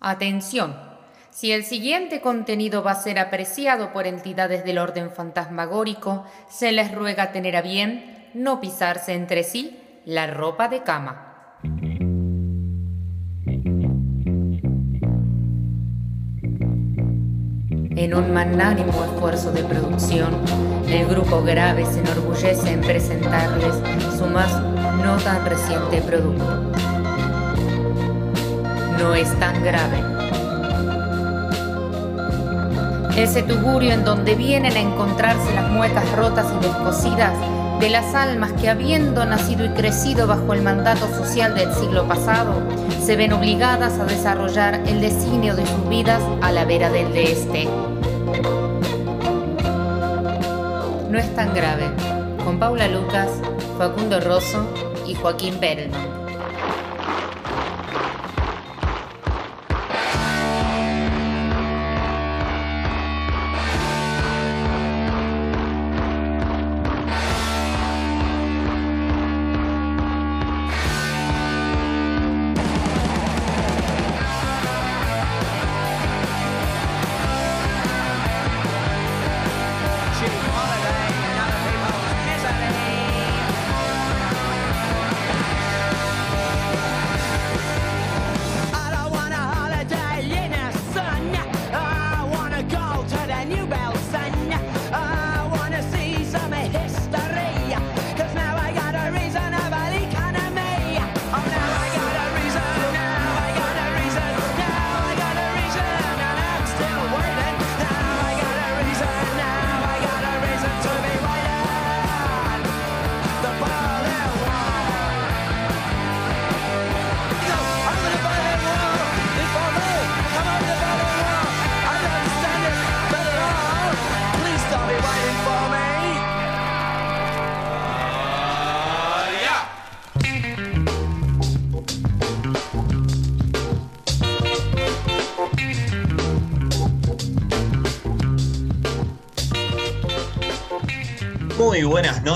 Atención. 0.00 0.76
Si 1.30 1.50
el 1.50 1.64
siguiente 1.64 2.20
contenido 2.20 2.84
va 2.84 2.92
a 2.92 3.02
ser 3.02 3.18
apreciado 3.18 3.92
por 3.92 4.06
entidades 4.06 4.64
del 4.64 4.78
orden 4.78 5.10
fantasmagórico, 5.10 6.24
se 6.48 6.70
les 6.70 6.94
ruega 6.94 7.32
tener 7.32 7.56
a 7.56 7.62
bien 7.62 8.30
no 8.32 8.60
pisarse 8.60 9.14
entre 9.14 9.42
sí 9.42 9.76
la 10.04 10.28
ropa 10.28 10.68
de 10.68 10.84
cama. 10.84 11.58
En 17.96 18.14
un 18.14 18.32
magnánimo 18.32 19.04
esfuerzo 19.04 19.50
de 19.50 19.64
producción, 19.64 20.40
el 20.86 21.06
grupo 21.08 21.42
Grave 21.42 21.84
se 21.84 21.98
enorgullece 21.98 22.70
en 22.70 22.80
presentarles 22.82 23.74
su 24.16 24.26
más 24.26 24.62
no 25.04 25.16
tan 25.16 25.44
reciente 25.44 26.00
producto. 26.02 26.87
No 28.98 29.14
es 29.14 29.32
tan 29.38 29.62
grave. 29.62 30.02
Ese 33.16 33.42
tugurio 33.42 33.92
en 33.92 34.04
donde 34.04 34.34
vienen 34.34 34.72
a 34.72 34.80
encontrarse 34.80 35.54
las 35.54 35.70
muecas 35.70 36.10
rotas 36.16 36.46
y 36.56 36.66
descosidas 36.66 37.32
de 37.80 37.90
las 37.90 38.14
almas 38.14 38.52
que 38.54 38.68
habiendo 38.68 39.24
nacido 39.24 39.64
y 39.64 39.70
crecido 39.70 40.26
bajo 40.26 40.52
el 40.52 40.62
mandato 40.62 41.06
social 41.16 41.54
del 41.54 41.72
siglo 41.74 42.08
pasado, 42.08 42.54
se 43.00 43.14
ven 43.14 43.32
obligadas 43.32 44.00
a 44.00 44.04
desarrollar 44.04 44.74
el 44.86 45.00
designio 45.00 45.54
de 45.54 45.64
sus 45.64 45.88
vidas 45.88 46.22
a 46.42 46.50
la 46.50 46.64
vera 46.64 46.90
del 46.90 47.12
de 47.12 47.32
este. 47.32 47.68
No 51.08 51.18
es 51.18 51.34
tan 51.36 51.54
grave, 51.54 51.84
con 52.44 52.58
Paula 52.58 52.88
Lucas, 52.88 53.30
Facundo 53.78 54.20
Rosso 54.20 54.66
y 55.06 55.14
Joaquín 55.14 55.54
Perelman. 55.60 56.17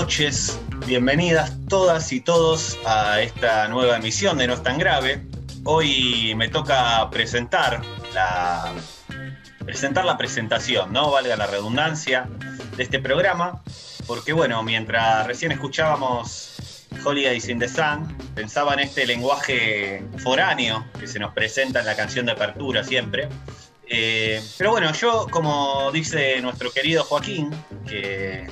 Noches, 0.03 0.59
bienvenidas 0.85 1.53
todas 1.69 2.11
y 2.11 2.19
todos 2.19 2.77
a 2.85 3.21
esta 3.21 3.69
nueva 3.69 3.95
emisión 3.95 4.37
de 4.37 4.47
No 4.47 4.55
es 4.55 4.61
tan 4.61 4.77
grave. 4.77 5.25
Hoy 5.63 6.33
me 6.35 6.49
toca 6.49 7.09
presentar 7.09 7.81
la, 8.13 8.73
presentar 9.63 10.03
la 10.03 10.17
presentación, 10.17 10.91
¿no? 10.91 11.09
Valga 11.09 11.37
la 11.37 11.47
redundancia, 11.47 12.27
de 12.75 12.83
este 12.83 12.99
programa, 12.99 13.63
porque 14.05 14.33
bueno, 14.33 14.61
mientras 14.61 15.25
recién 15.25 15.53
escuchábamos 15.53 16.85
Holidays 17.05 17.47
in 17.47 17.59
the 17.59 17.69
Sun, 17.69 18.13
pensaba 18.35 18.73
en 18.73 18.81
este 18.81 19.05
lenguaje 19.05 20.03
foráneo 20.17 20.83
que 20.99 21.07
se 21.07 21.17
nos 21.17 21.33
presenta 21.33 21.79
en 21.79 21.85
la 21.85 21.95
canción 21.95 22.25
de 22.25 22.33
apertura 22.33 22.83
siempre. 22.83 23.29
Eh, 23.87 24.43
pero 24.57 24.71
bueno, 24.71 24.91
yo, 24.91 25.27
como 25.31 25.93
dice 25.93 26.41
nuestro 26.41 26.73
querido 26.73 27.05
Joaquín, 27.05 27.51
que 27.87 28.49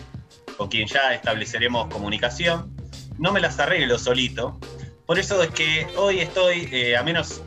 con 0.61 0.69
quien 0.69 0.85
ya 0.85 1.15
estableceremos 1.15 1.87
comunicación. 1.87 2.71
No 3.17 3.31
me 3.31 3.39
las 3.39 3.57
arreglo 3.57 3.97
solito. 3.97 4.59
Por 5.07 5.17
eso 5.17 5.41
es 5.41 5.49
que 5.49 5.87
hoy 5.97 6.19
estoy, 6.19 6.69
eh, 6.71 6.95
a 6.95 7.01
menos 7.01 7.41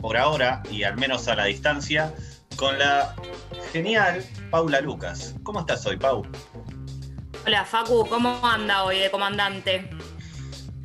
por 0.00 0.16
ahora 0.16 0.62
y 0.70 0.84
al 0.84 0.96
menos 0.96 1.26
a 1.26 1.34
la 1.34 1.46
distancia, 1.46 2.14
con 2.54 2.78
la 2.78 3.16
genial 3.72 4.24
Paula 4.52 4.80
Lucas. 4.80 5.34
¿Cómo 5.42 5.58
estás 5.58 5.84
hoy, 5.86 5.96
Pau? 5.96 6.22
Hola, 7.44 7.64
Facu, 7.64 8.08
¿cómo 8.08 8.38
anda 8.46 8.84
hoy 8.84 9.00
de 9.00 9.10
comandante? 9.10 9.90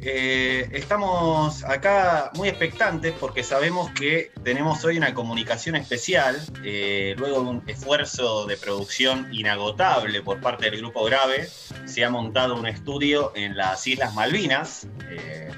Eh, 0.09 0.69
estamos 0.71 1.65
acá 1.65 2.31
muy 2.35 2.47
expectantes 2.47 3.13
porque 3.19 3.43
sabemos 3.43 3.91
que 3.91 4.31
tenemos 4.41 4.85
hoy 4.85 4.97
una 4.97 5.13
comunicación 5.13 5.75
especial, 5.75 6.41
eh, 6.63 7.13
luego 7.17 7.41
de 7.41 7.49
un 7.49 7.63
esfuerzo 7.67 8.45
de 8.45 8.55
producción 8.55 9.27
inagotable 9.33 10.21
por 10.21 10.39
parte 10.39 10.71
del 10.71 10.79
Grupo 10.79 11.03
Grave, 11.03 11.49
se 11.83 12.05
ha 12.05 12.09
montado 12.09 12.55
un 12.55 12.67
estudio 12.67 13.33
en 13.35 13.57
las 13.57 13.85
Islas 13.85 14.13
Malvinas. 14.13 14.87
Eh, 15.09 15.51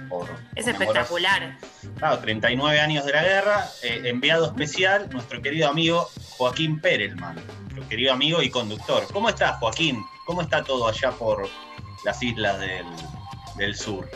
es 0.55 0.65
espectacular. 0.65 1.59
Claro, 1.99 2.17
39 2.17 2.79
años 2.79 3.05
de 3.05 3.11
la 3.11 3.23
guerra, 3.23 3.69
enviado 3.83 4.47
especial, 4.47 5.09
nuestro 5.11 5.43
querido 5.43 5.69
amigo 5.69 6.09
Joaquín 6.31 6.81
Perelman, 6.81 7.35
nuestro 7.65 7.87
querido 7.87 8.13
amigo 8.13 8.41
y 8.41 8.49
conductor. 8.49 9.05
¿Cómo 9.13 9.29
estás, 9.29 9.59
Joaquín? 9.59 10.03
¿Cómo 10.25 10.41
está 10.41 10.63
todo 10.63 10.87
allá 10.87 11.11
por 11.11 11.47
las 12.03 12.23
islas 12.23 12.59
del, 12.59 12.87
del 13.57 13.75
sur? 13.75 14.09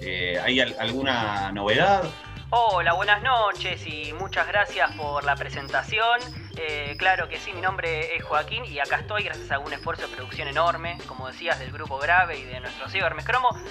Eh, 0.00 0.38
¿Hay 0.42 0.60
alguna 0.60 1.52
novedad? 1.52 2.04
Hola, 2.52 2.94
buenas 2.94 3.22
noches 3.22 3.86
y 3.86 4.12
muchas 4.14 4.46
gracias 4.48 4.90
por 4.96 5.22
la 5.24 5.36
presentación. 5.36 6.20
Eh, 6.56 6.96
claro 6.98 7.28
que 7.28 7.38
sí, 7.38 7.52
mi 7.52 7.60
nombre 7.60 8.16
es 8.16 8.24
Joaquín 8.24 8.64
y 8.64 8.80
acá 8.80 8.96
estoy 8.96 9.22
gracias 9.22 9.52
a 9.52 9.58
un 9.58 9.72
esfuerzo 9.72 10.08
de 10.08 10.16
producción 10.16 10.48
enorme, 10.48 10.98
como 11.06 11.28
decías, 11.28 11.58
del 11.60 11.70
grupo 11.70 11.98
Grave 11.98 12.38
y 12.38 12.44
de 12.44 12.58
nuestro 12.60 12.88
CEO. 12.88 13.08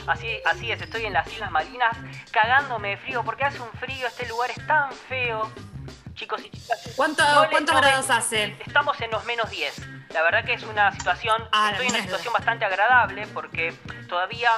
Así, 0.08 0.28
así 0.46 0.72
es, 0.72 0.82
estoy 0.82 1.06
en 1.06 1.14
las 1.14 1.28
Islas 1.28 1.52
Malvinas 1.52 1.98
cagándome 2.32 2.90
de 2.90 2.98
frío 2.98 3.24
porque 3.26 3.44
hace 3.44 3.60
un 3.60 3.72
frío, 3.74 4.08
este 4.08 4.28
lugar 4.28 4.52
es 4.52 4.66
tan 4.66 4.94
feo. 4.94 5.52
Chicos 6.20 6.42
y 6.42 6.50
chicas. 6.50 6.78
¿Cuánto, 6.98 7.24
¿Cuántos 7.50 7.78
grados 7.78 8.10
hace? 8.10 8.54
Estamos 8.68 9.00
en 9.00 9.10
los 9.10 9.24
menos 9.24 9.50
10. 9.50 10.10
La 10.14 10.22
verdad 10.22 10.44
que 10.44 10.52
es 10.52 10.64
una 10.64 10.92
situación, 10.92 11.42
ah, 11.54 11.70
estoy 11.72 11.88
en 11.88 11.94
una 11.94 12.04
situación 12.04 12.34
bastante 12.34 12.66
agradable 12.66 13.26
porque 13.28 13.74
todavía 14.10 14.50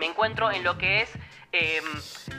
me 0.00 0.06
encuentro 0.06 0.50
en 0.50 0.64
lo 0.64 0.78
que 0.78 1.02
es 1.02 1.10
em, 1.52 1.84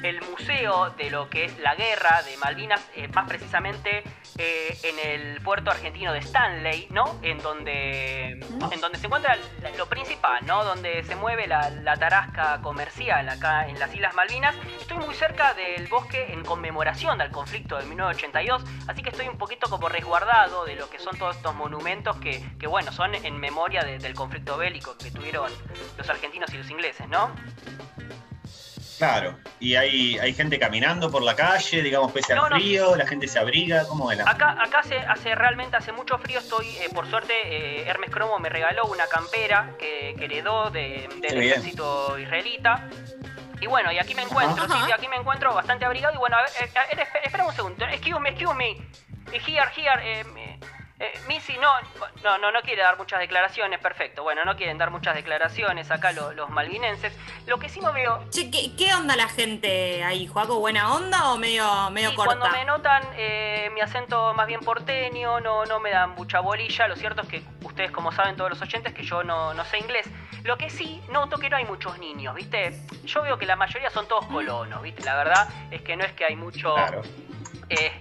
el 0.03 0.22
museo 0.22 0.89
de 0.91 1.09
lo 1.09 1.29
que 1.29 1.45
es 1.45 1.57
la 1.59 1.75
guerra 1.75 2.22
de 2.23 2.38
Malvinas, 2.38 2.81
eh, 2.95 3.07
más 3.09 3.27
precisamente 3.27 4.03
eh, 4.38 4.78
en 4.84 4.99
el 4.99 5.41
puerto 5.41 5.69
argentino 5.69 6.13
de 6.13 6.19
Stanley, 6.19 6.87
¿no? 6.90 7.19
En 7.22 7.37
donde, 7.40 8.31
en 8.31 8.81
donde 8.81 8.97
se 8.97 9.08
encuentra 9.08 9.37
lo 9.78 9.85
principal, 9.87 10.46
¿no? 10.46 10.63
Donde 10.63 11.03
se 11.03 11.16
mueve 11.16 11.47
la, 11.47 11.69
la, 11.69 11.97
tarasca 11.97 12.61
comercial 12.61 13.28
acá 13.29 13.67
en 13.67 13.78
las 13.78 13.93
Islas 13.93 14.16
Malvinas. 14.16 14.55
Estoy 14.79 14.97
muy 14.97 15.14
cerca 15.14 15.53
del 15.53 15.87
bosque 15.87 16.31
en 16.31 16.43
conmemoración 16.43 17.17
del 17.17 17.29
conflicto 17.31 17.78
de 17.78 17.85
1982, 17.85 18.64
así 18.87 19.03
que 19.03 19.09
estoy 19.09 19.28
un 19.28 19.37
poquito 19.37 19.69
como 19.69 19.90
resguardado 19.90 20.66
de 20.66 20.75
lo 20.75 20.90
que 20.90 20.97
son 20.97 21.17
todos 21.17 21.35
estos 21.35 21.53
monumentos 21.55 22.16
que, 22.17 22.43
que 22.57 22.67
bueno, 22.67 22.91
son 22.91 23.14
en 23.14 23.37
memoria 23.40 23.84
del 23.84 24.14
conflicto 24.16 24.57
bélico 24.57 24.97
que 24.97 25.11
tuvieron 25.11 25.52
los 25.97 26.09
argentinos 26.09 26.53
y 26.53 26.57
los 26.57 26.69
ingleses, 26.69 27.07
¿no? 27.09 27.31
Claro, 29.02 29.36
y 29.59 29.74
hay, 29.74 30.20
hay 30.20 30.32
gente 30.32 30.59
caminando 30.59 31.09
por 31.09 31.24
la 31.24 31.36
calle, 31.36 31.82
digamos, 31.82 32.12
pese 32.12 32.34
al 32.34 32.48
frío, 32.50 32.96
la 32.96 33.08
gente 33.08 33.28
se 33.28 33.40
abriga, 33.40 33.84
¿cómo 33.88 34.12
era? 34.12 34.30
Acá, 34.30 34.52
acá 34.62 34.82
hace, 34.82 35.00
hace 35.00 35.34
realmente 35.34 35.76
hace 35.76 35.92
mucho 35.92 36.20
frío, 36.20 36.38
estoy, 36.38 36.68
eh, 36.78 36.90
por 36.94 37.09
suerte, 37.09 37.34
eh, 37.46 37.90
Hermes 37.90 38.12
Cromo 38.12 38.38
me 38.38 38.48
regaló 38.50 38.86
una 38.86 39.08
campera 39.08 39.72
que, 39.80 40.12
heredó 40.12 40.70
del 40.70 41.09
ejército 41.24 42.20
israelita. 42.20 42.88
Y 43.59 43.66
bueno, 43.66 43.92
y 43.92 43.98
aquí 43.98 44.14
me 44.14 44.22
encuentro, 44.22 44.68
sí, 44.68 44.92
aquí 44.92 45.08
me 45.08 45.16
encuentro 45.16 45.52
bastante 45.56 45.84
abrigado. 45.84 46.14
Y 46.14 46.18
bueno, 46.20 46.38
a 46.38 46.44
ver, 46.44 46.52
eh, 46.59 47.08
espera 47.24 47.44
un 47.44 47.56
segundo. 47.56 47.84
Excuse 47.86 48.20
me, 48.20 48.30
excuse 48.30 48.53
me. 48.53 48.78
Here, 49.32 49.66
here. 49.76 50.22
Eh, 50.22 50.59
eh, 51.02 51.20
Missy 51.28 51.58
no, 51.58 51.72
no, 52.24 52.38
no, 52.38 52.52
no 52.52 52.62
quiere 52.62 52.84
dar 52.84 52.96
muchas 52.96 53.20
declaraciones, 53.20 53.80
perfecto. 53.80 54.22
Bueno, 54.22 54.46
no 54.46 54.56
quieren 54.56 54.78
dar 54.78 54.92
muchas 54.92 55.16
declaraciones 55.16 55.90
acá 55.90 56.12
los, 56.12 56.48
malvinenses. 56.52 57.12
Lo 57.48 57.58
que 57.58 57.70
sí 57.70 57.80
no 57.82 57.92
veo. 57.92 58.24
Che, 58.30 58.52
¿qué, 58.52 58.94
onda 58.94 59.16
la 59.16 59.28
gente 59.28 60.03
ahí, 60.03 60.28
Juaco? 60.28 60.59
¿Buena 60.59 60.94
onda 60.94 61.32
o 61.32 61.38
medio, 61.38 61.90
medio 61.90 62.14
corta? 62.14 62.38
Cuando 62.38 62.56
me 62.56 62.66
notan 62.66 63.03
eh, 63.16 63.72
mi 63.74 63.82
acento 63.82 64.36
más 64.36 64.46
bien 64.46 64.59
porteño, 64.59 65.40
no, 65.40 65.66
no 65.66 65.80
me 65.80 65.90
dan 65.90 66.12
mucha 66.12 66.40
bolilla. 66.40 66.88
Lo 66.88 66.96
cierto 66.96 67.24
es 67.24 67.28
que 67.28 67.44
ustedes, 67.64 67.90
como 67.90 68.12
saben 68.12 68.36
todos 68.36 68.52
los 68.52 68.62
oyentes, 68.62 68.94
que 68.94 69.02
yo 69.02 69.24
no, 69.24 69.56
no 69.56 69.66
sé 69.66 69.80
inglés. 69.80 70.08
Lo 70.44 70.56
que 70.58 70.70
sí 70.70 71.02
noto 71.09 71.40
que 71.40 71.50
no 71.50 71.58
hay 71.58 71.66
muchos 71.66 71.98
niños, 71.98 72.36
¿viste? 72.36 72.80
Yo 73.06 73.24
veo 73.24 73.40
que 73.40 73.48
la 73.48 73.56
mayoría 73.56 73.90
son 73.90 74.08
todos 74.08 74.28
colonos, 74.28 74.84
¿viste? 74.84 75.03
La 75.03 75.16
verdad 75.16 75.50
es 75.72 75.82
que 75.82 75.96
no 75.96 76.03
es 76.03 76.12
que 76.14 76.26
hay 76.26 76.36
mucho. 76.36 76.76
Claro. 76.76 77.02
Eh, 77.70 77.92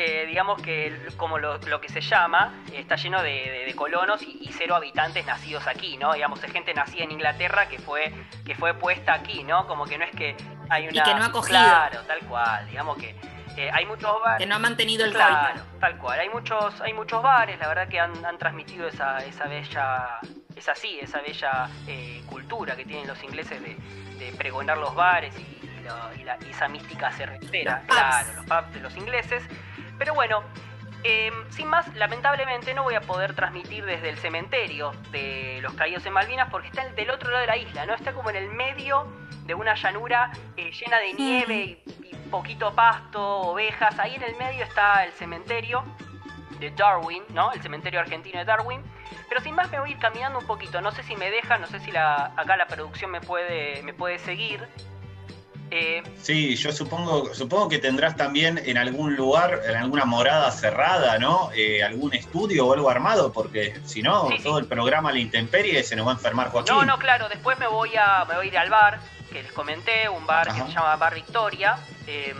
eh, 0.00 0.26
digamos 0.26 0.62
que 0.62 0.96
como 1.16 1.38
lo, 1.38 1.58
que 1.80 1.88
se 1.88 2.00
llama, 2.00 2.54
está 2.72 2.94
lleno 2.94 3.20
de, 3.20 3.72
colonos 3.74 4.22
y, 4.22 4.48
cero 4.52 4.76
habitantes 4.76 5.26
nacidos 5.26 5.66
aquí, 5.66 5.96
¿no? 5.96 6.14
Digamos, 6.14 6.42
es 6.42 6.52
gente 6.52 6.72
nacida 6.72 7.02
en 7.02 7.10
Inglaterra 7.10 7.68
que 7.68 7.78
fue, 7.80 8.12
que 8.44 8.54
fue 8.54 8.74
puesta 8.74 9.12
aquí, 9.12 9.42
¿no? 9.42 9.66
Como 9.66 9.86
que 9.86 9.98
no 9.98 10.04
es 10.04 10.12
que 10.12 10.36
hay 10.68 10.88
una... 10.88 11.00
Y 11.00 11.02
que 11.02 11.14
no 11.14 11.24
ha 11.24 11.32
cogido. 11.32 11.58
Claro, 11.58 12.00
tal 12.02 12.20
cual, 12.20 12.66
digamos 12.68 12.96
que... 12.96 13.16
Eh, 13.56 13.70
hay 13.72 13.86
muchos 13.86 14.20
bares. 14.22 14.38
Que 14.38 14.46
no 14.46 14.54
ha 14.54 14.60
mantenido 14.60 15.04
el 15.04 15.12
Claro, 15.12 15.62
tal 15.80 15.98
cual. 15.98 16.20
Hay 16.20 16.28
muchos, 16.28 16.80
hay 16.80 16.92
muchos 16.92 17.20
bares, 17.20 17.58
la 17.58 17.66
verdad 17.66 17.88
que 17.88 17.98
han, 17.98 18.38
transmitido 18.38 18.86
esa, 18.86 19.18
esa 19.18 19.48
bella, 19.48 20.20
esa 20.54 20.76
sí, 20.76 20.96
esa 21.02 21.20
bella 21.22 21.68
eh, 21.88 22.22
cultura 22.26 22.76
que 22.76 22.84
tienen 22.84 23.08
los 23.08 23.20
ingleses 23.24 23.60
de, 23.60 23.76
pregonar 24.36 24.78
los 24.78 24.94
bares 24.94 25.34
y, 25.36 25.56
esa 26.48 26.68
mística 26.68 27.10
cervecera, 27.10 27.82
claro, 27.88 28.34
los 28.34 28.44
pubs 28.44 28.74
de 28.74 28.80
los 28.80 28.96
ingleses. 28.96 29.42
Pero 29.98 30.14
bueno, 30.14 30.42
em, 31.02 31.34
sin 31.50 31.68
más, 31.68 31.92
lamentablemente 31.94 32.74
no 32.74 32.84
voy 32.84 32.94
a 32.94 33.00
poder 33.00 33.34
transmitir 33.34 33.84
desde 33.84 34.08
el 34.08 34.18
cementerio 34.18 34.92
de 35.10 35.58
los 35.62 35.74
caídos 35.74 36.06
en 36.06 36.12
Malvinas 36.12 36.48
porque 36.50 36.68
está 36.68 36.88
del 36.88 37.10
otro 37.10 37.30
lado 37.30 37.40
de 37.42 37.46
la 37.46 37.56
isla, 37.56 37.86
¿no? 37.86 37.94
Está 37.94 38.12
como 38.12 38.30
en 38.30 38.36
el 38.36 38.48
medio 38.48 39.06
de 39.44 39.54
una 39.54 39.74
llanura 39.74 40.30
eh, 40.56 40.70
llena 40.70 40.98
de 40.98 41.14
nieve 41.14 41.82
y, 42.04 42.14
poquito 42.30 42.74
pasto, 42.74 43.22
ovejas. 43.22 43.98
Ahí 43.98 44.14
en 44.14 44.22
el 44.22 44.36
medio 44.36 44.64
está 44.64 45.04
el 45.04 45.12
cementerio 45.12 45.82
de 46.60 46.70
Darwin, 46.70 47.22
¿no? 47.30 47.52
El 47.52 47.62
cementerio 47.62 48.00
argentino 48.00 48.38
de 48.38 48.44
Darwin. 48.44 48.82
Pero 49.28 49.40
sin 49.40 49.54
más 49.54 49.70
me 49.70 49.80
voy 49.80 49.90
a 49.90 49.92
ir 49.92 49.98
caminando 49.98 50.38
un 50.38 50.46
poquito. 50.46 50.80
No 50.80 50.92
sé 50.92 51.02
si 51.02 51.16
me 51.16 51.30
deja, 51.30 51.58
no 51.58 51.66
sé 51.66 51.80
si 51.80 51.90
la, 51.90 52.32
acá 52.36 52.56
la 52.56 52.66
producción 52.66 53.10
me 53.10 53.20
puede, 53.20 53.82
me 53.82 53.94
puede 53.94 54.18
seguir. 54.18 54.68
Eh, 55.70 56.02
sí, 56.22 56.56
yo 56.56 56.72
supongo, 56.72 57.34
supongo 57.34 57.68
que 57.68 57.78
tendrás 57.78 58.16
también 58.16 58.58
en 58.64 58.78
algún 58.78 59.16
lugar, 59.16 59.60
en 59.66 59.76
alguna 59.76 60.04
morada 60.04 60.50
cerrada, 60.50 61.18
¿no? 61.18 61.50
Eh, 61.54 61.82
algún 61.82 62.14
estudio 62.14 62.66
o 62.66 62.72
algo 62.72 62.88
armado, 62.88 63.32
porque 63.32 63.78
si 63.84 64.02
no, 64.02 64.28
todo 64.42 64.58
el 64.58 64.66
programa 64.66 65.12
La 65.12 65.18
Intemperie 65.18 65.82
se 65.82 65.94
nos 65.94 66.06
va 66.06 66.12
a 66.12 66.14
enfermar 66.14 66.50
Joaquín. 66.50 66.74
No, 66.74 66.84
no, 66.84 66.98
claro, 66.98 67.28
después 67.28 67.58
me 67.58 67.66
voy 67.66 67.90
a, 67.96 68.24
me 68.26 68.36
voy 68.36 68.46
a 68.46 68.48
ir 68.48 68.58
al 68.58 68.70
bar, 68.70 69.00
que 69.30 69.42
les 69.42 69.52
comenté, 69.52 70.08
un 70.08 70.26
bar 70.26 70.46
que 70.46 70.62
se 70.62 70.72
llama 70.72 70.96
Bar 70.96 71.14
Victoria. 71.14 71.78
Em, 72.06 72.36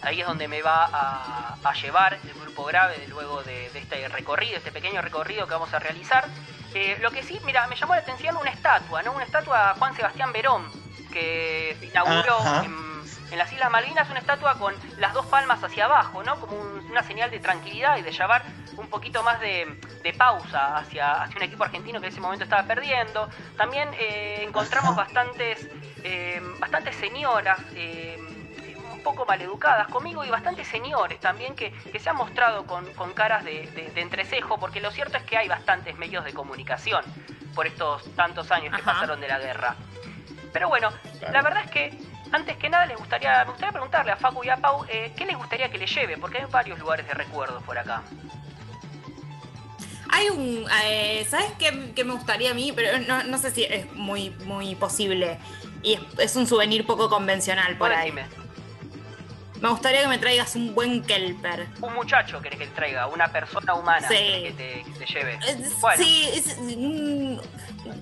ahí 0.00 0.20
es 0.20 0.26
donde 0.26 0.48
me 0.48 0.62
va 0.62 0.88
a, 0.90 1.72
llevar 1.82 2.14
el 2.14 2.40
grupo 2.40 2.64
grave 2.64 3.06
luego 3.08 3.42
de, 3.42 3.66
este 3.66 4.08
recorrido, 4.08 4.56
este 4.56 4.72
pequeño 4.72 5.02
recorrido 5.02 5.46
que 5.46 5.52
vamos 5.52 5.72
a 5.74 5.78
realizar. 5.78 6.26
Eh, 6.74 6.96
lo 7.00 7.10
que 7.10 7.22
sí, 7.22 7.38
mira, 7.44 7.66
me 7.66 7.76
llamó 7.76 7.94
la 7.94 8.00
atención 8.00 8.36
una 8.36 8.50
estatua, 8.50 9.02
¿no? 9.02 9.12
Una 9.12 9.24
estatua 9.24 9.70
a 9.70 9.74
Juan 9.74 9.94
Sebastián 9.94 10.32
Verón 10.32 10.87
que 11.08 11.76
se 11.80 11.86
inauguró 11.86 12.38
en, 12.64 12.88
las 13.36 13.52
Islas 13.52 13.70
Malvinas, 13.70 14.08
una 14.08 14.20
estatua 14.20 14.54
con 14.54 14.74
las 14.98 15.12
dos 15.12 15.26
palmas 15.26 15.62
hacia 15.62 15.84
abajo, 15.84 16.22
¿no? 16.24 16.40
Como 16.40 16.56
una 16.90 17.02
señal 17.02 17.30
de 17.30 17.38
tranquilidad 17.38 17.98
y 17.98 18.02
de 18.02 18.10
llevar 18.10 18.42
un 18.76 18.88
poquito 18.88 19.22
más 19.22 19.38
de, 19.40 19.78
pausa 20.16 20.78
hacia, 20.78 21.22
hacia 21.22 21.36
un 21.36 21.42
equipo 21.42 21.62
argentino 21.62 22.00
que 22.00 22.06
en 22.06 22.12
ese 22.12 22.20
momento 22.20 22.44
estaba 22.44 22.62
perdiendo. 22.62 23.28
También 23.56 23.90
eh, 23.98 24.42
encontramos 24.42 24.96
bastantes, 24.96 25.68
eh, 26.02 26.40
bastantes 26.58 26.96
señoras. 26.96 27.60
Eh, 27.74 28.18
un 28.98 29.04
poco 29.04 29.24
maleducadas 29.26 29.86
conmigo 29.88 30.24
y 30.24 30.30
bastantes 30.30 30.66
señores 30.66 31.20
también 31.20 31.54
que, 31.54 31.72
se 31.98 32.10
han 32.10 32.16
mostrado 32.16 32.66
con, 32.66 33.12
caras 33.12 33.44
de, 33.44 33.92
entrecejo, 33.94 34.58
porque 34.58 34.80
lo 34.80 34.90
cierto 34.90 35.16
es 35.16 35.22
que 35.22 35.36
hay 35.36 35.48
bastantes 35.48 35.96
medios 35.96 36.24
de 36.24 36.32
comunicación 36.32 37.04
por 37.54 37.66
estos 37.66 38.12
tantos 38.14 38.50
años 38.50 38.74
que 38.74 38.82
pasaron 38.82 39.20
de 39.20 39.28
la 39.28 39.38
guerra. 39.38 39.76
Pero 40.52 40.68
bueno, 40.68 40.90
la 41.20 41.42
verdad 41.42 41.64
es 41.64 41.70
que 41.70 41.98
antes 42.32 42.56
que 42.56 42.68
nada 42.68 42.86
les 42.86 42.96
gustaría, 42.96 43.44
me 43.44 43.50
gustaría 43.50 43.72
preguntarle 43.72 44.12
a 44.12 44.16
Facu 44.16 44.44
y 44.44 44.48
a 44.48 44.56
Pau 44.56 44.84
eh, 44.88 45.12
qué 45.16 45.24
les 45.24 45.36
gustaría 45.36 45.70
que 45.70 45.78
le 45.78 45.86
lleve, 45.86 46.16
porque 46.16 46.38
hay 46.38 46.44
varios 46.50 46.78
lugares 46.78 47.06
de 47.06 47.14
recuerdos 47.14 47.62
por 47.62 47.78
acá. 47.78 48.02
Hay 50.10 50.28
un, 50.30 50.66
eh, 50.84 51.26
¿sabes 51.28 51.52
qué, 51.58 51.72
me 52.04 52.12
gustaría 52.12 52.50
a 52.50 52.54
mí? 52.54 52.72
Pero 52.74 52.98
no, 52.98 53.38
sé 53.38 53.50
si 53.50 53.64
es 53.64 53.92
muy, 53.92 54.30
muy 54.44 54.74
posible. 54.74 55.38
Y 55.82 55.98
es, 56.18 56.34
un 56.36 56.46
souvenir 56.46 56.86
poco 56.86 57.08
convencional 57.08 57.76
por 57.76 57.92
ahí. 57.92 58.12
Me 59.60 59.68
gustaría 59.70 60.02
que 60.02 60.08
me 60.08 60.18
traigas 60.18 60.54
un 60.54 60.74
buen 60.74 61.02
kelper. 61.02 61.66
Un 61.80 61.94
muchacho 61.94 62.40
querés 62.40 62.58
que 62.58 62.66
te 62.66 62.74
traiga, 62.74 63.08
una 63.08 63.28
persona 63.28 63.74
humana 63.74 64.08
que, 64.08 64.54
te, 64.56 65.04
lleve. 65.04 65.38
Sí, 65.96 66.28
es, 66.32 66.46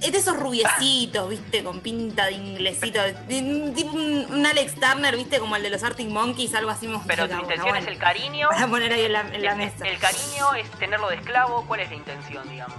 es, 0.01 0.13
de 0.13 0.19
esos 0.19 0.37
rubiecitos, 0.37 1.31
viste, 1.31 1.65
con 1.65 1.81
pinta 1.81 2.27
de 2.27 2.33
inglesito. 2.33 3.01
Tipo 3.29 3.97
un, 3.97 4.47
Alex 4.47 4.75
Turner, 4.75 5.17
viste, 5.17 5.39
como 5.39 5.57
el 5.57 5.63
de 5.63 5.71
los 5.71 5.83
Arctic 5.83 6.09
Monkeys, 6.09 6.55
algo 6.55 6.71
así. 6.71 6.89
Pero 7.07 7.29
tu 7.29 7.39
intención 7.39 7.77
es 7.77 7.87
el 7.87 7.99
cariño. 7.99 8.49
Para 8.51 8.67
poner 8.67 8.93
ahí 8.93 9.07
en 9.07 9.13
la, 9.13 9.21
en 9.21 9.43
la 9.43 9.55
mesa. 9.55 9.87
El 9.87 9.99
cariño 9.99 10.55
es 10.55 10.71
tenerlo 10.73 11.09
de 11.09 11.17
esclavo. 11.17 11.65
¿Cuál 11.67 11.81
es 11.81 11.89
la 11.89 11.97
intención, 11.97 12.49
digamos? 12.51 12.79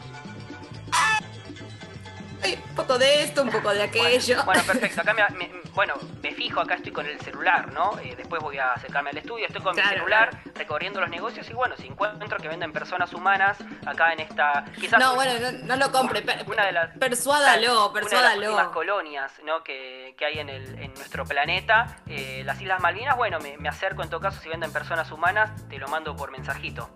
Un 2.43 2.75
poco 2.75 2.97
de 2.97 3.23
esto, 3.23 3.43
un 3.43 3.49
poco 3.49 3.73
de 3.73 3.83
aquello. 3.83 4.43
Bueno, 4.43 4.63
perfecto. 4.67 5.01
Acá 5.01 5.13
me, 5.13 5.49
bueno, 5.73 5.95
me 6.21 6.33
fijo, 6.33 6.59
acá 6.59 6.75
estoy 6.75 6.91
con 6.91 7.05
el 7.05 7.19
celular, 7.21 7.71
¿no? 7.71 7.97
Eh, 7.99 8.15
después 8.15 8.41
voy 8.41 8.57
a 8.57 8.73
acercarme 8.73 9.11
al 9.11 9.17
estudio, 9.17 9.45
estoy 9.45 9.61
con 9.61 9.75
mi 9.75 9.81
celular 9.81 10.29
recorriendo 10.55 10.99
los 10.99 11.09
negocios 11.09 11.49
y 11.49 11.53
bueno, 11.53 11.75
si 11.77 11.87
encuentro 11.87 12.37
que 12.39 12.47
venden 12.47 12.73
personas 12.73 13.13
humanas 13.13 13.57
acá 13.85 14.13
en 14.13 14.21
esta... 14.21 14.65
Quizás 14.75 14.99
no, 14.99 15.15
bueno, 15.15 15.33
no, 15.63 15.75
lo 15.75 15.91
compre. 15.91 16.23
una 16.45 16.65
de 16.65 16.71
las, 16.71 16.97
persuádalo, 16.97 17.91
persuádalo. 17.93 18.53
Una 18.53 18.57
de 18.57 18.63
las 18.63 18.73
colonias 18.73 19.31
¿no? 19.45 19.63
que, 19.63 20.15
hay 20.19 20.39
en, 20.39 20.49
el, 20.49 20.79
en 20.79 20.93
nuestro 20.93 21.25
planeta, 21.25 21.97
eh, 22.07 22.41
las 22.45 22.59
Islas 22.61 22.81
Malvinas, 22.81 23.15
bueno, 23.15 23.39
me, 23.39 23.57
me 23.57 23.69
acerco 23.69 24.03
en 24.03 24.09
todo 24.09 24.19
caso, 24.19 24.41
si 24.41 24.49
venden 24.49 24.71
personas 24.71 25.11
humanas, 25.11 25.51
te 25.69 25.77
lo 25.77 25.87
mando 25.87 26.15
por 26.15 26.31
mensajito. 26.31 26.89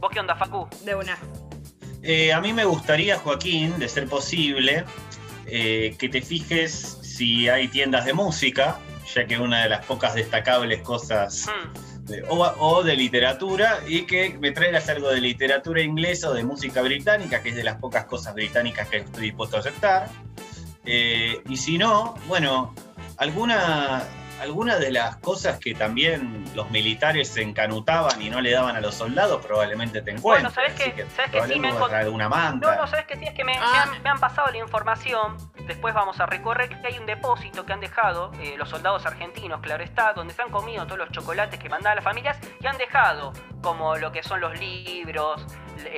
¿Vos 0.00 0.10
qué 0.10 0.20
onda, 0.20 0.36
Facu? 0.36 0.68
De 0.84 0.94
una. 0.94 1.16
Eh, 2.08 2.32
a 2.32 2.40
mí 2.40 2.52
me 2.52 2.64
gustaría, 2.64 3.18
Joaquín, 3.18 3.80
de 3.80 3.88
ser 3.88 4.06
posible, 4.06 4.84
eh, 5.46 5.96
que 5.98 6.08
te 6.08 6.22
fijes 6.22 7.00
si 7.02 7.48
hay 7.48 7.66
tiendas 7.66 8.04
de 8.04 8.12
música, 8.12 8.78
ya 9.12 9.26
que 9.26 9.40
una 9.40 9.64
de 9.64 9.70
las 9.70 9.84
pocas 9.86 10.14
destacables 10.14 10.82
cosas 10.82 11.48
hmm. 11.48 12.22
o, 12.28 12.84
de 12.84 12.94
literatura, 12.94 13.80
y 13.88 14.02
que 14.02 14.38
me 14.38 14.52
traigas 14.52 14.88
algo 14.88 15.08
de 15.08 15.20
literatura 15.20 15.82
inglesa 15.82 16.30
o 16.30 16.34
de 16.34 16.44
música 16.44 16.80
británica, 16.80 17.42
que 17.42 17.48
es 17.48 17.56
de 17.56 17.64
las 17.64 17.80
pocas 17.80 18.04
cosas 18.04 18.34
británicas 18.34 18.86
que 18.86 18.98
estoy 18.98 19.24
dispuesto 19.24 19.56
a 19.56 19.60
aceptar. 19.60 20.08
Eh, 20.84 21.40
y 21.48 21.56
si 21.56 21.76
no, 21.76 22.14
bueno, 22.28 22.72
alguna 23.16 24.04
algunas 24.40 24.80
de 24.80 24.90
las 24.90 25.16
cosas 25.16 25.58
que 25.58 25.74
también 25.74 26.44
los 26.54 26.70
militares 26.70 27.28
se 27.28 27.42
encanutaban 27.42 28.20
y 28.20 28.30
no 28.30 28.40
le 28.40 28.52
daban 28.52 28.76
a 28.76 28.80
los 28.80 28.94
soldados 28.94 29.44
probablemente 29.44 30.02
te 30.02 30.10
encuentren. 30.10 30.44
Bueno, 30.44 30.50
¿sabes 30.50 30.74
que, 30.74 31.06
¿sabes 31.14 31.30
que 31.30 31.54
sí 31.54 31.60
me 31.60 31.68
alguna 31.68 32.28
manta. 32.28 32.74
No, 32.74 32.82
no, 32.82 32.86
¿sabes 32.86 33.06
que 33.06 33.16
sí? 33.16 33.24
Es 33.24 33.34
que 33.34 33.42
ah. 33.42 33.86
me, 34.02 34.10
han, 34.10 34.18
pasado 34.18 34.50
la 34.50 34.58
información, 34.58 35.36
después 35.66 35.94
vamos 35.94 36.20
a 36.20 36.26
recorrer 36.26 36.68
que 36.68 36.86
hay 36.86 36.98
un 36.98 37.06
depósito 37.06 37.64
que 37.66 37.72
han 37.72 37.80
dejado 37.80 38.32
eh, 38.40 38.54
los 38.56 38.68
soldados 38.68 39.06
argentinos, 39.06 39.60
claro 39.60 39.84
está, 39.84 40.12
donde 40.12 40.34
se 40.34 40.42
han 40.42 40.50
comido 40.50 40.84
todos 40.86 40.98
los 40.98 41.10
chocolates 41.10 41.58
que 41.58 41.68
mandaban 41.68 41.96
las 41.96 42.04
familias 42.04 42.38
y 42.60 42.66
han 42.66 42.78
dejado 42.78 43.32
como 43.62 43.96
lo 43.96 44.12
que 44.12 44.22
son 44.22 44.40
los 44.40 44.58
libros, 44.58 45.44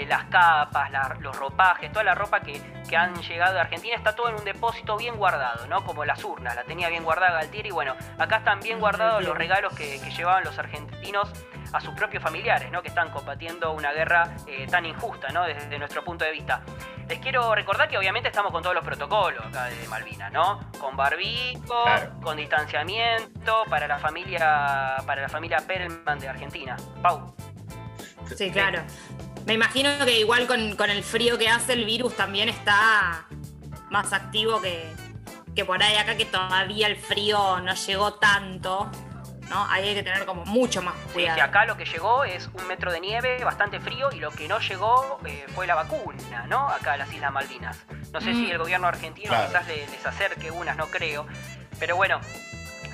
las 0.07 0.25
capas, 0.25 0.91
los 1.21 1.37
ropajes, 1.37 1.91
toda 1.93 2.05
la 2.05 2.15
ropa 2.15 2.41
que, 2.41 2.61
que, 2.89 2.97
han 2.97 3.15
llegado 3.23 3.55
de 3.55 3.61
Argentina 3.61 3.97
está 3.97 4.15
todo 4.15 4.29
en 4.29 4.37
un 4.37 4.45
depósito 4.45 4.97
bien 4.97 5.17
guardado, 5.17 5.67
¿no? 5.67 5.85
Como 5.85 6.05
las 6.05 6.23
urnas, 6.25 6.55
la 6.55 6.65
tenía 6.65 6.89
bien 6.89 7.05
guardada 7.05 7.33
Galtieri 7.33 7.69
y 7.69 7.73
bueno, 7.73 7.95
acá 8.19 8.37
están 8.39 8.61
bien 8.61 8.81
guardados 8.81 9.25
los 9.25 9.37
regalos 9.37 9.75
que, 9.75 9.99
llevaban 9.99 10.43
los 10.43 10.59
argentinos 10.59 11.31
a 11.73 11.81
sus 11.81 11.95
propios 11.95 12.23
familiares, 12.23 12.71
¿no? 12.73 12.83
Que 12.83 12.89
están 12.89 13.11
combatiendo 13.11 13.73
una 13.73 13.93
guerra 13.93 14.31
eh, 14.47 14.67
tan 14.69 14.87
injusta, 14.87 15.29
¿no? 15.29 15.45
Desde 15.45 15.79
nuestro 15.79 16.03
punto 16.03 16.25
de 16.25 16.33
vista. 16.33 16.63
Les 17.09 17.19
quiero 17.21 17.55
recordar 17.55 17.89
que 17.89 17.97
obviamente 17.97 18.29
estamos 18.29 18.53
con 18.53 18.63
todos 18.63 18.75
los 18.75 18.85
protocolos 18.85 19.45
acá 19.47 19.67
de 19.67 19.89
Malvinas, 19.89 20.33
¿no? 20.33 20.61
Con 20.79 20.97
barbico, 20.97 21.85
con 22.23 22.37
distanciamiento 22.37 23.65
para 23.71 23.87
la 23.87 23.99
familia, 23.99 24.97
para 25.07 25.23
la 25.23 25.29
familia 25.29 25.59
Perelman 25.67 26.19
de 26.19 26.29
Argentina. 26.29 26.77
Pau. 27.03 27.35
Sí, 28.37 28.51
claro. 28.51 28.83
Me 29.49 29.55
imagino 29.55 30.05
que 30.05 30.21
igual 30.21 30.47
con, 30.47 30.91
el 30.91 31.03
frío 31.03 31.39
que 31.39 31.49
hace 31.49 31.73
el 31.73 31.87
virus 31.87 32.15
también 32.15 32.51
está 32.51 33.25
más 33.89 34.13
activo 34.13 34.61
que, 34.61 34.93
que 35.57 35.65
por 35.65 35.83
ahí 35.83 35.97
acá 35.97 36.19
que 36.19 36.27
todavía 36.27 36.87
el 36.87 36.97
frío 36.97 37.59
no 37.61 37.75
llegó 37.75 38.13
tanto, 38.13 38.91
¿no? 39.49 39.67
Ahí 39.71 39.89
hay 39.89 39.95
que 39.95 40.03
tener 40.03 40.27
como 40.27 40.45
mucho 40.45 40.83
más 40.83 40.95
cuidado. 41.15 41.37
Sí, 41.37 41.41
acá 41.41 41.65
lo 41.65 41.79
que 41.79 41.87
llegó 41.87 42.25
es 42.25 42.51
un 42.53 42.67
metro 42.67 42.93
de 42.93 43.01
nieve, 43.01 43.43
bastante 43.43 43.81
frío, 43.81 44.11
y 44.13 44.21
lo 44.21 44.33
que 44.33 44.49
no 44.49 44.61
llegó 44.61 45.19
eh, 45.25 45.47
fue 45.55 45.67
la 45.67 45.77
vacuna, 45.77 46.47
¿no? 46.47 46.69
Acá 46.69 46.93
a 46.93 46.97
las 46.99 47.11
Islas 47.11 47.33
Malvinas. 47.33 47.87
No 48.13 48.21
sé 48.21 48.35
si 48.35 48.43
mm. 48.43 48.51
el 48.51 48.59
gobierno 48.59 48.87
argentino 48.87 49.33
quizás 49.47 49.67
les 49.67 50.05
acerque 50.05 50.51
unas, 50.51 50.77
no 50.77 50.89
creo. 50.89 51.27
Pero 51.79 51.97
bueno, 51.97 52.21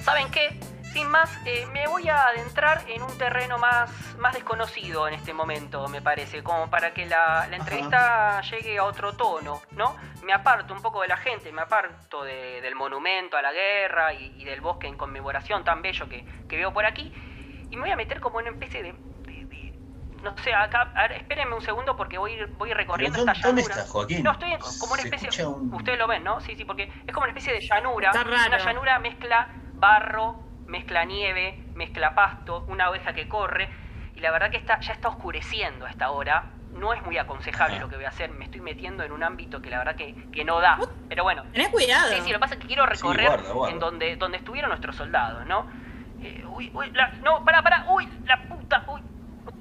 ¿saben 0.04 0.30
qué? 0.30 0.56
Sin 0.94 1.10
más, 1.10 1.28
eh, 1.44 1.66
me 1.72 1.88
voy 1.88 2.08
a 2.08 2.28
adentrar 2.28 2.84
en 2.86 3.02
un 3.02 3.18
terreno 3.18 3.58
más, 3.58 3.90
más 4.16 4.32
desconocido 4.32 5.08
en 5.08 5.14
este 5.14 5.34
momento, 5.34 5.88
me 5.88 6.00
parece, 6.00 6.44
como 6.44 6.70
para 6.70 6.94
que 6.94 7.04
la, 7.04 7.48
entrevista 7.50 8.40
llegue 8.42 8.78
a 8.78 8.84
otro 8.84 9.12
tono, 9.14 9.60
¿no? 9.72 9.96
Me 10.22 10.32
aparto 10.32 10.72
un 10.72 10.80
poco 10.80 11.02
de 11.02 11.08
la 11.08 11.16
gente, 11.16 11.50
me 11.50 11.62
aparto 11.62 12.22
del 12.22 12.74
monumento 12.76 13.36
a 13.36 13.42
la 13.42 13.52
guerra 13.52 14.14
y, 14.14 14.44
del 14.44 14.60
bosque 14.60 14.86
en 14.86 14.96
conmemoración 14.96 15.64
tan 15.64 15.82
bello 15.82 16.08
que, 16.08 16.24
veo 16.48 16.72
por 16.72 16.86
aquí, 16.86 17.12
y 17.70 17.76
me 17.76 17.82
voy 17.82 17.90
a 17.90 17.96
meter 17.96 18.20
como 18.20 18.38
en 18.38 18.46
una 18.46 18.56
especie 18.56 18.84
de, 18.84 18.94
no 20.22 20.38
sé, 20.44 20.54
acá, 20.54 20.92
a 20.94 21.08
ver, 21.08 21.12
espérenme 21.12 21.56
un 21.56 21.62
segundo 21.62 21.96
porque 21.96 22.18
voy, 22.18 22.38
voy 22.56 22.72
recorriendo 22.72 23.18
esta 23.18 23.32
llanura. 23.32 23.48
¿Dónde 23.48 23.62
estás, 23.62 23.90
Joaquín? 23.90 24.22
No, 24.22 24.30
estoy 24.30 24.56
como 24.78 24.92
una 24.92 25.02
especie, 25.02 25.28
ustedes 25.72 25.98
lo 25.98 26.06
ven, 26.06 26.22
¿no? 26.22 26.40
Sí, 26.40 26.54
sí, 26.54 26.64
porque 26.64 26.84
es 27.04 27.12
como 27.12 27.24
una 27.24 27.32
especie 27.32 27.52
de 27.52 27.60
llanura, 27.60 28.12
una 28.24 28.58
llanura 28.58 29.00
mezcla 29.00 29.48
barro, 29.74 30.43
mezcla 30.66 31.04
nieve, 31.04 31.58
mezcla 31.74 32.14
pasto, 32.14 32.64
una 32.68 32.90
oveja 32.90 33.12
que 33.12 33.28
corre, 33.28 33.68
y 34.16 34.20
la 34.20 34.30
verdad 34.30 34.50
que 34.50 34.56
está, 34.56 34.80
ya 34.80 34.92
está 34.92 35.08
oscureciendo 35.08 35.86
a 35.86 35.90
esta 35.90 36.10
hora. 36.10 36.50
No 36.72 36.92
es 36.92 37.00
muy 37.02 37.16
aconsejable 37.18 37.78
lo 37.78 37.88
que 37.88 37.94
voy 37.94 38.04
a 38.04 38.08
hacer, 38.08 38.30
me 38.30 38.46
estoy 38.46 38.60
metiendo 38.60 39.04
en 39.04 39.12
un 39.12 39.22
ámbito 39.22 39.62
que 39.62 39.70
la 39.70 39.78
verdad 39.78 39.94
que, 39.94 40.14
que 40.32 40.44
no 40.44 40.60
da. 40.60 40.78
Pero 41.08 41.22
bueno. 41.22 41.44
Tenés 41.52 41.68
cuidado. 41.68 42.08
Sí, 42.08 42.20
sí, 42.22 42.28
lo 42.30 42.38
que 42.38 42.40
pasa 42.40 42.54
es 42.54 42.60
que 42.60 42.66
quiero 42.66 42.84
recorrer 42.84 43.40
en 43.68 43.78
donde, 43.78 44.16
donde 44.16 44.38
estuvieron 44.38 44.70
nuestros 44.70 44.96
soldados, 44.96 45.46
¿no? 45.46 45.66
Eh, 46.20 46.44
uy, 46.48 46.72
uy, 46.74 46.90
la, 46.90 47.10
no, 47.22 47.44
para, 47.44 47.62
para, 47.62 47.86
uy, 47.90 48.08
la 48.24 48.42
puta, 48.42 48.84
uy. 48.88 49.02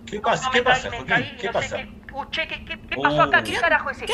¿Qué 0.08 0.20
pasa? 0.20 0.50
¿Qué 0.52 0.64
pasa, 0.64 0.90
¿Qué 0.90 1.50
pasa? 1.52 1.78
qué, 1.78 2.48
qué, 2.48 2.66
qué, 2.66 2.80
qué, 2.80 2.98
pasó 2.98 3.24
acá? 3.24 3.44
¿Qué, 3.44 3.54
carajo 3.60 3.90
es 3.90 4.02
esto? 4.02 4.14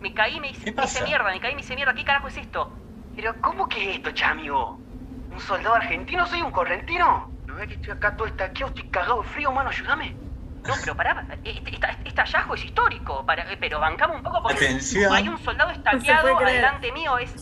me 0.00 0.12
caí, 0.12 0.40
me 0.40 0.50
hice, 0.50 0.72
me 0.72 0.84
hice 0.84 1.04
mierda, 1.04 1.30
me 1.30 1.40
caí, 1.40 1.54
me 1.54 1.60
hice 1.60 1.74
mierda. 1.74 1.94
¿Qué 1.94 2.04
carajo 2.04 2.28
es 2.28 2.36
esto? 2.36 2.72
Pero, 3.14 3.34
¿cómo 3.40 3.68
que 3.68 3.90
es 3.90 3.96
esto, 3.96 4.10
chamigo? 4.12 4.80
¿Un 5.32 5.40
soldado 5.40 5.74
argentino? 5.74 6.26
¿Soy 6.26 6.42
un 6.42 6.50
correntino? 6.50 7.30
¿No 7.46 7.54
ves 7.54 7.68
que 7.68 7.74
estoy 7.74 7.92
acá 7.92 8.16
todo 8.16 8.26
estaqueado? 8.28 8.72
Estoy 8.74 8.90
cagado 8.90 9.22
de 9.22 9.28
frío, 9.28 9.50
mano, 9.50 9.70
ayúdame. 9.70 10.14
No, 10.66 10.74
pero 10.80 10.96
pará, 10.96 11.26
este, 11.42 11.74
este, 12.04 12.20
hallazgo 12.20 12.54
es 12.54 12.64
histórico, 12.64 13.26
para, 13.26 13.44
pero 13.58 13.80
bancamos 13.80 14.16
un 14.16 14.22
poco 14.22 14.42
porque 14.42 14.78
hay 15.10 15.28
un 15.28 15.38
soldado 15.38 15.70
estaqueado 15.70 16.38
adelante 16.38 16.92
mío, 16.92 17.18
es, 17.18 17.34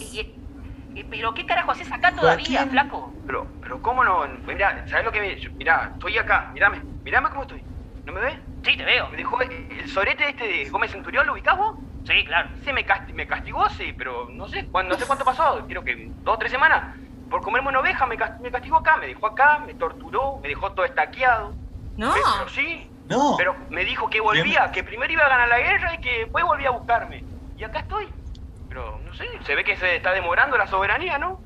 pero 1.11 1.35
¿qué 1.35 1.45
carajo 1.45 1.73
haces 1.73 1.93
acá 1.93 2.13
todavía, 2.13 2.67
flaco? 2.67 3.13
Pero, 3.27 3.47
pero 3.61 3.83
¿cómo 3.83 4.03
no? 4.05 4.27
Mirá, 4.47 4.87
¿sabes 4.89 5.05
lo 5.05 5.13
que 5.13 5.21
me... 5.21 5.37
Mirá, 5.57 5.91
estoy 5.93 6.17
acá, 6.17 6.51
mirame, 6.55 6.81
mirame 7.05 7.29
cómo 7.29 7.43
estoy. 7.43 7.63
¿No 8.07 8.13
me 8.13 8.21
ves? 8.21 8.39
Sí, 8.65 8.77
te 8.77 8.85
veo. 8.85 9.09
Me 9.11 9.19
dejó 9.19 9.41
el 9.43 9.89
sorete 9.89 10.31
este 10.31 10.47
de 10.47 10.71
Gómez 10.71 10.91
Centurión, 10.91 11.27
¿lo 11.27 11.35
ubicás 11.35 11.59
vos? 11.59 11.77
Sí, 12.07 12.25
claro. 12.25 12.49
Se 12.65 12.73
me, 12.73 12.87
me 13.13 13.27
castigó, 13.27 13.69
sí, 13.69 13.95
pero 13.97 14.31
no 14.31 14.49
sé, 14.49 14.63
no 14.63 14.95
sé 14.95 15.07
cuánto 15.07 15.25
pasó, 15.27 15.65
creo 15.69 15.85
que 15.85 16.11
dos 16.23 16.37
o 16.37 16.39
tres 16.39 16.51
semanas 16.51 16.97
por 17.31 17.41
comerme 17.43 17.69
una 17.69 17.81
oveja 17.81 18.05
me, 18.07 18.19
castigó 18.19 18.77
acá, 18.77 18.97
me 18.97 19.07
dejó 19.07 19.29
acá, 19.29 19.61
me 19.65 19.75
torturó, 19.75 20.39
me 20.43 20.49
dejó 20.49 20.73
todo 20.73 20.85
estaqueado. 20.85 21.55
No. 21.97 22.13
Pero 22.13 22.49
sí. 22.49 22.91
No. 23.09 23.35
Pero 23.39 23.57
me 23.71 23.85
dijo 23.85 24.11
que 24.11 24.21
volvía, 24.21 24.71
que 24.73 24.85
primero 24.85 25.13
iba 25.13 25.25
a 25.25 25.29
ganar 25.29 25.49
la 25.49 25.59
guerra 25.59 25.95
y 25.95 26.01
que 26.01 26.19
después 26.21 26.45
volvía 26.45 26.69
a 26.69 26.73
buscarme. 26.73 27.25
Y 27.57 27.65
acá 27.65 27.81
estoy. 27.81 28.09
Pero 28.69 29.01
no 29.05 29.15
sé, 29.15 29.27
se 29.45 29.55
ve 29.55 29.65
que 29.65 29.77
se 29.77 29.97
está 29.97 30.13
demorando 30.13 30.57
la 30.57 30.67
soberanía, 30.67 31.19
¿no? 31.19 31.41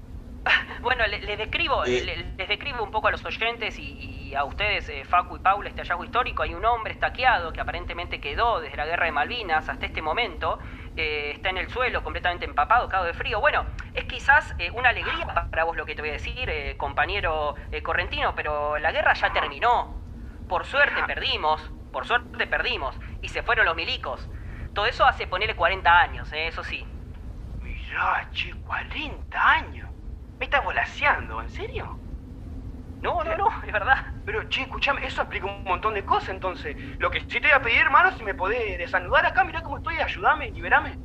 bueno, 0.83 1.07
les, 1.07 1.39
describo, 1.39 1.85
les, 1.85 2.37
describo 2.37 2.83
un 2.83 2.91
poco 2.91 3.09
a 3.09 3.11
los 3.11 3.25
oyentes 3.25 3.79
y, 3.79 4.35
a 4.35 4.45
ustedes, 4.45 4.89
eh, 4.89 5.05
Facu 5.05 5.37
y 5.37 5.39
Paula, 5.39 5.69
este 5.69 5.83
hallazgo 5.83 6.05
histórico. 6.05 6.43
Hay 6.43 6.55
un 6.55 6.65
hombre 6.65 6.93
estaqueado 6.93 7.53
que 7.53 7.61
aparentemente 7.61 8.21
quedó 8.21 8.61
desde 8.61 8.77
la 8.77 8.85
guerra 8.85 9.07
de 9.07 9.13
Malvinas 9.13 9.69
hasta 9.69 9.87
este 9.87 10.03
momento 10.03 10.59
eh, 10.97 11.33
está 11.35 11.51
en 11.51 11.59
el 11.59 11.69
suelo 11.69 12.03
completamente 12.03 12.45
empapado, 12.45 12.89
cago 12.89 13.05
de 13.05 13.15
frío. 13.15 13.41
Bueno, 13.41 13.65
es 13.93 14.05
quizás 14.05 14.55
eh, 14.59 14.71
una 14.73 14.91
alegría 14.91 15.27
para 15.27 15.65
vos 15.65 15.77
lo 15.77 15.85
que 15.85 15.95
te 15.95 16.03
voy 16.03 16.11
a 16.11 16.15
decir, 16.15 16.49
eh, 16.49 16.77
compañero 16.77 17.55
correntino, 17.83 18.35
pero 18.35 18.79
la 18.79 18.93
guerra 18.93 19.13
ya 19.15 19.33
terminó. 19.33 19.95
Por 20.49 20.65
suerte 20.65 21.03
perdimos, 21.05 21.61
por 21.91 22.07
suerte 22.07 22.47
perdimos, 22.47 22.97
y 23.23 23.29
se 23.29 23.43
fueron 23.43 23.67
los 23.67 23.75
milicos. 23.75 24.29
Todo 24.73 24.87
eso 24.87 25.05
hace 25.05 25.27
ponerle 25.27 25.57
40 25.57 26.01
años, 26.01 26.29
eso 26.33 26.63
sí. 26.63 26.87
Mirá, 27.61 28.29
che, 28.33 28.53
40 28.67 29.51
años. 29.51 29.89
Me 30.39 30.45
estás 30.45 30.65
volaseando, 30.65 31.41
¿en 31.41 31.49
serio? 31.49 32.04
No, 33.05 33.23
no, 33.23 33.37
no, 33.37 33.49
es 33.67 33.71
verdad. 33.71 33.99
Pero, 34.25 34.49
che, 34.49 34.63
escuchame, 34.63 35.05
eso 35.05 35.21
explica 35.21 35.45
un 35.47 35.63
montón 35.65 35.93
de 35.93 36.07
cosas, 36.07 36.31
entonces. 36.31 36.75
Lo 36.99 37.11
que 37.11 37.21
sí 37.21 37.39
te 37.39 37.49
voy 37.49 37.51
a 37.53 37.61
pedir, 37.61 37.83
hermano, 37.83 38.11
si 38.13 38.25
me 38.25 38.35
podés 38.35 38.79
desanudar 38.79 39.27
acá, 39.27 39.45
mirá 39.45 39.63
cómo 39.63 39.77
estoy, 39.77 39.97
ayúdame, 40.01 40.51
liberame. 40.53 40.99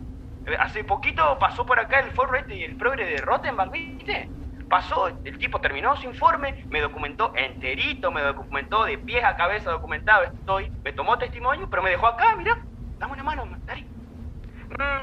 Eh, 0.46 0.56
hace 0.58 0.86
poquito 0.86 1.38
pasó 1.38 1.66
por 1.66 1.78
acá 1.78 2.00
el 2.00 2.12
foro 2.12 2.36
este 2.36 2.56
y 2.56 2.64
el 2.64 2.78
progre 2.78 3.06
de 3.06 3.18
Rottenberg, 3.18 3.70
¿viste? 3.72 4.32
Pasó, 4.70 5.10
el 5.26 5.38
tipo 5.38 5.60
terminó 5.60 5.94
su 5.98 6.08
informe, 6.08 6.56
me 6.70 6.80
documentó 6.80 7.34
enterito, 7.36 8.12
me 8.12 8.22
documentó 8.22 8.86
de 8.86 8.98
pies 9.00 9.26
a 9.26 9.36
cabeza 9.36 9.70
documentado 9.72 10.24
estoy, 10.24 10.72
me 10.84 10.94
tomó 10.94 11.18
testimonio, 11.18 11.68
pero 11.70 11.84
me 11.84 11.90
dejó 11.90 12.08
acá, 12.08 12.24
mirá, 12.38 12.52
dame 12.98 13.14
una 13.14 13.24
mano. 13.24 13.59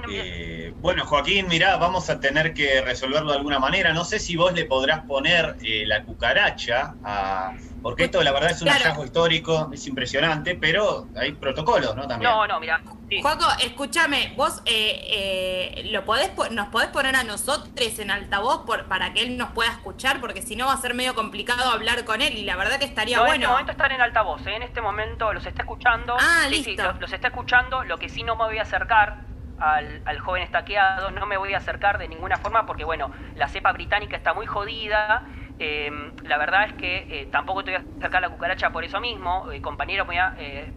Eh, 0.08 0.72
bueno, 0.76 1.04
Joaquín, 1.04 1.48
mirá, 1.48 1.76
vamos 1.76 2.08
a 2.10 2.20
tener 2.20 2.54
que 2.54 2.80
resolverlo 2.80 3.30
de 3.30 3.38
alguna 3.38 3.58
manera. 3.58 3.92
No 3.92 4.04
sé 4.04 4.18
si 4.18 4.36
vos 4.36 4.52
le 4.52 4.64
podrás 4.64 5.00
poner 5.00 5.56
eh, 5.62 5.84
la 5.86 6.04
cucaracha 6.04 6.94
a, 7.04 7.52
porque 7.82 8.04
esto 8.04 8.22
la 8.22 8.32
verdad 8.32 8.50
es 8.50 8.62
un 8.62 8.68
hallazgo 8.68 9.04
histórico, 9.04 9.70
es 9.72 9.86
impresionante, 9.86 10.54
pero 10.54 11.08
hay 11.16 11.32
protocolos, 11.32 11.94
¿no? 11.96 12.06
También. 12.06 12.30
No, 12.30 12.46
no, 12.46 12.60
mira. 12.60 12.80
Juaco, 13.22 13.46
escúchame, 13.62 14.32
vos 14.36 14.62
eh, 14.64 15.88
lo 15.92 16.04
podés, 16.04 16.32
nos 16.50 16.68
podés 16.68 16.88
poner 16.88 17.14
a 17.14 17.22
nosotros 17.22 17.98
en 17.98 18.10
altavoz 18.10 18.64
por, 18.66 18.86
para 18.86 19.12
que 19.12 19.22
él 19.22 19.36
nos 19.36 19.52
pueda 19.52 19.70
escuchar, 19.70 20.20
porque 20.20 20.42
si 20.42 20.56
no 20.56 20.66
va 20.66 20.72
a 20.72 20.76
ser 20.78 20.94
medio 20.94 21.14
complicado 21.14 21.70
hablar 21.70 22.04
con 22.04 22.20
él 22.22 22.36
y 22.36 22.44
la 22.44 22.56
verdad 22.56 22.80
que 22.80 22.84
estaría 22.84 23.20
bueno. 23.20 23.34
En 23.34 23.42
este 23.42 23.48
momento 23.48 23.72
están 23.72 23.92
en 23.92 24.00
altavoz, 24.00 24.46
en 24.46 24.62
este 24.62 24.80
momento 24.80 25.32
los 25.32 25.46
está 25.46 25.62
escuchando. 25.62 26.16
Ah, 26.18 26.48
listo. 26.50 26.82
los, 26.82 27.00
los 27.00 27.12
está 27.12 27.28
escuchando, 27.28 27.84
lo 27.84 27.98
que 27.98 28.08
sí 28.08 28.24
no 28.24 28.34
me 28.34 28.44
voy 28.44 28.58
a 28.58 28.62
acercar 28.62 29.35
al, 29.58 30.18
joven 30.18 30.42
estaqueado, 30.42 31.10
no 31.10 31.26
me 31.26 31.36
voy 31.36 31.54
a 31.54 31.58
acercar 31.58 31.98
de 31.98 32.08
ninguna 32.08 32.36
forma 32.36 32.66
porque, 32.66 32.84
bueno, 32.84 33.10
la 33.34 33.48
cepa 33.48 33.72
británica 33.72 34.16
está 34.16 34.34
muy 34.34 34.46
jodida. 34.46 35.24
Eh, 35.58 35.90
la 36.24 36.36
verdad 36.36 36.64
es 36.64 36.72
que 36.74 37.06
eh, 37.08 37.26
tampoco 37.32 37.64
te 37.64 37.70
voy 37.70 37.80
a 37.80 37.84
acercar 37.98 38.20
la 38.20 38.28
cucaracha 38.28 38.70
por 38.70 38.84
eso 38.84 39.00
mismo, 39.00 39.50
eh, 39.50 39.60
compañero, 39.62 40.04
voy 40.04 40.18
a 40.18 40.34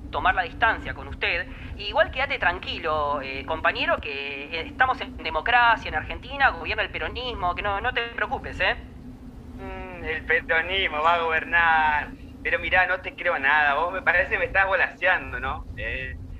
tomar 0.09 0.33
la 0.35 0.43
distancia 0.43 0.93
con 0.93 1.07
usted. 1.07 1.47
igual 1.77 2.09
quédate 2.11 2.39
tranquilo, 2.39 3.19
compañero, 3.45 3.99
que 3.99 4.61
estamos 4.61 4.99
en 5.01 5.11
democracia 5.17 5.89
en 5.89 5.95
Argentina, 5.95 6.49
gobierna 6.49 6.83
el 6.83 6.91
peronismo, 6.91 7.53
que 7.53 7.61
no, 7.61 7.81
no 7.81 7.91
te 7.93 8.11
preocupes, 8.15 8.59
¿eh? 8.61 8.77
Mm, 9.57 10.03
el 10.03 10.23
peronismo 10.23 11.01
va 11.01 11.15
a 11.15 11.19
gobernar. 11.19 12.09
Pero 12.41 12.57
mirá, 12.59 12.87
no 12.87 12.99
te 13.01 13.13
creo 13.15 13.37
nada, 13.37 13.73
vos 13.73 13.91
me 13.91 14.01
parece 14.01 14.29
que 14.29 14.39
me 14.39 14.45
estás 14.45 14.65
volaseando, 14.65 15.41
¿no? 15.41 15.65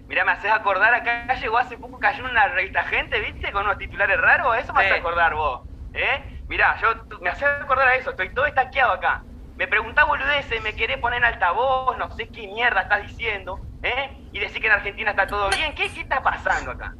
Mira, 0.09 0.25
me 0.25 0.31
haces 0.31 0.51
acordar, 0.51 0.91
acá 0.91 1.35
llegó 1.35 1.59
hace 1.59 1.77
poco, 1.77 1.99
cayó 1.99 2.25
una 2.25 2.47
revista 2.47 2.83
gente, 2.85 3.19
¿viste? 3.19 3.51
Con 3.51 3.65
unos 3.65 3.77
titulares 3.77 4.19
raros, 4.19 4.57
eso 4.57 4.73
me 4.73 4.81
hace 4.81 4.95
acordar 4.95 5.35
vos, 5.35 5.69
¿eh? 5.93 6.41
Mirá, 6.47 6.75
yo 6.81 6.95
me 7.21 7.29
haces 7.29 7.47
acordar 7.47 7.89
a 7.89 7.95
eso, 7.95 8.09
estoy 8.09 8.33
todo 8.33 8.47
estaqueado 8.47 8.93
acá. 8.93 9.21
Me 9.55 9.67
preguntás 9.67 10.07
boludeces, 10.07 10.63
me 10.63 10.73
querés 10.73 10.97
poner 10.97 11.19
en 11.19 11.25
altavoz, 11.25 11.95
no 11.97 12.09
sé 12.15 12.27
qué 12.27 12.47
mierda 12.47 12.81
estás 12.81 13.03
diciendo, 13.03 13.59
¿eh? 13.83 14.09
Y 14.31 14.39
decir 14.39 14.59
que 14.59 14.67
en 14.67 14.73
Argentina 14.73 15.11
está 15.11 15.27
todo 15.27 15.47
bien, 15.51 15.75
¿qué, 15.75 15.93
qué 15.93 16.01
está 16.01 16.23
pasando 16.23 16.71
acá? 16.71 16.91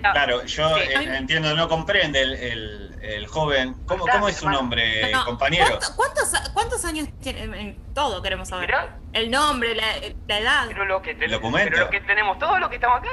Claro, 0.00 0.44
yo 0.44 0.76
eh, 0.76 1.16
entiendo, 1.16 1.54
no 1.54 1.68
comprende 1.68 2.22
el, 2.22 2.98
el, 3.02 3.26
joven. 3.26 3.74
¿Cómo, 3.86 4.06
¿Cómo, 4.06 4.28
es 4.28 4.36
su 4.36 4.48
nombre, 4.48 5.12
compañero? 5.24 5.78
¿cuántos, 5.96 6.32
¿cuántos, 6.52 6.84
años 6.84 7.08
tiene? 7.20 7.76
Todo 7.94 8.22
queremos 8.22 8.48
saber. 8.48 8.74
El 9.12 9.30
nombre, 9.30 9.74
la, 9.74 9.96
edad. 10.36 10.66
Pero 10.68 10.84
lo 10.84 11.02
que, 11.02 11.14
pero 11.14 11.40
lo 11.40 11.90
que 11.90 12.00
tenemos, 12.00 12.38
todo 12.38 12.58
lo 12.58 12.68
que 12.68 12.76
estamos 12.76 12.98
acá, 12.98 13.10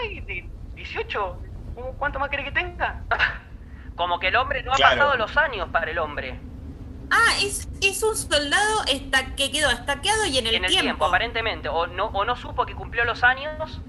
18. 0.76 1.42
¿Cuánto 1.98 2.20
más 2.20 2.30
quiere 2.30 2.46
que 2.46 2.52
tenga? 2.52 3.02
Como 3.96 4.20
que 4.20 4.28
el 4.28 4.36
hombre 4.36 4.64
no 4.64 4.74
ha 4.74 4.78
pasado 4.78 5.16
los 5.16 5.36
años 5.38 5.70
para 5.72 5.92
el 5.92 6.00
hombre. 6.00 6.40
Ah, 7.12 7.36
es, 7.42 7.68
es 7.82 8.02
un 8.04 8.16
soldado 8.16 8.84
que 9.38 9.52
quedó 9.52 9.70
estaqueado 9.70 10.26
y 10.26 10.38
en 10.38 10.48
el, 10.48 10.56
en 10.56 10.66
el 10.66 10.72
tiempo. 10.72 11.06
aparentemente. 11.06 11.70
O 11.70 11.88
no, 11.88 12.08
o 12.08 12.26
no 12.26 12.36
supo 12.36 12.66
que 12.66 12.76
cumplió 12.76 13.06
los 13.06 13.24
años 13.24 13.82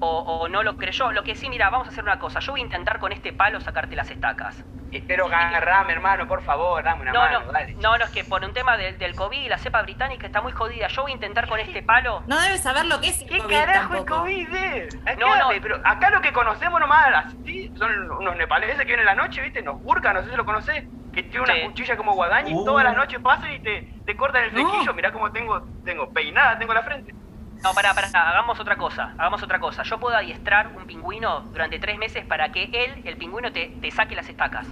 o, 0.00 0.48
no 0.48 0.62
lo 0.62 0.76
creyó. 0.76 1.12
Lo 1.12 1.22
que 1.22 1.34
sí, 1.34 1.48
mira, 1.48 1.70
vamos 1.70 1.88
a 1.88 1.90
hacer 1.90 2.04
una 2.04 2.18
cosa. 2.18 2.40
Yo 2.40 2.52
voy 2.52 2.60
a 2.60 2.64
intentar 2.64 2.98
con 2.98 3.12
este 3.12 3.32
palo 3.32 3.60
sacarte 3.60 3.96
las 3.96 4.10
estacas. 4.10 4.64
Pero 5.06 5.26
agarrame, 5.26 5.92
hermano, 5.92 6.26
por 6.26 6.42
favor, 6.42 6.82
dame 6.82 7.02
una 7.02 7.12
mano, 7.12 7.40
no, 7.40 7.52
No, 7.80 7.98
no, 7.98 8.04
es 8.04 8.10
que 8.10 8.24
por 8.24 8.44
un 8.44 8.52
tema 8.52 8.76
del, 8.76 9.14
COVID 9.14 9.38
y 9.38 9.48
la 9.48 9.58
cepa 9.58 9.82
británica 9.82 10.26
está 10.26 10.40
muy 10.40 10.52
jodida. 10.52 10.88
Yo 10.88 11.02
voy 11.02 11.12
a 11.12 11.14
intentar 11.14 11.48
con 11.48 11.60
este 11.60 11.82
palo. 11.82 12.24
No 12.26 12.40
debes 12.40 12.60
saber 12.60 12.86
lo 12.86 13.00
que 13.00 13.08
es 13.08 13.22
el 13.22 13.28
¿Qué 13.28 13.38
carajo 13.38 13.94
es 13.94 14.04
COVID? 14.04 14.54
Eh? 14.54 14.88
no, 15.18 15.36
no. 15.36 15.48
Pero 15.62 15.80
acá 15.84 16.10
lo 16.10 16.20
que 16.20 16.32
conocemos 16.32 16.80
nomás, 16.80 17.32
¿sí? 17.44 17.72
son 17.76 18.10
unos 18.10 18.36
nepaleses 18.36 18.78
que 18.78 18.84
vienen 18.84 19.06
la 19.06 19.14
noche, 19.14 19.40
¿viste? 19.42 19.62
Nos 19.62 19.80
burcan, 19.80 20.14
no 20.14 20.22
sé 20.22 20.30
si 20.30 20.36
lo 20.36 20.44
conocés. 20.44 20.84
Que 21.12 21.24
tiene 21.24 21.40
una 21.40 21.60
cuchilla 21.66 21.96
como 21.96 22.14
guadaña 22.14 22.50
y 22.50 22.54
uh. 22.54 22.64
todas 22.64 22.84
las 22.84 22.96
noches 22.96 23.18
pasan 23.20 23.52
y 23.52 23.58
te, 23.58 23.82
te 24.06 24.16
cortan 24.16 24.44
el 24.44 24.50
flequillo. 24.50 24.94
Mirá 24.94 25.12
cómo 25.12 25.30
tengo, 25.30 25.60
tengo 25.84 26.10
peinada, 26.12 26.58
tengo 26.58 26.72
la 26.72 26.82
frente. 26.82 27.14
No, 27.62 27.74
pará, 27.74 27.94
pará, 27.94 28.08
hagamos 28.08 28.58
otra 28.58 28.76
cosa, 28.76 29.12
hagamos 29.18 29.42
otra 29.42 29.58
cosa. 29.60 29.82
Yo 29.82 29.98
puedo 29.98 30.16
adiestrar 30.16 30.68
un 30.68 30.86
pingüino 30.86 31.40
durante 31.52 31.78
tres 31.78 31.98
meses 31.98 32.24
para 32.24 32.50
que 32.52 32.64
él, 32.72 33.02
el 33.04 33.16
pingüino, 33.16 33.52
te, 33.52 33.68
te 33.80 33.90
saque 33.90 34.14
las 34.14 34.28
estacas. 34.28 34.66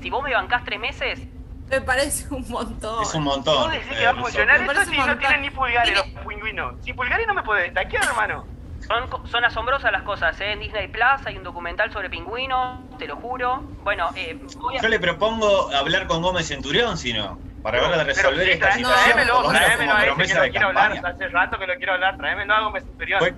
Si 0.00 0.10
vos 0.10 0.22
me 0.22 0.32
bancás 0.32 0.64
tres 0.64 0.80
meses... 0.80 1.20
Me 1.68 1.80
parece 1.80 2.32
un 2.32 2.48
montón. 2.48 3.02
Es 3.02 3.12
un 3.14 3.24
montón. 3.24 3.64
¿Vos 3.64 3.72
decís 3.72 3.96
que 3.96 4.04
va 4.04 4.12
a 4.12 4.14
funcionar 4.14 4.60
esto 4.60 4.84
si 4.84 4.96
no 4.96 5.18
tienen 5.18 5.42
ni 5.42 5.50
pulgares 5.50 5.96
los 5.96 6.24
pingüinos? 6.24 6.74
Sin 6.84 6.94
pulgares 6.94 7.26
no 7.26 7.34
me 7.34 7.42
puedes 7.42 7.64
destaquear, 7.64 8.04
hermano. 8.04 8.46
Son, 8.86 9.28
son 9.28 9.44
asombrosas 9.44 9.90
las 9.90 10.02
cosas, 10.02 10.40
¿eh? 10.40 10.52
En 10.52 10.60
Disney 10.60 10.86
Plus 10.86 11.26
hay 11.26 11.36
un 11.36 11.42
documental 11.42 11.92
sobre 11.92 12.08
pingüinos, 12.08 12.78
te 12.98 13.08
lo 13.08 13.16
juro. 13.16 13.64
Bueno, 13.82 14.10
eh, 14.14 14.38
Yo 14.80 14.88
le 14.88 15.00
propongo 15.00 15.70
hablar 15.74 16.06
con 16.06 16.22
Gómez 16.22 16.46
Centurión, 16.46 16.96
si 16.96 17.12
no. 17.12 17.38
Para 17.66 17.80
ver 17.80 17.98
de 17.98 18.04
resolver 18.04 18.48
esta 18.48 18.72
situación. 18.74 19.12
Tráemelo, 19.12 19.48
tráemelo 19.48 19.92
a 19.92 20.04
ese 20.04 20.34
que 20.34 20.34
lo 20.34 20.50
quiero 20.52 20.66
hablar. 20.68 21.04
Hace 21.04 21.28
rato 21.30 21.58
que 21.58 21.66
lo 21.66 21.74
quiero 21.74 21.94
hablar. 21.94 22.16
Tráemelo 22.16 22.54
a 22.54 22.60
Gómez 22.60 22.84
Centurión. 22.84 23.18
Fue, 23.18 23.34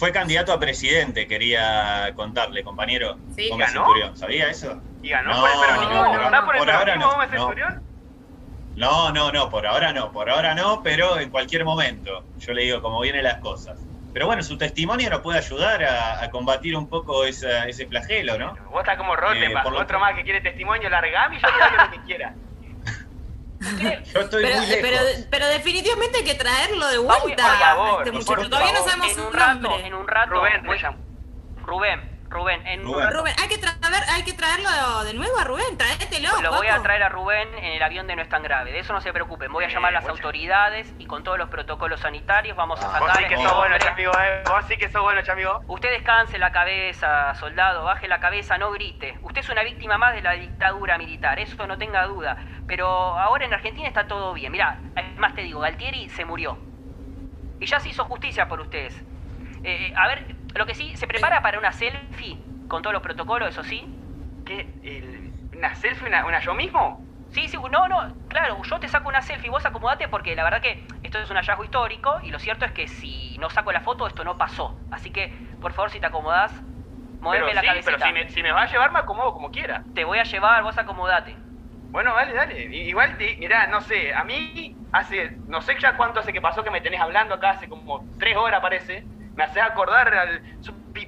fue, 0.00 0.10
candidato 0.10 0.52
a 0.52 0.58
presidente, 0.58 1.28
quería 1.28 2.12
contarle, 2.16 2.64
compañero. 2.64 3.16
Sí, 3.36 3.48
Gómez 3.48 3.70
Centurión. 3.70 4.16
¿Sabía 4.16 4.50
eso? 4.50 4.82
Y 5.04 5.10
ganó 5.10 5.30
no, 5.30 5.40
por 5.40 5.50
el 5.50 5.60
peronismo. 5.60 5.94
No, 5.94 6.24
¿Está 6.24 6.44
por 6.44 6.56
el 6.56 6.58
por 6.58 6.70
ahora 6.72 6.96
no, 6.96 7.10
Gómez 7.12 7.30
Centurión? 7.30 7.82
No, 8.74 9.12
no, 9.12 9.30
no, 9.30 9.50
por 9.50 9.66
ahora 9.68 9.92
no, 9.92 10.10
por 10.10 10.30
ahora 10.30 10.56
no, 10.56 10.82
pero 10.82 11.20
en 11.20 11.30
cualquier 11.30 11.64
momento. 11.64 12.24
Yo 12.40 12.52
le 12.52 12.62
digo 12.62 12.82
cómo 12.82 13.00
vienen 13.02 13.22
las 13.22 13.38
cosas. 13.38 13.78
Pero 14.12 14.26
bueno, 14.26 14.42
su 14.42 14.58
testimonio 14.58 15.10
nos 15.10 15.20
puede 15.20 15.38
ayudar 15.38 15.84
a, 15.84 16.28
combatir 16.30 16.76
un 16.76 16.88
poco 16.88 17.24
ese 17.24 17.86
flagelo, 17.86 18.36
¿no? 18.36 18.56
Vos 18.72 18.80
estás 18.80 18.96
como 18.96 19.14
Rotenbach, 19.14 19.64
eh, 19.64 19.76
otro 19.76 20.00
más 20.00 20.16
que 20.16 20.24
quiere 20.24 20.40
testimonio, 20.40 20.88
largame 20.88 21.36
y 21.36 21.40
yo 21.40 21.46
le 21.46 21.56
doy 21.56 21.86
lo 21.86 21.90
que 21.92 22.00
quiera. 22.04 22.34
Yo 24.14 24.20
estoy 24.20 24.42
pero, 24.42 24.56
muy 24.58 24.66
lejos. 24.66 24.82
Pero, 24.82 25.26
pero, 25.30 25.46
definitivamente 25.48 26.18
hay 26.18 26.24
que 26.24 26.34
traerlo 26.34 26.86
de 26.88 26.98
vuelta. 26.98 27.48
Por 27.48 27.58
favor, 27.58 28.06
este 28.06 28.12
muchacho. 28.12 28.50
Todavía 28.50 28.72
no 28.72 28.84
sabemos 28.84 29.12
en 29.12 29.20
un 29.20 29.32
rato, 29.32 29.78
En 29.78 29.94
un 29.94 30.08
rato. 30.08 30.30
Rubén, 30.30 30.62
Rubén, 31.64 32.17
Rubén, 32.30 32.66
en 32.66 32.84
Rubén. 32.84 33.34
hay 33.40 33.48
que, 33.48 33.56
traer, 33.56 33.78
hay 34.10 34.22
que 34.22 34.34
traerlo 34.34 34.68
de 35.04 35.14
nuevo 35.14 35.38
a 35.38 35.44
Rubén, 35.44 35.78
tráetelo. 35.78 36.42
Lo 36.42 36.52
voy 36.52 36.66
a 36.66 36.82
traer 36.82 37.02
a 37.02 37.08
Rubén 37.08 37.48
en 37.56 37.72
el 37.72 37.82
avión 37.82 38.06
de 38.06 38.16
No 38.16 38.22
es 38.22 38.28
tan 38.28 38.42
grave, 38.42 38.70
de 38.70 38.80
eso 38.80 38.92
no 38.92 39.00
se 39.00 39.12
preocupen. 39.12 39.50
Voy 39.50 39.64
a 39.64 39.68
llamar 39.68 39.94
a 39.96 40.00
las 40.00 40.08
autoridades 40.08 40.92
y 40.98 41.06
con 41.06 41.24
todos 41.24 41.38
los 41.38 41.48
protocolos 41.48 42.00
sanitarios 42.00 42.56
vamos 42.56 42.80
a 42.80 42.90
sacar. 42.90 43.00
Vos 43.00 43.16
sí 43.16 43.24
que 43.24 43.36
sos 43.36 43.56
bueno, 43.56 43.78
chamigo, 43.78 44.12
eh. 44.12 44.42
Vos 44.46 44.64
sí 44.68 44.76
que 44.76 44.90
sos 44.90 45.02
bueno, 45.02 45.22
chamigo. 45.22 45.62
Usted 45.68 45.90
descanse 45.90 46.38
la 46.38 46.52
cabeza, 46.52 47.34
soldado, 47.34 47.84
baje 47.84 48.08
la 48.08 48.20
cabeza, 48.20 48.58
no 48.58 48.70
grite. 48.72 49.18
Usted 49.22 49.40
es 49.40 49.48
una 49.48 49.62
víctima 49.62 49.96
más 49.96 50.14
de 50.14 50.20
la 50.20 50.32
dictadura 50.32 50.98
militar, 50.98 51.38
eso 51.38 51.66
no 51.66 51.78
tenga 51.78 52.06
duda. 52.06 52.36
Pero 52.66 52.86
ahora 52.86 53.46
en 53.46 53.54
Argentina 53.54 53.88
está 53.88 54.06
todo 54.06 54.34
bien. 54.34 54.52
Mirá, 54.52 54.78
más 55.16 55.34
te 55.34 55.42
digo, 55.42 55.60
Galtieri 55.60 56.10
se 56.10 56.26
murió. 56.26 56.58
Y 57.58 57.66
ya 57.66 57.80
se 57.80 57.88
hizo 57.88 58.04
justicia 58.04 58.46
por 58.48 58.60
ustedes. 58.60 59.02
Eh, 59.64 59.92
a 59.96 60.06
ver, 60.06 60.37
lo 60.54 60.66
que 60.66 60.74
sí, 60.74 60.96
¿se 60.96 61.06
prepara 61.06 61.42
para 61.42 61.58
una 61.58 61.72
selfie 61.72 62.38
con 62.66 62.82
todos 62.82 62.94
los 62.94 63.02
protocolos, 63.02 63.48
eso 63.48 63.62
sí? 63.62 63.88
¿Qué? 64.44 65.40
¿Una 65.52 65.74
selfie? 65.74 66.08
Una, 66.08 66.40
yo 66.40 66.54
mismo? 66.54 67.04
Sí, 67.30 67.46
sí, 67.46 67.58
no, 67.70 67.88
no, 67.88 67.98
claro, 68.26 68.62
yo 68.62 68.80
te 68.80 68.88
saco 68.88 69.08
una 69.08 69.20
selfie, 69.20 69.50
vos 69.50 69.64
acomodate 69.66 70.08
porque 70.08 70.34
la 70.34 70.44
verdad 70.44 70.62
que 70.62 70.82
esto 71.02 71.18
es 71.18 71.28
un 71.28 71.36
hallazgo 71.36 71.62
histórico 71.62 72.18
y 72.24 72.30
lo 72.30 72.38
cierto 72.38 72.64
es 72.64 72.72
que 72.72 72.86
si 72.86 73.36
no 73.38 73.50
saco 73.50 73.70
la 73.70 73.82
foto 73.82 74.06
esto 74.06 74.24
no 74.24 74.38
pasó. 74.38 74.80
Así 74.90 75.10
que, 75.10 75.30
por 75.60 75.72
favor, 75.72 75.90
si 75.90 76.00
te 76.00 76.06
acomodás, 76.06 76.64
moveme 77.20 77.54
la 77.54 77.62
cabeza. 77.62 77.90
Pero 77.90 77.98
si 77.98 78.12
me, 78.12 78.28
si 78.30 78.42
me 78.42 78.52
vas 78.52 78.70
a 78.70 78.72
llevar, 78.72 78.92
me 78.92 79.00
acomodo 79.00 79.34
como 79.34 79.50
quiera. 79.50 79.84
Te 79.92 80.04
voy 80.04 80.18
a 80.18 80.24
llevar, 80.24 80.62
vos 80.62 80.78
acomodate. 80.78 81.36
Bueno, 81.90 82.14
dale, 82.14 82.32
dale. 82.32 82.64
Igual, 82.76 83.16
mirá, 83.38 83.66
no 83.66 83.80
sé, 83.80 84.14
a 84.14 84.24
mí 84.24 84.78
hace, 84.92 85.40
no 85.46 85.60
sé 85.60 85.76
ya 85.80 85.96
cuánto 85.96 86.20
hace 86.20 86.32
que 86.32 86.40
pasó 86.40 86.64
que 86.64 86.70
me 86.70 86.80
tenés 86.80 87.00
hablando 87.00 87.34
acá, 87.34 87.50
hace 87.50 87.68
como 87.68 88.08
tres 88.18 88.36
horas 88.36 88.60
parece 88.60 89.06
me 89.38 89.44
hace 89.44 89.60
acordar 89.60 90.12
al. 90.12 90.42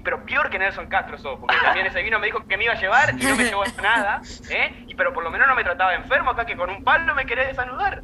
Pero 0.04 0.24
peor 0.24 0.50
que 0.50 0.58
Nelson 0.58 0.86
Castro 0.86 1.18
sos, 1.18 1.40
porque 1.40 1.56
también 1.64 1.86
ese 1.86 2.00
vino 2.00 2.20
me 2.20 2.26
dijo 2.26 2.46
que 2.46 2.56
me 2.56 2.62
iba 2.62 2.74
a 2.74 2.80
llevar 2.80 3.12
y 3.18 3.24
no 3.24 3.34
me 3.34 3.42
llevó 3.42 3.64
nada, 3.82 4.22
¿eh? 4.48 4.84
Y, 4.86 4.94
pero 4.94 5.12
por 5.12 5.24
lo 5.24 5.32
menos 5.32 5.48
no 5.48 5.56
me 5.56 5.64
trataba 5.64 5.96
enfermo 5.96 6.30
acá, 6.30 6.46
que 6.46 6.56
con 6.56 6.70
un 6.70 6.84
palo 6.84 7.12
me 7.16 7.26
querés 7.26 7.48
desanudar. 7.48 8.02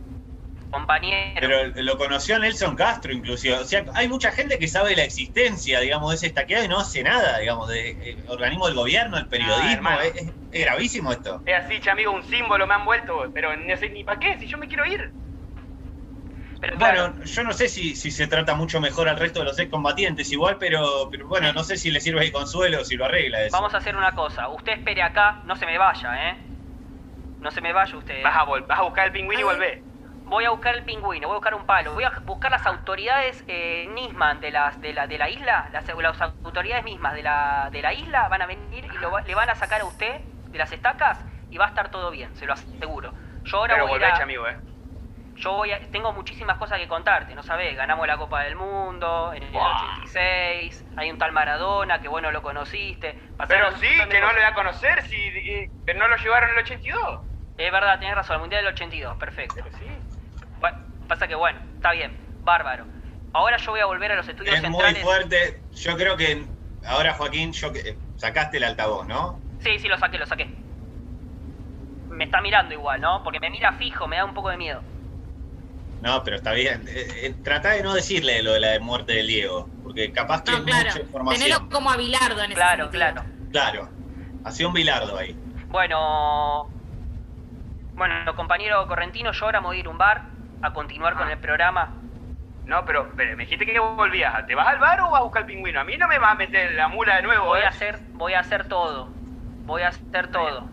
Compañero. 0.72 1.36
Pero 1.38 1.82
lo 1.84 1.96
conoció 1.96 2.34
a 2.34 2.38
Nelson 2.40 2.74
Castro, 2.74 3.12
inclusive. 3.12 3.54
O 3.54 3.64
sea, 3.64 3.84
hay 3.94 4.08
mucha 4.08 4.32
gente 4.32 4.58
que 4.58 4.66
sabe 4.66 4.96
la 4.96 5.04
existencia, 5.04 5.78
digamos, 5.78 6.10
de 6.10 6.16
ese 6.16 6.26
estaqueado 6.26 6.64
y 6.64 6.68
no 6.68 6.80
hace 6.80 7.04
nada, 7.04 7.38
digamos, 7.38 7.68
de, 7.68 7.90
eh, 7.90 8.24
organismo 8.26 8.66
del 8.66 8.74
gobierno, 8.74 9.16
el 9.16 9.28
periodismo. 9.28 9.90
es, 10.00 10.32
gravísimo 10.50 11.12
esto. 11.12 11.40
Es 11.46 11.54
así, 11.54 11.88
amigo, 11.88 12.10
un 12.10 12.24
símbolo 12.24 12.66
me 12.66 12.74
han 12.74 12.84
vuelto, 12.84 13.30
pero 13.32 13.56
no 13.56 13.76
sé 13.76 13.90
ni 13.90 14.02
para 14.02 14.18
qué, 14.18 14.36
si 14.40 14.48
yo 14.48 14.58
me 14.58 14.66
quiero 14.66 14.84
ir 14.86 15.12
bueno, 16.78 17.24
yo 17.24 17.44
no 17.44 17.52
sé 17.52 17.68
si, 17.68 17.94
se 17.94 18.26
trata 18.26 18.54
mucho 18.54 18.80
mejor 18.80 19.08
al 19.08 19.18
resto 19.18 19.40
de 19.40 19.46
los 19.46 19.58
excombatientes 19.58 20.30
igual, 20.32 20.56
pero, 20.58 21.08
pero 21.10 21.26
bueno, 21.26 21.52
no 21.52 21.64
sé 21.64 21.76
si 21.76 21.90
le 21.90 22.00
sirve 22.00 22.20
de 22.20 22.32
consuelo 22.32 22.80
o 22.80 22.84
si 22.84 22.96
lo 22.96 23.04
arregla 23.04 23.42
eso. 23.42 23.56
Vamos 23.56 23.74
a 23.74 23.78
hacer 23.78 23.96
una 23.96 24.12
cosa, 24.12 24.48
usted 24.48 24.72
espere 24.72 25.02
acá, 25.02 25.42
no 25.44 25.56
se 25.56 25.66
me 25.66 25.78
vaya, 25.78 26.30
¿eh? 26.30 26.36
No 27.40 27.50
se 27.50 27.60
me 27.60 27.72
vaya 27.72 27.96
usted. 27.96 28.22
Vas 28.22 28.36
a, 28.36 28.44
vas 28.44 28.78
a 28.78 28.82
buscar 28.82 29.06
el 29.06 29.12
pingüino 29.12 29.40
y 29.40 29.44
volver. 29.44 29.82
Voy 30.24 30.44
a 30.44 30.50
buscar 30.50 30.74
el 30.74 30.82
pingüino, 30.82 31.28
voy 31.28 31.34
a 31.36 31.38
buscar 31.38 31.54
un 31.54 31.66
palo, 31.66 31.94
voy 31.94 32.04
a 32.04 32.10
buscar 32.24 32.50
las 32.50 32.66
autoridades 32.66 33.44
eh, 33.46 33.88
Nisman 33.94 34.40
de, 34.40 34.50
las, 34.50 34.80
de, 34.80 34.92
la, 34.92 35.06
de 35.06 35.18
la 35.18 35.30
isla, 35.30 35.68
las, 35.72 35.88
autoridades 35.88 36.84
mismas 36.84 37.14
de 37.14 37.22
la, 37.22 37.68
de 37.70 37.80
la 37.82 37.92
isla 37.92 38.28
van 38.28 38.42
a 38.42 38.46
venir 38.46 38.84
y 38.84 39.28
le 39.28 39.34
van 39.34 39.50
a 39.50 39.54
sacar 39.54 39.82
a 39.82 39.84
usted 39.84 40.20
de 40.50 40.58
las 40.58 40.72
estacas 40.72 41.24
y 41.50 41.58
va 41.58 41.66
a 41.66 41.68
estar 41.68 41.90
todo 41.90 42.10
bien, 42.10 42.34
se 42.34 42.46
lo 42.46 42.54
aseguro. 42.54 43.12
Yo 43.44 43.58
ahora 43.58 43.84
voy 43.84 44.02
a... 44.02 44.16
amigo, 44.16 44.48
¿eh? 44.48 44.56
Yo 45.36 45.52
voy 45.52 45.70
tengo 45.90 46.12
muchísimas 46.12 46.56
cosas 46.56 46.78
que 46.78 46.88
contarte, 46.88 47.34
¿no 47.34 47.42
sabes? 47.42 47.76
Ganamos 47.76 48.06
la 48.06 48.16
Copa 48.16 48.42
del 48.42 48.56
Mundo 48.56 49.32
en 49.34 49.42
el 49.42 49.54
86, 49.54 50.84
hay 50.96 51.10
un 51.10 51.18
tal 51.18 51.32
Maradona 51.32 52.00
que 52.00 52.08
bueno 52.08 52.30
lo 52.30 52.42
conociste. 52.42 53.18
pero 53.48 53.70
sí, 53.76 53.88
que 54.10 54.20
no 54.20 54.28
lo 54.28 54.34
voy 54.34 54.42
a 54.42 54.54
conocer, 54.54 55.02
si 55.02 55.70
no 55.94 56.08
lo 56.08 56.16
llevaron 56.16 56.50
en 56.50 56.56
el 56.56 56.62
82. 56.62 57.20
Es 57.58 57.72
verdad, 57.72 57.98
tienes 57.98 58.16
razón, 58.16 58.34
el 58.34 58.40
Mundial 58.40 58.64
del 58.64 58.72
82, 58.74 59.16
perfecto. 59.16 59.62
sí. 59.78 59.86
pasa 61.08 61.26
que 61.26 61.34
bueno, 61.34 61.58
está 61.74 61.92
bien, 61.92 62.12
bárbaro. 62.42 62.86
Ahora 63.32 63.58
yo 63.58 63.72
voy 63.72 63.80
a 63.80 63.86
volver 63.86 64.12
a 64.12 64.16
los 64.16 64.28
estudios 64.28 64.54
es 64.56 64.70
muy 64.70 64.94
fuerte, 64.96 65.62
yo 65.72 65.96
creo 65.96 66.16
que 66.16 66.44
ahora 66.86 67.12
Joaquín, 67.14 67.52
yo 67.52 67.72
que 67.72 67.96
sacaste 68.16 68.56
el 68.56 68.64
altavoz, 68.64 69.06
¿no? 69.06 69.38
Sí, 69.60 69.78
sí, 69.78 69.88
lo 69.88 69.98
saqué, 69.98 70.18
lo 70.18 70.26
saqué. 70.26 70.48
Me 72.08 72.24
está 72.24 72.40
mirando 72.40 72.72
igual, 72.72 73.00
¿no? 73.00 73.22
Porque 73.22 73.40
me 73.40 73.50
mira 73.50 73.72
fijo, 73.72 74.06
me 74.06 74.16
da 74.16 74.24
un 74.24 74.32
poco 74.32 74.48
de 74.48 74.56
miedo. 74.56 74.82
No, 76.06 76.22
pero 76.22 76.36
está 76.36 76.52
bien. 76.52 76.86
Eh, 76.86 77.08
eh, 77.22 77.34
trata 77.42 77.70
de 77.70 77.82
no 77.82 77.92
decirle 77.92 78.40
lo 78.40 78.52
de 78.52 78.60
la 78.60 78.78
muerte 78.78 79.12
de 79.12 79.24
Diego, 79.24 79.68
porque 79.82 80.12
capaz 80.12 80.44
que 80.44 80.52
no, 80.52 80.58
mucha 80.60 81.00
información. 81.00 81.42
Tenerlo 81.42 81.68
como 81.68 81.90
a 81.90 81.96
Bilardo 81.96 82.44
en 82.44 82.52
ese 82.52 82.54
Claro, 82.54 82.90
claro. 82.90 83.24
Claro, 83.50 83.88
hacía 84.44 84.68
un 84.68 84.72
Bilardo 84.72 85.18
ahí. 85.18 85.36
Bueno, 85.66 86.70
bueno, 87.94 88.36
compañero 88.36 88.86
Correntino, 88.86 89.32
yo 89.32 89.44
ahora 89.46 89.60
me 89.60 89.66
voy 89.66 89.78
a 89.78 89.80
ir 89.80 89.86
a 89.86 89.90
un 89.90 89.98
bar 89.98 90.22
a 90.62 90.72
continuar 90.72 91.14
con 91.14 91.26
ah. 91.26 91.32
el 91.32 91.38
programa. 91.38 91.92
No, 92.66 92.84
pero, 92.84 93.10
me 93.16 93.34
dijiste 93.34 93.66
que 93.66 93.76
volvías. 93.80 94.46
¿Te 94.46 94.54
vas 94.54 94.68
al 94.68 94.78
bar 94.78 95.00
o 95.00 95.10
vas 95.10 95.22
a 95.22 95.24
buscar 95.24 95.42
el 95.42 95.46
pingüino? 95.48 95.80
A 95.80 95.84
mí 95.84 95.96
no 95.96 96.06
me 96.06 96.20
vas 96.20 96.32
a 96.32 96.34
meter 96.36 96.70
la 96.74 96.86
mula 96.86 97.16
de 97.16 97.22
nuevo. 97.22 97.46
Voy 97.46 97.60
a 97.60 97.64
¿eh? 97.64 97.66
hacer, 97.66 97.98
voy 98.12 98.34
a 98.34 98.40
hacer 98.40 98.68
todo. 98.68 99.08
Voy 99.64 99.82
a 99.82 99.88
hacer 99.88 100.30
todo. 100.30 100.68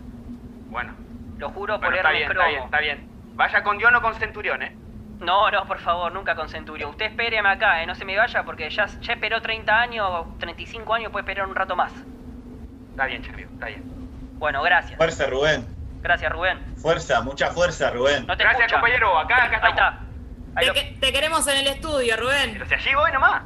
Bueno. 0.70 0.94
Lo 1.40 1.50
juro 1.50 1.80
por 1.80 1.96
está 1.96 2.12
bien, 2.12 2.32
está 2.32 2.48
bien, 2.48 2.64
está 2.64 2.80
bien. 2.80 3.10
Vaya 3.34 3.64
con 3.64 3.80
Dios, 3.80 3.92
no 3.92 4.02
con 4.04 4.14
Centurión, 4.14 4.62
¿eh? 4.62 4.78
No, 5.20 5.50
no, 5.50 5.66
por 5.66 5.80
favor, 5.80 6.12
nunca 6.12 6.36
con 6.36 6.50
Centurión. 6.50 6.90
Usted 6.90 7.06
espéreme 7.06 7.50
acá, 7.50 7.82
¿eh? 7.82 7.86
no 7.86 7.96
se 7.96 8.06
me 8.06 8.18
vaya 8.18 8.44
porque 8.44 8.70
ya, 8.70 8.86
ya 8.86 9.14
esperó 9.14 9.42
30 9.42 9.74
años, 9.74 10.38
35 10.40 10.94
años, 10.94 11.12
puede 11.12 11.24
esperar 11.24 11.48
un 11.48 11.56
rato 11.56 11.76
más. 11.76 11.94
Está 12.92 13.06
bien, 13.06 13.24
Chamio, 13.24 13.48
está 13.52 13.68
bien. 13.68 13.84
Bueno, 14.38 14.62
gracias. 14.62 14.98
Fuerza, 14.98 15.26
Rubén. 15.28 15.66
Gracias, 16.02 16.32
Rubén. 16.32 16.60
Fuerza, 16.76 17.22
mucha 17.22 17.52
fuerza, 17.52 17.90
Rubén. 17.92 18.26
gracias, 18.28 18.72
compañero. 18.72 19.18
Acá, 19.18 19.46
acá 19.46 19.70
está. 19.70 20.00
Ahí 20.56 20.68
está. 20.68 21.00
te, 21.00 21.14
queremos 21.14 21.48
en 21.48 21.58
el 21.58 21.68
estudio, 21.68 22.18
Rubén. 22.18 22.52
Pero 22.54 22.66
si 22.66 22.74
allí 22.74 22.94
voy 22.94 23.12
nomás. 23.14 23.44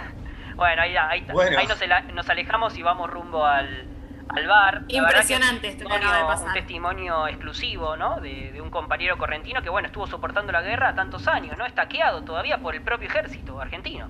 bueno, 0.56 0.82
ahí, 0.82 0.96
ahí 0.96 1.20
está. 1.20 1.34
Ahí 1.58 1.66
nos, 1.66 2.14
nos 2.14 2.30
alejamos 2.30 2.76
y 2.78 2.82
vamos 2.82 3.10
rumbo 3.10 3.44
al, 3.44 3.86
al 4.28 4.46
bar. 4.46 4.84
Impresionante 4.88 5.68
esto 5.68 5.86
que 5.86 5.94
acaba 5.94 6.18
de 6.18 6.24
pasar. 6.24 6.48
Un 6.48 6.54
testimonio 6.54 7.26
exclusivo, 7.26 7.96
¿no? 7.96 8.20
De, 8.20 8.60
un 8.60 8.70
compañero 8.70 9.16
correntino 9.18 9.62
que, 9.62 9.70
bueno, 9.70 9.88
estuvo 9.88 10.06
soportando 10.06 10.52
la 10.52 10.62
guerra 10.62 10.94
tantos 10.94 11.26
años, 11.28 11.56
¿no? 11.56 11.66
Estaqueado 11.66 12.22
todavía 12.22 12.58
por 12.58 12.74
el 12.74 12.82
propio 12.82 13.08
ejército 13.08 13.60
argentino. 13.60 14.08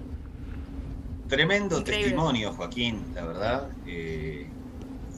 tremendo 1.28 1.82
testimonio, 1.82 2.52
Joaquín, 2.52 3.12
la 3.14 3.24
verdad. 3.24 3.68
Eh, 3.86 4.48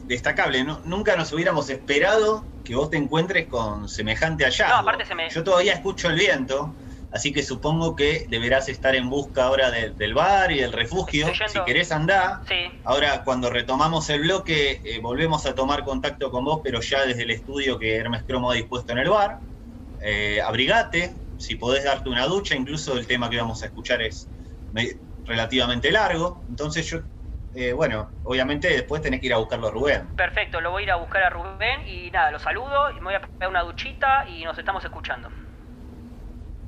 destacable. 0.04 0.64
nunca 0.84 1.16
nos 1.16 1.32
hubiéramos 1.32 1.70
esperado 1.70 2.44
que 2.64 2.74
vos 2.74 2.90
te 2.90 2.96
encuentres 2.96 3.46
con 3.46 3.88
semejante 3.88 4.44
allá. 4.44 4.68
No, 4.68 4.76
aparte 4.76 5.04
se 5.06 5.14
me... 5.14 5.30
Yo 5.30 5.44
todavía 5.44 5.74
escucho 5.74 6.08
el 6.08 6.16
viento, 6.16 6.74
así 7.10 7.32
que 7.32 7.42
supongo 7.42 7.96
que 7.96 8.26
deberás 8.28 8.68
estar 8.68 8.94
en 8.94 9.10
busca 9.10 9.44
ahora 9.44 9.70
del 9.70 10.14
bar 10.14 10.52
y 10.52 10.60
del 10.60 10.72
refugio. 10.72 11.26
Si 11.48 11.60
querés 11.64 11.92
andar. 11.92 12.40
Sí. 12.46 12.70
Ahora, 12.84 13.22
cuando 13.24 13.50
retomamos 13.50 14.08
el 14.10 14.20
bloque, 14.20 14.80
eh, 14.84 15.00
volvemos 15.00 15.46
a 15.46 15.54
tomar 15.54 15.84
contacto 15.84 16.30
con 16.30 16.44
vos, 16.44 16.60
pero 16.62 16.80
ya 16.80 17.04
desde 17.04 17.22
el 17.22 17.30
estudio 17.30 17.78
que 17.78 17.96
Hermes 17.96 18.24
Cromo 18.24 18.50
ha 18.50 18.54
dispuesto 18.54 18.92
en 18.92 18.98
el 18.98 19.10
bar. 19.10 19.40
Eh, 20.02 20.40
abrigate, 20.40 21.14
si 21.36 21.56
podés 21.56 21.84
darte 21.84 22.08
una 22.08 22.26
ducha, 22.26 22.54
incluso 22.54 22.96
el 22.96 23.06
tema 23.06 23.28
que 23.28 23.36
vamos 23.36 23.62
a 23.62 23.66
escuchar 23.66 24.02
es 24.02 24.28
relativamente 25.24 25.90
largo. 25.90 26.44
Entonces 26.48 26.86
yo 26.86 27.00
eh, 27.52 27.72
bueno, 27.72 28.12
obviamente 28.22 28.68
después 28.68 29.02
tenés 29.02 29.20
que 29.20 29.26
ir 29.26 29.34
a 29.34 29.38
buscarlo 29.38 29.68
a 29.68 29.70
Rubén. 29.70 30.08
Perfecto, 30.16 30.60
lo 30.60 30.70
voy 30.70 30.82
a 30.82 30.84
ir 30.84 30.90
a 30.92 30.96
buscar 30.96 31.22
a 31.22 31.30
Rubén 31.30 31.80
y 31.86 32.10
nada, 32.10 32.30
lo 32.30 32.38
saludo 32.38 32.90
y 32.92 32.94
me 32.94 33.06
voy 33.06 33.14
a 33.14 33.20
pegar 33.20 33.50
una 33.50 33.62
duchita 33.62 34.28
y 34.28 34.44
nos 34.44 34.56
estamos 34.56 34.84
escuchando. 34.84 35.28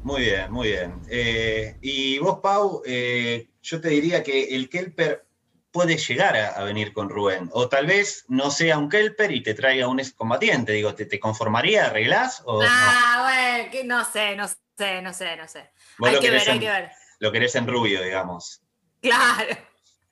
Muy 0.03 0.23
bien, 0.23 0.51
muy 0.51 0.69
bien. 0.69 1.01
Eh, 1.09 1.77
y 1.81 2.19
vos, 2.19 2.41
Pau, 2.43 2.83
eh, 2.85 3.49
yo 3.63 3.81
te 3.81 3.89
diría 3.89 4.23
que 4.25 4.55
el 4.57 4.69
Kelper 4.69 5.25
puede 5.71 5.97
llegar 5.97 6.37
a, 6.37 6.65
venir 6.65 6.93
con 6.93 7.09
Rubén. 7.09 7.49
O 7.53 7.69
tal 7.69 7.87
vez 7.87 8.25
no 8.29 8.51
sea 8.51 8.79
un 8.79 8.89
Kelper 8.89 9.31
y 9.31 9.43
te 9.43 9.55
traiga 9.55 9.87
un 9.87 10.01
excombatiente. 10.01 10.73
Digo, 10.73 10.95
¿te, 10.95 11.07
te 11.07 11.21
conformaría? 11.21 11.87
¿Arreglás? 11.87 12.43
O 12.47 12.61
ah, 12.67 13.23
bueno, 13.23 13.71
que 13.71 13.85
no 13.85 14.05
sé, 14.05 14.35
no 14.35 14.49
sé, 14.49 15.01
no 15.03 15.15
sé, 15.15 15.37
no 15.37 15.47
sé. 15.47 15.71
Hay 16.05 16.19
que 16.19 16.31
ver, 16.31 16.51
hay 16.51 16.59
que 16.59 16.69
ver. 16.69 16.91
Lo 17.21 17.31
querés 17.31 17.55
en 17.55 17.69
rubio, 17.69 18.03
digamos. 18.03 18.61
Claro. 19.01 19.57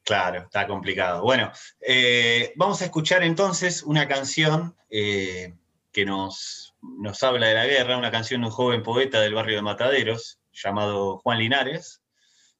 Claro, 0.04 0.42
está 0.42 0.66
complicado. 0.66 1.22
Bueno, 1.22 1.52
eh, 1.80 2.52
vamos 2.56 2.80
a 2.80 2.84
escuchar 2.84 3.22
entonces 3.22 3.82
una 3.82 4.08
canción 4.08 4.76
que 4.88 6.04
nos, 6.06 6.69
nos 6.82 7.22
habla 7.22 7.48
de 7.48 7.54
la 7.54 7.66
guerra, 7.66 7.98
una 7.98 8.10
canción 8.10 8.40
de 8.40 8.48
un 8.48 8.52
joven 8.52 8.82
poeta 8.82 9.20
del 9.20 9.34
barrio 9.34 9.56
de 9.56 9.62
Mataderos 9.62 10.40
llamado 10.52 11.18
Juan 11.18 11.38
Linares. 11.38 12.02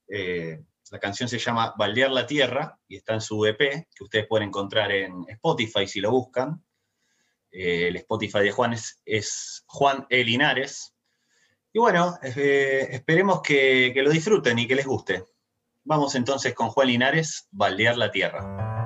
Eh, 0.09 0.63
la 0.91 0.99
canción 0.99 1.29
se 1.29 1.39
llama 1.39 1.75
Baldear 1.79 2.11
la 2.11 2.27
Tierra 2.27 2.79
y 2.89 2.97
está 2.97 3.15
en 3.15 3.21
su 3.21 3.47
EP, 3.47 3.59
que 3.95 4.05
ustedes 4.05 4.27
pueden 4.27 4.49
encontrar 4.49 4.91
en 4.93 5.25
Spotify 5.29 5.87
si 5.87 6.01
lo 6.01 6.11
buscan. 6.11 6.65
el 7.53 7.97
Spotify 7.97 8.41
de 8.41 8.53
Juan 8.53 8.75
es, 9.05 9.65
Juan 9.67 10.07
E. 10.09 10.25
Linares. 10.25 10.95
Y 11.73 11.79
bueno, 11.79 12.19
esperemos 12.23 13.43
que 13.43 13.93
lo 13.97 14.11
disfruten 14.11 14.59
y 14.59 14.67
que 14.67 14.75
les 14.75 14.87
guste. 14.87 15.25
Vamos 15.85 16.15
entonces 16.15 16.55
con 16.55 16.69
Juan 16.69 16.89
Linares, 16.89 17.49
Baldear 17.51 17.97
la 17.97 18.11
Tierra. 18.11 18.80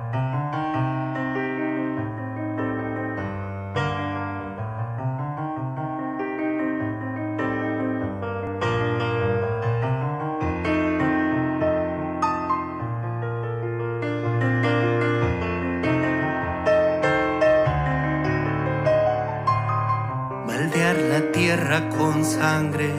Sangre 22.39 22.91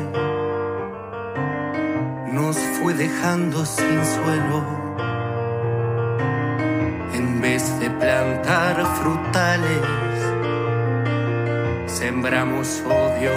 nos 2.32 2.56
fue 2.76 2.94
dejando 2.94 3.64
sin 3.64 4.04
suelo. 4.04 4.58
En 7.12 7.40
vez 7.40 7.64
de 7.80 7.90
plantar 7.90 8.76
frutales, 9.00 9.86
sembramos 11.86 12.82
odio, 12.86 13.32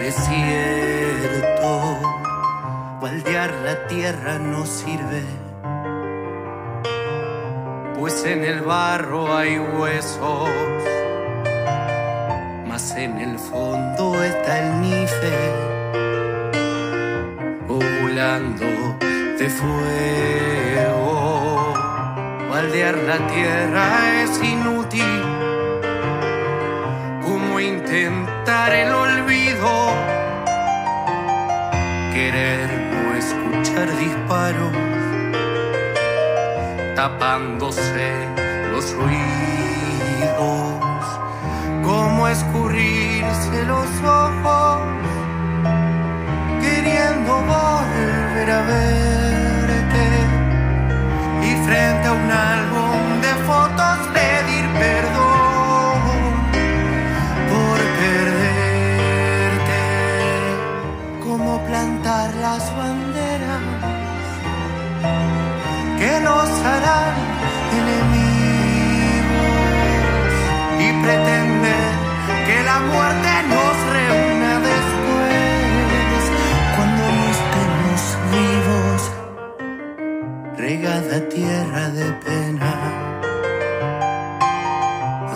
desierto. 0.00 1.70
Baldear 3.00 3.52
la 3.64 3.86
tierra 3.86 4.38
no 4.38 4.64
sirve, 4.66 5.22
pues 7.96 8.24
en 8.24 8.42
el 8.42 8.62
barro 8.62 9.36
hay 9.36 9.58
huesos, 9.58 10.48
en 12.96 13.18
el 13.18 13.38
fondo 13.38 14.22
está 14.22 14.58
el 14.58 14.80
nife 14.80 15.76
de 19.38 19.50
fuego. 19.50 20.94
Baldear 22.50 22.96
la 22.96 23.18
tierra 23.26 24.22
es 24.22 24.42
inútil, 24.42 25.22
como 27.22 27.60
intentar 27.60 28.72
el 28.72 28.92
olvido. 28.92 29.92
Querer 32.14 32.70
no 32.92 33.14
escuchar 33.14 33.88
disparos, 33.98 34.72
tapándose 36.94 38.08
los 38.72 38.94
ruidos, 38.94 40.75
como 41.86 42.26
escurrirse 42.26 43.64
los 43.64 43.88
ojos 44.02 44.80
queriendo 46.60 47.32
volver 47.54 48.50
a 48.50 48.62
verte. 48.62 50.06
Y 51.48 51.50
frente 51.64 52.08
a 52.08 52.12
un 52.12 52.30
álbum 52.30 53.20
de 53.24 53.32
fotos 53.48 53.98
pedir 54.16 54.66
perdón 54.82 56.00
por 57.52 57.78
perderte, 58.00 59.80
como 61.24 61.50
plantar 61.66 62.28
las 62.46 62.64
banderas 62.76 63.62
que 66.00 66.12
nos 66.20 66.50
harán 66.66 67.05
regada 81.06 81.28
tierra 81.28 81.88
de 81.90 82.12
pena, 82.24 83.20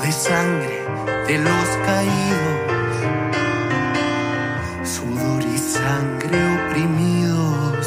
de 0.03 0.13
sangre 0.13 0.85
de 1.27 1.39
los 1.39 1.69
caídos, 1.87 2.59
sudor 4.85 5.43
y 5.43 5.59
sangre 5.59 6.39
oprimidos, 6.57 7.87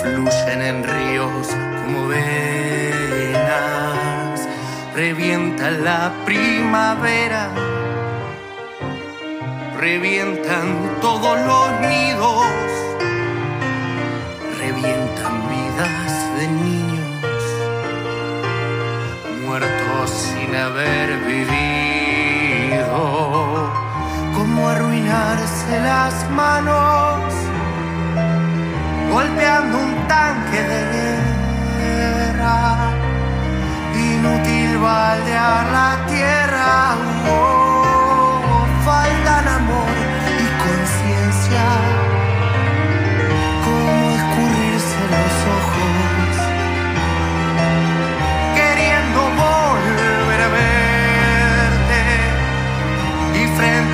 fluyen 0.00 0.62
en 0.62 0.84
ríos 0.84 1.48
como 1.84 2.08
venas, 2.08 2.30
revienta 4.94 5.70
la 5.70 6.12
primavera. 6.24 7.50
Revientan 9.78 10.66
todos 11.00 11.38
los 11.40 11.80
nidos 11.88 12.59
sin 20.50 20.56
haber 20.56 21.18
vivido. 21.26 22.96
Como 24.34 24.68
arruinarse 24.68 25.80
las 25.80 26.28
manos 26.30 27.32
golpeando 29.12 29.78
un 29.78 30.08
tanque 30.08 30.60
de 30.62 30.80
guerra. 31.78 32.76
Inútil 33.94 34.78
baldear 34.78 35.66
la 35.72 36.06
tierra. 36.08 36.96
Faltan 38.84 39.48
amor 39.48 39.94
y 40.38 40.46
conciencia 40.64 41.64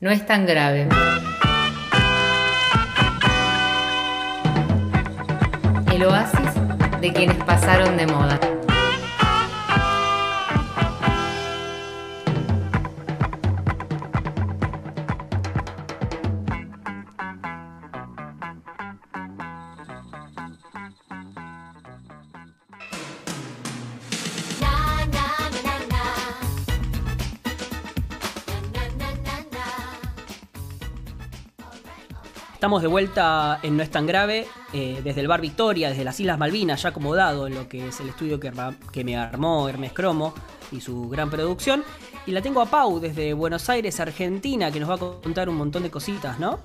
No 0.00 0.10
es 0.10 0.26
tan 0.26 0.44
grave. 0.44 0.88
El 5.92 6.04
oasis 6.04 7.00
de 7.00 7.12
quienes 7.12 7.36
pasaron 7.44 7.96
de 7.96 8.06
moda. 8.06 8.40
Estamos 32.64 32.80
de 32.80 32.88
vuelta 32.88 33.60
en 33.62 33.76
No 33.76 33.82
es 33.82 33.90
tan 33.90 34.06
grave, 34.06 34.48
eh, 34.72 34.98
desde 35.04 35.20
el 35.20 35.28
Bar 35.28 35.42
Victoria, 35.42 35.90
desde 35.90 36.02
las 36.02 36.18
Islas 36.18 36.38
Malvinas, 36.38 36.80
ya 36.80 36.88
acomodado 36.88 37.46
en 37.46 37.54
lo 37.54 37.68
que 37.68 37.88
es 37.88 38.00
el 38.00 38.08
estudio 38.08 38.40
que, 38.40 38.50
que 38.90 39.04
me 39.04 39.18
armó 39.18 39.68
Hermes 39.68 39.92
Cromo 39.92 40.32
y 40.72 40.80
su 40.80 41.10
gran 41.10 41.28
producción. 41.28 41.84
Y 42.24 42.32
la 42.32 42.40
tengo 42.40 42.62
a 42.62 42.64
Pau 42.64 43.00
desde 43.00 43.34
Buenos 43.34 43.68
Aires, 43.68 44.00
Argentina, 44.00 44.70
que 44.70 44.80
nos 44.80 44.88
va 44.88 44.94
a 44.94 44.98
contar 44.98 45.50
un 45.50 45.56
montón 45.56 45.82
de 45.82 45.90
cositas, 45.90 46.38
¿no? 46.38 46.58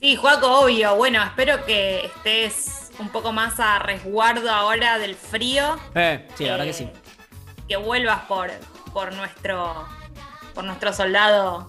Sí, 0.00 0.16
Juaco, 0.16 0.62
obvio. 0.62 0.96
Bueno, 0.96 1.22
espero 1.22 1.64
que 1.64 2.06
estés 2.06 2.90
un 2.98 3.10
poco 3.10 3.30
más 3.30 3.60
a 3.60 3.78
resguardo 3.78 4.50
ahora 4.50 4.98
del 4.98 5.14
frío. 5.14 5.76
Eh, 5.94 6.26
sí, 6.34 6.44
la 6.44 6.50
verdad 6.50 6.64
que 6.64 6.72
sí. 6.72 6.84
Eh, 6.84 6.92
que 7.68 7.76
vuelvas 7.76 8.22
por, 8.22 8.50
por 8.92 9.14
nuestro 9.14 9.86
por 10.54 10.64
nuestro 10.64 10.92
soldado 10.92 11.68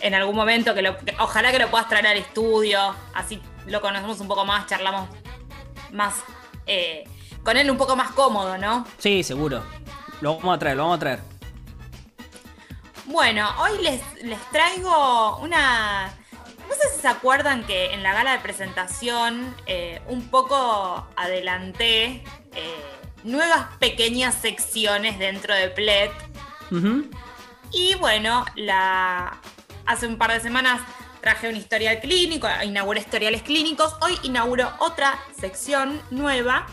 en 0.00 0.14
algún 0.14 0.36
momento, 0.36 0.74
que, 0.74 0.96
ojalá 1.18 1.52
que 1.52 1.58
lo 1.58 1.70
puedas 1.70 1.88
traer 1.88 2.06
al 2.06 2.16
estudio, 2.16 2.94
así 3.14 3.40
lo 3.66 3.80
conocemos 3.80 4.20
un 4.20 4.28
poco 4.28 4.44
más, 4.44 4.66
charlamos 4.66 5.08
más 5.92 6.14
eh, 6.66 7.04
con 7.42 7.56
él 7.56 7.70
un 7.70 7.76
poco 7.76 7.96
más 7.96 8.10
cómodo, 8.12 8.58
¿no? 8.58 8.86
Sí, 8.98 9.22
seguro. 9.22 9.62
Lo 10.20 10.36
vamos 10.36 10.56
a 10.56 10.58
traer, 10.58 10.76
lo 10.76 10.84
vamos 10.84 10.96
a 10.96 11.00
traer. 11.00 11.20
Bueno, 13.06 13.48
hoy 13.60 13.82
les, 13.82 14.00
les 14.22 14.40
traigo 14.50 15.38
una... 15.38 16.14
No 16.68 16.76
sé 16.76 16.94
si 16.94 17.00
se 17.00 17.08
acuerdan 17.08 17.64
que 17.64 17.92
en 17.92 18.04
la 18.04 18.12
gala 18.12 18.32
de 18.32 18.38
presentación 18.38 19.56
eh, 19.66 20.00
un 20.06 20.28
poco 20.28 21.08
adelanté 21.16 22.22
eh, 22.54 22.84
nuevas 23.24 23.66
pequeñas 23.78 24.36
secciones 24.36 25.18
dentro 25.18 25.52
de 25.54 25.68
Plet. 25.68 26.12
Y 27.72 27.94
bueno, 27.96 28.44
la 28.54 29.40
hace 29.90 30.06
un 30.06 30.16
par 30.16 30.32
de 30.32 30.40
semanas 30.40 30.80
traje 31.20 31.48
un 31.48 31.56
historial 31.56 31.98
clínico, 32.00 32.46
inauguré 32.64 33.00
historiales 33.00 33.42
clínicos. 33.42 33.96
Hoy 34.00 34.16
inauguro 34.22 34.72
otra 34.78 35.18
sección 35.38 36.00
nueva 36.10 36.66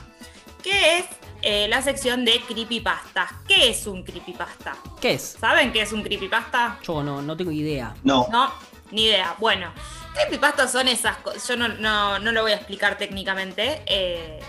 que 0.64 1.00
es 1.00 1.06
eh, 1.42 1.68
la 1.68 1.82
sección 1.82 2.26
de 2.26 2.40
creepypasta. 2.42 3.28
¿Qué 3.48 3.70
es 3.70 3.88
un 3.88 4.04
creepypasta? 4.04 4.76
¿Qué 5.02 5.16
es? 5.16 5.36
¿Saben 5.40 5.74
qué 5.74 5.82
es 5.82 5.94
un 5.94 6.04
creepypasta? 6.04 6.80
Yo 6.84 7.02
no, 7.02 7.22
no 7.24 7.36
tengo 7.36 7.52
idea. 7.52 7.96
No. 8.04 8.28
No, 8.32 8.54
ni 8.92 9.06
idea. 9.06 9.36
Bueno, 9.40 9.72
creepypasta 10.14 10.68
son 10.68 10.88
esas 10.88 11.18
cosas. 11.18 11.48
Yo 11.48 11.58
no, 11.58 12.20
lo 12.20 12.42
voy 12.44 12.52
a 12.52 12.56
explicar 12.56 13.00
técnicamente. 13.00 13.82
Eh, 13.88 14.40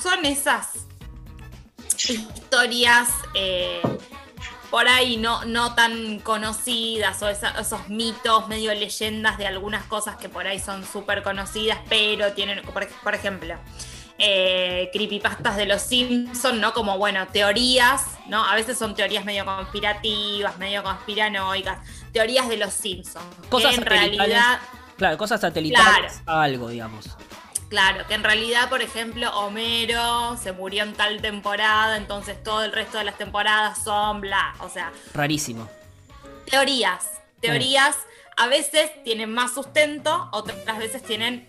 son 0.00 0.24
esas 0.24 0.86
historias. 2.08 3.08
Eh, 3.34 3.82
por 4.72 4.88
ahí 4.88 5.18
no, 5.18 5.44
no 5.44 5.74
tan 5.74 6.18
conocidas 6.20 7.22
o 7.22 7.28
esos 7.28 7.88
mitos, 7.90 8.48
medio 8.48 8.72
leyendas 8.74 9.36
de 9.36 9.46
algunas 9.46 9.84
cosas 9.84 10.16
que 10.16 10.30
por 10.30 10.46
ahí 10.46 10.58
son 10.58 10.86
súper 10.86 11.22
conocidas, 11.22 11.78
pero 11.90 12.32
tienen, 12.32 12.62
por, 12.62 13.14
ejemplo, 13.14 13.54
eh, 14.16 14.88
creepypastas 14.90 15.58
de 15.58 15.66
los 15.66 15.82
Simpsons, 15.82 16.58
¿no? 16.58 16.72
Como, 16.72 16.96
bueno, 16.96 17.26
teorías, 17.28 18.06
¿no? 18.28 18.42
A 18.46 18.54
veces 18.54 18.78
son 18.78 18.94
teorías 18.94 19.26
medio 19.26 19.44
conspirativas, 19.44 20.56
medio 20.56 20.82
conspiranoicas, 20.82 21.86
teorías 22.10 22.48
de 22.48 22.56
los 22.56 22.72
Simpsons. 22.72 23.26
Cosas 23.50 23.74
en 23.74 23.84
realidad... 23.84 24.58
Claro, 24.96 25.18
cosas 25.18 25.42
satelitales 25.42 26.22
a 26.24 26.42
algo, 26.42 26.70
digamos. 26.70 27.10
Claro, 27.72 28.06
que 28.06 28.12
en 28.12 28.22
realidad, 28.22 28.68
por 28.68 28.82
ejemplo, 28.82 29.30
Homero 29.30 30.36
se 30.36 30.52
murió 30.52 30.82
en 30.82 30.92
tal 30.92 31.22
temporada, 31.22 31.96
entonces 31.96 32.36
todo 32.44 32.62
el 32.64 32.70
resto 32.70 32.98
de 32.98 33.04
las 33.04 33.16
temporadas 33.16 33.82
son 33.82 34.20
bla. 34.20 34.54
O 34.58 34.68
sea. 34.68 34.92
Rarísimo. 35.14 35.70
Teorías. 36.44 37.06
Teorías 37.40 37.96
a 38.36 38.46
veces 38.48 38.90
tienen 39.04 39.32
más 39.32 39.54
sustento, 39.54 40.28
otras 40.32 40.76
veces 40.76 41.02
tienen 41.02 41.48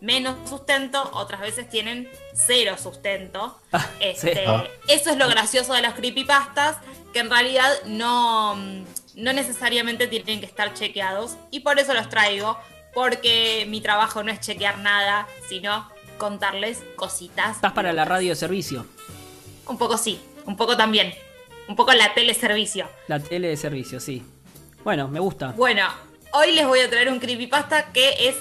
menos 0.00 0.48
sustento, 0.48 1.10
otras 1.12 1.42
veces 1.42 1.68
tienen 1.68 2.10
cero 2.32 2.76
sustento. 2.82 3.60
Ah, 3.70 3.86
este, 4.00 4.46
Eso 4.88 5.10
es 5.10 5.18
lo 5.18 5.28
gracioso 5.28 5.74
de 5.74 5.82
las 5.82 5.92
creepypastas, 5.92 6.78
que 7.12 7.18
en 7.18 7.28
realidad 7.28 7.70
no, 7.84 8.56
no 8.56 9.32
necesariamente 9.34 10.06
tienen 10.06 10.40
que 10.40 10.46
estar 10.46 10.72
chequeados. 10.72 11.36
Y 11.50 11.60
por 11.60 11.78
eso 11.78 11.92
los 11.92 12.08
traigo, 12.08 12.58
porque 12.94 13.66
mi 13.68 13.80
trabajo 13.80 14.22
no 14.22 14.30
es 14.32 14.40
chequear 14.40 14.78
nada, 14.78 15.26
sino 15.48 15.88
contarles 16.18 16.82
cositas. 16.96 17.56
¿Estás 17.56 17.72
para 17.72 17.92
la 17.92 18.04
radio 18.04 18.30
de 18.30 18.36
servicio? 18.36 18.86
Un 19.66 19.78
poco 19.78 19.96
sí, 19.96 20.20
un 20.44 20.56
poco 20.56 20.76
también. 20.76 21.14
Un 21.68 21.76
poco 21.76 21.92
la 21.92 22.14
teleservicio. 22.14 22.88
La 23.06 23.20
tele 23.20 23.48
de 23.48 23.56
servicio, 23.56 24.00
sí. 24.00 24.24
Bueno, 24.82 25.08
me 25.08 25.20
gusta. 25.20 25.52
Bueno, 25.56 25.86
hoy 26.32 26.52
les 26.52 26.66
voy 26.66 26.80
a 26.80 26.90
traer 26.90 27.08
un 27.10 27.20
creepypasta 27.20 27.92
que 27.92 28.28
es 28.28 28.36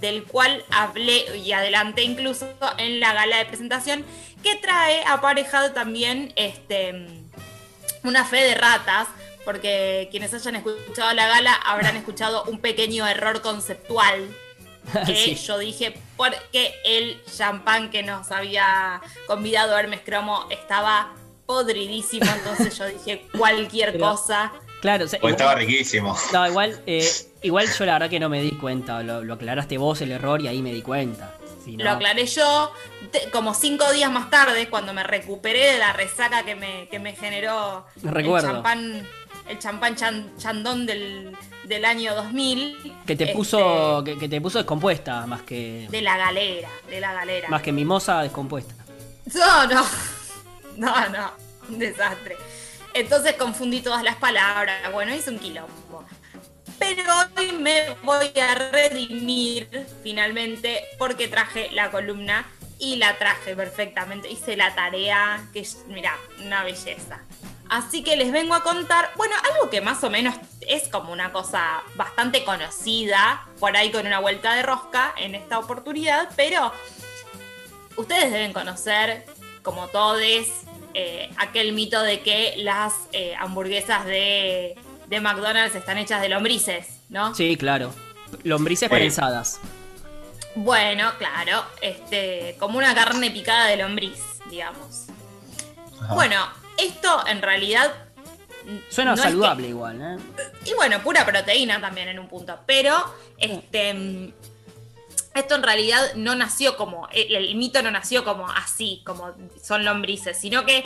del 0.00 0.24
cual 0.24 0.64
hablé 0.70 1.36
y 1.38 1.52
adelanté 1.52 2.02
incluso 2.02 2.48
en 2.78 3.00
la 3.00 3.12
gala 3.12 3.38
de 3.38 3.46
presentación, 3.46 4.04
que 4.42 4.54
trae 4.56 5.02
aparejado 5.04 5.72
también 5.72 6.32
este, 6.36 7.06
una 8.04 8.24
fe 8.24 8.44
de 8.44 8.54
ratas 8.54 9.08
porque 9.48 10.08
quienes 10.10 10.34
hayan 10.34 10.56
escuchado 10.56 11.10
la 11.14 11.26
gala 11.26 11.54
habrán 11.54 11.96
escuchado 11.96 12.44
un 12.48 12.58
pequeño 12.58 13.06
error 13.06 13.40
conceptual 13.40 14.28
que 15.06 15.34
yo 15.36 15.56
dije 15.56 15.94
porque 16.18 16.74
el 16.84 17.18
champán 17.24 17.88
que 17.88 18.02
nos 18.02 18.30
había 18.30 19.00
convidado 19.26 19.78
Hermes 19.78 20.00
Cromo 20.04 20.44
estaba 20.50 21.14
podridísimo, 21.46 22.26
entonces 22.30 22.76
yo 22.76 22.88
dije 22.88 23.26
cualquier 23.38 23.98
cosa. 23.98 24.52
Claro, 24.82 25.06
o 25.22 25.28
estaba 25.30 25.54
riquísimo. 25.54 26.14
No, 26.30 26.46
igual, 26.46 26.82
eh, 26.86 27.10
igual 27.40 27.68
yo 27.72 27.86
la 27.86 27.94
verdad 27.94 28.10
que 28.10 28.20
no 28.20 28.28
me 28.28 28.42
di 28.42 28.50
cuenta, 28.50 29.02
lo, 29.02 29.32
aclaraste 29.32 29.78
vos 29.78 30.02
el 30.02 30.12
error 30.12 30.42
y 30.42 30.48
ahí 30.48 30.60
me 30.60 30.74
di 30.74 30.82
cuenta. 30.82 31.38
Lo 31.66 31.90
aclaré 31.90 32.26
yo 32.26 32.72
como 33.32 33.54
cinco 33.54 33.90
días 33.92 34.10
más 34.10 34.28
tarde, 34.28 34.68
cuando 34.68 34.92
me 34.92 35.04
recuperé 35.04 35.72
de 35.72 35.78
la 35.78 35.94
resaca 35.94 36.44
que 36.44 36.54
me, 36.54 36.86
que 36.90 36.98
me 36.98 37.14
generó 37.14 37.86
el 38.02 38.40
champán 38.42 39.06
el 39.48 39.58
champán 39.58 39.96
chandón 39.96 40.86
del, 40.86 41.36
año 41.84 42.14
2000. 42.14 42.94
Que 43.06 43.16
te 43.16 43.28
puso 43.28 43.98
este, 44.00 44.18
que, 44.18 44.28
te 44.28 44.40
puso 44.40 44.58
descompuesta 44.58 45.26
más 45.26 45.42
que 45.42 45.88
de 45.90 46.02
la 46.02 46.16
galera, 46.16 46.68
de 46.88 47.00
la 47.00 47.12
galera. 47.12 47.48
Más 47.48 47.62
que 47.62 47.72
mimosa 47.72 48.22
descompuesta. 48.22 48.74
No, 49.34 49.66
no. 49.66 49.84
No, 50.76 51.08
no, 51.08 51.32
un 51.68 51.80
desastre. 51.80 52.36
Entonces 52.94 53.34
confundí 53.34 53.80
todas 53.80 54.04
las 54.04 54.14
palabras. 54.14 54.92
Bueno, 54.92 55.12
hice 55.12 55.30
un 55.30 55.40
quilombo. 55.40 56.04
Pero 56.78 57.02
hoy 57.36 57.50
me 57.50 57.96
voy 58.04 58.30
a 58.40 58.54
redimir 58.54 59.68
finalmente 60.04 60.84
porque 60.96 61.26
traje 61.26 61.68
la 61.72 61.90
columna 61.90 62.46
y 62.78 62.94
la 62.94 63.18
traje 63.18 63.56
perfectamente. 63.56 64.30
Hice 64.30 64.56
la 64.56 64.72
tarea, 64.76 65.48
que 65.52 65.66
mira, 65.88 66.16
una 66.44 66.62
belleza. 66.62 67.20
Así 67.68 68.02
que 68.02 68.16
les 68.16 68.32
vengo 68.32 68.54
a 68.54 68.62
contar, 68.62 69.10
bueno, 69.16 69.34
algo 69.52 69.68
que 69.68 69.80
más 69.80 70.02
o 70.02 70.10
menos 70.10 70.34
es 70.66 70.88
como 70.88 71.12
una 71.12 71.32
cosa 71.32 71.82
bastante 71.96 72.44
conocida, 72.44 73.46
por 73.60 73.76
ahí 73.76 73.90
con 73.90 74.06
una 74.06 74.20
vuelta 74.20 74.54
de 74.54 74.62
rosca 74.62 75.12
en 75.18 75.34
esta 75.34 75.58
oportunidad, 75.58 76.30
pero 76.34 76.72
ustedes 77.96 78.30
deben 78.32 78.52
conocer, 78.52 79.26
como 79.62 79.88
todos, 79.88 80.20
eh, 80.94 81.30
aquel 81.36 81.72
mito 81.72 82.02
de 82.02 82.20
que 82.20 82.54
las 82.58 82.94
eh, 83.12 83.34
hamburguesas 83.38 84.06
de, 84.06 84.76
McDonald's 85.10 85.74
están 85.74 85.98
hechas 85.98 86.20
de 86.22 86.28
lombrices, 86.28 87.00
¿no? 87.08 87.34
Sí, 87.34 87.56
claro. 87.56 87.94
Lombrices 88.44 88.88
prensadas. 88.88 89.60
Bueno, 90.54 91.12
claro, 91.18 91.64
este, 91.80 92.56
como 92.58 92.78
una 92.78 92.94
carne 92.94 93.30
picada 93.30 93.66
de 93.66 93.76
lombriz, 93.76 94.20
digamos. 94.50 95.06
Bueno, 96.14 96.36
esto 96.78 97.26
en 97.26 97.42
realidad 97.42 97.92
Suena 98.90 99.16
saludable 99.16 99.68
igual, 99.68 100.00
¿eh? 100.02 100.22
Y 100.66 100.74
bueno, 100.74 101.00
pura 101.02 101.24
proteína 101.24 101.80
también 101.80 102.08
en 102.08 102.18
un 102.18 102.28
punto. 102.28 102.58
Pero 102.66 102.94
este 103.38 104.34
esto 105.38 105.54
en 105.54 105.62
realidad 105.62 106.14
no 106.16 106.34
nació 106.34 106.76
como, 106.76 107.08
el, 107.12 107.54
mito 107.54 107.80
no 107.82 107.90
nació 107.90 108.24
como 108.24 108.50
así, 108.50 109.02
como 109.04 109.34
son 109.62 109.84
lombrices, 109.84 110.38
sino 110.38 110.66
que 110.66 110.84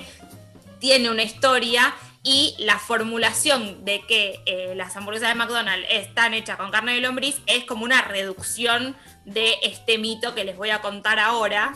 tiene 0.79 1.11
una 1.11 1.23
historia 1.23 1.95
y 2.23 2.55
la 2.59 2.79
formulación 2.79 3.85
de 3.85 4.03
que 4.07 4.43
eh, 4.47 4.75
las 4.77 4.97
hamburguesas 4.97 5.31
de 5.31 5.35
McDonald's 5.35 5.87
están 5.91 6.35
hechas 6.35 6.57
con 6.57 6.71
carne 6.71 6.95
de 6.95 7.01
lombriz 7.01 7.41
es 7.47 7.65
como 7.65 7.85
una 7.85 8.03
reducción 8.03 8.97
de 9.25 9.55
este 9.63 9.99
mito 9.99 10.35
que 10.35 10.45
les 10.45 10.57
voy 10.57 10.71
a 10.71 10.81
contar 10.83 11.19
ahora. 11.19 11.73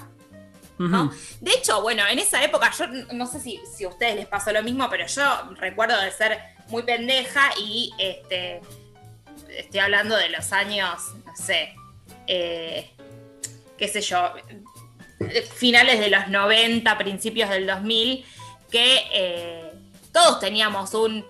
De 0.78 1.52
hecho, 1.52 1.80
bueno, 1.80 2.02
en 2.06 2.18
esa 2.18 2.42
época, 2.44 2.70
yo 2.78 2.86
no 3.14 3.26
sé 3.26 3.40
si, 3.40 3.60
si 3.66 3.84
a 3.84 3.88
ustedes 3.88 4.16
les 4.16 4.26
pasó 4.26 4.52
lo 4.52 4.62
mismo, 4.62 4.88
pero 4.90 5.06
yo 5.06 5.24
recuerdo 5.56 6.00
de 6.00 6.10
ser 6.10 6.38
muy 6.68 6.82
pendeja 6.82 7.50
y 7.58 7.92
este, 7.98 8.60
estoy 9.48 9.80
hablando 9.80 10.16
de 10.16 10.28
los 10.28 10.52
años, 10.52 11.02
no 11.24 11.36
sé, 11.36 11.74
eh, 12.26 12.90
qué 13.78 13.88
sé 13.88 14.00
yo, 14.00 14.32
finales 15.54 16.00
de 16.00 16.10
los 16.10 16.28
90, 16.28 16.98
principios 16.98 17.48
del 17.50 17.66
2000, 17.66 18.24
que 18.70 19.02
eh, 19.12 19.72
todos 20.12 20.40
teníamos 20.40 20.92
un 20.94 21.24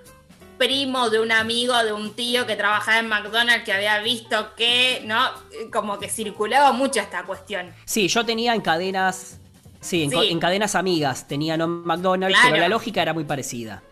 primo 0.58 1.10
de 1.10 1.20
un 1.20 1.32
amigo, 1.32 1.76
de 1.84 1.92
un 1.92 2.14
tío 2.14 2.46
que 2.46 2.56
trabajaba 2.56 2.98
en 2.98 3.08
McDonald's 3.08 3.64
que 3.64 3.72
había 3.72 3.98
visto 4.00 4.54
que, 4.54 5.02
¿no? 5.04 5.30
Como 5.72 5.98
que 5.98 6.08
circulaba 6.08 6.72
mucho 6.72 7.00
esta 7.00 7.24
cuestión. 7.24 7.74
Sí, 7.84 8.08
yo 8.08 8.24
tenía 8.24 8.54
en 8.54 8.60
cadenas, 8.60 9.38
sí, 9.80 10.08
en, 10.12 10.40
cadenas 10.40 10.74
amigas, 10.74 11.26
tenían 11.28 11.60
McDonald's, 11.84 12.38
pero 12.44 12.56
la 12.56 12.68
lógica 12.68 13.02
era 13.02 13.12
muy 13.12 13.24
parecida. 13.24 13.82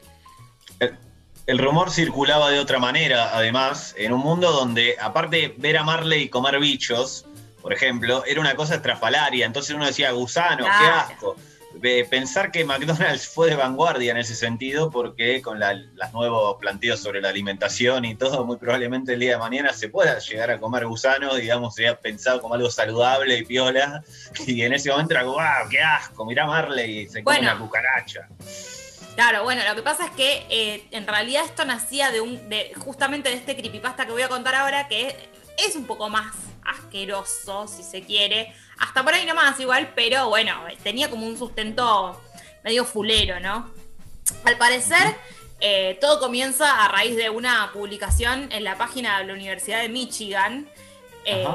El, 1.46 1.59
rumor 1.59 1.90
circulaba 1.90 2.50
de 2.50 2.59
otra 2.59 2.79
manera, 2.79 3.37
además, 3.37 3.94
en 3.98 4.12
un 4.12 4.20
mundo 4.20 4.50
donde, 4.50 4.96
aparte 5.00 5.55
ver 5.59 5.77
a 5.77 5.85
Marley 5.85 6.29
comer 6.29 6.59
bichos, 6.59 7.27
por 7.61 7.72
ejemplo, 7.72 8.24
era 8.27 8.40
una 8.40 8.55
cosa 8.55 8.77
estrafalaria. 8.77 9.46
Entonces 9.46 9.74
uno 9.74 9.87
decía, 9.87 10.11
gusano, 10.12 10.64
qué 10.64 10.87
asco 10.87 11.37
pensar 11.80 12.50
que 12.50 12.64
McDonald's 12.64 13.28
fue 13.28 13.50
de 13.50 13.56
vanguardia 13.56 14.12
en 14.12 14.18
ese 14.18 14.34
sentido, 14.34 14.90
porque 14.90 15.42
con 15.42 15.60
los 15.60 16.12
nuevos 16.12 16.56
planteos 16.60 17.00
sobre 17.00 17.20
la 17.20 17.28
alimentación 17.28 18.04
y 18.04 18.14
todo, 18.14 18.44
muy 18.44 18.56
probablemente 18.56 19.14
el 19.14 19.20
día 19.20 19.32
de 19.32 19.38
mañana 19.38 19.72
se 19.72 19.88
pueda 19.88 20.18
llegar 20.18 20.50
a 20.50 20.58
comer 20.58 20.87
gusanos, 20.87 21.37
digamos, 21.37 21.74
sería 21.74 21.98
pensado 22.00 22.40
como 22.40 22.54
algo 22.54 22.70
saludable 22.70 23.38
y 23.38 23.44
piola, 23.44 24.02
y 24.46 24.62
en 24.62 24.72
ese 24.72 24.90
momento 24.90 25.14
era 25.14 25.24
como, 25.24 25.38
¡ah, 25.38 25.66
qué 25.70 25.80
asco! 25.80 26.24
Mirá 26.24 26.46
Marley 26.46 27.00
y 27.00 27.08
se 27.08 27.22
come 27.22 27.40
una 27.40 27.58
cucaracha. 27.58 28.28
Claro, 29.14 29.44
bueno, 29.44 29.62
lo 29.68 29.76
que 29.76 29.82
pasa 29.82 30.06
es 30.06 30.10
que 30.12 30.46
eh, 30.50 30.88
en 30.90 31.06
realidad 31.06 31.44
esto 31.44 31.64
nacía 31.64 32.10
de 32.10 32.20
un, 32.20 32.48
de, 32.48 32.72
justamente 32.78 33.28
de 33.28 33.37
este 33.37 33.56
creepypasta 33.56 34.06
que 34.06 34.12
voy 34.12 34.22
a 34.22 34.28
contar 34.28 34.56
ahora, 34.56 34.88
que 34.88 35.16
es 35.56 35.76
un 35.76 35.87
poco 35.87 36.08
más 36.08 36.34
asqueroso, 36.64 37.68
si 37.68 37.82
se 37.82 38.02
quiere. 38.02 38.52
Hasta 38.78 39.02
por 39.02 39.14
ahí 39.14 39.24
nomás 39.26 39.58
igual, 39.60 39.92
pero 39.94 40.28
bueno, 40.28 40.60
tenía 40.82 41.10
como 41.10 41.26
un 41.26 41.38
sustento 41.38 42.20
medio 42.62 42.84
fulero, 42.84 43.40
¿no? 43.40 43.70
Al 44.44 44.56
parecer, 44.56 45.16
eh, 45.60 45.98
todo 46.00 46.18
comienza 46.18 46.84
a 46.84 46.88
raíz 46.88 47.16
de 47.16 47.30
una 47.30 47.70
publicación 47.72 48.50
en 48.52 48.64
la 48.64 48.76
página 48.76 49.18
de 49.18 49.26
la 49.26 49.34
Universidad 49.34 49.80
de 49.80 49.88
Michigan, 49.88 50.68
eh, 51.24 51.46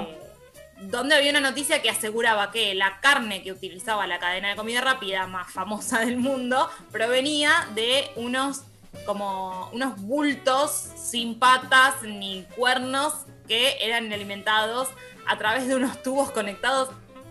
donde 0.82 1.16
había 1.16 1.32
una 1.32 1.42
noticia 1.42 1.82
que 1.82 1.90
aseguraba 1.90 2.52
que 2.52 2.74
la 2.74 3.00
carne 3.02 3.44
que 3.44 3.52
utilizaba 3.52 4.08
la 4.08 4.20
cadena 4.20 4.50
de 4.50 4.56
comida 4.56 4.82
rápida 4.82 5.28
más 5.28 5.52
famosa 5.52 6.00
del 6.00 6.18
mundo 6.18 6.70
provenía 6.92 7.68
de 7.76 8.10
unos 8.16 8.62
como 9.06 9.70
unos 9.72 10.02
bultos 10.02 10.72
sin 10.72 11.38
patas 11.38 12.02
ni 12.02 12.44
cuernos 12.56 13.14
que 13.48 13.78
eran 13.82 14.12
alimentados 14.12 14.88
a 15.28 15.38
través 15.38 15.68
de 15.68 15.76
unos 15.76 16.02
tubos 16.02 16.32
conectados 16.32 16.90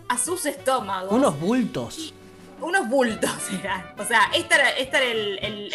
a 0.09 0.17
sus 0.17 0.45
estómagos. 0.45 1.11
Unos 1.11 1.39
bultos. 1.39 2.13
unos 2.59 2.89
bultos 2.89 3.31
eran. 3.59 3.93
O 3.97 4.03
sea, 4.03 4.29
este 4.35 4.55
era, 4.55 4.69
este 4.71 5.11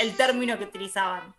el, 0.01 0.17
término 0.17 0.59
que 0.59 0.65
utilizaban. 0.65 1.35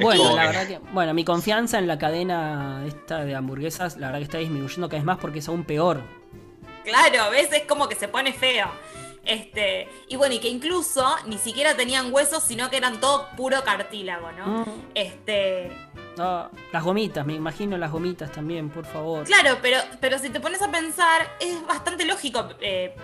Bueno, 0.00 0.34
la 0.34 0.46
verdad 0.46 0.66
que, 0.66 0.78
bueno, 0.92 1.12
mi 1.12 1.24
confianza 1.26 1.78
en 1.78 1.86
la 1.86 1.98
cadena 1.98 2.82
esta 2.86 3.22
de 3.22 3.34
hamburguesas, 3.34 3.98
la 3.98 4.06
verdad 4.06 4.20
que 4.20 4.24
está 4.24 4.38
disminuyendo 4.38 4.88
cada 4.88 4.98
vez 4.98 5.04
más 5.04 5.18
porque 5.18 5.40
es 5.40 5.48
aún 5.48 5.62
peor. 5.64 6.02
Claro, 6.84 7.24
a 7.24 7.28
veces 7.28 7.60
es 7.60 7.62
como 7.64 7.86
que 7.86 7.94
se 7.94 8.08
pone 8.08 8.32
feo. 8.32 8.70
Este, 9.24 9.86
y 10.08 10.16
bueno, 10.16 10.34
y 10.34 10.38
que 10.38 10.48
incluso 10.48 11.06
ni 11.26 11.36
siquiera 11.36 11.76
tenían 11.76 12.12
huesos, 12.12 12.42
sino 12.42 12.70
que 12.70 12.78
eran 12.78 12.98
todo 13.00 13.28
puro 13.36 13.62
cartílago, 13.62 14.32
¿no? 14.32 14.64
Mm. 14.64 14.64
Este, 14.94 15.70
las 16.16 16.84
gomitas, 16.84 17.24
me 17.24 17.34
imagino 17.34 17.78
las 17.78 17.90
gomitas 17.90 18.30
también, 18.32 18.70
por 18.70 18.84
favor. 18.84 19.24
Claro, 19.24 19.58
pero, 19.62 19.78
pero 20.00 20.18
si 20.18 20.30
te 20.30 20.40
pones 20.40 20.60
a 20.62 20.70
pensar, 20.70 21.36
es 21.40 21.64
bastante 21.66 22.04
lógico 22.04 22.48
eh, 22.60 22.94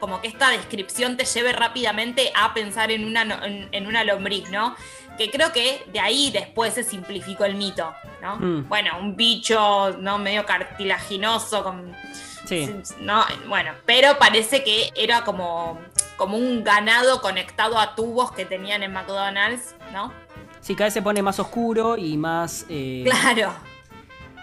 como 0.00 0.20
que 0.20 0.28
esta 0.28 0.50
descripción 0.50 1.16
te 1.16 1.24
lleve 1.24 1.52
rápidamente 1.52 2.32
a 2.34 2.54
pensar 2.54 2.90
en 2.90 3.04
una, 3.04 3.40
en, 3.44 3.86
una 3.86 4.04
lombriz, 4.04 4.50
¿no? 4.50 4.76
Que 5.16 5.30
creo 5.30 5.52
que 5.52 5.84
de 5.92 6.00
ahí 6.00 6.30
después 6.30 6.74
se 6.74 6.84
simplificó 6.84 7.44
el 7.44 7.56
mito, 7.56 7.92
¿no? 8.22 8.36
Mm. 8.36 8.68
Bueno, 8.68 8.98
un 9.00 9.16
bicho, 9.16 9.96
¿no? 9.98 10.18
Medio 10.18 10.46
cartilaginoso, 10.46 11.64
con... 11.64 11.96
Sí. 12.44 12.72
No, 13.00 13.24
bueno, 13.46 13.72
pero 13.84 14.18
parece 14.18 14.64
que 14.64 14.90
era 14.94 15.22
como, 15.22 15.78
como 16.16 16.38
un 16.38 16.64
ganado 16.64 17.20
conectado 17.20 17.78
a 17.78 17.94
tubos 17.94 18.32
que 18.32 18.46
tenían 18.46 18.82
en 18.82 18.92
McDonald's, 18.92 19.74
¿no? 19.92 20.12
Sí, 20.60 20.74
cada 20.74 20.86
vez 20.86 20.94
se 20.94 21.02
pone 21.02 21.22
más 21.22 21.38
oscuro 21.38 21.96
y 21.96 22.16
más. 22.16 22.66
Eh, 22.68 23.04
claro. 23.04 23.54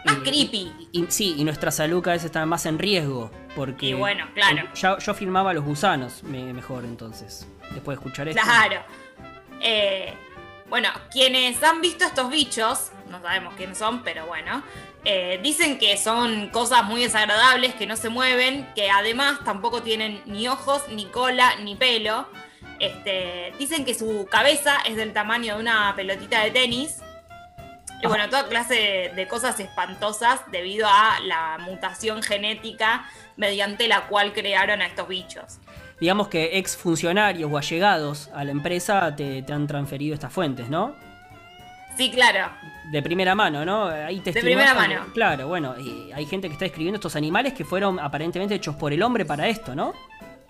Más 0.05 0.15
creepy. 0.17 0.89
Y, 0.91 1.05
sí, 1.09 1.35
y 1.37 1.43
nuestra 1.43 1.71
salud 1.71 2.01
cada 2.01 2.15
vez 2.15 2.23
está 2.23 2.45
más 2.45 2.65
en 2.65 2.79
riesgo. 2.79 3.31
Porque. 3.55 3.87
Y 3.87 3.93
bueno, 3.93 4.25
claro. 4.33 4.67
yo, 4.75 4.97
yo 4.99 5.13
filmaba 5.13 5.53
los 5.53 5.63
gusanos 5.63 6.23
mejor 6.23 6.85
entonces. 6.85 7.47
Después 7.73 7.97
de 7.97 8.03
escuchar 8.03 8.27
esto. 8.27 8.41
Claro. 8.41 8.81
Eh, 9.61 10.13
bueno, 10.69 10.89
quienes 11.11 11.61
han 11.63 11.81
visto 11.81 12.05
estos 12.05 12.29
bichos, 12.29 12.91
no 13.09 13.21
sabemos 13.21 13.53
quiénes 13.55 13.77
son, 13.77 14.03
pero 14.03 14.25
bueno. 14.25 14.63
Eh, 15.03 15.39
dicen 15.43 15.77
que 15.77 15.97
son 15.97 16.49
cosas 16.49 16.83
muy 16.85 17.03
desagradables, 17.03 17.75
que 17.75 17.85
no 17.85 17.95
se 17.95 18.09
mueven, 18.09 18.67
que 18.75 18.89
además 18.89 19.39
tampoco 19.45 19.83
tienen 19.83 20.21
ni 20.25 20.47
ojos, 20.47 20.83
ni 20.89 21.05
cola, 21.05 21.55
ni 21.57 21.75
pelo. 21.75 22.27
Este, 22.79 23.53
dicen 23.57 23.85
que 23.85 23.93
su 23.93 24.27
cabeza 24.29 24.77
es 24.85 24.95
del 24.95 25.13
tamaño 25.13 25.55
de 25.55 25.61
una 25.61 25.93
pelotita 25.95 26.43
de 26.43 26.51
tenis. 26.51 27.01
Y 28.01 28.07
bueno, 28.07 28.29
toda 28.29 28.47
clase 28.47 29.11
de, 29.15 29.27
cosas 29.27 29.59
espantosas 29.59 30.41
debido 30.51 30.85
a 30.87 31.19
la 31.25 31.57
mutación 31.59 32.21
genética 32.21 33.05
mediante 33.37 33.87
la 33.87 34.07
cual 34.07 34.33
crearon 34.33 34.81
a 34.81 34.85
estos 34.85 35.07
bichos. 35.07 35.59
Digamos 35.99 36.27
que 36.27 36.57
ex 36.57 36.75
funcionarios 36.75 37.49
o 37.51 37.57
allegados 37.57 38.29
a 38.35 38.43
la 38.43 38.51
empresa 38.51 39.15
te, 39.15 39.43
han 39.49 39.65
transferido 39.65 40.13
estas 40.13 40.31
fuentes, 40.31 40.69
¿no? 40.69 40.93
Sí, 41.97 42.11
claro. 42.11 42.51
De 42.91 43.01
primera 43.01 43.33
mano, 43.33 43.63
¿no? 43.63 43.87
Ahí 43.87 44.19
de 44.19 44.33
primera 44.33 44.73
mano. 44.73 45.05
Claro, 45.13 45.47
bueno, 45.47 45.75
y 45.79 46.11
hay 46.11 46.25
gente 46.25 46.49
que 46.49 46.53
está 46.53 46.65
escribiendo 46.65 46.97
estos 46.97 47.15
animales 47.15 47.53
que 47.53 47.63
fueron 47.63 47.97
aparentemente 47.99 48.55
hechos 48.55 48.75
por 48.75 48.91
el 48.91 49.01
hombre 49.01 49.23
para 49.23 49.47
esto, 49.47 49.73
¿no? 49.73 49.93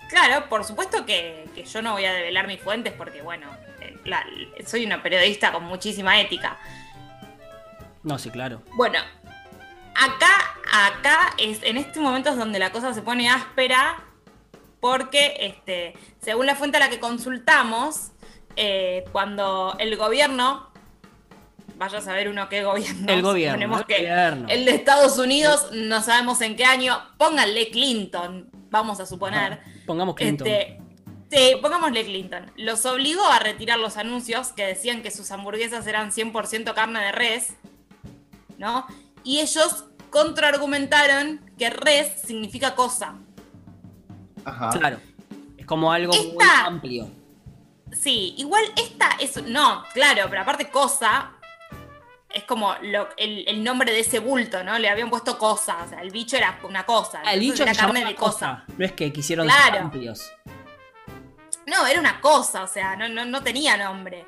Claro, 0.10 0.48
por 0.50 0.64
supuesto 0.64 1.06
que, 1.06 1.50
yo 1.66 1.82
no 1.82 1.94
voy 1.94 2.06
a 2.06 2.14
develar 2.14 2.48
mis 2.48 2.62
fuentes 2.62 2.94
porque, 2.94 3.22
bueno, 3.22 3.48
eh, 3.82 4.64
soy 4.66 4.86
una 4.86 5.02
periodista 5.02 5.52
con 5.52 5.64
muchísima 5.64 6.20
ética. 6.20 6.58
No, 8.04 8.20
sí, 8.20 8.30
claro. 8.30 8.62
Bueno, 8.74 9.00
acá, 9.96 10.58
acá 10.72 11.34
es 11.38 11.64
en 11.64 11.78
este 11.78 12.00
momento 12.00 12.30
es 12.30 12.38
donde 12.38 12.60
la 12.60 12.72
cosa 12.72 12.94
se 12.94 13.02
pone 13.02 13.30
áspera 13.30 14.04
porque, 14.80 15.38
este, 15.40 15.94
según 16.22 16.46
la 16.46 16.56
fuente 16.56 16.78
a 16.78 16.80
la 16.82 16.90
que 16.90 17.00
consultamos, 17.00 18.12
eh, 18.56 19.04
cuando 19.12 19.76
el 19.80 19.98
gobierno 19.98 20.70
vaya 21.78 21.98
a 21.98 22.02
saber 22.02 22.30
uno 22.30 22.48
qué 22.50 22.64
gobierno. 22.64 23.12
El 23.12 23.22
gobierno. 23.22 24.46
el, 24.48 24.66
de 24.66 24.72
Estados 24.72 25.18
Unidos, 25.18 25.70
no 25.74 26.02
sabemos 26.02 26.42
en 26.42 26.56
qué 26.56 26.66
año. 26.66 27.00
Pónganle 27.18 27.70
Clinton, 27.70 28.50
vamos 28.70 29.00
a 29.00 29.06
suponer. 29.06 29.60
Pongamos 29.86 30.16
Clinton. 30.16 30.48
Este, 30.48 30.80
sí, 31.32 31.58
pongámosle 31.62 32.06
Clinton. 32.06 32.52
Los 32.58 32.86
obligó 32.86 33.26
a 33.26 33.40
retirar 33.40 33.80
los 33.80 33.98
anuncios 33.98 34.50
que 34.50 34.66
decían 34.66 35.02
que 35.02 35.12
sus 35.12 35.32
hamburguesas 35.32 35.86
eran 35.88 36.12
100% 36.12 36.74
carne 36.74 37.00
de 37.00 37.12
res, 37.12 37.54
¿no? 38.58 38.86
Y 39.24 39.40
ellos 39.40 39.86
contraargumentaron 40.10 41.42
que 41.58 41.70
res 41.70 42.22
significa 42.22 42.76
cosa. 42.76 43.16
Ajá. 44.44 44.70
Claro. 44.70 45.00
Es 45.58 45.66
como 45.66 45.92
algo 45.92 46.14
muy 46.14 46.46
amplio. 46.66 47.10
Sí, 47.92 48.36
igual 48.38 48.64
esta 48.76 49.10
es. 49.20 49.42
No, 49.44 49.84
claro, 49.94 50.28
pero 50.30 50.42
aparte 50.42 50.70
cosa. 50.70 51.34
Es 52.36 52.44
como 52.44 52.76
el, 53.18 53.64
nombre 53.64 53.94
de 53.94 54.02
ese 54.02 54.20
bulto, 54.20 54.62
¿no? 54.62 54.78
Le 54.78 54.90
habían 54.90 55.10
puesto 55.10 55.38
cosa. 55.38 55.78
O 55.86 55.88
sea, 55.88 56.02
el 56.02 56.12
bicho 56.12 56.36
era 56.36 56.60
una 56.64 56.86
cosa. 56.86 57.22
Ah, 57.26 57.34
el 57.34 57.40
bicho 57.40 57.64
era 57.64 57.74
carne 57.74 58.04
de 58.04 58.14
cosa. 58.14 58.66
No 58.78 58.86
es 58.86 58.92
que 58.92 59.12
quisieron 59.14 59.50
ser 59.50 59.78
amplios. 59.78 60.32
No, 61.66 61.88
era 61.88 62.00
una 62.00 62.22
cosa, 62.22 62.64
o 62.64 62.68
sea, 62.68 62.96
no, 62.96 63.08
no, 63.10 63.26
no 63.26 63.42
tenía 63.42 63.78
nombre. 63.78 64.26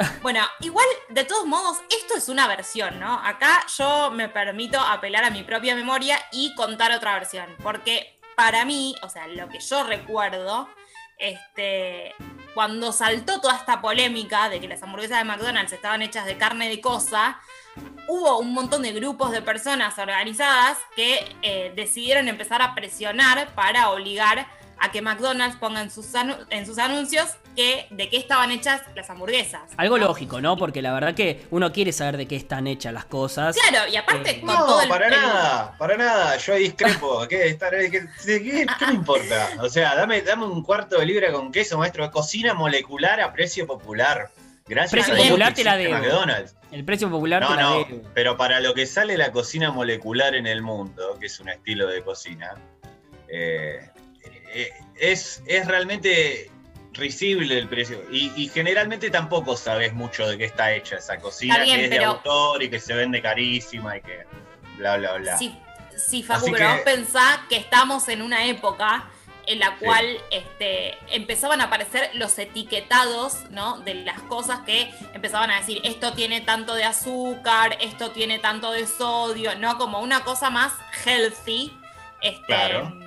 Bueno, 0.22 0.40
igual, 0.60 0.86
de 1.10 1.24
todos 1.24 1.46
modos, 1.46 1.76
esto 1.90 2.16
es 2.16 2.30
una 2.30 2.48
versión, 2.48 2.98
¿no? 2.98 3.20
Acá 3.22 3.66
yo 3.76 4.10
me 4.10 4.30
permito 4.30 4.80
apelar 4.80 5.24
a 5.24 5.30
mi 5.30 5.42
propia 5.42 5.74
memoria 5.74 6.18
y 6.32 6.54
contar 6.54 6.90
otra 6.92 7.12
versión, 7.12 7.54
porque 7.62 8.18
para 8.34 8.64
mí, 8.64 8.94
o 9.02 9.10
sea, 9.10 9.26
lo 9.26 9.50
que 9.50 9.60
yo 9.60 9.84
recuerdo, 9.84 10.70
este, 11.20 12.14
cuando 12.54 12.92
saltó 12.92 13.40
toda 13.40 13.56
esta 13.56 13.80
polémica 13.80 14.48
de 14.48 14.60
que 14.60 14.68
las 14.68 14.82
hamburguesas 14.82 15.18
de 15.18 15.24
McDonald's 15.24 15.72
estaban 15.72 16.02
hechas 16.02 16.26
de 16.26 16.36
carne 16.36 16.68
de 16.68 16.80
cosa, 16.80 17.40
hubo 18.08 18.38
un 18.38 18.52
montón 18.52 18.82
de 18.82 18.92
grupos 18.92 19.30
de 19.30 19.42
personas 19.42 19.98
organizadas 19.98 20.78
que 20.96 21.36
eh, 21.42 21.72
decidieron 21.76 22.28
empezar 22.28 22.62
a 22.62 22.74
presionar 22.74 23.54
para 23.54 23.90
obligar 23.90 24.46
a 24.80 24.90
que 24.90 25.02
McDonald's 25.02 25.56
ponga 25.56 25.82
en 25.82 25.90
sus, 25.90 26.06
en 26.48 26.66
sus 26.66 26.78
anuncios 26.78 27.28
que, 27.54 27.86
de 27.90 28.08
qué 28.08 28.16
estaban 28.16 28.50
hechas 28.50 28.80
las 28.96 29.10
hamburguesas. 29.10 29.62
Algo 29.76 29.98
lógico, 29.98 30.40
¿no? 30.40 30.56
Porque 30.56 30.80
la 30.80 30.92
verdad 30.92 31.14
que 31.14 31.46
uno 31.50 31.70
quiere 31.70 31.92
saber 31.92 32.16
de 32.16 32.26
qué 32.26 32.36
están 32.36 32.66
hechas 32.66 32.92
las 32.92 33.04
cosas. 33.04 33.56
Claro, 33.56 33.90
y 33.92 33.96
aparte 33.96 34.30
eh, 34.30 34.40
con 34.40 34.48
no, 34.48 34.66
todo 34.66 34.80
el 34.82 34.88
para 34.88 35.10
nada, 35.10 35.76
para 35.76 35.96
nada, 35.96 36.36
yo 36.38 36.54
discrepo. 36.54 37.26
¿Qué, 37.28 37.58
qué, 37.58 38.66
qué, 38.78 38.86
me 38.86 38.94
importa? 38.94 39.50
O 39.60 39.68
sea, 39.68 39.94
dame, 39.94 40.22
dame 40.22 40.46
un 40.46 40.62
cuarto 40.62 40.98
de 40.98 41.06
libra 41.06 41.30
con 41.30 41.52
queso, 41.52 41.78
maestro. 41.78 42.10
Cocina 42.10 42.54
molecular 42.54 43.20
a 43.20 43.32
precio 43.32 43.66
popular. 43.66 44.30
Gracias 44.66 45.04
precio 45.04 45.24
popular 45.24 45.52
te 45.52 45.64
la 45.64 45.76
debo. 45.76 45.94
McDonald's. 45.94 46.54
El 46.70 46.84
precio 46.84 47.10
popular 47.10 47.42
no, 47.42 47.56
no, 47.56 47.86
pero 48.14 48.36
para 48.36 48.60
lo 48.60 48.72
que 48.72 48.86
sale 48.86 49.18
la 49.18 49.32
cocina 49.32 49.72
molecular 49.72 50.36
en 50.36 50.46
el 50.46 50.62
mundo, 50.62 51.16
que 51.18 51.26
es 51.26 51.40
un 51.40 51.48
estilo 51.48 51.88
de 51.88 52.02
cocina, 52.02 52.54
eh, 53.28 53.90
eh, 54.52 54.72
es, 54.96 55.42
es 55.46 55.66
realmente 55.66 56.50
risible 56.92 57.58
el 57.58 57.68
precio. 57.68 58.02
Y, 58.10 58.48
generalmente 58.48 59.10
tampoco 59.10 59.56
sabes 59.56 59.92
mucho 59.92 60.28
de 60.28 60.38
qué 60.38 60.44
está 60.44 60.72
hecha 60.72 60.96
esa 60.96 61.18
cocina, 61.18 61.64
que 61.64 61.84
es 61.84 61.90
de 61.90 62.04
autor 62.04 62.62
y 62.62 62.70
que 62.70 62.80
se 62.80 62.94
vende 62.94 63.22
carísima 63.22 63.96
y 63.96 64.00
que 64.02 64.24
bla, 64.76 64.96
bla, 64.96 65.14
bla. 65.14 65.38
Sí, 65.38 65.56
sí 65.96 66.22
Facu, 66.22 66.50
pero 66.50 66.70
vos 66.70 66.80
pensás 66.80 67.40
que 67.48 67.56
estamos 67.56 68.08
en 68.08 68.22
una 68.22 68.46
época 68.46 69.08
en 69.46 69.58
la 69.58 69.76
cual 69.78 70.06
este, 70.30 70.96
empezaban 71.08 71.60
a 71.60 71.64
aparecer 71.64 72.10
los 72.14 72.38
etiquetados 72.38 73.50
¿no? 73.50 73.80
de 73.80 73.94
las 73.94 74.20
cosas 74.22 74.60
que 74.60 74.92
empezaban 75.12 75.50
a 75.50 75.58
decir, 75.58 75.80
esto 75.82 76.12
tiene 76.12 76.40
tanto 76.40 76.74
de 76.74 76.84
azúcar, 76.84 77.76
esto 77.80 78.12
tiene 78.12 78.38
tanto 78.38 78.70
de 78.70 78.86
sodio, 78.86 79.56
¿no? 79.56 79.76
Como 79.76 80.00
una 80.00 80.22
cosa 80.22 80.50
más 80.50 80.72
healthy. 81.04 81.76
Este, 82.22 82.44
claro 82.46 82.99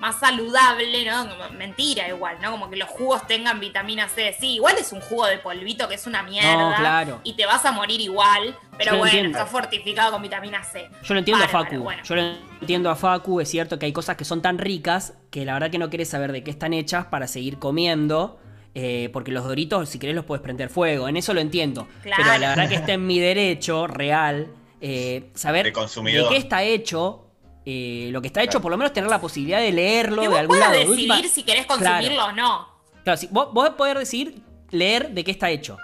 más 0.00 0.18
saludable, 0.18 1.04
¿no? 1.04 1.28
Mentira 1.52 2.08
igual, 2.08 2.38
¿no? 2.40 2.50
Como 2.50 2.70
que 2.70 2.76
los 2.76 2.88
jugos 2.88 3.26
tengan 3.26 3.60
vitamina 3.60 4.08
C. 4.08 4.34
Sí, 4.40 4.54
igual 4.54 4.76
es 4.78 4.92
un 4.92 5.00
jugo 5.00 5.26
de 5.26 5.38
polvito 5.38 5.88
que 5.88 5.94
es 5.94 6.06
una 6.06 6.22
mierda. 6.22 6.74
claro. 6.76 7.20
Y 7.22 7.34
te 7.34 7.44
vas 7.44 7.64
a 7.66 7.72
morir 7.72 8.00
igual. 8.00 8.56
Pero 8.78 8.96
bueno, 8.96 9.28
está 9.28 9.44
fortificado 9.44 10.12
con 10.12 10.22
vitamina 10.22 10.64
C. 10.64 10.88
Yo 11.02 11.14
lo 11.14 11.18
entiendo 11.20 11.44
a 11.44 11.48
Facu. 11.48 11.86
Yo 12.02 12.16
lo 12.16 12.22
entiendo 12.60 12.90
a 12.90 12.96
Facu. 12.96 13.40
Es 13.40 13.50
cierto 13.50 13.78
que 13.78 13.86
hay 13.86 13.92
cosas 13.92 14.16
que 14.16 14.24
son 14.24 14.40
tan 14.40 14.56
ricas 14.56 15.12
que 15.30 15.44
la 15.44 15.52
verdad 15.52 15.70
que 15.70 15.78
no 15.78 15.90
quieres 15.90 16.08
saber 16.08 16.32
de 16.32 16.42
qué 16.42 16.50
están 16.50 16.72
hechas 16.72 17.04
para 17.06 17.26
seguir 17.26 17.58
comiendo. 17.58 18.40
Eh, 18.74 19.10
porque 19.12 19.32
los 19.32 19.44
doritos, 19.44 19.88
si 19.88 19.98
querés, 19.98 20.14
los 20.14 20.24
puedes 20.24 20.42
prender 20.42 20.70
fuego. 20.70 21.08
En 21.08 21.18
eso 21.18 21.34
lo 21.34 21.40
entiendo. 21.40 21.86
Pero 22.02 22.16
la 22.38 22.38
verdad 22.38 22.68
que 22.68 22.76
está 22.76 22.92
en 22.92 23.06
mi 23.06 23.18
derecho 23.18 23.86
real 23.86 24.46
eh, 24.80 25.30
saber 25.34 25.74
de, 25.74 26.12
de 26.12 26.26
qué 26.30 26.36
está 26.38 26.62
hecho 26.62 27.29
eh, 27.66 28.08
lo 28.10 28.22
que 28.22 28.28
está 28.28 28.42
hecho, 28.42 28.60
por 28.60 28.70
lo 28.70 28.78
menos 28.78 28.92
tener 28.92 29.10
la 29.10 29.20
posibilidad 29.20 29.60
de 29.60 29.72
leerlo 29.72 30.22
de 30.22 30.38
algún 30.38 30.58
lado. 30.58 30.72
decidir 30.72 31.28
si 31.28 31.42
querés 31.42 31.66
consumirlo 31.66 32.26
o 32.26 32.32
no. 32.32 32.68
Claro, 33.04 33.16
si 33.16 33.26
vos, 33.28 33.52
vos 33.52 33.70
poder 33.70 33.98
decir, 33.98 34.42
leer 34.70 35.10
de 35.10 35.24
qué 35.24 35.30
está 35.30 35.50
hecho. 35.50 35.76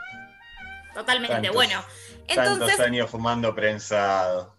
Totalmente, 0.95 1.51
bueno. 1.51 1.83
Entonces, 2.29 2.59
tantos 2.59 2.81
años 2.81 3.11
fumando 3.11 3.55
prensado. 3.55 4.57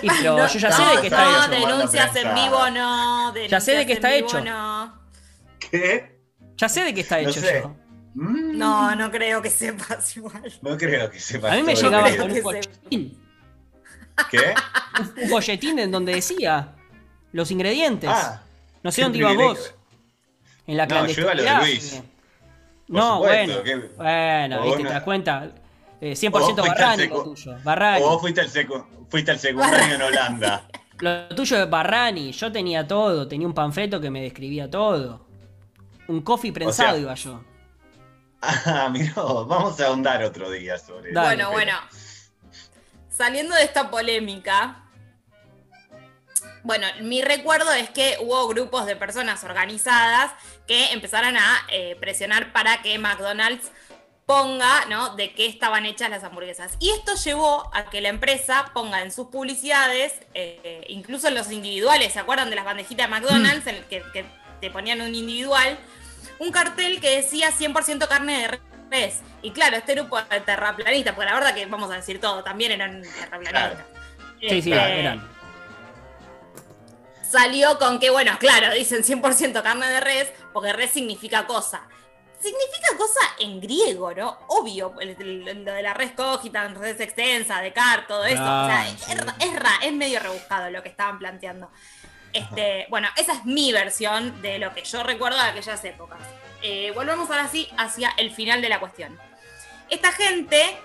pero 0.00 0.38
yo 0.38 0.58
ya 0.58 0.72
sé 0.72 0.82
de 0.82 1.00
qué 1.00 1.06
está 1.08 1.46
hecho. 1.46 1.50
denuncias 1.50 2.16
en 2.16 2.34
vivo 2.34 2.70
no. 2.70 3.34
Ya 3.34 3.60
sé 3.60 3.72
de 3.72 3.86
qué 3.86 3.92
está 3.94 4.14
hecho. 4.14 4.40
No. 4.40 5.00
¿Qué? 5.58 6.18
Ya 6.56 6.68
sé 6.68 6.84
de 6.84 6.94
qué 6.94 7.00
está 7.00 7.18
hecho 7.18 7.40
yo. 7.40 7.76
Mm. 8.14 8.56
No, 8.56 8.94
no 8.94 9.10
creo 9.10 9.42
que 9.42 9.50
sepas 9.50 10.16
igual. 10.16 10.52
No 10.62 10.76
creo 10.78 11.10
que 11.10 11.18
sepas. 11.18 11.52
A 11.52 11.56
mí 11.56 11.62
me 11.64 11.74
llegaba 11.74 12.16
con 12.16 12.30
un 12.30 13.23
¿Qué? 14.30 14.54
Un, 15.22 15.28
folletín 15.28 15.78
en 15.78 15.90
donde 15.90 16.14
decía 16.14 16.68
los 17.32 17.50
ingredientes. 17.50 18.10
Ah, 18.12 18.42
no 18.82 18.92
sé 18.92 19.02
dónde 19.02 19.18
ibas 19.18 19.36
vos. 19.36 19.74
En 20.66 20.76
la 20.76 20.86
clandestinidad. 20.86 21.34
No, 21.34 21.40
yo 21.40 21.42
iba 21.42 21.58
lo 21.58 21.64
de 21.64 21.66
Luis. 21.66 22.02
no, 22.88 23.18
bueno. 23.18 23.54
Bueno, 23.96 24.62
viste, 24.62 24.82
te 24.82 24.88
das 24.88 25.02
cuenta. 25.02 25.50
100% 26.00 26.56
Barrani 26.56 27.06
lo 27.08 27.22
tuyo. 27.22 27.56
Barrani. 27.62 28.02
O 28.02 28.10
vos 28.10 28.20
fuiste 28.20 28.40
al, 28.42 28.48
secu 28.48 28.84
fuiste 29.08 29.30
al 29.30 29.38
secundario 29.38 29.94
en 29.94 30.02
Holanda. 30.02 30.68
Lo 31.00 31.28
tuyo 31.28 31.60
es 31.62 31.68
Barrani. 31.68 32.30
Yo 32.30 32.52
tenía 32.52 32.86
todo. 32.86 33.26
Tenía 33.26 33.46
un 33.46 33.54
panfleto 33.54 34.00
que 34.00 34.10
me 34.10 34.22
describía 34.22 34.70
todo. 34.70 35.26
Un 36.06 36.20
coffee 36.22 36.52
prensado 36.52 36.98
iba 36.98 37.14
yo. 37.14 37.42
Ah, 38.46 38.90
mira, 38.92 39.14
vamos 39.16 39.80
a 39.80 39.86
ahondar 39.86 40.22
otro 40.22 40.50
día 40.50 40.76
sobre 40.76 41.12
eso. 41.12 41.18
Bueno, 41.18 41.50
bueno 41.50 41.72
saliendo 43.16 43.54
de 43.54 43.62
esta 43.62 43.90
polémica, 43.90 44.84
bueno, 46.62 46.86
mi 47.02 47.22
recuerdo 47.22 47.72
es 47.72 47.90
que 47.90 48.16
hubo 48.20 48.48
grupos 48.48 48.86
de 48.86 48.96
personas 48.96 49.44
organizadas 49.44 50.32
que 50.66 50.92
empezaron 50.92 51.36
a 51.36 51.66
eh, 51.70 51.96
presionar 52.00 52.52
para 52.52 52.80
que 52.80 52.98
McDonald's 52.98 53.70
ponga, 54.24 54.86
¿no? 54.86 55.14
De 55.16 55.34
qué 55.34 55.46
estaban 55.46 55.84
hechas 55.84 56.08
las 56.08 56.24
hamburguesas. 56.24 56.72
Y 56.80 56.90
esto 56.90 57.14
llevó 57.22 57.70
a 57.74 57.90
que 57.90 58.00
la 58.00 58.08
empresa 58.08 58.70
ponga 58.72 59.02
en 59.02 59.12
sus 59.12 59.26
publicidades, 59.26 60.14
eh, 60.32 60.86
incluso 60.88 61.28
en 61.28 61.34
los 61.34 61.50
individuales, 61.50 62.14
¿se 62.14 62.20
acuerdan 62.20 62.48
de 62.48 62.56
las 62.56 62.64
bandejitas 62.64 63.06
de 63.06 63.10
McDonald's? 63.10 63.66
En 63.66 63.84
que, 63.84 64.02
que, 64.14 64.24
te 64.62 64.70
ponían 64.70 65.02
un 65.02 65.14
individual, 65.14 65.78
un 66.38 66.50
cartel 66.50 66.98
que 66.98 67.16
decía 67.16 67.50
100% 67.50 68.08
carne 68.08 68.40
de 68.40 68.48
y 69.42 69.50
claro, 69.50 69.76
este 69.76 69.94
grupo 69.94 70.20
de 70.22 70.40
terraplanistas, 70.40 71.14
porque 71.14 71.30
la 71.30 71.34
verdad 71.34 71.54
que 71.54 71.66
vamos 71.66 71.90
a 71.90 71.96
decir 71.96 72.20
todo, 72.20 72.42
también 72.42 72.72
eran 72.72 73.02
terraplanistas. 73.02 73.84
Sí, 74.40 74.62
sí, 74.62 74.72
este, 74.72 75.00
eran. 75.00 75.28
Salió 77.22 77.78
con 77.78 77.98
que, 77.98 78.10
bueno, 78.10 78.36
claro, 78.38 78.72
dicen 78.72 79.02
100% 79.02 79.62
carne 79.62 79.88
de 79.88 80.00
res, 80.00 80.32
porque 80.52 80.72
res 80.72 80.90
significa 80.90 81.46
cosa. 81.46 81.88
Significa 82.38 82.96
cosa 82.96 83.20
en 83.40 83.60
griego, 83.60 84.12
¿no? 84.14 84.38
Obvio, 84.48 84.94
lo 85.00 85.72
de 85.72 85.82
la 85.82 85.94
res 85.94 86.12
cogita, 86.12 86.68
res 86.68 87.00
extensa, 87.00 87.60
de 87.60 87.72
car, 87.72 88.06
todo 88.06 88.24
eso. 88.24 88.42
o 88.42 88.66
sea, 88.66 88.86
es, 88.88 88.98
es 89.82 89.92
medio 89.92 90.20
rebuscado 90.20 90.70
lo 90.70 90.82
que 90.82 90.90
estaban 90.90 91.18
planteando. 91.18 91.70
Este, 92.34 92.86
bueno, 92.90 93.08
esa 93.16 93.32
es 93.32 93.44
mi 93.44 93.72
versión 93.72 94.42
de 94.42 94.58
lo 94.58 94.74
que 94.74 94.82
yo 94.84 95.04
recuerdo 95.04 95.38
de 95.38 95.50
aquellas 95.50 95.82
épocas. 95.84 96.18
Eh, 96.62 96.90
volvemos 96.92 97.30
ahora 97.30 97.48
sí 97.48 97.68
hacia 97.78 98.10
el 98.16 98.32
final 98.32 98.60
de 98.60 98.68
la 98.68 98.80
cuestión. 98.80 99.16
Esta 99.88 100.10
gente 100.10 100.76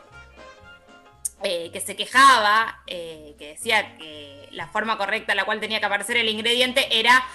eh, 1.41 1.71
que 1.73 1.81
se 1.81 1.95
quejaba, 1.95 2.81
eh, 2.85 3.35
que 3.39 3.47
decía 3.47 3.97
que 3.97 4.47
la 4.51 4.67
forma 4.67 4.97
correcta 4.99 5.33
en 5.33 5.37
la 5.37 5.45
cual 5.45 5.59
tenía 5.59 5.79
que 5.79 5.87
aparecer 5.87 6.17
el 6.17 6.29
ingrediente 6.29 6.99
era 6.99 7.25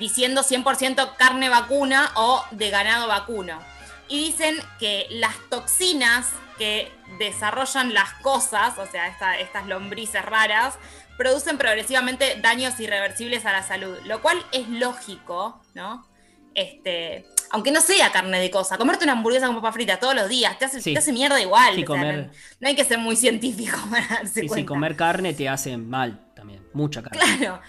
diciendo 0.00 0.42
100% 0.42 1.14
carne 1.14 1.48
vacuna 1.48 2.10
o 2.16 2.44
de 2.50 2.70
ganado 2.70 3.06
vacuno. 3.06 3.60
Y 4.08 4.18
dicen 4.18 4.56
que 4.80 5.06
las 5.08 5.36
toxinas 5.50 6.32
que 6.58 6.90
desarrollan 7.18 7.94
las 7.94 8.12
cosas, 8.14 8.76
o 8.78 8.86
sea, 8.86 9.06
estas 9.38 9.66
lombrices 9.68 10.24
raras, 10.24 10.78
producen 11.16 11.58
progresivamente 11.58 12.38
daños 12.40 12.78
irreversibles 12.80 13.44
a 13.46 13.52
la 13.52 13.62
salud, 13.62 13.96
lo 14.06 14.22
cual 14.22 14.44
es 14.52 14.68
lógico, 14.68 15.62
¿no? 15.74 16.06
Este, 16.54 17.26
aunque 17.50 17.70
no 17.70 17.80
sea 17.80 18.12
carne 18.12 18.38
de 18.38 18.50
cosa, 18.50 18.76
comerte 18.76 19.04
una 19.04 19.12
hamburguesa 19.12 19.46
con 19.46 19.56
papa 19.56 19.72
frita 19.72 19.98
todos 19.98 20.14
los 20.14 20.28
días 20.28 20.58
te 20.58 20.66
hace, 20.66 20.80
te 20.82 20.98
hace 20.98 21.12
mierda 21.12 21.40
igual. 21.40 21.82
no, 22.60 22.68
hay 22.68 22.74
que 22.74 22.84
ser 22.84 22.98
muy 22.98 23.16
científico 23.16 23.78
para 23.90 24.06
darse 24.06 24.40
cuenta. 24.40 24.54
Sí, 24.56 24.64
comer 24.64 24.96
carne 24.96 25.34
te 25.34 25.48
hace 25.48 25.76
mal 25.76 26.32
también, 26.34 26.66
mucha 26.72 27.02
carne. 27.02 27.18
Claro. 27.18 27.60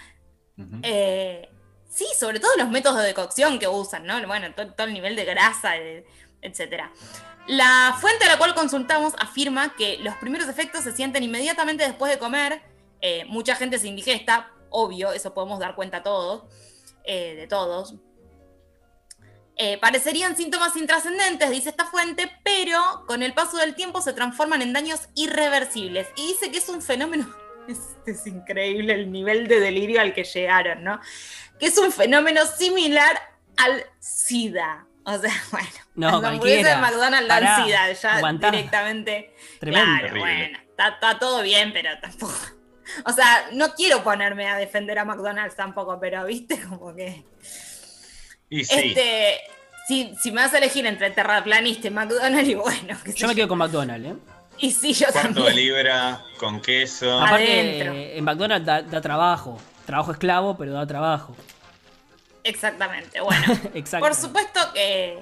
Eh, 0.82 1.48
sí, 1.88 2.06
sobre 2.18 2.40
todo 2.40 2.50
los 2.56 2.70
métodos 2.70 3.02
de 3.02 3.14
cocción 3.14 3.58
que 3.58 3.68
usan, 3.68 4.06
¿no? 4.06 4.24
Bueno, 4.26 4.48
todo, 4.54 4.86
el 4.86 4.92
nivel 4.92 5.16
de 5.16 5.24
grasa, 5.24 5.74
etcétera. 6.40 6.92
La 7.46 7.96
fuente 8.00 8.24
a 8.24 8.28
la 8.28 8.38
cual 8.38 8.54
consultamos 8.54 9.14
afirma 9.18 9.74
que 9.76 9.98
los 9.98 10.14
primeros 10.16 10.48
efectos 10.48 10.84
se 10.84 10.92
sienten 10.92 11.22
inmediatamente 11.22 11.84
después 11.84 12.10
de 12.10 12.18
comer. 12.18 12.62
Eh, 13.06 13.26
mucha 13.26 13.54
gente 13.54 13.78
se 13.78 13.86
indigesta, 13.86 14.50
obvio, 14.70 15.12
eso 15.12 15.34
podemos 15.34 15.58
dar 15.58 15.74
cuenta 15.74 16.02
todos, 16.02 16.44
eh, 17.04 17.34
de 17.36 17.46
todos 17.46 17.96
Eh, 19.56 19.76
parecerían 19.78 20.34
síntomas 20.36 20.74
intrascendentes, 20.74 21.50
dice 21.50 21.68
esta 21.68 21.84
fuente, 21.84 22.28
pero 22.42 23.04
con 23.06 23.22
el 23.22 23.34
paso 23.34 23.58
del 23.58 23.74
tiempo 23.74 24.00
se 24.00 24.14
transforman 24.14 24.62
en 24.62 24.72
daños 24.72 25.10
irreversibles. 25.14 26.08
Y 26.16 26.28
dice 26.28 26.50
que 26.50 26.56
es 26.58 26.68
un 26.70 26.80
fenómeno, 26.80 27.28
es, 27.68 27.78
es 28.06 28.26
increíble 28.26 28.94
el 28.94 29.12
nivel 29.12 29.48
de 29.48 29.60
delirio 29.60 30.00
al 30.00 30.14
que 30.14 30.24
llegaron, 30.24 30.82
¿no? 30.82 30.98
Que 31.60 31.66
es 31.66 31.76
un 31.76 31.92
fenómeno 31.92 32.46
similar 32.46 33.20
al 33.58 33.84
SIDA. 34.00 34.86
O 35.04 35.18
sea, 35.18 35.30
bueno, 35.52 35.68
no, 35.94 36.20
de 36.40 36.76
McDonald's 36.78 37.28
dan 37.28 37.64
SIDA, 37.64 37.92
ya 37.92 38.50
directamente. 38.50 39.34
Tremendo. 39.60 40.00
Claro, 40.00 40.18
bueno, 40.20 40.58
está, 40.70 40.88
está 40.88 41.18
todo 41.18 41.42
bien, 41.42 41.70
pero 41.74 41.90
tampoco. 42.00 42.63
O 43.04 43.12
sea, 43.12 43.48
no 43.52 43.74
quiero 43.74 44.02
ponerme 44.02 44.48
a 44.48 44.56
defender 44.56 44.98
a 44.98 45.04
McDonald's 45.04 45.56
tampoco, 45.56 45.98
pero 46.00 46.24
viste 46.24 46.60
como 46.62 46.94
que. 46.94 47.24
Este, 48.50 49.40
si, 49.86 50.14
si, 50.22 50.30
me 50.30 50.42
vas 50.42 50.54
a 50.54 50.58
elegir 50.58 50.86
entre 50.86 51.10
terraplanista 51.10 51.88
y 51.88 51.90
McDonald's, 51.90 52.48
y 52.48 52.54
bueno. 52.54 52.96
Yo 53.14 53.28
me 53.28 53.34
quedo 53.34 53.48
con 53.48 53.58
McDonald's, 53.58 54.08
¿eh? 54.08 54.14
Y 54.58 54.70
sí, 54.70 54.92
yo 54.92 55.06
Cuarto 55.12 55.44
de 55.44 55.54
libra 55.54 56.22
con 56.38 56.60
queso. 56.60 57.20
Aparte, 57.20 58.16
en 58.16 58.24
McDonald's 58.24 58.66
da, 58.66 59.00
trabajo. 59.00 59.58
Trabajo 59.86 60.12
esclavo, 60.12 60.56
pero 60.56 60.72
da 60.72 60.86
trabajo. 60.86 61.36
Exactamente, 62.44 63.20
bueno. 63.22 63.46
Por 63.98 64.14
supuesto 64.14 64.60
que 64.72 65.18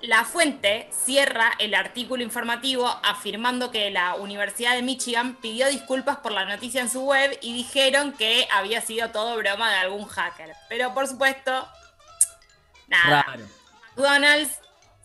la 0.00 0.24
fuente 0.24 0.88
cierra 0.92 1.52
el 1.58 1.74
artículo 1.74 2.22
informativo 2.22 2.88
afirmando 3.02 3.70
que 3.70 3.90
la 3.90 4.14
Universidad 4.14 4.74
de 4.74 4.82
Michigan 4.82 5.36
pidió 5.36 5.68
disculpas 5.68 6.18
por 6.18 6.32
la 6.32 6.44
noticia 6.44 6.80
en 6.80 6.90
su 6.90 7.02
web 7.02 7.36
y 7.42 7.52
dijeron 7.52 8.12
que 8.12 8.46
había 8.52 8.80
sido 8.80 9.10
todo 9.10 9.36
broma 9.36 9.70
de 9.70 9.76
algún 9.76 10.06
hacker. 10.06 10.54
Pero 10.68 10.94
por 10.94 11.08
supuesto, 11.08 11.68
nada. 12.86 13.26
McDonald's, 13.96 14.60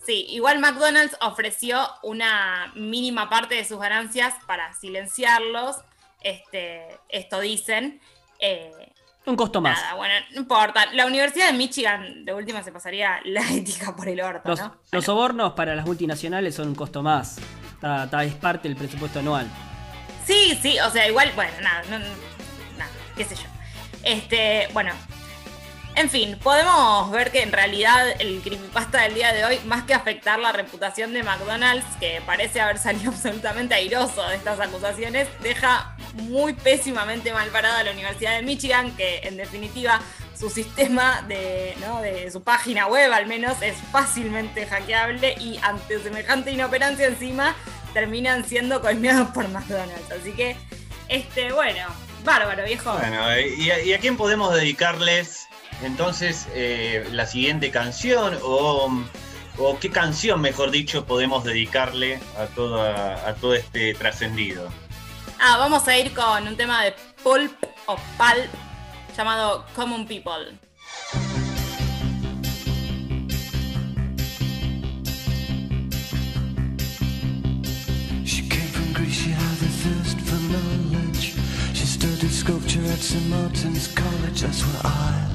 sí, 0.06 0.26
igual 0.30 0.60
McDonald's 0.60 1.16
ofreció 1.20 1.88
una 2.02 2.70
mínima 2.76 3.28
parte 3.28 3.56
de 3.56 3.64
sus 3.64 3.80
ganancias 3.80 4.34
para 4.46 4.74
silenciarlos. 4.74 5.78
Este, 6.20 7.00
esto 7.08 7.40
dicen. 7.40 8.00
Eh, 8.38 8.83
un 9.26 9.36
costo 9.36 9.60
más. 9.60 9.80
Nada, 9.80 9.94
bueno, 9.94 10.14
no 10.32 10.40
importa. 10.40 10.86
La 10.92 11.06
Universidad 11.06 11.46
de 11.50 11.54
Michigan, 11.54 12.24
de 12.24 12.34
última, 12.34 12.62
se 12.62 12.72
pasaría 12.72 13.20
la 13.24 13.42
ética 13.52 13.94
por 13.96 14.08
el 14.08 14.20
orto, 14.20 14.48
los, 14.48 14.60
¿no? 14.60 14.76
Los 14.92 15.04
sobornos 15.04 15.52
para 15.54 15.74
las 15.74 15.86
multinacionales 15.86 16.54
son 16.54 16.68
un 16.68 16.74
costo 16.74 17.02
más. 17.02 17.38
Está, 17.74 18.24
es 18.24 18.34
parte 18.34 18.68
del 18.68 18.76
presupuesto 18.76 19.18
anual. 19.18 19.46
Sí, 20.26 20.58
sí, 20.60 20.78
o 20.78 20.90
sea, 20.90 21.06
igual, 21.06 21.30
bueno, 21.34 21.52
nada, 21.60 21.82
nada, 21.88 22.90
qué 23.16 23.24
sé 23.24 23.34
yo. 23.34 23.42
Este, 24.02 24.68
bueno, 24.72 24.92
en 25.96 26.10
fin, 26.10 26.38
podemos 26.42 27.10
ver 27.10 27.30
que 27.30 27.42
en 27.42 27.52
realidad 27.52 28.08
el 28.18 28.40
creepypasta 28.42 29.02
del 29.02 29.14
día 29.14 29.32
de 29.32 29.44
hoy, 29.44 29.60
más 29.66 29.84
que 29.84 29.94
afectar 29.94 30.38
la 30.38 30.52
reputación 30.52 31.12
de 31.12 31.22
McDonald's, 31.22 31.86
que 32.00 32.20
parece 32.26 32.60
haber 32.60 32.78
salido 32.78 33.10
absolutamente 33.12 33.74
airoso 33.74 34.26
de 34.28 34.36
estas 34.36 34.58
acusaciones, 34.60 35.28
deja 35.42 35.96
muy 36.14 36.52
pésimamente 36.52 37.32
mal 37.32 37.48
parada 37.50 37.80
a 37.80 37.84
la 37.84 37.92
Universidad 37.92 38.36
de 38.36 38.42
Michigan, 38.42 38.96
que 38.96 39.20
en 39.22 39.36
definitiva 39.36 40.00
su 40.38 40.50
sistema 40.50 41.22
de, 41.28 41.74
¿no? 41.80 42.00
de 42.00 42.30
su 42.30 42.42
página 42.42 42.86
web 42.86 43.12
al 43.12 43.26
menos 43.26 43.62
es 43.62 43.76
fácilmente 43.92 44.66
hackeable 44.66 45.36
y 45.38 45.58
ante 45.62 46.00
semejante 46.02 46.50
inoperancia 46.50 47.06
encima 47.06 47.54
terminan 47.92 48.44
siendo 48.44 48.80
coimeados 48.80 49.28
por 49.28 49.48
McDonald's. 49.48 50.10
Así 50.10 50.32
que, 50.32 50.56
este, 51.08 51.52
bueno, 51.52 51.86
bárbaro, 52.24 52.64
viejo. 52.64 52.92
Bueno, 52.98 53.38
¿y 53.38 53.70
a, 53.70 53.80
y 53.80 53.92
a 53.92 54.00
quién 54.00 54.16
podemos 54.16 54.52
dedicarles 54.52 55.48
entonces, 55.82 56.48
eh, 56.54 57.06
la 57.12 57.26
siguiente 57.26 57.70
canción 57.70 58.38
o, 58.42 58.90
qué 59.80 59.90
canción, 59.90 60.40
mejor 60.40 60.70
dicho, 60.70 61.04
podemos 61.04 61.44
dedicarle 61.44 62.20
a 62.38 62.46
todo, 62.46 62.82
a, 62.82 63.34
todo 63.34 63.54
este 63.54 63.94
trascendido. 63.94 64.68
Ah, 65.40 65.58
vamos 65.58 65.86
a 65.88 65.98
ir 65.98 66.12
con 66.12 66.46
un 66.48 66.56
tema 66.56 66.84
de 66.84 66.94
Pulp 67.22 67.52
o 67.86 67.96
Pulp 67.96 68.50
llamado 69.16 69.64
Common 69.74 70.06
People. 70.06 70.58
She 81.72 81.86
studied 81.86 82.30
sculpture 82.30 82.80
at 82.84 82.98
St. 82.98 83.26
Martin's 83.28 83.88
College, 83.88 84.40
that's 84.40 84.62
where 84.64 84.80
I 84.84 85.33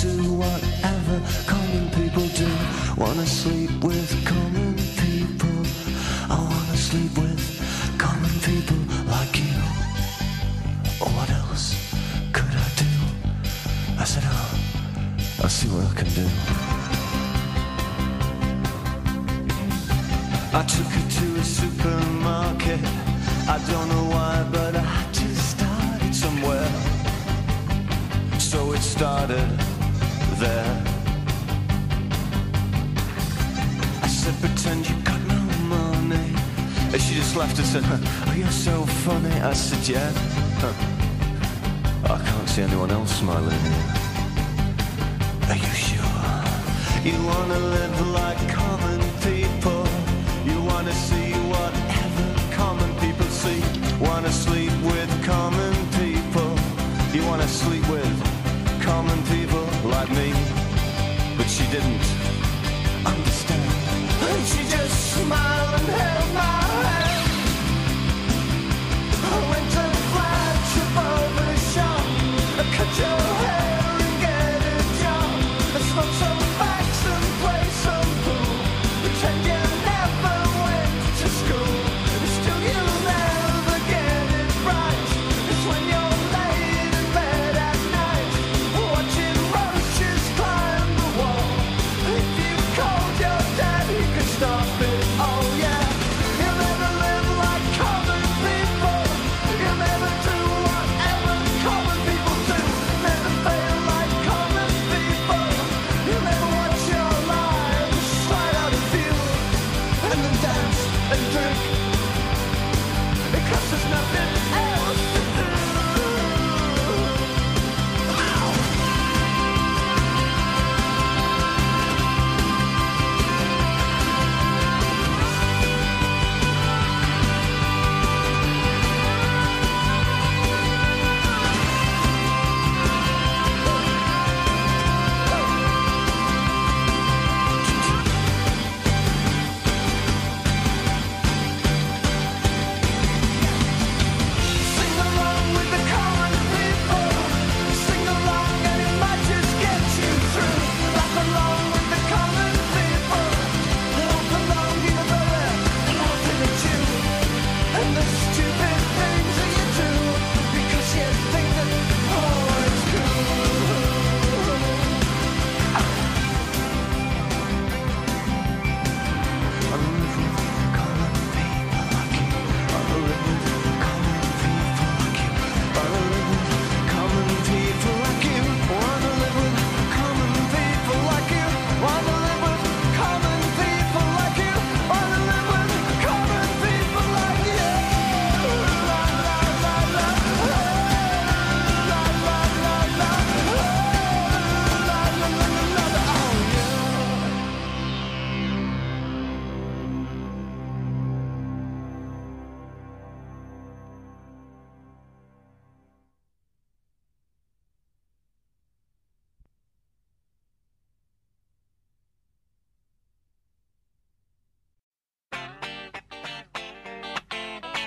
do 0.00 0.32
whatever 0.32 1.20
common 1.46 1.90
people 1.90 2.26
do. 2.28 2.48
Wanna 2.96 3.26
sleep 3.26 3.70
with 3.84 4.19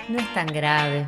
no 0.08 0.18
es 0.18 0.34
tan 0.34 0.46
grave. 0.46 1.06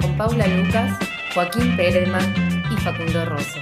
Con 0.00 0.16
Paula 0.16 0.46
Lucas, 0.46 0.98
Joaquín 1.34 1.76
Perelman 1.76 2.64
y 2.70 2.76
Facundo 2.80 3.24
Rosso. 3.26 3.60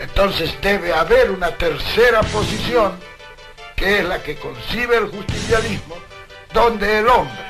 Entonces 0.00 0.54
debe 0.60 0.92
haber 0.92 1.30
una 1.30 1.50
tercera 1.56 2.20
posición, 2.22 2.92
que 3.74 4.00
es 4.00 4.04
la 4.04 4.22
que 4.22 4.36
concibe 4.36 4.98
el 4.98 5.06
justicialismo, 5.06 5.96
donde 6.52 6.98
el 6.98 7.08
hombre, 7.08 7.44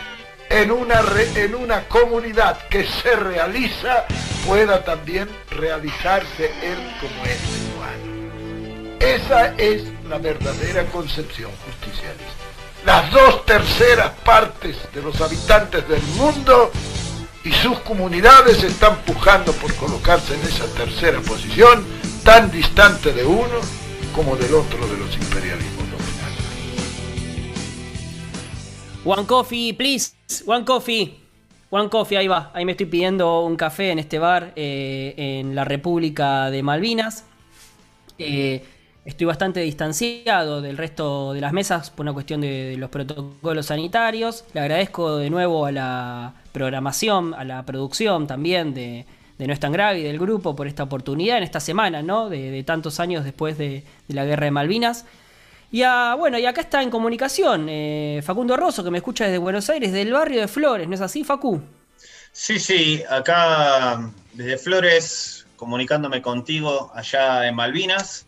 en 0.48 0.70
una, 0.70 1.02
en 1.36 1.54
una 1.54 1.88
comunidad 1.88 2.58
que 2.68 2.84
se 2.84 3.16
realiza, 3.16 4.06
pueda 4.46 4.84
también 4.84 5.28
realizarse 5.50 6.50
él 6.62 6.78
como 7.00 7.24
es 7.24 7.40
igual. 7.72 8.96
Esa 9.00 9.54
es 9.56 9.84
la 10.08 10.18
verdadera 10.18 10.84
concepción 10.86 11.50
justicialista. 11.64 12.50
Las 12.84 13.10
dos 13.12 13.44
terceras 13.44 14.10
partes 14.24 14.76
de 14.92 15.02
los 15.02 15.20
habitantes 15.20 15.86
del 15.88 16.02
mundo 16.16 16.72
y 17.44 17.52
sus 17.52 17.78
comunidades 17.80 18.62
están 18.62 18.96
pujando 19.02 19.52
por 19.52 19.74
colocarse 19.76 20.34
en 20.34 20.42
esa 20.42 20.66
tercera 20.74 21.20
posición 21.20 21.84
tan 22.24 22.50
distante 22.50 23.12
de 23.12 23.24
uno 23.24 23.60
como 24.14 24.36
del 24.36 24.54
otro 24.54 24.86
de 24.86 24.96
los 24.96 25.14
imperialismos 25.14 25.79
One 29.04 29.26
coffee, 29.26 29.72
please. 29.72 30.12
One 30.44 30.64
coffee. 30.64 31.16
One 31.70 31.88
coffee, 31.88 32.18
ahí 32.18 32.28
va. 32.28 32.50
Ahí 32.52 32.66
me 32.66 32.72
estoy 32.72 32.86
pidiendo 32.86 33.40
un 33.44 33.56
café 33.56 33.92
en 33.92 33.98
este 33.98 34.18
bar 34.18 34.52
eh, 34.56 35.14
en 35.16 35.54
la 35.54 35.64
República 35.64 36.50
de 36.50 36.62
Malvinas. 36.62 37.24
Eh, 38.18 38.62
estoy 39.06 39.26
bastante 39.26 39.60
distanciado 39.60 40.60
del 40.60 40.76
resto 40.76 41.32
de 41.32 41.40
las 41.40 41.54
mesas 41.54 41.90
por 41.90 42.04
una 42.04 42.12
cuestión 42.12 42.42
de, 42.42 42.74
los 42.76 42.90
protocolos 42.90 43.66
sanitarios. 43.66 44.44
Le 44.52 44.60
agradezco 44.60 45.16
de 45.16 45.30
nuevo 45.30 45.64
a 45.64 45.72
la 45.72 46.34
programación, 46.52 47.32
a 47.32 47.44
la 47.44 47.64
producción 47.64 48.26
también 48.26 48.74
de, 48.74 49.06
No 49.38 49.50
es 49.50 49.60
tan 49.60 49.72
grave 49.72 50.00
y 50.00 50.02
del 50.02 50.18
grupo 50.18 50.54
por 50.54 50.66
esta 50.66 50.82
oportunidad 50.82 51.38
en 51.38 51.44
esta 51.44 51.60
semana, 51.60 52.02
¿no? 52.02 52.28
De, 52.28 52.62
tantos 52.64 53.00
años 53.00 53.24
después 53.24 53.56
de, 53.56 53.82
la 54.08 54.26
guerra 54.26 54.44
de 54.44 54.50
Malvinas. 54.50 55.06
Y 55.72 55.82
bueno, 56.18 56.38
y 56.38 56.46
acá 56.46 56.62
está 56.62 56.82
en 56.82 56.90
comunicación 56.90 57.68
eh, 57.68 58.20
Facundo 58.24 58.56
Rosso, 58.56 58.82
que 58.82 58.90
me 58.90 58.98
escucha 58.98 59.24
desde 59.24 59.38
Buenos 59.38 59.70
Aires, 59.70 59.92
del 59.92 60.12
barrio 60.12 60.40
de 60.40 60.48
Flores, 60.48 60.88
¿no 60.88 60.94
es 60.94 61.00
así, 61.00 61.22
Facu? 61.22 61.62
Sí, 62.32 62.58
sí, 62.58 63.02
acá 63.08 64.10
desde 64.32 64.58
Flores, 64.58 65.46
comunicándome 65.56 66.22
contigo 66.22 66.90
allá 66.94 67.46
en 67.46 67.54
Malvinas 67.54 68.26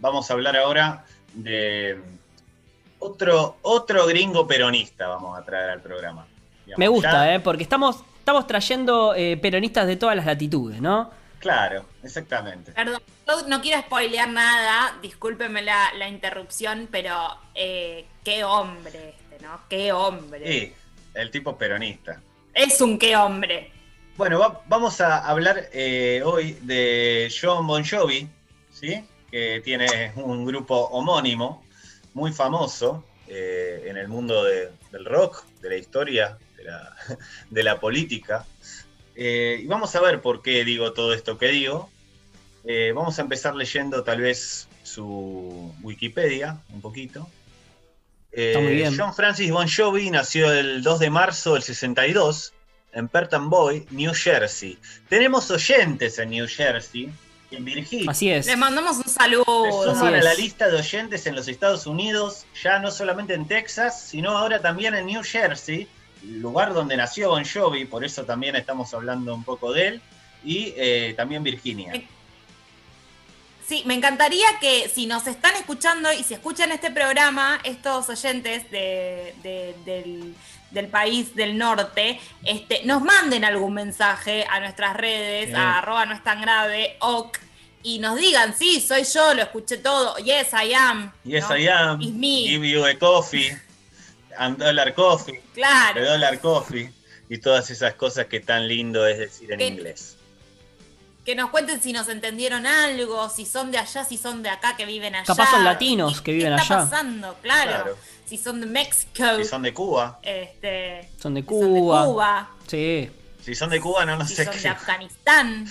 vamos 0.00 0.30
a 0.30 0.34
hablar 0.34 0.56
ahora 0.56 1.04
de 1.34 1.98
otro, 2.98 3.56
otro 3.62 4.06
gringo 4.06 4.46
peronista, 4.46 5.08
vamos 5.08 5.38
a 5.38 5.44
traer 5.44 5.70
al 5.70 5.80
programa. 5.80 6.26
Me 6.76 6.88
gusta, 6.88 7.34
¿eh? 7.34 7.40
porque 7.40 7.62
estamos, 7.62 8.04
estamos 8.18 8.46
trayendo 8.46 9.14
eh, 9.14 9.36
peronistas 9.36 9.86
de 9.86 9.96
todas 9.96 10.16
las 10.16 10.26
latitudes, 10.26 10.80
¿no? 10.80 11.10
Claro, 11.40 11.86
exactamente. 12.02 12.72
Perdón, 12.72 13.00
no 13.48 13.60
quiero 13.62 13.80
spoilear 13.80 14.28
nada, 14.28 14.96
discúlpeme 15.00 15.62
la, 15.62 16.08
interrupción, 16.08 16.88
pero 16.92 17.16
eh, 17.54 18.06
qué 18.22 18.44
hombre 18.44 19.16
este, 19.18 19.44
¿no? 19.44 19.60
Qué 19.68 19.90
hombre. 19.92 20.46
Sí, 20.46 20.72
el 21.14 21.30
tipo 21.30 21.56
peronista. 21.56 22.20
Es 22.54 22.80
un 22.80 22.98
qué 22.98 23.16
hombre. 23.16 23.72
Bueno, 24.16 24.60
vamos 24.66 25.00
a 25.00 25.26
hablar 25.26 25.70
eh, 25.72 26.22
hoy 26.24 26.58
de 26.60 27.32
John 27.40 27.66
Bon 27.66 27.82
Jovi, 27.82 28.28
¿sí? 28.70 29.02
que 29.30 29.62
tiene 29.64 30.12
un 30.16 30.44
grupo 30.44 30.76
homónimo 30.76 31.64
muy 32.14 32.32
famoso 32.32 33.04
eh, 33.28 33.84
en 33.86 33.96
el 33.96 34.08
mundo 34.08 34.44
del 34.44 35.04
rock, 35.04 35.44
de 35.62 35.70
la 35.70 35.76
historia, 35.76 36.38
de 37.48 37.62
la, 37.62 37.78
política. 37.80 38.44
Eh, 39.22 39.60
y 39.62 39.66
vamos 39.66 39.94
a 39.94 40.00
ver 40.00 40.22
por 40.22 40.40
qué 40.40 40.64
digo 40.64 40.94
todo 40.94 41.12
esto 41.12 41.36
que 41.36 41.48
digo. 41.48 41.90
Eh, 42.64 42.92
vamos 42.94 43.18
a 43.18 43.22
empezar 43.22 43.54
leyendo 43.54 44.02
tal 44.02 44.22
vez 44.22 44.66
su 44.82 45.74
Wikipedia 45.82 46.58
un 46.72 46.80
poquito. 46.80 47.28
John 48.96 49.12
Francis 49.14 49.50
Bon 49.50 49.68
Jovi 49.68 50.10
nació 50.10 50.50
el 50.50 50.82
2 50.82 51.00
de 51.00 51.10
marzo 51.10 51.52
del 51.54 51.62
62 51.62 52.54
en 52.92 53.08
Perton 53.08 53.50
Boy, 53.50 53.86
New 53.90 54.14
Jersey. 54.14 54.78
Tenemos 55.10 55.50
oyentes 55.50 56.18
en 56.18 56.30
New 56.30 56.46
Jersey, 56.48 57.10
en 57.50 57.64
Virginia. 57.64 58.10
Así 58.10 58.30
es. 58.30 58.46
Les 58.46 58.56
mandamos 58.56 58.96
un 58.96 59.08
saludo. 59.08 59.84
Se 59.84 59.98
suman 59.98 60.14
a 60.14 60.22
la 60.22 60.34
lista 60.34 60.68
de 60.68 60.78
oyentes 60.78 61.26
en 61.26 61.36
los 61.36 61.46
Estados 61.46 61.86
Unidos, 61.86 62.46
ya 62.62 62.78
no 62.78 62.90
solamente 62.90 63.34
en 63.34 63.46
Texas, 63.46 64.00
sino 64.00 64.38
ahora 64.38 64.62
también 64.62 64.94
en 64.94 65.04
New 65.06 65.22
Jersey, 65.22 65.88
lugar 66.22 66.74
donde 66.74 66.96
nació 66.96 67.30
Bon 67.30 67.44
Jovi, 67.44 67.84
por 67.84 68.04
eso 68.04 68.24
también 68.24 68.56
estamos 68.56 68.92
hablando 68.94 69.34
un 69.34 69.44
poco 69.44 69.72
de 69.72 69.88
él, 69.88 70.02
y 70.44 70.74
eh, 70.76 71.14
también 71.16 71.42
Virginia. 71.42 71.92
Sí, 73.66 73.82
me 73.86 73.94
encantaría 73.94 74.46
que 74.60 74.88
si 74.88 75.06
nos 75.06 75.26
están 75.28 75.54
escuchando 75.54 76.12
y 76.12 76.24
si 76.24 76.34
escuchan 76.34 76.72
este 76.72 76.90
programa, 76.90 77.60
estos 77.62 78.08
oyentes 78.08 78.68
del, 78.70 80.34
país 80.90 81.36
del 81.36 81.56
norte, 81.56 82.18
este, 82.42 82.84
nos 82.84 83.02
manden 83.02 83.44
algún 83.44 83.74
mensaje 83.74 84.44
a 84.50 84.58
nuestras 84.58 84.96
redes, 84.96 85.54
a 85.54 85.78
arroba 85.78 86.04
no 86.04 86.14
es 86.14 86.24
tan 86.24 86.40
grave, 86.40 86.96
ok, 86.98 87.38
y 87.82 88.00
nos 88.00 88.16
digan, 88.16 88.56
sí, 88.56 88.80
soy 88.80 89.04
yo, 89.04 89.34
lo 89.34 89.42
escuché 89.42 89.76
todo, 89.76 90.16
yes, 90.18 90.48
I 90.52 90.74
am. 90.74 91.12
Yes, 91.24 91.44
I 91.50 91.68
am. 91.68 92.00
It's 92.00 92.12
me. 92.12 92.48
Give 92.48 92.68
you 92.68 92.84
a 92.84 92.94
coffee, 92.98 93.56
and 94.40 94.58
dollar 94.58 94.94
coffee. 94.94 95.40
Claro. 95.54 96.04
dollar 96.04 96.40
coffee. 96.40 96.90
Y 97.28 97.38
todas 97.38 97.70
esas 97.70 97.94
cosas 97.94 98.26
que 98.26 98.40
tan 98.40 98.66
lindo 98.66 99.06
es 99.06 99.18
decir 99.18 99.52
en 99.52 99.60
inglés 99.60 100.16
que 101.24 101.34
nos 101.34 101.50
cuenten 101.50 101.80
si 101.82 101.92
nos 101.92 102.08
entendieron 102.08 102.66
algo, 102.66 103.28
si 103.28 103.44
son 103.44 103.70
de 103.70 103.78
allá, 103.78 104.04
si 104.04 104.16
son 104.16 104.42
de 104.42 104.48
acá 104.48 104.76
que 104.76 104.86
viven 104.86 105.14
allá. 105.14 105.26
Capaz 105.26 105.50
son 105.50 105.64
latinos 105.64 106.20
que 106.22 106.32
viven 106.32 106.52
allá. 106.54 106.58
¿Qué 106.58 106.74
está 106.74 106.90
pasando? 106.90 107.36
Claro. 107.42 107.96
Si 108.26 108.38
son 108.38 108.60
de 108.60 108.66
México. 108.66 109.24
Si 109.36 109.44
son 109.44 109.62
de 109.62 109.74
Cuba. 109.74 110.18
Este, 110.22 111.10
son 111.20 111.34
de 111.34 111.44
Cuba. 111.44 112.00
de 112.00 112.06
Cuba. 112.06 112.50
Sí. 112.66 113.10
Si 113.44 113.54
son 113.54 113.70
de 113.70 113.80
Cuba, 113.80 114.04
no, 114.06 114.16
no 114.16 114.26
si 114.26 114.34
sé. 114.34 114.44
son 114.44 114.60
de 114.60 114.68
Afganistán. 114.68 115.66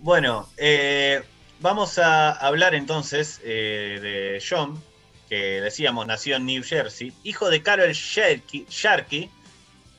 Bueno, 0.00 0.48
eh, 0.56 1.22
vamos 1.60 1.98
a 1.98 2.32
hablar 2.32 2.74
entonces 2.74 3.40
eh, 3.44 3.98
de 4.00 4.44
John, 4.46 4.82
que 5.28 5.60
decíamos 5.60 6.06
nació 6.06 6.36
en 6.36 6.46
New 6.46 6.62
Jersey, 6.62 7.12
hijo 7.24 7.50
de 7.50 7.62
Carol 7.62 7.92
Sharkey, 7.92 9.30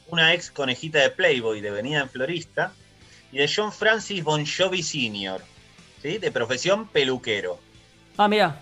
una 0.08 0.34
ex 0.34 0.52
conejita 0.52 1.00
de 1.00 1.10
Playboy 1.10 1.62
de 1.62 1.72
Venida 1.72 2.02
en 2.02 2.10
Florista, 2.10 2.72
y 3.32 3.38
de 3.38 3.52
John 3.54 3.72
Francis 3.74 4.24
Bon 4.24 4.46
Jovi 4.46 4.82
Sr., 4.82 5.42
¿sí? 6.02 6.18
de 6.18 6.32
profesión 6.32 6.88
peluquero. 6.88 7.60
Ah, 8.18 8.28
mira. 8.28 8.62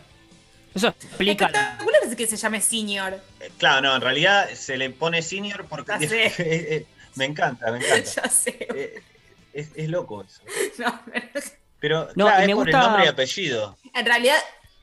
Eso 0.73 0.89
explica. 0.89 1.45
Espectacular 1.45 2.01
es 2.05 2.15
que 2.15 2.27
se 2.27 2.35
llame 2.35 2.59
Senior. 2.59 3.21
Eh, 3.39 3.49
claro, 3.57 3.81
no, 3.81 3.95
en 3.95 4.01
realidad 4.01 4.49
se 4.53 4.75
le 4.75 4.89
pone 4.89 5.21
Senior 5.21 5.65
porque 5.69 5.93
me 7.15 7.25
encanta, 7.25 7.71
me 7.71 7.77
encanta. 7.77 8.03
ya 8.23 8.29
sé. 8.29 8.67
Eh, 8.75 9.01
es, 9.53 9.89
loco 9.89 10.23
eso. 10.23 10.41
No, 10.77 11.01
pero 11.79 12.07
no, 12.15 12.25
claro, 12.25 12.43
es 12.43 12.55
por 12.55 12.69
el 12.69 12.75
nombre 12.75 13.05
y 13.05 13.07
apellido. 13.07 13.77
En 13.93 14.05
realidad, 14.05 14.37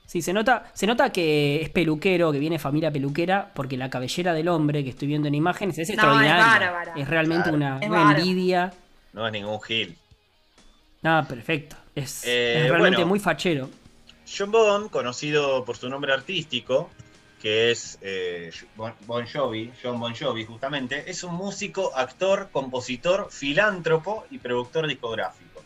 Sí, 0.07 0.21
se 0.21 0.33
nota, 0.33 0.71
se 0.75 0.87
nota 0.87 1.11
que 1.11 1.63
es 1.63 1.71
peluquero, 1.71 2.33
que 2.33 2.39
viene 2.39 2.59
familia 2.59 2.91
peluquera, 2.91 3.51
porque 3.55 3.77
la 3.77 3.89
cabellera 3.89 4.35
del 4.35 4.49
hombre 4.49 4.85
que 4.85 4.91
estoy 4.91 5.09
viendo 5.09 5.29
en 5.29 5.35
imágenes 5.35 5.79
es 5.79 5.89
extraordinaria. 5.89 6.93
Es, 6.97 7.09
realmente 7.09 7.51
una, 7.51 7.81
envidia. 7.81 8.73
No 9.13 9.27
es 9.27 9.33
ningún 9.33 9.61
Gil. 9.63 9.97
Ah, 11.03 11.25
perfecto. 11.27 11.77
Es, 11.95 12.25
eh, 12.27 12.67
realmente 12.69 13.05
muy 13.05 13.21
fachero. 13.21 13.69
John 14.27 14.51
Bon, 14.51 14.89
conocido 14.89 15.65
por 15.65 15.77
su 15.77 15.89
nombre 15.89 16.13
artístico, 16.13 16.91
que 17.41 17.71
es 17.71 17.99
eh, 18.03 18.53
Bon 18.77 19.27
Jovi, 19.27 19.73
John 19.83 19.99
Bon 19.99 20.15
Jovi 20.15 20.45
justamente, 20.45 21.11
es 21.11 21.25
un 21.25 21.35
músico, 21.35 21.95
actor, 21.95 22.51
compositor, 22.53 23.29
filántropo 23.31 24.27
y 24.31 24.39
productor 24.39 24.87
discográfico. 24.87 25.63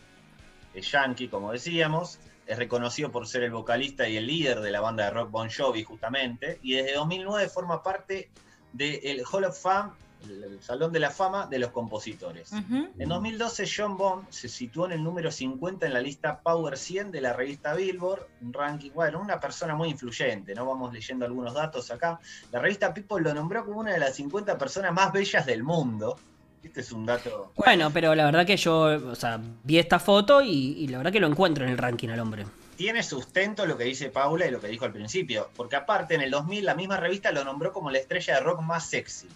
Es 0.73 0.91
yankee, 0.91 1.27
como 1.27 1.51
decíamos, 1.51 2.19
es 2.47 2.57
reconocido 2.57 3.11
por 3.11 3.27
ser 3.27 3.43
el 3.43 3.51
vocalista 3.51 4.07
y 4.07 4.17
el 4.17 4.27
líder 4.27 4.61
de 4.61 4.71
la 4.71 4.81
banda 4.81 5.05
de 5.05 5.11
rock 5.11 5.31
Bon 5.31 5.49
Jovi 5.49 5.83
justamente, 5.83 6.59
y 6.63 6.73
desde 6.73 6.95
2009 6.95 7.49
forma 7.49 7.83
parte 7.83 8.29
del 8.73 9.23
Hall 9.31 9.45
of 9.45 9.59
Fame 9.59 9.91
el, 10.23 10.61
Salón 10.61 10.91
de 10.91 10.99
la 10.99 11.11
Fama 11.11 11.47
de 11.47 11.59
los 11.59 11.71
Compositores. 11.71 12.51
En 12.51 13.09
2012 13.09 13.65
John 13.75 13.97
Bond 13.97 14.29
se 14.29 14.49
situó 14.49 14.85
en 14.85 14.93
el 14.93 15.03
número 15.03 15.31
50 15.31 15.85
en 15.85 15.93
la 15.93 16.01
lista 16.01 16.41
Power 16.41 16.77
100 16.77 17.11
de 17.11 17.21
la 17.21 17.33
revista 17.33 17.73
Billboard, 17.73 18.27
un 18.41 18.53
ranking, 18.53 18.91
bueno, 18.91 19.21
una 19.21 19.39
persona 19.39 19.75
muy 19.75 19.89
influyente, 19.89 20.55
¿no? 20.55 20.65
Vamos 20.65 20.93
leyendo 20.93 21.25
algunos 21.25 21.53
datos 21.53 21.91
acá. 21.91 22.19
La 22.51 22.59
revista 22.59 22.93
People 22.93 23.21
lo 23.21 23.33
nombró 23.33 23.65
como 23.65 23.79
una 23.79 23.93
de 23.93 23.99
las 23.99 24.15
50 24.15 24.57
personas 24.57 24.93
más 24.93 25.11
bellas 25.11 25.45
del 25.45 25.63
mundo. 25.63 26.17
Este 26.63 26.81
es 26.81 26.91
un 26.91 27.05
dato. 27.05 27.53
Bueno, 27.55 27.91
pero 27.93 28.13
la 28.15 28.25
verdad 28.25 28.45
que 28.45 28.57
yo, 28.57 28.81
o 28.81 29.15
sea, 29.15 29.39
vi 29.63 29.79
esta 29.79 29.99
foto 29.99 30.41
y 30.41 30.87
la 30.87 30.97
verdad 30.97 31.11
que 31.11 31.19
lo 31.19 31.27
encuentro 31.27 31.63
en 31.63 31.71
el 31.71 31.77
ranking 31.77 32.09
al 32.09 32.19
hombre 32.19 32.45
tiene 32.77 33.03
sustento 33.03 33.65
lo 33.65 33.75
que 33.75 33.83
dice 33.83 34.09
Paula 34.09 34.45
y 34.45 34.51
lo 34.51 34.61
que 34.61 34.67
dijo 34.67 34.85
al 34.85 34.93
principio, 34.93 35.49
porque 35.55 35.75
aparte 35.75 36.15
en 36.15 36.21
el 36.21 36.31
2000 36.31 36.63
la 36.63 36.75
misma 36.75 36.97
revista 36.97 37.31
lo 37.31 37.43
nombró 37.43 37.73
como 37.73 37.89
la 37.89 37.97
estrella 37.97 38.35
de 38.35 38.39
rock 38.41 38.61
más 38.61 38.85
sexy. 38.85 39.27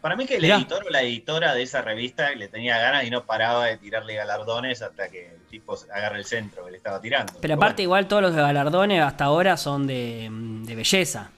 Para 0.00 0.16
mí 0.16 0.26
que 0.26 0.36
el 0.36 0.44
editor 0.44 0.84
o 0.86 0.90
la 0.90 1.02
editora 1.02 1.54
de 1.54 1.62
esa 1.62 1.82
revista 1.82 2.30
le 2.30 2.48
tenía 2.48 2.78
ganas 2.78 3.04
y 3.04 3.10
no 3.10 3.24
paraba 3.24 3.66
de 3.66 3.76
tirarle 3.76 4.14
galardones 4.14 4.80
hasta 4.80 5.08
que 5.08 5.32
el 5.34 5.40
tipo 5.50 5.76
agarre 5.92 6.18
el 6.18 6.24
centro 6.24 6.64
que 6.64 6.70
le 6.70 6.76
estaba 6.76 7.00
tirando. 7.00 7.34
Pero 7.40 7.54
aparte 7.54 7.82
igual 7.82 8.06
todos 8.06 8.22
los 8.22 8.34
galardones 8.34 9.02
hasta 9.02 9.24
ahora 9.24 9.56
son 9.56 9.86
de, 9.86 10.28
belleza. 10.68 11.30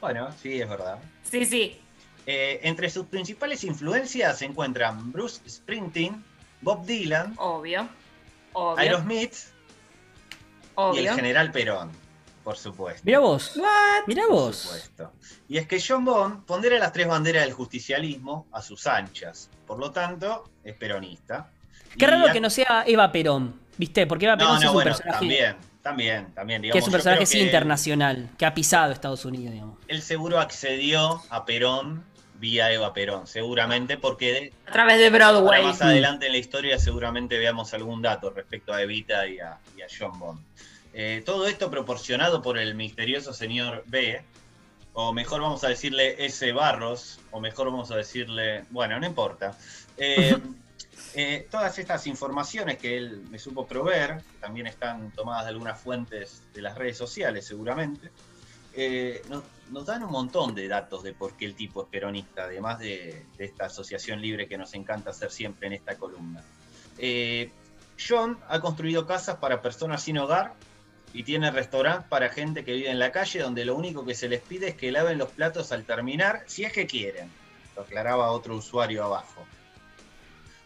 Bueno, 0.00 0.28
sí, 0.42 0.60
es 0.60 0.68
verdad. 0.68 0.98
Sí, 1.22 1.44
sí. 1.44 1.80
Eh, 2.26 2.60
entre 2.64 2.90
sus 2.90 3.06
principales 3.06 3.62
influencias 3.62 4.38
se 4.38 4.46
encuentran 4.46 5.12
Bruce 5.12 5.40
Springsteen, 5.48 6.24
Bob 6.60 6.84
Dylan, 6.84 7.34
obvio, 7.38 7.88
obvio. 8.52 8.78
Aerosmith, 8.78 9.34
y 10.94 10.98
el 10.98 11.14
general 11.14 11.52
Perón, 11.52 11.92
por 12.42 12.56
supuesto. 12.56 13.02
Mira 13.04 13.20
vos. 13.20 13.58
Mira 14.08 14.26
vos. 14.26 14.66
Por 14.66 14.78
supuesto. 14.80 15.12
Y 15.48 15.58
es 15.58 15.68
que 15.68 15.80
John 15.80 16.04
Bond 16.04 16.44
pondera 16.44 16.78
las 16.78 16.92
tres 16.92 17.06
banderas 17.06 17.44
del 17.44 17.52
justicialismo 17.52 18.48
a 18.50 18.60
sus 18.60 18.88
anchas. 18.88 19.48
Por 19.64 19.78
lo 19.78 19.92
tanto, 19.92 20.50
es 20.64 20.74
peronista. 20.74 21.50
Qué 21.96 22.06
raro 22.08 22.32
que 22.32 22.40
no 22.40 22.50
sea 22.50 22.84
Eva 22.86 23.10
Perón, 23.12 23.60
¿viste? 23.78 24.06
Porque 24.06 24.26
Eva 24.26 24.36
Perón 24.36 24.62
es 24.62 24.68
un 24.68 24.82
personaje. 24.82 25.18
También, 25.18 25.56
también, 25.82 26.34
también. 26.34 26.62
que 26.62 26.78
es 26.78 26.84
un 26.84 26.92
personaje 26.92 27.38
internacional, 27.38 28.30
que 28.36 28.44
ha 28.44 28.52
pisado 28.52 28.92
Estados 28.92 29.24
Unidos, 29.24 29.52
digamos. 29.52 29.78
Él 29.86 30.02
seguro 30.02 30.40
accedió 30.40 31.22
a 31.30 31.44
Perón 31.44 32.04
vía 32.38 32.72
Eva 32.72 32.92
Perón, 32.92 33.26
seguramente, 33.26 33.96
porque 33.96 34.52
a 34.66 34.72
través 34.72 34.98
de 34.98 35.10
Broadway. 35.10 35.62
Más 35.62 35.82
adelante 35.82 36.26
en 36.26 36.32
la 36.32 36.38
historia 36.38 36.78
seguramente 36.78 37.38
veamos 37.38 37.72
algún 37.74 38.02
dato 38.02 38.30
respecto 38.30 38.72
a 38.72 38.82
Evita 38.82 39.26
y 39.26 39.38
a, 39.38 39.58
John 39.98 40.18
Bond. 40.18 40.40
Eh, 40.92 41.22
todo 41.24 41.46
esto 41.46 41.70
proporcionado 41.70 42.40
por 42.42 42.58
el 42.58 42.74
misterioso 42.74 43.32
señor 43.32 43.84
B, 43.86 44.22
o 44.94 45.12
mejor 45.12 45.42
vamos 45.42 45.62
a 45.64 45.68
decirle 45.68 46.24
S. 46.24 46.52
Barros, 46.52 47.20
o 47.30 47.40
mejor 47.40 47.70
vamos 47.70 47.90
a 47.90 47.96
decirle, 47.96 48.64
bueno, 48.70 48.98
no 48.98 49.06
importa. 49.06 49.56
Eh, 49.98 50.36
eh, 51.14 51.46
todas 51.50 51.78
estas 51.78 52.06
informaciones 52.06 52.78
que 52.78 52.96
él 52.96 53.22
me 53.30 53.38
supo 53.38 53.66
proveer, 53.66 54.22
también 54.40 54.66
están 54.66 55.10
tomadas 55.10 55.44
de 55.44 55.50
algunas 55.50 55.78
fuentes 55.78 56.42
de 56.54 56.62
las 56.62 56.76
redes 56.76 56.96
sociales 56.96 57.46
seguramente, 57.46 58.10
nos, 59.70 59.86
dan 59.86 60.02
un 60.02 60.10
montón 60.10 60.54
de 60.54 60.68
datos 60.68 61.02
de 61.02 61.12
por 61.12 61.34
qué 61.36 61.46
el 61.46 61.54
tipo 61.54 61.82
es 61.82 61.88
peronista, 61.88 62.44
además 62.44 62.78
de, 62.78 63.26
esta 63.38 63.66
asociación 63.66 64.20
libre 64.20 64.48
que 64.48 64.58
nos 64.58 64.74
encanta 64.74 65.10
hacer 65.10 65.30
siempre 65.30 65.66
en 65.68 65.74
esta 65.74 65.96
columna. 65.96 66.42
Eh, 66.98 67.50
John 67.98 68.38
ha 68.48 68.60
construido 68.60 69.06
casas 69.06 69.36
para 69.36 69.62
personas 69.62 70.02
sin 70.02 70.18
hogar 70.18 70.54
y 71.12 71.22
tiene 71.22 71.50
restaurantes 71.50 72.08
para 72.08 72.28
gente 72.28 72.64
que 72.64 72.74
vive 72.74 72.90
en 72.90 72.98
la 72.98 73.12
calle 73.12 73.40
donde 73.40 73.64
lo 73.64 73.74
único 73.74 74.04
que 74.04 74.14
se 74.14 74.28
les 74.28 74.40
pide 74.40 74.68
es 74.68 74.74
que 74.76 74.92
laven 74.92 75.18
los 75.18 75.30
platos 75.30 75.72
al 75.72 75.84
terminar, 75.84 76.44
si 76.46 76.64
es 76.64 76.72
que 76.72 76.86
quieren, 76.86 77.30
lo 77.74 77.82
aclaraba 77.82 78.30
otro 78.32 78.56
usuario 78.56 79.04
abajo. 79.04 79.46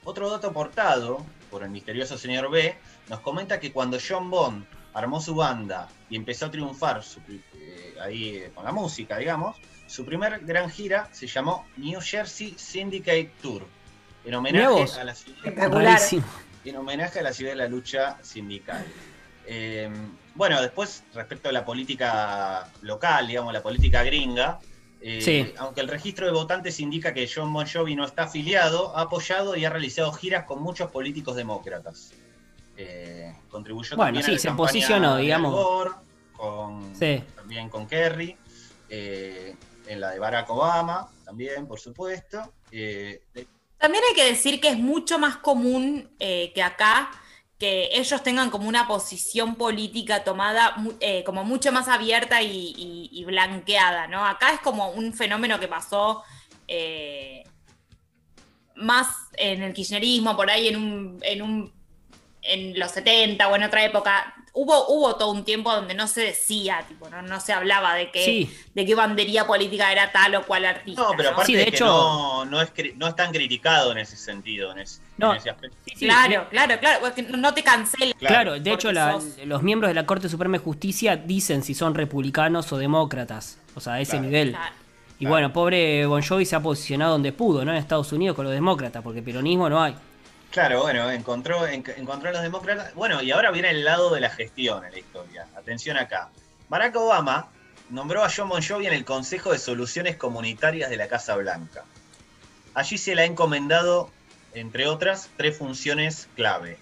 Otro 0.02 0.30
dato 0.30 0.48
aportado 0.48 1.24
por 1.50 1.62
el 1.62 1.70
misterioso 1.70 2.16
señor 2.16 2.50
B 2.50 2.74
nos 3.08 3.20
comenta 3.20 3.60
que 3.60 3.72
cuando 3.72 3.98
John 4.06 4.30
Bond 4.30 4.64
armó 4.94 5.20
su 5.20 5.34
banda 5.34 5.88
y 6.08 6.16
empezó 6.16 6.46
a 6.46 6.50
triunfar 6.50 7.02
eh, 7.28 7.40
ahí 8.00 8.36
eh, 8.36 8.50
con 8.54 8.64
la 8.64 8.72
música, 8.72 9.18
digamos, 9.18 9.56
su 9.86 10.04
primer 10.04 10.40
gran 10.40 10.70
gira 10.70 11.08
se 11.12 11.26
llamó 11.26 11.66
New 11.76 12.00
Jersey 12.00 12.54
Syndicate 12.56 13.32
Tour, 13.42 13.66
en 14.24 14.34
homenaje, 14.34 15.00
a 15.00 15.04
la 15.04 15.14
ciudad, 15.14 15.40
en 16.64 16.76
homenaje 16.76 17.18
a 17.18 17.22
la 17.22 17.32
ciudad 17.32 17.52
de 17.52 17.56
la 17.56 17.68
lucha 17.68 18.18
sindical. 18.22 18.84
Em, 19.46 19.92
bueno, 20.34 20.60
después, 20.62 21.02
respecto 21.14 21.48
a 21.48 21.52
la 21.52 21.64
política 21.64 22.68
local, 22.82 23.26
digamos, 23.26 23.52
la 23.52 23.62
política 23.62 24.04
gringa, 24.04 24.60
eh, 25.00 25.54
aunque 25.58 25.80
el 25.80 25.88
registro 25.88 26.26
de 26.26 26.32
votantes 26.32 26.78
indica 26.78 27.14
que 27.14 27.28
John 27.32 27.52
Bon 27.52 27.66
Jovi 27.66 27.96
no 27.96 28.04
está 28.04 28.24
afiliado, 28.24 28.96
ha 28.96 29.02
apoyado 29.02 29.56
y 29.56 29.64
ha 29.64 29.70
realizado 29.70 30.12
giras 30.12 30.44
con 30.44 30.62
muchos 30.62 30.90
políticos 30.90 31.36
demócratas. 31.36 32.12
Eh, 32.76 33.34
contribuyó 33.50 33.96
bueno, 33.96 34.22
sí, 34.22 34.38
se 34.38 34.52
posicionó, 34.52 35.16
digamos. 35.16 35.90
Con, 36.40 36.98
también 37.36 37.68
con 37.68 37.86
Kerry, 37.86 38.36
eh, 38.88 39.54
en 39.86 40.00
la 40.00 40.10
de 40.10 40.18
Barack 40.18 40.48
Obama, 40.48 41.08
también, 41.24 41.66
por 41.66 41.78
supuesto. 41.78 42.52
Eh, 42.72 43.22
también 43.76 44.02
hay 44.08 44.14
que 44.14 44.24
decir 44.24 44.60
que 44.60 44.68
es 44.68 44.78
mucho 44.78 45.18
más 45.18 45.36
común 45.36 46.10
que 46.18 46.62
acá 46.62 47.10
que 47.58 47.90
ellos 47.92 48.22
tengan 48.22 48.48
como 48.50 48.68
una 48.68 48.88
posición 48.88 49.54
política 49.54 50.24
tomada 50.24 50.76
como 51.26 51.44
mucho 51.44 51.72
más 51.72 51.88
abierta 51.88 52.42
y, 52.42 53.24
blanqueada, 53.26 54.06
¿no? 54.06 54.24
Acá 54.24 54.52
es 54.52 54.60
como 54.60 54.90
un 54.90 55.12
fenómeno 55.12 55.58
que 55.60 55.68
pasó 55.68 56.22
más 58.76 59.08
en 59.36 59.62
el 59.62 59.72
kirchnerismo, 59.74 60.36
por 60.36 60.50
ahí 60.50 60.68
en 60.68 60.76
un, 60.76 61.18
en 61.22 61.42
un 61.42 61.80
en 62.42 62.78
los 62.78 62.90
70 62.92 63.48
o 63.48 63.56
en 63.56 63.62
otra 63.62 63.84
época, 63.84 64.34
hubo, 64.52 64.88
hubo 64.88 65.16
todo 65.16 65.30
un 65.30 65.44
tiempo 65.44 65.72
donde 65.72 65.94
no 65.94 66.06
se 66.06 66.22
decía, 66.22 66.84
tipo, 66.88 67.08
no, 67.08 67.22
no 67.22 67.40
se 67.40 67.52
hablaba 67.52 67.94
de 67.94 68.10
que, 68.10 68.48
de 68.74 68.86
qué 68.86 68.94
bandería 68.94 69.46
política 69.46 69.92
era 69.92 70.10
tal 70.12 70.34
o 70.34 70.42
cual 70.46 70.64
artista. 70.64 71.02
No, 71.02 71.12
pero 71.16 71.30
aparte 71.30 71.52
de 71.52 71.62
hecho, 71.62 71.86
no, 71.86 72.44
no, 72.44 72.60
es, 72.60 72.72
no 72.96 73.08
es 73.08 73.16
tan 73.16 73.32
criticado 73.32 73.92
en 73.92 73.98
ese 73.98 74.16
sentido, 74.16 74.72
en 74.72 74.80
ese, 74.80 75.00
aspecto. 75.50 75.76
claro, 75.98 76.48
claro, 76.50 76.78
claro, 76.78 77.12
no 77.36 77.54
te 77.54 77.62
cancelen. 77.62 78.14
Claro, 78.18 78.58
de 78.58 78.72
hecho 78.72 78.90
los 78.92 79.62
miembros 79.62 79.88
de 79.90 79.94
la 79.94 80.06
Corte 80.06 80.28
Suprema 80.28 80.58
de 80.58 80.64
Justicia 80.64 81.16
dicen 81.16 81.62
si 81.62 81.74
son 81.74 81.94
republicanos 81.94 82.72
o 82.72 82.78
demócratas, 82.78 83.58
o 83.74 83.80
sea, 83.80 83.94
a 83.94 84.00
ese 84.00 84.20
nivel. 84.20 84.56
Y 85.18 85.26
bueno, 85.26 85.52
pobre 85.52 86.06
Bon 86.06 86.22
Jovi 86.22 86.46
se 86.46 86.56
ha 86.56 86.60
posicionado 86.60 87.12
donde 87.12 87.32
pudo, 87.32 87.62
¿no? 87.62 87.72
En 87.72 87.76
Estados 87.76 88.10
Unidos 88.12 88.34
con 88.34 88.46
los 88.46 88.54
demócratas, 88.54 89.02
porque 89.02 89.22
peronismo 89.22 89.68
no 89.68 89.82
hay. 89.82 89.94
Claro, 90.50 90.82
bueno, 90.82 91.08
encontró, 91.10 91.64
encontró 91.66 92.30
a 92.30 92.32
los 92.32 92.42
demócratas. 92.42 92.92
Bueno, 92.94 93.22
y 93.22 93.30
ahora 93.30 93.52
viene 93.52 93.70
el 93.70 93.84
lado 93.84 94.12
de 94.12 94.20
la 94.20 94.30
gestión 94.30 94.84
en 94.84 94.90
la 94.90 94.98
historia. 94.98 95.46
Atención 95.54 95.96
acá. 95.96 96.30
Barack 96.68 96.96
Obama 96.96 97.48
nombró 97.88 98.24
a 98.24 98.30
John 98.34 98.48
Bon 98.48 98.60
en 98.62 98.92
el 98.92 99.04
Consejo 99.04 99.52
de 99.52 99.58
Soluciones 99.58 100.16
Comunitarias 100.16 100.90
de 100.90 100.96
la 100.96 101.06
Casa 101.06 101.36
Blanca. 101.36 101.84
Allí 102.74 102.98
se 102.98 103.14
le 103.14 103.22
ha 103.22 103.24
encomendado, 103.26 104.10
entre 104.52 104.88
otras, 104.88 105.30
tres 105.36 105.56
funciones 105.56 106.28
clave. 106.34 106.78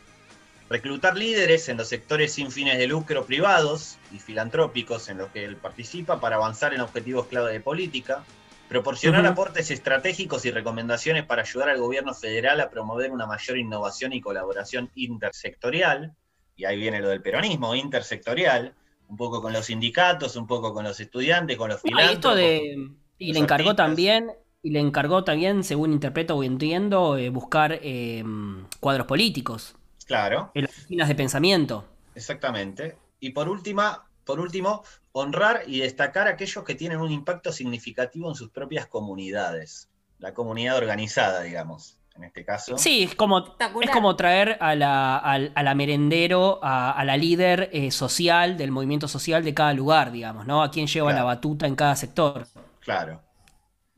Reclutar 0.70 1.16
líderes 1.16 1.68
en 1.68 1.76
los 1.76 1.88
sectores 1.88 2.32
sin 2.32 2.50
fines 2.50 2.78
de 2.78 2.86
lucro 2.86 3.26
privados 3.26 3.98
y 4.12 4.18
filantrópicos 4.18 5.08
en 5.10 5.18
los 5.18 5.30
que 5.30 5.44
él 5.44 5.56
participa 5.56 6.20
para 6.20 6.36
avanzar 6.36 6.72
en 6.72 6.80
objetivos 6.80 7.26
clave 7.26 7.52
de 7.52 7.60
política 7.60 8.24
Proporcionar 8.68 9.24
aportes 9.24 9.70
estratégicos 9.70 10.44
y 10.44 10.50
recomendaciones 10.50 11.24
para 11.24 11.42
ayudar 11.42 11.70
al 11.70 11.78
gobierno 11.78 12.14
federal 12.14 12.60
a 12.60 12.68
promover 12.68 13.10
una 13.10 13.26
mayor 13.26 13.56
innovación 13.56 14.12
y 14.12 14.20
colaboración 14.20 14.90
intersectorial. 14.94 16.14
Y 16.54 16.64
ahí 16.64 16.76
viene 16.76 17.00
lo 17.00 17.08
del 17.08 17.22
peronismo, 17.22 17.74
intersectorial, 17.74 18.74
un 19.08 19.16
poco 19.16 19.40
con 19.40 19.52
los 19.52 19.66
sindicatos, 19.66 20.36
un 20.36 20.46
poco 20.46 20.74
con 20.74 20.84
los 20.84 21.00
estudiantes, 21.00 21.56
con 21.56 21.70
los 21.70 21.80
filántropos. 21.80 22.38
y 23.18 23.32
le 23.32 23.38
encargó 23.38 23.74
también, 23.74 24.32
y 24.62 24.70
le 24.70 24.80
encargó 24.80 25.24
también, 25.24 25.64
según 25.64 25.92
interpreto 25.92 26.36
o 26.36 26.42
entiendo, 26.42 27.16
eh, 27.16 27.30
buscar 27.30 27.78
eh, 27.82 28.22
cuadros 28.80 29.06
políticos. 29.06 29.76
Claro. 30.06 30.50
En 30.54 30.62
las 30.62 30.72
oficinas 30.72 31.08
de 31.08 31.14
pensamiento. 31.14 31.84
Exactamente. 32.14 32.96
Y 33.20 33.30
por 33.30 33.48
última, 33.48 34.07
por 34.29 34.41
último, 34.41 34.85
honrar 35.12 35.62
y 35.66 35.81
destacar 35.81 36.29
a 36.29 36.33
aquellos 36.33 36.62
que 36.62 36.74
tienen 36.74 37.01
un 37.01 37.11
impacto 37.11 37.51
significativo 37.51 38.29
en 38.29 38.35
sus 38.35 38.51
propias 38.51 38.87
comunidades. 38.87 39.89
La 40.18 40.35
comunidad 40.35 40.76
organizada, 40.76 41.41
digamos, 41.41 41.97
en 42.14 42.24
este 42.24 42.45
caso. 42.45 42.76
Sí, 42.76 43.05
es 43.05 43.14
como, 43.14 43.57
es 43.81 43.91
como 43.91 44.16
traer 44.16 44.59
a 44.61 44.74
la, 44.74 45.74
merendero, 45.74 46.61
a, 46.62 47.03
la 47.07 47.16
líder 47.16 47.70
eh, 47.72 47.91
social, 47.91 48.59
del 48.59 48.70
movimiento 48.70 49.09
social 49.09 49.43
de 49.43 49.55
cada 49.55 49.72
lugar, 49.72 50.12
digamos, 50.12 50.45
¿no? 50.45 50.62
A 50.62 50.70
quien 50.70 50.89
lleva 50.89 51.11
la 51.14 51.24
batuta 51.24 51.66
en 51.66 51.74
cada 51.74 51.97
sector. 51.97 52.47
Claro. 52.81 53.22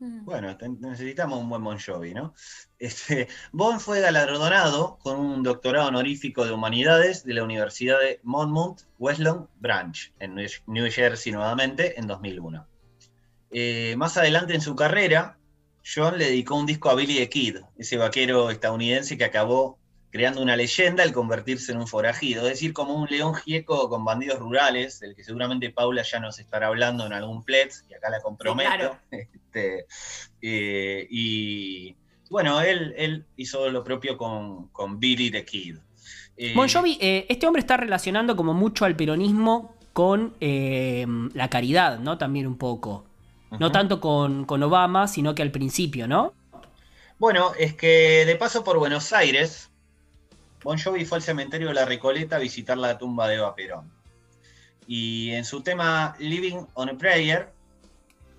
Mm. 0.01 0.25
Bueno, 0.25 0.57
necesitamos 0.79 1.39
un 1.39 1.47
buen 1.47 1.63
Bon 1.63 1.77
Jovi, 1.79 2.13
¿no? 2.13 2.33
Este, 2.79 3.27
bon 3.51 3.79
fue 3.79 4.01
galardonado 4.01 4.97
con 4.97 5.19
un 5.19 5.43
doctorado 5.43 5.89
honorífico 5.89 6.43
de 6.43 6.51
humanidades 6.51 7.23
de 7.23 7.35
la 7.35 7.43
Universidad 7.43 7.99
de 7.99 8.19
Monmouth 8.23 8.81
Wesleyan 8.97 9.47
Branch, 9.59 10.11
en 10.19 10.33
New 10.65 10.91
Jersey 10.91 11.31
nuevamente, 11.31 11.99
en 11.99 12.07
2001. 12.07 12.67
Eh, 13.51 13.93
más 13.97 14.17
adelante 14.17 14.55
en 14.55 14.61
su 14.61 14.75
carrera, 14.75 15.37
John 15.85 16.17
le 16.17 16.25
dedicó 16.25 16.55
un 16.55 16.65
disco 16.65 16.89
a 16.89 16.95
Billy 16.95 17.17
the 17.17 17.29
Kid, 17.29 17.57
ese 17.77 17.97
vaquero 17.97 18.49
estadounidense 18.49 19.19
que 19.19 19.25
acabó 19.25 19.77
creando 20.09 20.41
una 20.41 20.55
leyenda 20.55 21.03
al 21.03 21.13
convertirse 21.13 21.71
en 21.71 21.77
un 21.77 21.87
forajido, 21.87 22.41
es 22.47 22.53
decir, 22.53 22.73
como 22.73 22.95
un 22.95 23.07
león 23.07 23.35
gieco 23.35 23.87
con 23.89 24.03
bandidos 24.03 24.39
rurales, 24.39 24.99
del 24.99 25.15
que 25.15 25.23
seguramente 25.23 25.69
Paula 25.69 26.01
ya 26.01 26.19
nos 26.19 26.39
estará 26.39 26.67
hablando 26.67 27.05
en 27.05 27.13
algún 27.13 27.43
Pletz, 27.43 27.85
y 27.87 27.93
acá 27.93 28.09
la 28.09 28.21
comprometo. 28.21 28.97
Este, 29.53 29.85
eh, 30.41 31.07
y 31.09 31.95
bueno, 32.29 32.61
él, 32.61 32.93
él, 32.97 33.25
hizo 33.35 33.69
lo 33.69 33.83
propio 33.83 34.17
con, 34.17 34.99
Billy 34.99 35.29
the 35.29 35.43
Kid. 35.43 35.77
Eh, 36.37 36.53
bon 36.55 36.69
Jovi, 36.69 36.97
eh, 37.01 37.25
este 37.27 37.45
hombre 37.45 37.59
está 37.59 37.75
relacionando 37.75 38.35
como 38.37 38.53
mucho 38.53 38.85
al 38.85 38.95
peronismo 38.95 39.75
con 39.91 40.35
la 40.39 41.49
caridad, 41.49 41.99
¿no? 41.99 42.17
También 42.17 42.47
un 42.47 42.57
poco. 42.57 43.05
No 43.59 43.69
tanto 43.69 43.99
con, 43.99 44.45
con 44.45 44.63
Obama, 44.63 45.09
sino 45.09 45.35
que 45.35 45.41
al 45.41 45.51
principio, 45.51 46.07
¿no? 46.07 46.33
Bueno, 47.19 47.51
es 47.59 47.73
que 47.73 48.25
de 48.25 48.35
paso 48.37 48.63
por 48.63 48.79
Buenos 48.79 49.11
Aires, 49.11 49.69
Bon 50.63 50.79
Jovi 50.79 51.03
fue 51.03 51.17
al 51.17 51.21
cementerio 51.21 51.67
de 51.67 51.73
la 51.73 51.85
Recoleta 51.85 52.37
a 52.37 52.39
visitar 52.39 52.77
la 52.77 52.97
tumba 52.97 53.27
de 53.27 53.35
Eva 53.35 53.53
Perón. 53.53 53.91
Y 54.87 55.31
en 55.31 55.43
su 55.43 55.61
tema 55.61 56.15
Living 56.19 56.65
on 56.75 56.89
a 56.89 56.97
Prayer 56.97 57.51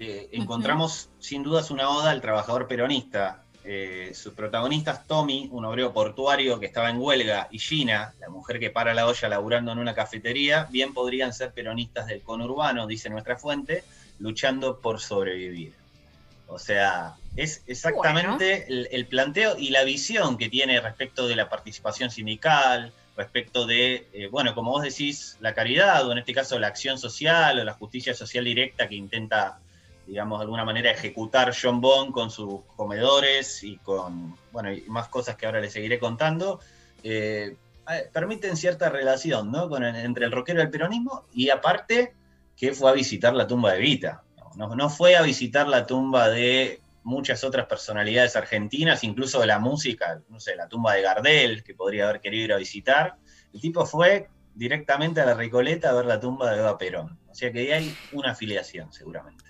eh, 0.05 0.29
encontramos 0.33 1.11
sin 1.21 1.45
dudas 1.45 1.71
una 1.71 1.89
oda 1.89 2.11
al 2.11 2.21
trabajador 2.21 2.67
peronista. 2.67 3.45
Eh, 3.65 4.11
sus 4.17 4.35
protagonistas, 4.35 5.07
Tommy, 5.07 5.49
un 5.53 5.65
obrero 5.65 5.93
portuario 5.93 6.59
que 6.59 6.67
estaba 6.67 6.91
en 6.91 6.99
huelga, 6.99 7.47
y 7.53 7.61
Gina, 7.61 8.13
la 8.19 8.29
mujer 8.29 8.59
que 8.59 8.71
para 8.71 8.95
la 8.95 9.07
olla 9.07 9.29
laburando 9.29 9.71
en 9.71 9.79
una 9.79 9.95
cafetería, 9.95 10.67
bien 10.73 10.93
podrían 10.93 11.33
ser 11.33 11.53
peronistas 11.53 12.09
del 12.09 12.21
conurbano, 12.23 12.89
dice 12.89 13.11
nuestra 13.11 13.37
fuente, 13.37 13.85
luchando 14.19 14.81
por 14.81 14.99
sobrevivir. 14.99 15.73
O 16.49 16.59
sea, 16.59 17.15
es 17.37 17.63
exactamente 17.69 18.67
el, 18.69 19.07
planteo 19.07 19.57
y 19.57 19.71
la 19.71 19.85
visión 19.85 20.37
que 20.37 20.49
tiene 20.49 20.81
respecto 20.81 21.29
de 21.29 21.37
la 21.37 21.49
participación 21.49 22.11
sindical, 22.11 22.93
respecto 23.17 23.67
de, 23.67 24.09
eh, 24.13 24.27
bueno, 24.33 24.57
como 24.57 24.73
vos 24.73 24.83
decís, 24.83 25.37
la 25.39 25.55
caridad, 25.55 26.05
o 26.09 26.11
en 26.11 26.19
este 26.19 26.35
caso 26.35 26.59
la 26.59 26.67
acción 26.67 26.99
social 26.99 27.61
o 27.61 27.65
la 27.65 27.75
justicia 27.75 28.15
social 28.15 28.45
directa 28.45 28.89
que 28.89 28.97
intenta, 28.97 29.61
digamos, 30.07 30.39
de 30.39 30.45
alguna 30.45 30.65
manera 30.65 30.91
ejecutar 30.91 31.55
John 31.61 31.81
Bond 31.81 32.13
con 32.13 32.31
sus 32.31 32.63
comedores 32.77 33.63
y 33.63 33.77
con, 33.79 34.37
bueno, 34.51 34.73
y 34.73 34.83
más 34.83 35.09
cosas 35.09 35.37
que 35.37 35.47
ahora 35.47 35.61
les 35.61 35.73
seguiré 35.73 35.99
contando, 35.99 36.61
eh, 37.03 37.57
permiten 38.13 38.57
cierta 38.57 38.89
relación, 38.89 39.51
¿no? 39.51 39.69
Con 39.69 39.85
entre 39.85 40.25
el 40.25 40.33
rockero 40.33 40.61
y 40.61 40.63
el 40.63 40.71
peronismo, 40.71 41.25
y 41.33 41.51
aparte 41.51 42.15
que 42.57 42.73
fue 42.73 42.91
a 42.91 42.95
visitar 42.95 43.35
la 43.35 43.47
tumba 43.47 43.73
de 43.73 43.81
Vita. 43.81 44.23
no 44.57 44.91
fue 44.91 45.17
a 45.17 45.23
visitar 45.23 45.67
la 45.67 45.87
tumba 45.87 46.29
de 46.29 46.81
muchas 47.05 47.45
otras 47.45 47.67
personalidades 47.67 48.37
argentinas, 48.37 49.05
incluso 49.05 49.41
de 49.41 49.47
la 49.47 49.59
música, 49.59 50.21
no 50.29 50.39
sé, 50.41 50.57
la 50.57 50.69
tumba 50.69 50.95
de 50.95 51.03
Gardel, 51.03 51.65
que 51.65 51.75
podría 51.75 52.09
haber 52.09 52.21
querido 52.21 52.45
ir 52.45 52.53
a 52.53 52.57
visitar. 52.57 53.17
El 53.53 53.61
tipo 53.61 53.85
fue 53.87 54.29
directamente 54.55 55.21
a 55.21 55.27
la 55.27 55.35
Recoleta 55.35 55.91
a 55.91 55.95
ver 55.95 56.07
la 56.07 56.21
tumba 56.21 56.53
de 56.53 56.59
Eva 56.59 56.79
Perón. 56.79 57.19
O 57.29 57.35
sea 57.35 57.53
que 57.53 57.61
ahí 57.61 57.71
hay 57.73 57.97
una 58.13 58.33
afiliación, 58.33 58.93
seguramente. 58.93 59.45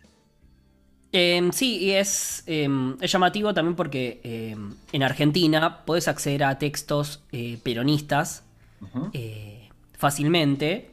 Em, 1.12 1.52
sí, 1.52 1.76
y 1.78 1.90
es, 1.90 2.42
em, 2.46 2.96
es, 3.00 3.12
llamativo 3.12 3.52
también 3.52 3.76
porque 3.76 4.20
em, 4.24 4.74
en 4.92 5.02
Argentina 5.02 5.84
puedes 5.84 6.08
acceder 6.08 6.42
a 6.42 6.58
textos 6.58 7.22
eh, 7.32 7.58
peronistas 7.62 8.44
eh, 9.12 9.68
fácilmente, 9.92 10.90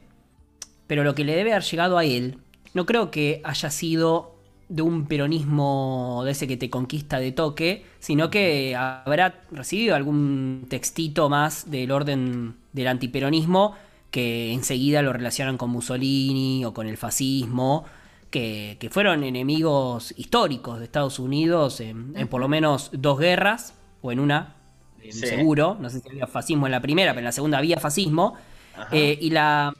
pero 0.86 1.04
lo 1.04 1.14
que 1.14 1.24
le 1.24 1.34
debe 1.34 1.52
haber 1.52 1.64
llegado 1.64 1.96
a 1.96 2.04
él, 2.04 2.38
no 2.74 2.84
creo 2.84 3.10
que 3.10 3.40
haya 3.44 3.70
sido 3.70 4.36
de 4.68 4.82
un 4.82 5.06
peronismo 5.06 6.22
de 6.24 6.32
ese 6.32 6.46
que 6.46 6.56
te 6.56 6.70
conquista 6.70 7.18
de 7.18 7.32
toque, 7.32 7.84
sino 7.98 8.30
que 8.30 8.76
habrá 8.76 9.40
recibido 9.50 9.96
algún 9.96 10.66
textito 10.68 11.28
más 11.28 11.70
del 11.70 11.90
orden 11.90 12.54
del 12.72 12.86
antiperonismo 12.86 13.74
que 14.10 14.52
enseguida 14.52 15.02
lo 15.02 15.12
relacionan 15.12 15.56
con 15.56 15.70
Mussolini 15.70 16.64
o 16.64 16.74
con 16.74 16.86
el 16.86 16.96
fascismo, 16.96 17.84
que, 18.30 18.88
fueron 18.90 19.24
enemigos 19.24 20.14
históricos 20.16 20.78
de 20.78 20.84
Estados 20.84 21.18
Unidos 21.18 21.80
en, 21.80 22.14
por 22.28 22.40
lo 22.40 22.48
menos 22.48 22.90
dos 22.92 23.18
guerras, 23.18 23.74
o 24.02 24.12
en 24.12 24.20
una, 24.20 24.56
seguro, 25.10 25.76
no 25.78 25.90
sé 25.90 26.00
si 26.00 26.08
había 26.08 26.26
fascismo 26.26 26.66
en 26.66 26.72
la 26.72 26.80
primera, 26.80 27.12
pero 27.12 27.20
en 27.20 27.26
la 27.26 27.32
segunda 27.32 27.58
había 27.58 27.78
fascismo, 27.78 28.36
eh, 28.92 29.18
y 29.20 29.30
la 29.30 29.74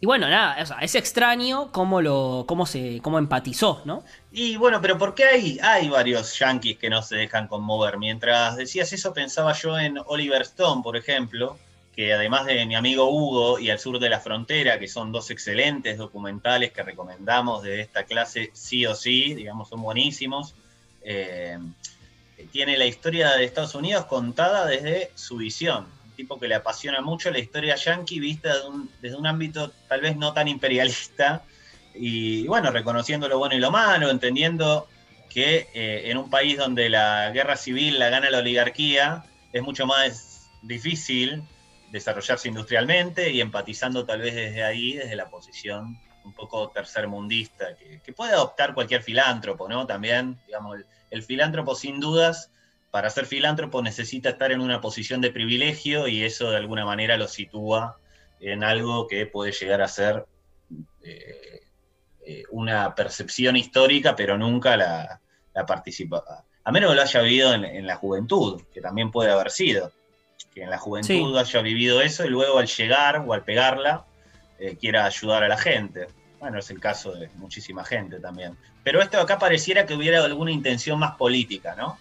y 0.00 0.06
bueno, 0.06 0.28
nada, 0.28 0.64
es 0.80 0.94
extraño 0.94 1.72
cómo 1.72 2.00
lo, 2.00 2.44
cómo 2.46 2.66
se, 2.66 3.00
cómo 3.02 3.18
empatizó, 3.18 3.82
¿no? 3.84 4.04
Y 4.30 4.56
bueno, 4.56 4.80
pero 4.80 4.96
¿por 4.96 5.12
qué 5.16 5.24
hay, 5.24 5.58
hay 5.60 5.88
varios 5.88 6.38
yankees 6.38 6.78
que 6.78 6.88
no 6.88 7.02
se 7.02 7.16
dejan 7.16 7.48
conmover? 7.48 7.98
Mientras 7.98 8.56
decías 8.56 8.92
eso, 8.92 9.12
pensaba 9.12 9.54
yo 9.54 9.76
en 9.76 9.98
Oliver 10.06 10.42
Stone, 10.42 10.82
por 10.84 10.96
ejemplo, 10.96 11.58
que 11.98 12.12
además 12.12 12.46
de 12.46 12.64
mi 12.64 12.76
amigo 12.76 13.10
Hugo 13.10 13.58
y 13.58 13.70
Al 13.70 13.80
Sur 13.80 13.98
de 13.98 14.08
la 14.08 14.20
Frontera, 14.20 14.78
que 14.78 14.86
son 14.86 15.10
dos 15.10 15.32
excelentes 15.32 15.98
documentales 15.98 16.70
que 16.70 16.84
recomendamos 16.84 17.64
de 17.64 17.80
esta 17.80 18.04
clase 18.04 18.50
sí 18.52 18.86
o 18.86 18.94
sí, 18.94 19.34
digamos, 19.34 19.68
son 19.68 19.82
buenísimos. 19.82 20.54
Eh, 21.02 21.58
tiene 22.52 22.76
la 22.76 22.86
historia 22.86 23.32
de 23.32 23.42
Estados 23.42 23.74
Unidos 23.74 24.04
contada 24.04 24.64
desde 24.64 25.10
su 25.16 25.38
visión 25.38 25.86
tipo 26.14 26.38
que 26.38 26.46
le 26.46 26.54
apasiona 26.54 27.00
mucho 27.00 27.32
la 27.32 27.40
historia 27.40 27.74
yankee 27.74 28.20
vista 28.20 28.54
desde 29.02 29.16
un 29.16 29.26
ámbito 29.26 29.72
tal 29.88 30.00
vez 30.00 30.16
no 30.16 30.32
tan 30.32 30.46
imperialista 30.46 31.42
y 31.94 32.46
bueno, 32.46 32.70
reconociendo 32.70 33.28
lo 33.28 33.38
bueno 33.38 33.56
y 33.56 33.58
lo 33.58 33.72
malo, 33.72 34.08
entendiendo 34.08 34.86
que 35.28 35.66
eh, 35.74 36.02
en 36.04 36.16
un 36.16 36.30
país 36.30 36.58
donde 36.58 36.90
la 36.90 37.32
guerra 37.32 37.56
civil 37.56 37.98
la 37.98 38.08
gana 38.08 38.30
la 38.30 38.38
oligarquía, 38.38 39.24
es 39.52 39.62
mucho 39.64 39.84
más 39.84 40.48
difícil 40.62 41.42
desarrollarse 41.90 42.48
industrialmente 42.48 43.30
y 43.30 43.40
empatizando 43.40 44.04
tal 44.04 44.20
vez 44.20 44.34
desde 44.34 44.62
ahí, 44.62 44.94
desde 44.94 45.16
la 45.16 45.28
posición 45.30 45.98
un 46.24 46.32
poco 46.34 46.68
tercermundista, 46.70 47.74
que, 47.76 48.12
puede 48.12 48.32
adoptar 48.32 48.74
cualquier 48.74 49.02
filántropo, 49.02 49.68
¿no? 49.68 49.86
También, 49.86 50.38
digamos, 50.46 50.78
el 51.10 51.22
filántropo 51.22 51.74
sin 51.74 52.00
dudas 52.00 52.50
para 52.90 53.08
ser 53.10 53.26
filántropo 53.26 53.82
necesita 53.82 54.30
estar 54.30 54.52
en 54.52 54.60
una 54.60 54.80
posición 54.80 55.20
de 55.20 55.30
privilegio 55.30 56.06
y 56.08 56.24
eso 56.24 56.50
de 56.50 56.56
alguna 56.56 56.84
manera 56.84 57.16
lo 57.16 57.28
sitúa 57.28 57.98
en 58.40 58.62
algo 58.62 59.06
que 59.06 59.26
puede 59.26 59.52
llegar 59.52 59.82
a 59.82 59.88
ser 59.88 60.26
eh, 61.02 61.62
eh, 62.26 62.42
una 62.50 62.94
percepción 62.94 63.56
histórica, 63.56 64.14
pero 64.14 64.36
nunca 64.36 64.76
la, 64.76 65.20
la 65.54 65.66
participa. 65.66 66.44
A 66.64 66.70
menos 66.70 66.90
que 66.90 66.96
lo 66.96 67.02
haya 67.02 67.22
vivido 67.22 67.54
en, 67.54 67.86
la 67.86 67.96
juventud, 67.96 68.62
que 68.72 68.82
también 68.82 69.10
puede 69.10 69.30
haber 69.30 69.50
sido. 69.50 69.90
Que 70.58 70.64
en 70.64 70.70
la 70.70 70.78
juventud 70.78 71.38
haya 71.38 71.62
vivido 71.62 72.00
eso 72.00 72.24
y 72.24 72.30
luego 72.30 72.58
al 72.58 72.66
llegar 72.66 73.22
o 73.24 73.32
al 73.32 73.44
pegarla 73.44 74.04
eh, 74.58 74.76
quiera 74.76 75.04
ayudar 75.04 75.44
a 75.44 75.48
la 75.48 75.56
gente. 75.56 76.08
Bueno, 76.40 76.58
es 76.58 76.68
el 76.70 76.80
caso 76.80 77.12
de 77.12 77.28
muchísima 77.36 77.84
gente 77.84 78.18
también. 78.18 78.56
Pero 78.82 79.00
esto 79.00 79.20
acá 79.20 79.38
pareciera 79.38 79.86
que 79.86 79.94
hubiera 79.94 80.24
alguna 80.24 80.50
intención 80.50 80.98
más 80.98 81.12
política, 81.12 81.76
¿no? 81.76 81.96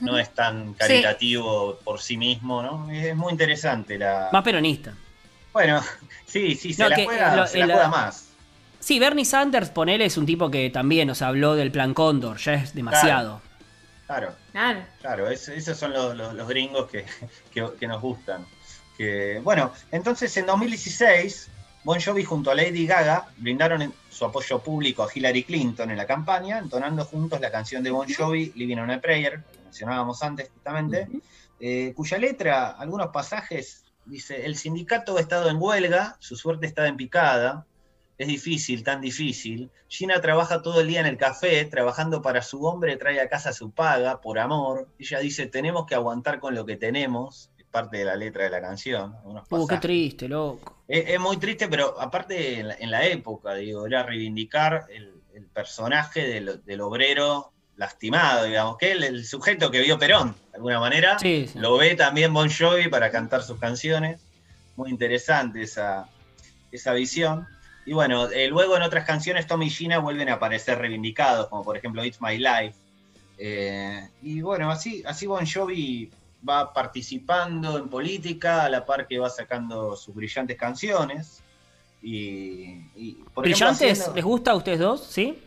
no 0.00 0.18
es 0.18 0.30
tan 0.34 0.74
caritativo 0.74 1.78
por 1.84 2.00
sí 2.00 2.16
mismo, 2.16 2.60
¿no? 2.60 2.90
Es 2.90 3.14
muy 3.14 3.30
interesante 3.30 3.96
la... 3.96 4.30
Más 4.32 4.42
peronista. 4.42 4.92
Bueno, 5.52 5.80
sí, 6.26 6.56
sí, 6.56 6.74
se, 6.74 6.88
la, 6.88 6.96
juega, 7.04 7.88
más. 7.88 8.30
Sí, 8.80 8.98
Bernie 8.98 9.24
Sanders, 9.24 9.70
ponele, 9.70 10.06
es 10.06 10.16
un 10.16 10.26
tipo 10.26 10.50
que 10.50 10.70
también 10.70 11.06
nos 11.06 11.22
habló 11.22 11.54
del 11.54 11.70
plan 11.70 11.94
Cóndor, 11.94 12.38
ya 12.38 12.54
es 12.54 12.74
demasiado. 12.74 13.38
Claro, 13.38 13.43
claro, 14.06 14.34
claro, 15.00 15.28
esos 15.28 15.76
son 15.76 15.92
los, 15.92 16.48
gringos 16.48 16.90
que, 17.52 17.86
nos 17.86 18.00
gustan. 18.00 18.46
Que, 18.96 19.40
bueno, 19.42 19.72
entonces 19.90 20.36
en 20.36 20.46
2016, 20.46 21.50
Bon 21.84 22.00
Jovi 22.00 22.24
junto 22.24 22.50
a 22.50 22.54
Lady 22.54 22.86
Gaga 22.86 23.28
brindaron 23.38 23.92
su 24.10 24.24
apoyo 24.24 24.58
público 24.60 25.02
a 25.02 25.08
Hillary 25.12 25.44
Clinton 25.44 25.90
en 25.90 25.96
la 25.96 26.06
campaña, 26.06 26.58
entonando 26.58 27.04
juntos 27.04 27.40
la 27.40 27.50
canción 27.50 27.82
de 27.82 27.90
Bon 27.90 28.06
Jovi, 28.08 28.52
Living 28.54 28.78
on 28.78 28.90
a 28.90 29.00
Prayer, 29.00 29.42
que 29.52 29.58
mencionábamos 29.64 30.22
antes 30.22 30.50
justamente, 30.50 31.08
eh, 31.60 31.92
cuya 31.96 32.18
letra, 32.18 32.70
algunos 32.70 33.08
pasajes, 33.08 33.84
dice, 34.04 34.46
el 34.46 34.56
sindicato 34.56 35.16
ha 35.16 35.20
estado 35.20 35.50
en 35.50 35.56
huelga, 35.60 36.16
su 36.20 36.36
suerte 36.36 36.66
está 36.66 36.86
en 36.86 36.96
picada, 36.96 37.66
es 38.16 38.28
difícil, 38.28 38.84
tan 38.84 39.00
difícil. 39.00 39.70
Gina 39.88 40.20
trabaja 40.20 40.62
todo 40.62 40.80
el 40.80 40.86
día 40.86 41.00
en 41.00 41.06
el 41.06 41.16
café, 41.16 41.64
trabajando 41.64 42.22
para 42.22 42.42
su 42.42 42.64
hombre, 42.64 42.96
trae 42.96 43.20
a 43.20 43.28
casa 43.28 43.52
su 43.52 43.70
paga, 43.72 44.20
por 44.20 44.38
amor. 44.38 44.88
Ella 44.98 45.18
dice, 45.18 45.46
tenemos 45.46 45.86
que 45.86 45.94
aguantar 45.94 46.38
con 46.38 46.54
lo 46.54 46.64
que 46.64 46.76
tenemos, 46.76 47.50
es 47.58 47.64
parte 47.64 47.98
de 47.98 48.04
la 48.04 48.16
letra 48.16 48.44
de 48.44 48.50
la 48.50 48.60
canción. 48.60 49.16
Uh, 49.50 49.66
qué 49.66 49.78
triste, 49.78 50.28
loco. 50.28 50.82
Es, 50.86 51.18
muy 51.18 51.38
triste, 51.38 51.66
pero 51.68 52.00
aparte 52.00 52.60
en 52.60 52.90
la, 52.90 53.06
época, 53.06 53.54
digo, 53.54 53.86
era 53.86 54.02
reivindicar 54.02 54.86
el, 54.90 55.12
personaje 55.52 56.42
del, 56.64 56.80
obrero 56.80 57.52
lastimado, 57.76 58.44
digamos, 58.44 58.76
que 58.76 58.92
el, 58.92 59.04
el, 59.04 59.24
sujeto 59.24 59.70
que 59.70 59.80
vio 59.80 59.98
Perón, 59.98 60.34
de 60.50 60.56
alguna 60.56 60.80
manera, 60.80 61.16
lo 61.54 61.76
ve 61.76 61.94
también 61.94 62.32
Bon 62.32 62.48
Jovi 62.50 62.88
para 62.88 63.10
cantar 63.10 63.42
sus 63.42 63.58
canciones. 63.58 64.20
Muy 64.76 64.90
interesante 64.90 65.62
esa, 65.62 66.08
esa 66.72 66.92
visión. 66.92 67.46
Y 67.86 67.92
bueno, 67.92 68.30
eh, 68.30 68.48
luego 68.48 68.76
en 68.76 68.82
otras 68.82 69.04
canciones 69.04 69.46
Tommy 69.46 69.66
y 69.66 69.70
Gina 69.70 69.98
vuelven 69.98 70.28
a 70.28 70.34
aparecer 70.34 70.78
reivindicados, 70.78 71.48
como 71.48 71.62
por 71.64 71.76
ejemplo 71.76 72.04
It's 72.04 72.20
My 72.20 72.38
Life, 72.38 72.74
Eh, 73.36 74.08
y 74.22 74.40
bueno, 74.42 74.70
así, 74.70 75.02
así 75.04 75.26
Bon 75.26 75.44
Jovi 75.44 76.08
va 76.48 76.72
participando 76.72 77.78
en 77.78 77.88
política 77.88 78.64
a 78.64 78.68
la 78.68 78.84
par 78.84 79.06
que 79.06 79.18
va 79.18 79.28
sacando 79.28 79.96
sus 79.96 80.14
brillantes 80.14 80.56
canciones. 80.56 81.42
Y, 82.02 82.80
¿Brillantes? 83.34 84.10
¿Les 84.14 84.24
gusta 84.24 84.52
a 84.52 84.54
ustedes 84.54 84.78
dos? 84.78 85.04
¿Sí? 85.04 85.38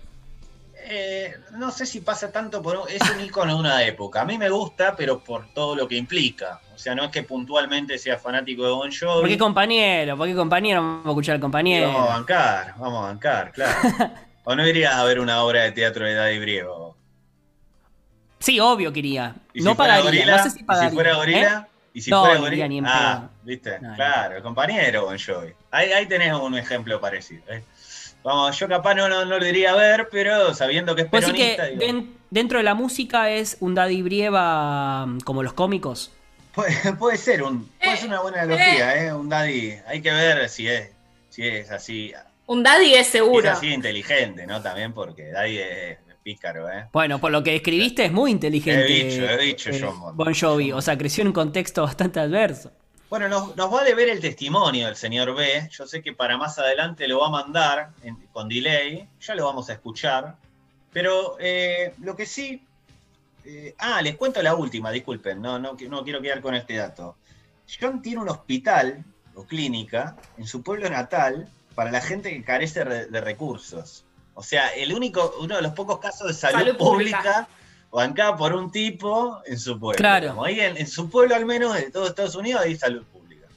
Eh, 0.90 1.36
no 1.52 1.70
sé 1.70 1.86
si 1.86 2.00
pasa 2.00 2.32
tanto 2.32 2.62
por. 2.62 2.90
Es 2.90 3.02
un 3.10 3.20
icono 3.20 3.56
de 3.56 3.60
una 3.60 3.84
época. 3.84 4.22
A 4.22 4.26
mí 4.26 4.38
me 4.38 4.50
gusta, 4.50 4.96
pero 4.96 5.20
por 5.20 5.48
todo 5.54 5.76
lo 5.76 5.88
que 5.88 5.96
implica. 5.98 6.62
O 6.74 6.78
sea, 6.78 6.96
no 6.96 7.04
es 7.04 7.12
que 7.12 7.24
puntualmente 7.24 7.98
sea 7.98 8.18
fanático 8.18 8.64
de 8.64 8.72
Bon 8.72 8.90
Jovi. 8.90 9.22
¿Por 9.22 9.30
qué 9.30 9.38
compañero? 9.38 10.16
¿Por 10.16 10.28
qué 10.28 10.36
compañero? 10.36 10.82
Vamos 10.82 11.06
a 11.06 11.10
escuchar 11.10 11.36
al 11.36 11.42
compañero. 11.42 11.88
vamos 11.88 12.10
a 12.10 12.14
bancar, 12.14 12.74
vamos 12.78 13.04
a 13.04 13.08
bancar, 13.08 13.52
claro. 13.52 13.80
¿O 14.46 14.56
no 14.56 14.66
irías 14.66 14.94
a 14.94 15.04
ver 15.04 15.20
una 15.20 15.44
obra 15.44 15.64
de 15.64 15.74
teatro 15.74 16.06
de 16.06 16.14
Daddy 16.14 16.40
Briego? 16.40 16.96
Sí, 18.40 18.60
obvio 18.60 18.94
que 18.94 19.00
iría. 19.00 19.36
no 19.56 19.76
pagaría, 19.76 20.38
no 20.38 20.44
sé 20.44 20.52
si 20.52 20.64
pagaría. 20.64 20.88
¿Y 20.88 20.90
si 20.90 20.96
fuera 20.96 21.16
gorila? 21.16 21.68
¿eh? 21.68 21.72
¿Y 21.94 22.02
si 22.02 22.12
no, 22.12 22.22
fuera 22.24 22.40
gorila? 22.40 22.68
Ni 22.70 22.78
en 22.78 22.86
ah, 22.86 23.30
viste, 23.44 23.78
claro, 23.96 24.38
el 24.38 24.44
compañero 24.44 25.06
Bon 25.06 25.18
Jovi. 25.18 25.52
Ahí, 25.72 25.92
ahí 25.92 26.06
tenés 26.06 26.34
un 26.34 26.56
ejemplo 26.56 27.02
parecido. 27.02 27.44
¿eh? 27.50 27.64
Vamos, 28.28 28.60
yo 28.60 28.68
capaz 28.68 28.94
no, 28.94 29.08
no, 29.08 29.24
lo 29.24 29.40
diría 29.40 29.72
a 29.72 29.76
ver, 29.78 30.10
pero 30.12 30.54
sabiendo 30.54 30.94
que 30.98 31.04
es 31.04 31.08
pues 31.08 31.24
peronista... 31.24 31.70
que 31.70 32.08
dentro 32.30 32.58
de 32.58 32.66
la 32.66 32.74
música 32.74 33.32
es 33.32 33.56
un 33.62 33.74
Daddy 33.74 34.02
Brieva 34.02 35.06
mm, 35.06 35.20
como 35.22 35.44
los 35.44 35.54
cómicos. 35.54 36.12
Puede, 36.54 37.16
ser, 37.16 37.42
un, 37.42 37.70
puede 37.82 37.96
ser 37.96 38.10
una 38.10 38.20
buena 38.20 38.42
analogía, 38.42 39.02
¿eh? 39.02 39.14
Un 39.14 39.30
Daddy, 39.30 39.76
hay 39.88 40.02
que 40.02 40.12
ver 40.12 40.50
si 40.50 40.68
es, 40.68 40.90
si 41.30 41.48
es 41.48 41.72
así. 41.72 42.12
Un 42.48 42.64
Daddy 42.64 42.96
es 42.96 43.08
seguro. 43.08 43.48
Es 43.48 43.60
así 43.60 43.72
inteligente, 43.72 44.46
¿no? 44.46 44.62
También 44.62 44.92
porque 44.92 45.32
Daddy 45.32 45.60
es 45.60 45.98
pícaro, 46.22 46.70
¿eh? 46.70 46.88
Bueno, 46.92 47.20
por 47.20 47.32
lo 47.32 47.42
que 47.44 47.52
describiste 47.52 48.04
es 48.04 48.12
muy 48.12 48.32
inteligente. 48.32 48.88
He 48.88 49.06
dicho, 49.06 49.24
he 49.24 49.38
dicho 49.38 49.70
eh, 49.70 49.80
yo. 49.80 49.94
Bon 50.14 50.34
Jovi, 50.34 50.74
o 50.74 50.82
sea, 50.82 50.98
creció 50.98 51.22
en 51.22 51.28
un 51.28 51.34
contexto 51.34 51.84
bastante 51.84 52.20
adverso. 52.20 52.74
Bueno, 53.10 53.30
nos, 53.30 53.56
vale 53.56 53.96
ver 53.96 54.10
el 54.10 54.20
testimonio 54.20 54.88
del 54.88 54.96
señor 54.96 55.34
B. 55.34 55.70
Yo 55.72 55.88
sé 55.88 56.02
que 56.02 56.14
para 56.14 56.38
más 56.38 56.60
adelante 56.60 57.08
lo 57.08 57.20
va 57.20 57.28
a 57.28 57.32
mandar 57.32 57.92
con 58.34 58.50
delay. 58.50 59.08
Ya 59.22 59.36
lo 59.36 59.46
vamos 59.46 59.70
a 59.70 59.74
escuchar. 59.74 60.36
Pero 60.92 61.38
eh, 61.40 61.94
lo 62.02 62.16
que 62.16 62.26
sí. 62.26 62.64
Eh, 63.46 63.76
ah, 63.78 64.02
les 64.02 64.18
cuento 64.18 64.42
la 64.42 64.56
última, 64.56 64.92
disculpen. 64.92 65.42
No, 65.42 65.58
no, 65.58 65.78
no 65.90 66.04
quiero 66.04 66.22
quedar 66.22 66.42
con 66.42 66.54
este 66.54 66.76
dato. 66.76 67.16
John 67.80 68.02
tiene 68.02 68.22
un 68.22 68.30
hospital 68.30 69.06
o 69.36 69.44
clínica 69.46 70.18
en 70.38 70.46
su 70.46 70.62
pueblo 70.62 70.90
natal 70.90 71.50
para 71.76 71.92
la 71.92 72.02
gente 72.02 72.30
que 72.32 72.44
carece 72.44 72.84
de 72.84 73.22
recursos. 73.22 74.04
O 74.40 74.44
sea, 74.44 74.68
el 74.70 74.94
único, 74.94 75.34
uno 75.40 75.56
de 75.56 75.64
los 75.64 75.74
pocos 75.74 75.98
casos 76.00 76.28
de 76.28 76.34
salud, 76.36 76.78
pública, 76.78 77.48
bancada 77.92 78.36
por 78.36 78.54
un 78.54 78.72
tipo 78.72 79.42
en 79.46 79.60
su 79.60 79.80
pueblo. 79.80 79.98
Claro. 79.98 80.44
ahí 80.44 80.60
en, 80.60 80.88
su 80.88 81.10
pueblo, 81.10 81.36
al 81.36 81.46
menos 81.46 81.76
de 81.76 81.90
todo 81.92 82.08
Estados 82.08 82.36
Unidos, 82.36 82.62
hay 82.62 82.76
salud 82.76 83.04
pública. 83.06 83.48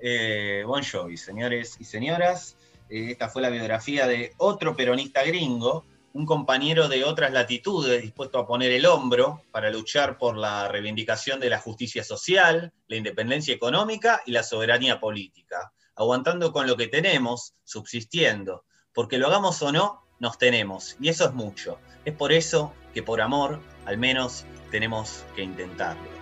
Eh, 0.00 0.62
bon 0.66 0.82
Jovi, 0.82 1.16
señores 1.16 1.76
y 1.78 1.84
señoras. 1.84 2.56
Eh, 2.88 3.10
esta 3.10 3.28
fue 3.28 3.42
la 3.42 3.50
biografía 3.50 4.06
de 4.06 4.32
otro 4.38 4.74
peronista 4.74 5.22
gringo, 5.22 5.84
un 6.14 6.24
compañero 6.24 6.88
de 6.88 7.04
otras 7.04 7.32
latitudes, 7.32 8.02
dispuesto 8.02 8.38
a 8.38 8.46
poner 8.46 8.72
el 8.72 8.86
hombro 8.86 9.42
para 9.52 9.70
luchar 9.70 10.18
por 10.18 10.36
la 10.36 10.68
reivindicación 10.68 11.38
de 11.38 11.50
la 11.50 11.60
justicia 11.60 12.02
social, 12.02 12.72
la 12.88 12.96
independencia 12.96 13.54
económica 13.54 14.22
y 14.24 14.32
la 14.32 14.42
soberanía 14.42 15.00
política, 15.00 15.72
aguantando 15.94 16.52
con 16.52 16.66
lo 16.66 16.76
que 16.76 16.88
tenemos, 16.88 17.54
subsistiendo, 17.64 18.64
porque 18.92 19.18
lo 19.18 19.26
hagamos 19.26 19.60
o 19.62 19.70
no, 19.70 20.07
nos 20.18 20.38
tenemos, 20.38 20.96
y 21.00 21.08
eso 21.08 21.26
es 21.26 21.32
mucho. 21.32 21.78
Es 22.04 22.14
por 22.14 22.32
eso 22.32 22.72
que 22.94 23.02
por 23.02 23.20
amor, 23.20 23.60
al 23.86 23.98
menos, 23.98 24.44
tenemos 24.70 25.24
que 25.34 25.42
intentarlo. 25.42 26.17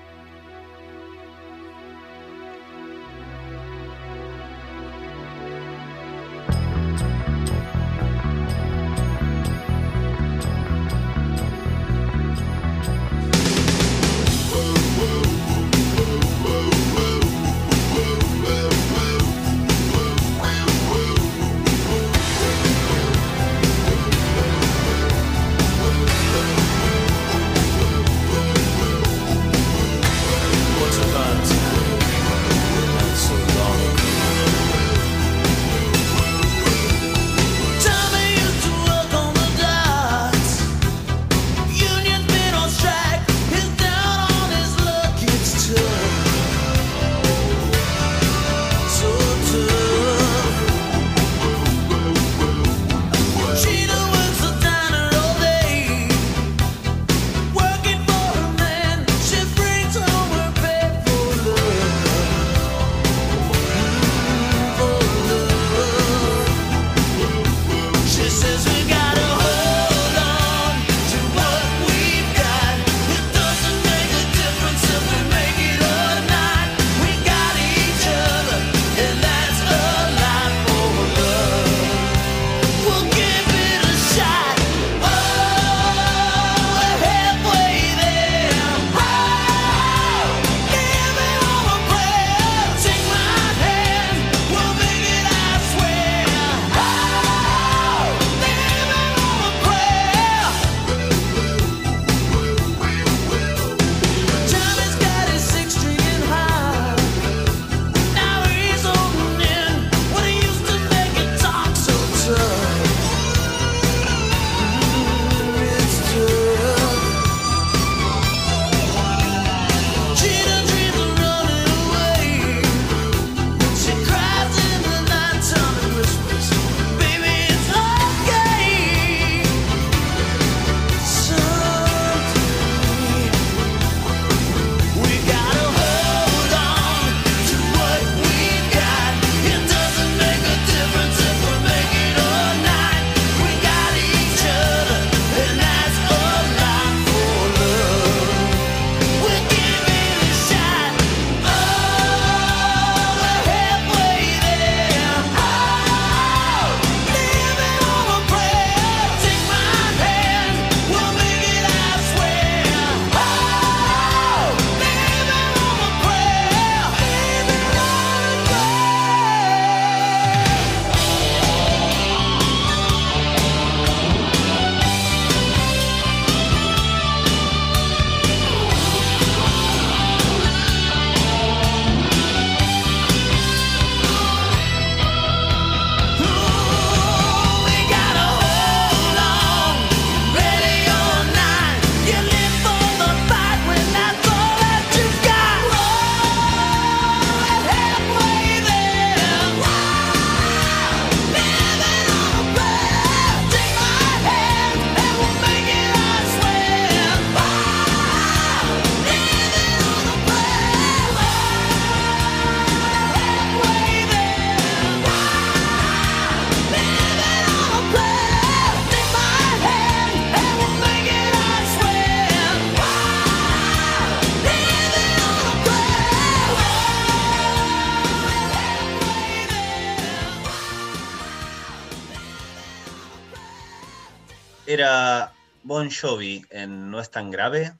Bon 235.77 235.91
Jovi 235.91 236.43
en 236.49 236.91
No 236.91 237.01
es 237.01 237.11
tan 237.11 237.31
grave, 237.31 237.74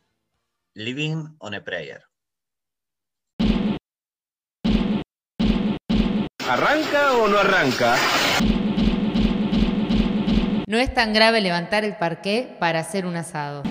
Living 0.75 1.29
on 1.39 1.55
a 1.55 1.65
Prayer. 1.65 2.03
¿Arranca 6.47 7.15
o 7.15 7.27
no 7.27 7.39
arranca? 7.39 7.97
No 10.67 10.77
es 10.77 10.93
tan 10.93 11.15
grave 11.15 11.41
levantar 11.41 11.87
el 11.87 11.97
parqué 11.97 12.55
para 12.61 12.81
hacer 12.81 13.07
un 13.07 13.17
asado. 13.17 13.63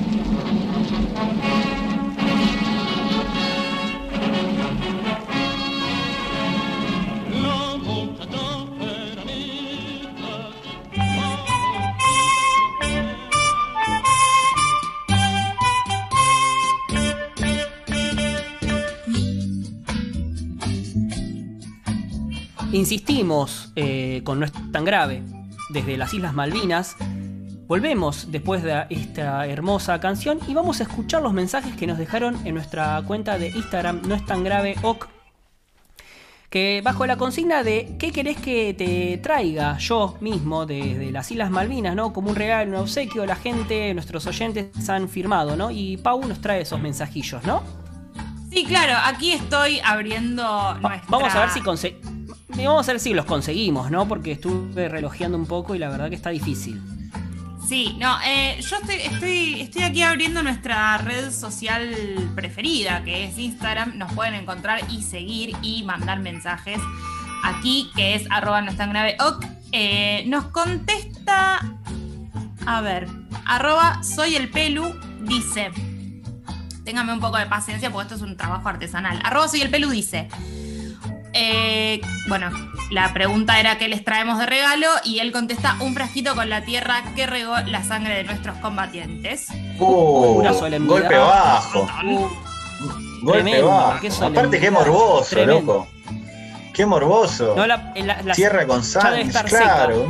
Insistimos 22.76 23.72
eh, 23.78 24.20
con 24.26 24.38
No 24.38 24.46
es 24.46 24.52
tan 24.74 24.84
grave, 24.84 25.24
desde 25.70 25.96
las 25.96 26.14
Islas 26.14 26.34
Malvinas. 26.34 26.98
Volvemos 27.68 28.34
después 28.34 28.64
de 28.64 28.86
esta 28.90 29.48
hermosa 29.48 30.02
canción 30.02 30.40
y 30.46 30.54
vamos 30.54 30.82
a 30.82 30.84
escuchar 30.84 31.22
los 31.22 31.32
mensajes 31.32 31.74
que 31.78 31.88
nos 31.88 31.98
dejaron 31.98 32.46
en 32.46 32.54
nuestra 32.54 33.02
cuenta 33.08 33.38
de 33.38 33.48
Instagram 33.48 34.02
No 34.06 34.14
es 34.14 34.26
tan 34.26 34.44
grave 34.44 34.76
OC. 34.82 35.08
Que 36.50 36.82
bajo 36.84 37.06
la 37.06 37.16
consigna 37.16 37.64
de 37.64 37.96
¿qué 37.98 38.12
querés 38.12 38.36
que 38.42 38.74
te 38.74 39.20
traiga 39.24 39.78
yo 39.78 40.18
mismo 40.20 40.66
desde 40.66 41.14
las 41.14 41.32
Islas 41.32 41.52
Malvinas, 41.52 41.96
¿no? 41.96 42.12
Como 42.12 42.30
un 42.30 42.36
regalo, 42.36 42.72
un 42.72 42.76
obsequio, 42.76 43.26
la 43.26 43.38
gente, 43.38 43.94
nuestros 43.94 44.28
oyentes 44.28 44.90
han 44.90 45.08
firmado, 45.08 45.56
¿no? 45.56 45.72
Y 45.72 45.96
Pau 45.96 46.28
nos 46.28 46.42
trae 46.42 46.64
esos 46.64 46.82
mensajillos, 46.82 47.42
¿no? 47.46 47.64
Sí, 48.52 48.66
claro, 48.66 49.00
aquí 49.06 49.32
estoy 49.32 49.80
abriendo 49.82 50.44
Vamos 51.08 51.34
a 51.34 51.40
ver 51.40 51.50
si 51.52 51.62
conseguimos 51.62 52.15
vamos 52.50 52.88
a 52.88 52.92
ver 52.92 53.00
si 53.00 53.14
los 53.14 53.26
conseguimos, 53.26 53.92
¿no? 53.92 54.08
Porque 54.08 54.34
estuve 54.34 54.90
relojeando 54.90 55.38
un 55.38 55.46
poco 55.46 55.76
y 55.76 55.80
la 55.80 55.90
verdad 55.90 56.10
que 56.10 56.16
está 56.16 56.30
difícil. 56.30 56.82
Sí, 57.68 57.96
no, 58.00 58.16
eh, 58.24 58.60
yo 58.62 58.78
estoy, 58.78 59.60
estoy, 59.60 59.84
aquí 59.84 60.04
abriendo 60.04 60.44
nuestra 60.44 61.00
red 61.00 61.32
social 61.32 61.90
preferida, 62.36 63.04
que 63.04 63.26
es 63.26 63.40
Instagram. 63.40 63.98
Nos 63.98 64.14
pueden 64.14 64.36
encontrar 64.36 64.82
y 64.92 65.02
seguir 65.02 65.56
y 65.64 65.82
mandar 65.84 66.20
mensajes 66.20 66.80
aquí, 67.44 67.90
que 67.96 68.14
es 68.14 68.28
arroba 68.30 68.62
no 68.62 68.70
es 68.70 68.78
tan 68.78 68.92
grave. 68.92 69.18
Eh, 69.72 70.26
nos 70.28 70.46
contesta, 70.46 71.60
a 72.68 72.82
ver, 72.82 73.08
arroba 73.46 74.04
soy 74.04 74.36
el 74.36 74.52
pelu, 74.52 74.94
dice, 75.22 75.72
téngame 76.84 77.14
un 77.14 77.20
poco 77.20 77.38
de 77.38 77.48
paciencia 77.48 77.90
porque 77.92 78.14
esto 78.14 78.16
es 78.16 78.22
un 78.22 78.38
trabajo 78.38 78.70
artesanal. 78.70 79.20
Arroba 79.24 79.48
soy 79.48 79.62
el 79.62 79.72
pelu, 79.72 79.90
dice. 79.90 80.30
Eh, 81.38 82.00
bueno, 82.30 82.50
la 82.92 83.14
pregunta 83.14 83.60
era 83.60 83.78
qué 83.78 83.90
les 83.90 84.06
traemos 84.06 84.40
de 84.40 84.46
regalo 84.46 84.88
y 85.04 85.20
él 85.20 85.34
contesta 85.34 85.76
un 85.82 85.94
frasquito 85.94 86.34
con 86.34 86.50
la 86.50 86.64
tierra 86.64 87.04
que 87.14 87.28
regó 87.28 87.58
la 87.68 87.84
sangre 87.84 88.16
de 88.16 88.24
nuestros 88.24 88.56
combatientes. 88.60 89.48
Uh, 89.78 90.42
golpe 90.86 91.18
bajo. 91.18 91.88
golpe 93.22 93.62
bajo. 93.62 94.26
Aparte 94.26 94.62
qué 94.62 94.72
morboso, 94.72 95.46
loco. 95.46 95.88
Qué 96.74 96.86
morboso. 96.86 97.54
tierra 98.34 98.66
con 98.66 98.82
sangre, 98.82 99.30
claro. 99.46 100.08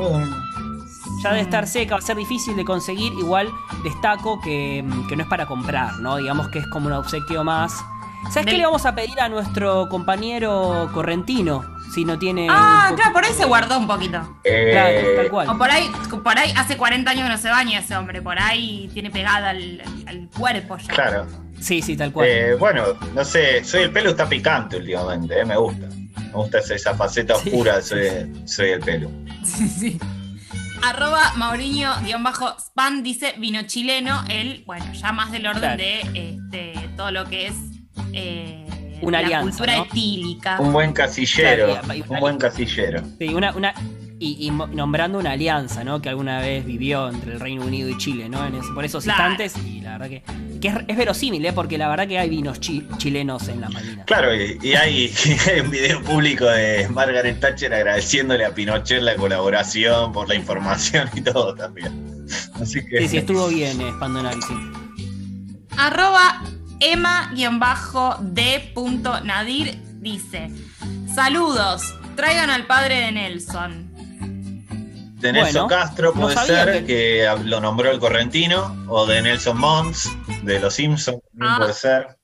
Ya 1.24 1.34
de 1.34 1.42
estar 1.42 1.66
seca, 1.66 1.96
va 1.96 2.00
a 2.00 2.04
ser 2.04 2.18
difícil 2.18 2.56
de 2.56 2.64
conseguir. 2.64 3.12
Igual 3.14 3.50
destaco 3.84 4.40
que, 4.42 4.86
que 5.10 5.16
no 5.16 5.24
es 5.24 5.30
para 5.30 5.48
comprar, 5.48 5.94
¿no? 6.02 6.18
Digamos 6.18 6.50
que 6.50 6.60
es 6.60 6.68
como 6.68 6.86
un 6.86 6.94
obsequio 6.94 7.44
más 7.44 7.84
¿Sabes 8.32 8.46
qué 8.46 8.58
le 8.58 8.66
vamos 8.66 8.86
a 8.86 8.96
pedir 8.96 9.20
a 9.20 9.30
nuestro 9.30 9.88
compañero 9.90 10.90
correntino? 10.94 11.64
Si 11.94 12.04
no 12.04 12.20
tiene. 12.20 12.48
Ah, 12.50 12.92
claro, 12.96 13.14
por 13.14 13.24
ahí 13.24 13.32
se 13.32 13.46
guardó 13.46 13.78
un 13.78 13.88
poquito. 13.88 14.40
Eh, 14.44 14.70
claro, 14.72 15.16
tal 15.16 15.30
cual. 15.30 15.50
O 15.50 15.58
por 15.58 15.72
ahí, 15.72 15.90
por 16.24 16.38
ahí 16.38 16.52
hace 16.58 16.76
40 16.76 17.10
años 17.10 17.24
que 17.24 17.30
no 17.30 17.38
se 17.38 17.50
baña 17.50 17.80
ese 17.80 17.96
hombre. 17.96 18.22
Por 18.22 18.38
ahí 18.38 18.90
tiene 18.94 19.10
pegada 19.12 19.52
al, 19.52 20.30
cuerpo 20.36 20.78
ya. 20.78 20.94
Claro. 20.94 21.28
Sí, 21.60 21.82
sí, 21.82 21.96
tal 21.96 22.12
cual. 22.12 22.28
Eh, 22.28 22.56
bueno, 22.56 22.84
no 23.14 23.24
sé, 23.24 23.64
soy 23.64 23.84
el 23.84 23.92
pelo 23.92 24.10
está 24.10 24.28
picante 24.28 24.78
últimamente, 24.78 25.40
eh, 25.40 25.46
me 25.46 25.56
gusta. 25.56 25.88
Me 26.18 26.32
gusta 26.34 26.60
esa, 26.60 26.94
faceta 26.96 27.36
oscura, 27.36 27.82
soy, 27.82 28.44
soy 28.46 28.72
el 28.72 28.80
pelo. 28.82 29.10
Sí, 29.46 29.68
sí. 29.68 30.00
Arroba 30.82 31.34
Mauriño-Span 31.36 33.04
dice 33.04 33.36
vino 33.38 33.62
chileno, 33.64 34.24
él, 34.28 34.64
bueno, 34.66 34.92
ya 34.94 35.12
más 35.12 35.32
del 35.32 35.46
orden 35.48 35.78
de 35.78 36.02
este, 36.14 36.90
todo 36.98 37.12
lo 37.12 37.26
que 37.26 37.48
es 37.48 37.56
eh, 38.14 38.66
una 39.02 39.22
la 39.22 39.28
alianza, 39.28 39.50
cultura 39.50 39.78
etílica. 39.78 40.60
Un 40.60 40.74
buen 40.74 40.94
casillero. 40.94 41.80
un 42.10 42.20
buen 42.20 42.38
casillero. 42.38 43.02
Sí, 43.20 43.34
una, 43.34 43.56
una, 43.56 43.74
y, 44.20 44.50
nombrando 44.50 45.20
una 45.20 45.32
alianza, 45.32 45.84
¿no? 45.84 46.02
Que 46.02 46.10
alguna 46.10 46.40
vez 46.40 46.66
vivió 46.66 47.10
entre 47.10 47.34
el 47.34 47.40
Reino 47.40 47.66
Unido 47.66 47.90
y 47.90 47.98
Chile, 47.98 48.30
¿no? 48.30 48.40
por 48.74 48.86
esos 48.86 49.06
instantes. 49.06 49.56
Y 49.58 49.82
la 49.82 49.98
verdad 49.98 50.10
que, 50.10 50.24
es, 50.88 50.98
verosímil, 50.98 51.46
¿eh? 51.46 51.54
Porque 51.54 51.78
la 51.78 51.90
verdad 51.90 52.08
que 52.08 52.18
hay 52.18 52.30
vinos 52.30 52.60
chilenos 52.60 53.48
en 53.50 53.62
la 53.62 53.70
Malvinas. 53.70 54.06
Claro, 54.06 54.34
y, 54.64 54.74
hay, 54.74 55.14
un 55.62 55.70
video 55.70 56.02
público 56.02 56.46
de 56.46 56.88
Margaret 56.90 57.40
Thatcher 57.40 57.74
agradeciéndole 57.74 58.46
a 58.46 58.54
Pinochet 58.54 59.02
la 59.02 59.16
colaboración 59.16 60.12
por 60.12 60.30
la 60.30 60.36
información 60.36 61.10
y 61.14 61.22
todo 61.22 61.54
también. 61.56 62.26
Así 62.54 62.86
que... 62.86 63.02
Sí, 63.02 63.08
sí, 63.10 63.18
estuvo 63.18 63.48
bien, 63.48 63.80
eh, 63.82 63.92
sí. 64.48 64.54
Arroba 65.78 66.42
Emma-D.nadir 66.80 67.56
dice: 70.02 70.52
Saludos, 71.14 71.96
traigan 72.16 72.50
al 72.50 72.66
padre 72.66 73.02
de 73.02 73.12
Nelson. 73.12 73.92
De 75.16 75.32
Nelson 75.34 75.68
Castro 75.70 76.14
puede 76.14 76.38
ser, 76.46 76.86
que... 76.86 77.28
lo 77.46 77.60
nombró 77.62 77.90
el 77.92 78.00
correntino, 78.00 78.76
o 78.88 79.06
de 79.06 79.22
Nelson 79.22 79.58
Mons, 79.58 80.12
de 80.44 80.60
Los 80.60 80.76
Simpsons, 80.76 81.22
ah. 81.42 81.56
puede 81.58 81.74
ser. 81.74 82.18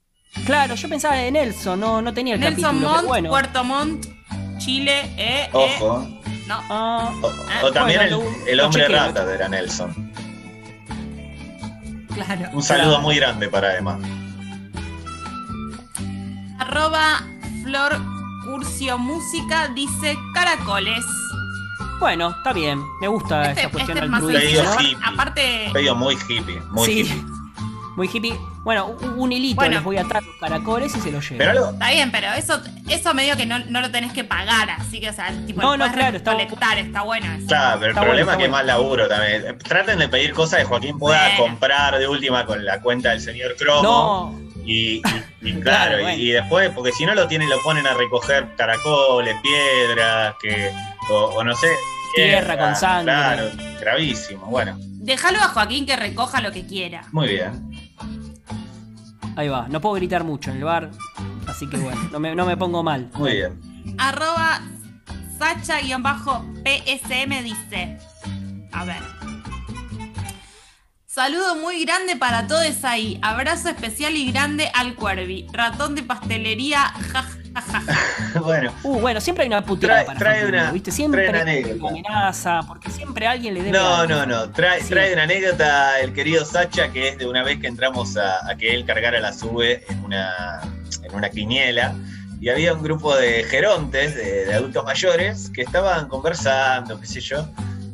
Claro, 0.45 0.76
yo 0.76 0.88
pensaba 0.90 1.15
de 1.15 1.32
Nelson, 1.32 1.80
no, 1.80 2.02
no 2.02 2.14
tenía 2.14 2.36
el 2.36 2.40
Nelson 2.41 2.80
capítulo. 2.80 3.03
Montt, 3.10 3.28
Puerto 3.28 3.64
Montt, 3.64 4.06
Chile, 4.57 5.14
eh, 5.18 5.49
Ojo. 5.53 6.07
no. 6.48 6.64
Ah. 6.69 7.14
o, 7.64 7.72
también 7.72 8.02
el, 8.45 8.60
hombre 8.60 8.88
rata 8.88 9.26
de 9.26 9.36
era 9.36 9.49
Nelson. 9.49 10.11
Claro. 12.14 12.49
Un 12.53 12.61
saludo 12.61 12.99
muy 12.99 13.15
grande 13.15 13.48
para 13.48 13.78
Emma 13.78 13.98
arroba 16.61 17.23
Flor 17.63 17.99
Curcio 18.45 18.97
Música 18.99 19.67
dice 19.73 20.15
caracoles. 20.33 21.03
Bueno, 21.99 22.29
está 22.38 22.53
bien. 22.53 22.79
Me 22.99 23.07
gusta 23.07 23.49
este, 23.49 23.61
esta 23.61 23.71
cuestión 23.71 23.97
este 23.97 24.61
del 24.61 24.97
Aparte. 25.03 25.69
Pedido 25.73 25.95
muy 25.95 26.15
hippie. 26.15 26.61
Muy 26.69 26.85
sí. 26.85 26.99
hippie. 26.99 27.23
Muy 27.95 28.09
hippie. 28.13 28.39
Bueno, 28.63 28.95
un 29.17 29.31
hilito 29.31 29.55
bueno, 29.55 29.75
les 29.75 29.83
voy 29.83 29.97
a 29.97 30.01
atar 30.01 30.23
los 30.23 30.35
caracoles 30.35 30.95
y 30.95 31.01
se 31.01 31.11
los 31.11 31.27
llevo. 31.27 31.71
Está 31.71 31.89
bien, 31.89 32.11
pero 32.11 32.31
eso, 32.33 32.61
eso 32.88 33.13
medio 33.15 33.35
que 33.35 33.47
no, 33.47 33.57
no, 33.57 33.81
lo 33.81 33.89
tenés 33.89 34.13
que 34.13 34.23
pagar, 34.23 34.69
así 34.69 34.99
que, 34.99 35.09
o 35.09 35.13
sea, 35.13 35.33
tipo, 35.47 35.61
no, 35.61 35.77
no, 35.77 35.91
claro, 35.91 36.17
está, 36.17 36.33
colectar, 36.33 36.77
está 36.77 37.01
bueno. 37.01 37.25
Claro, 37.47 37.79
pero 37.79 37.91
el 37.91 37.97
problema 37.97 38.33
es 38.33 38.38
que 38.38 38.45
es 38.45 38.51
más 38.51 38.65
laburo 38.65 39.07
también. 39.07 39.57
Traten 39.57 39.97
de 39.97 40.07
pedir 40.07 40.33
cosas 40.33 40.59
que 40.59 40.65
Joaquín 40.65 40.99
pueda 40.99 41.35
comprar 41.38 41.97
de 41.97 42.07
última 42.07 42.45
con 42.45 42.63
la 42.63 42.79
cuenta 42.81 43.09
del 43.09 43.19
señor 43.19 43.55
Cromo. 43.55 43.81
No. 43.81 44.51
Y, 44.65 45.01
claro, 45.61 46.09
y, 46.11 46.31
después, 46.31 46.71
porque 46.71 46.91
si 46.91 47.05
no 47.05 47.15
lo 47.15 47.27
tienen, 47.27 47.49
lo 47.49 47.61
ponen 47.61 47.88
a 47.88 47.93
recoger 47.93 48.47
caracoles, 48.55 49.35
piedras, 49.41 50.35
que, 50.41 50.71
o, 51.09 51.43
no 51.43 51.55
sé. 51.55 51.67
Tierra 52.15 52.57
con 52.57 52.75
sangre. 52.75 53.13
Claro, 53.13 53.49
gravísimo. 53.79 54.45
Bueno. 54.47 54.75
Déjalo 54.79 55.39
a 55.39 55.47
Joaquín 55.47 55.85
que 55.85 55.95
recoja 55.95 56.41
lo 56.41 56.51
que 56.51 56.65
quiera. 56.65 57.03
Muy 57.11 57.29
bien. 57.29 57.71
Ahí 59.35 59.47
va, 59.47 59.67
no 59.69 59.79
puedo 59.79 59.95
gritar 59.95 60.23
mucho 60.25 60.51
en 60.51 60.57
el 60.57 60.63
bar, 60.65 60.91
así 61.47 61.67
que 61.69 61.77
bueno, 61.77 62.01
no 62.11 62.19
me, 62.19 62.35
no 62.35 62.45
me 62.45 62.57
pongo 62.57 62.83
mal. 62.83 63.09
Muy 63.13 63.31
bien. 63.31 63.59
Arroba 63.97 64.61
Sacha-PSM 65.39 65.83
dice. 67.43 67.97
A 68.73 68.85
ver. 68.85 69.01
Saludo 71.13 71.55
muy 71.55 71.83
grande 71.83 72.15
para 72.15 72.47
todos 72.47 72.85
ahí. 72.85 73.19
Abrazo 73.21 73.67
especial 73.67 74.15
y 74.15 74.31
grande 74.31 74.71
al 74.73 74.95
Cuervi. 74.95 75.45
Ratón 75.51 75.93
de 75.93 76.03
pastelería. 76.03 76.83
Ja, 77.11 77.27
bueno. 78.39 78.71
Uh, 78.81 78.97
bueno, 79.01 79.19
siempre 79.19 79.43
hay 79.43 79.49
una 79.49 79.65
puteada 79.65 80.05
para 80.05 80.17
trae 80.17 80.45
una, 80.45 80.71
¿viste? 80.71 80.89
Siempre 80.89 81.27
hay 81.27 81.73
una 81.73 81.89
amenaza, 81.89 82.61
porque 82.65 82.89
siempre 82.89 83.27
alguien 83.27 83.55
le 83.55 83.59
debe. 83.61 83.77
No, 83.77 84.07
no, 84.07 84.25
no. 84.25 84.51
Trae, 84.51 84.81
trae 84.85 85.11
una 85.11 85.23
anécdota 85.23 85.99
el 85.99 86.13
querido 86.13 86.45
Sacha, 86.45 86.93
que 86.93 87.09
es 87.09 87.17
de 87.17 87.27
una 87.27 87.43
vez 87.43 87.59
que 87.59 87.67
entramos 87.67 88.15
a, 88.15 88.55
que 88.55 88.73
él 88.73 88.85
cargara 88.85 89.19
la 89.19 89.33
sube 89.33 89.83
en 89.89 90.05
una, 90.05 90.61
en 91.03 91.13
una 91.13 91.29
quiniela. 91.29 91.93
Y 92.39 92.47
había 92.47 92.73
un 92.73 92.83
grupo 92.83 93.13
de 93.17 93.43
gerontes, 93.43 94.15
de, 94.15 94.45
de 94.45 94.53
adultos 94.53 94.85
mayores, 94.85 95.49
que 95.49 95.63
estaban 95.63 96.07
conversando, 96.07 96.97
qué 97.01 97.05
sé 97.05 97.19
yo 97.19 97.49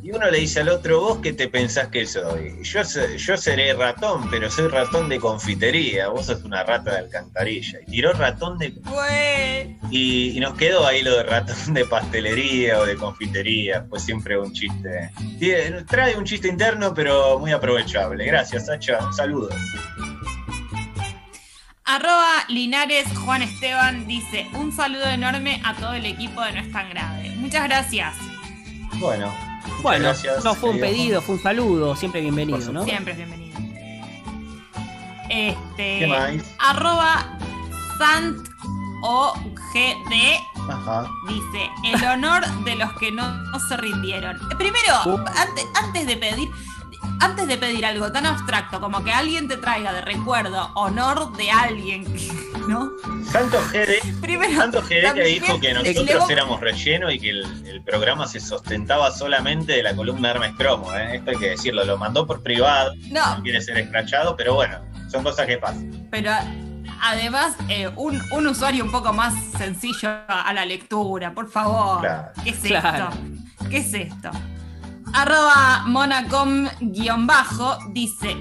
Y 0.08 0.10
uno 0.10 0.30
le 0.30 0.38
dice 0.38 0.60
al 0.60 0.70
otro, 0.70 1.02
¿vos 1.02 1.18
qué 1.18 1.34
te 1.34 1.48
pensás 1.48 1.88
que 1.88 2.06
soy? 2.06 2.56
Yo, 2.62 2.80
yo 3.18 3.36
seré 3.36 3.74
ratón, 3.74 4.26
pero 4.30 4.50
soy 4.50 4.68
ratón 4.68 5.10
de 5.10 5.20
confitería. 5.20 6.08
Vos 6.08 6.24
sos 6.24 6.44
una 6.44 6.64
rata 6.64 6.92
de 6.92 6.98
alcantarilla. 7.00 7.80
Y 7.86 7.90
tiró 7.90 8.14
ratón 8.14 8.56
de. 8.56 8.72
Y, 9.90 10.30
y, 10.30 10.40
nos 10.40 10.54
quedó 10.54 10.86
ahí 10.86 11.02
lo 11.02 11.14
de 11.14 11.24
ratón 11.24 11.74
de 11.74 11.84
pastelería 11.84 12.78
o 12.78 12.86
de 12.86 12.96
confitería. 12.96 13.84
Fue 13.90 14.00
siempre 14.00 14.38
un 14.38 14.50
chiste. 14.50 15.10
Trae 15.86 16.16
un 16.16 16.24
chiste 16.24 16.48
interno, 16.48 16.94
pero 16.94 17.38
muy 17.38 17.52
aprovechable. 17.52 18.24
Gracias, 18.24 18.64
Sacha. 18.64 19.04
Un 19.04 19.12
saludo. 19.12 19.50
Arroba 21.84 22.46
Linares 22.48 23.06
Juan 23.26 23.42
Esteban 23.42 24.06
dice: 24.06 24.46
Un 24.54 24.72
saludo 24.72 25.04
enorme 25.04 25.60
a 25.66 25.74
todo 25.74 25.92
el 25.92 26.06
equipo 26.06 26.40
de 26.40 26.52
No 26.52 26.60
es 26.60 26.72
tan 26.72 26.88
grave. 26.88 27.28
Muchas 27.36 27.64
gracias. 27.64 28.14
Bueno, 29.00 29.30
bueno, 29.82 30.04
gracias, 30.04 30.44
no 30.44 30.54
fue 30.54 30.70
un 30.70 30.80
pedido, 30.80 31.22
fue 31.22 31.36
un 31.36 31.42
saludo, 31.42 31.96
siempre 31.96 32.20
bienvenido, 32.20 32.72
¿no? 32.72 32.84
Siempre 32.84 33.14
bienvenido. 33.14 33.58
Este. 35.30 35.98
¿Qué 35.98 36.06
más? 36.06 36.32
Arroba 36.58 37.38
Sant 37.98 38.48
Ajá. 40.68 41.06
dice: 41.28 41.70
El 41.84 42.04
honor 42.04 42.46
de 42.64 42.76
los 42.76 42.92
que 42.94 43.12
no, 43.12 43.24
se 43.68 43.76
rindieron. 43.76 44.38
Primero, 44.56 44.94
uh. 45.06 45.18
antes, 45.36 45.66
antes 45.74 46.06
de 46.06 46.16
pedir, 46.16 46.48
antes 47.20 47.46
de 47.46 47.56
pedir 47.56 47.84
algo 47.84 48.10
tan 48.12 48.26
abstracto 48.26 48.80
como 48.80 49.02
que 49.02 49.12
alguien 49.12 49.48
te 49.48 49.56
traiga 49.56 49.92
de 49.92 50.00
recuerdo 50.00 50.70
honor 50.74 51.36
de 51.36 51.50
alguien, 51.50 52.04
¿no? 52.68 52.90
Santo 53.30 53.60
Gede, 53.70 54.00
Santo 54.56 54.82
que 54.86 55.24
dijo 55.24 55.60
que 55.60 55.74
nosotros 55.74 56.30
éramos 56.30 56.60
relleno 56.60 57.10
y 57.10 57.18
que 57.18 57.30
el, 57.30 57.82
programa 57.84 58.26
se 58.26 58.38
sustentaba 58.38 59.10
solamente 59.10 59.72
de 59.72 59.82
la 59.82 59.96
columna 59.96 60.30
Hermes 60.30 60.54
Cromo, 60.58 60.92
¿eh? 60.94 61.16
esto 61.16 61.30
hay 61.30 61.36
que 61.38 61.50
decirlo, 61.50 61.84
lo 61.84 61.96
mandó 61.96 62.26
por 62.26 62.42
privado, 62.42 62.92
no, 63.10 63.42
quiere 63.42 63.62
ser 63.62 63.78
escrachado, 63.78 64.36
pero 64.36 64.54
bueno, 64.54 64.80
son 65.10 65.22
cosas 65.22 65.46
que 65.46 65.56
pasan. 65.56 66.06
Pero 66.10 66.32
además, 67.00 67.56
eh, 67.70 67.88
un, 67.96 68.20
usuario 68.46 68.84
un 68.84 68.90
poco 68.90 69.14
más 69.14 69.32
sencillo 69.56 70.10
a 70.28 70.52
la 70.52 70.66
lectura, 70.66 71.32
por 71.32 71.48
favor. 71.50 72.06
¿Qué 72.44 72.50
es 72.50 72.64
esto? 72.64 73.08
¿Qué 73.70 73.78
es 73.78 73.94
esto? 73.94 74.30
Arroba 75.14 75.84
monacom-bajo 75.86 77.78
dice. 77.92 78.36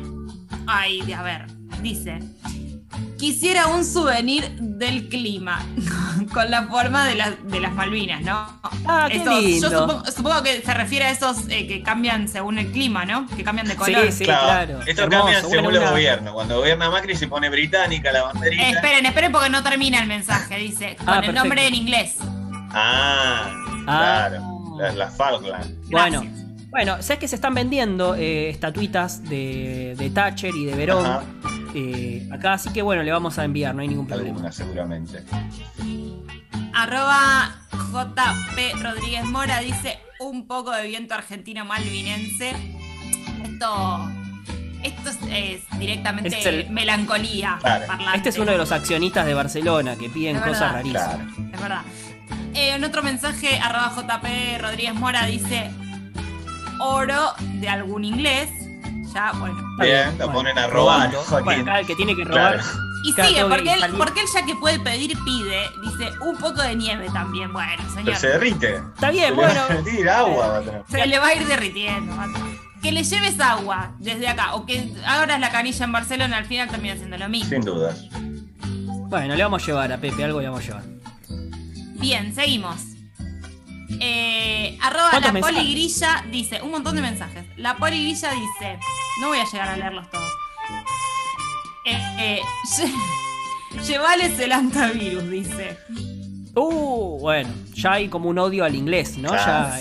Ay, 0.67 1.11
a 1.13 1.21
ver, 1.21 1.47
dice. 1.81 2.19
Quisiera 3.17 3.67
un 3.67 3.83
souvenir 3.83 4.47
del 4.59 5.09
clima 5.09 5.65
con 6.33 6.51
la 6.51 6.67
forma 6.67 7.05
de, 7.05 7.15
de 7.45 7.59
las 7.59 7.73
Malvinas, 7.73 8.21
¿no? 8.21 8.59
Ah, 8.85 9.07
qué 9.09 9.17
lindo. 9.17 9.71
Yo 9.71 10.03
supongo, 10.11 10.43
que 10.43 10.61
se 10.61 10.73
refiere 10.73 11.05
a 11.05 11.11
esos 11.11 11.47
eh, 11.49 11.67
que 11.67 11.81
cambian 11.81 12.27
según 12.27 12.59
el 12.59 12.71
clima, 12.71 13.05
¿no? 13.05 13.25
Que 13.27 13.43
cambian 13.43 13.67
de 13.67 13.75
color. 13.75 14.05
Sí, 14.05 14.19
sí, 14.19 14.23
claro. 14.25 14.81
Esto 14.85 15.09
cambia 15.09 15.41
según 15.41 15.73
los 15.73 15.89
gobiernos. 15.89 16.33
Cuando 16.33 16.57
gobierna 16.57 16.91
Macri 16.91 17.15
se 17.15 17.27
pone 17.27 17.49
británica 17.49 18.11
la 18.11 18.23
banderita. 18.23 18.69
esperen, 18.69 19.05
esperen 19.05 19.31
porque 19.31 19.49
no 19.49 19.63
termina 19.63 19.99
el 19.99 20.07
mensaje. 20.07 20.57
Dice, 20.57 20.95
con 20.97 21.09
ah, 21.09 21.21
el 21.23 21.33
nombre 21.33 21.65
en 21.67 21.75
inglés. 21.75 22.17
Ah, 22.71 23.51
ah. 23.87 24.27
claro. 24.29 24.75
Las 24.77 24.95
la 24.95 25.09
Falkland. 25.09 25.89
Bueno. 25.89 26.46
Bueno, 26.69 27.01
sabes 27.01 27.19
que 27.19 27.27
se 27.27 27.35
están 27.35 27.53
vendiendo 27.53 28.15
eh, 28.15 28.49
estatuitas 28.49 29.23
de, 29.23 29.95
de, 29.97 30.09
Thatcher 30.09 30.53
y 30.53 30.65
de 30.65 30.75
Verón 30.75 31.21
eh, 31.73 32.27
acá, 32.31 32.53
así 32.53 32.71
que 32.71 32.81
bueno, 32.81 33.03
le 33.03 33.11
vamos 33.11 33.37
a 33.39 33.45
enviar, 33.45 33.73
no 33.73 33.81
hay 33.81 33.87
ningún 33.87 34.07
problema. 34.07 34.51
seguramente. 34.51 35.23
Arroba 36.73 37.55
JP 37.71 38.83
Rodríguez 38.83 39.23
Mora 39.25 39.59
dice 39.59 39.99
un 40.19 40.47
poco 40.47 40.71
de 40.71 40.87
viento 40.87 41.13
argentino 41.13 41.65
malvinense. 41.65 42.53
Esto, 43.43 44.09
esto 44.83 45.09
es, 45.31 45.61
directamente 45.79 46.67
melancolía. 46.69 47.59
Este 48.13 48.29
es 48.29 48.37
uno 48.37 48.51
de 48.51 48.57
los 48.57 48.71
accionistas 48.71 49.25
de 49.25 49.33
Barcelona 49.33 49.95
que 49.95 50.09
piden 50.09 50.39
cosas 50.39 50.73
rarísimas. 50.73 51.19
Es 51.53 51.61
verdad. 51.61 51.81
Eh, 52.53 52.71
en 52.75 52.83
otro 52.83 53.03
mensaje, 53.03 53.59
arroba 53.59 53.93
JP 53.95 54.61
Rodríguez 54.61 54.95
Mora 54.95 55.25
dice 55.25 55.71
oro 56.79 57.33
de 57.39 57.69
algún 57.69 58.05
inglés. 58.05 58.49
Ya, 59.13 59.31
bueno. 59.33 59.57
Bien, 59.79 60.17
lo 60.17 60.31
ponen 60.31 60.57
a 60.57 60.67
robar. 60.67 61.11
Bueno, 61.43 61.77
el 61.77 61.85
que 61.85 61.95
tiene 61.95 62.15
que 62.15 62.23
robar. 62.23 62.59
Y 63.03 63.13
sigue, 63.13 63.45
porque 63.45 63.73
él, 63.73 63.81
porque 63.97 64.21
él 64.21 64.27
ya 64.33 64.45
que 64.45 64.55
puede 64.55 64.79
pedir, 64.79 65.17
pide. 65.23 65.61
Dice, 65.83 66.11
un 66.21 66.35
poco 66.37 66.61
de 66.61 66.75
nieve 66.75 67.07
también. 67.13 67.53
Bueno, 67.53 67.83
señor. 67.89 68.05
Pero 68.05 68.19
se 68.19 68.27
derrite. 68.27 68.75
Está 68.75 69.11
bien, 69.11 69.35
bueno. 69.35 69.61
agua. 70.11 70.63
Se 70.89 71.05
le 71.05 71.19
va 71.19 71.27
a 71.27 71.35
ir 71.35 71.47
derritiendo. 71.47 72.13
Que 72.81 72.91
le 72.91 73.03
lleves 73.03 73.39
agua 73.39 73.91
desde 73.99 74.27
acá. 74.27 74.55
O 74.55 74.65
que 74.65 74.93
abras 75.05 75.39
la 75.39 75.51
canilla 75.51 75.85
en 75.85 75.91
Barcelona, 75.91 76.37
al 76.37 76.45
final 76.45 76.69
termina 76.69 76.95
siendo 76.95 77.17
lo 77.17 77.29
mismo. 77.29 77.49
Sin 77.49 77.61
dudas. 77.61 78.03
Bueno, 79.09 79.35
le 79.35 79.43
vamos 79.43 79.63
a 79.63 79.65
llevar 79.65 79.93
a 79.93 79.97
Pepe, 79.97 80.23
algo 80.25 80.41
le 80.41 80.49
vamos 80.49 80.63
a 80.63 80.67
llevar. 80.67 80.83
Bien, 81.99 82.35
seguimos. 82.35 82.96
Eh, 83.99 84.77
arroba 84.81 85.19
la 85.19 85.33
poligrilla 85.33 86.25
dice, 86.31 86.61
un 86.61 86.71
montón 86.71 86.95
de 86.95 87.01
mensajes. 87.01 87.45
La 87.55 87.77
poligrilla 87.77 88.31
dice, 88.31 88.79
no 89.21 89.29
voy 89.29 89.39
a 89.39 89.45
llegar 89.45 89.69
a 89.69 89.77
leerlos 89.77 90.09
todos. 90.09 90.31
Eh, 91.85 91.99
eh, 92.19 92.41
llevales 93.87 94.37
el 94.39 94.51
antivirus, 94.51 95.29
dice. 95.29 95.77
Uh, 96.53 97.19
bueno, 97.19 97.49
ya 97.73 97.93
hay 97.93 98.09
como 98.09 98.29
un 98.29 98.39
odio 98.39 98.65
al 98.65 98.73
inglés, 98.73 99.17
¿no? 99.19 99.31
ya 99.31 99.79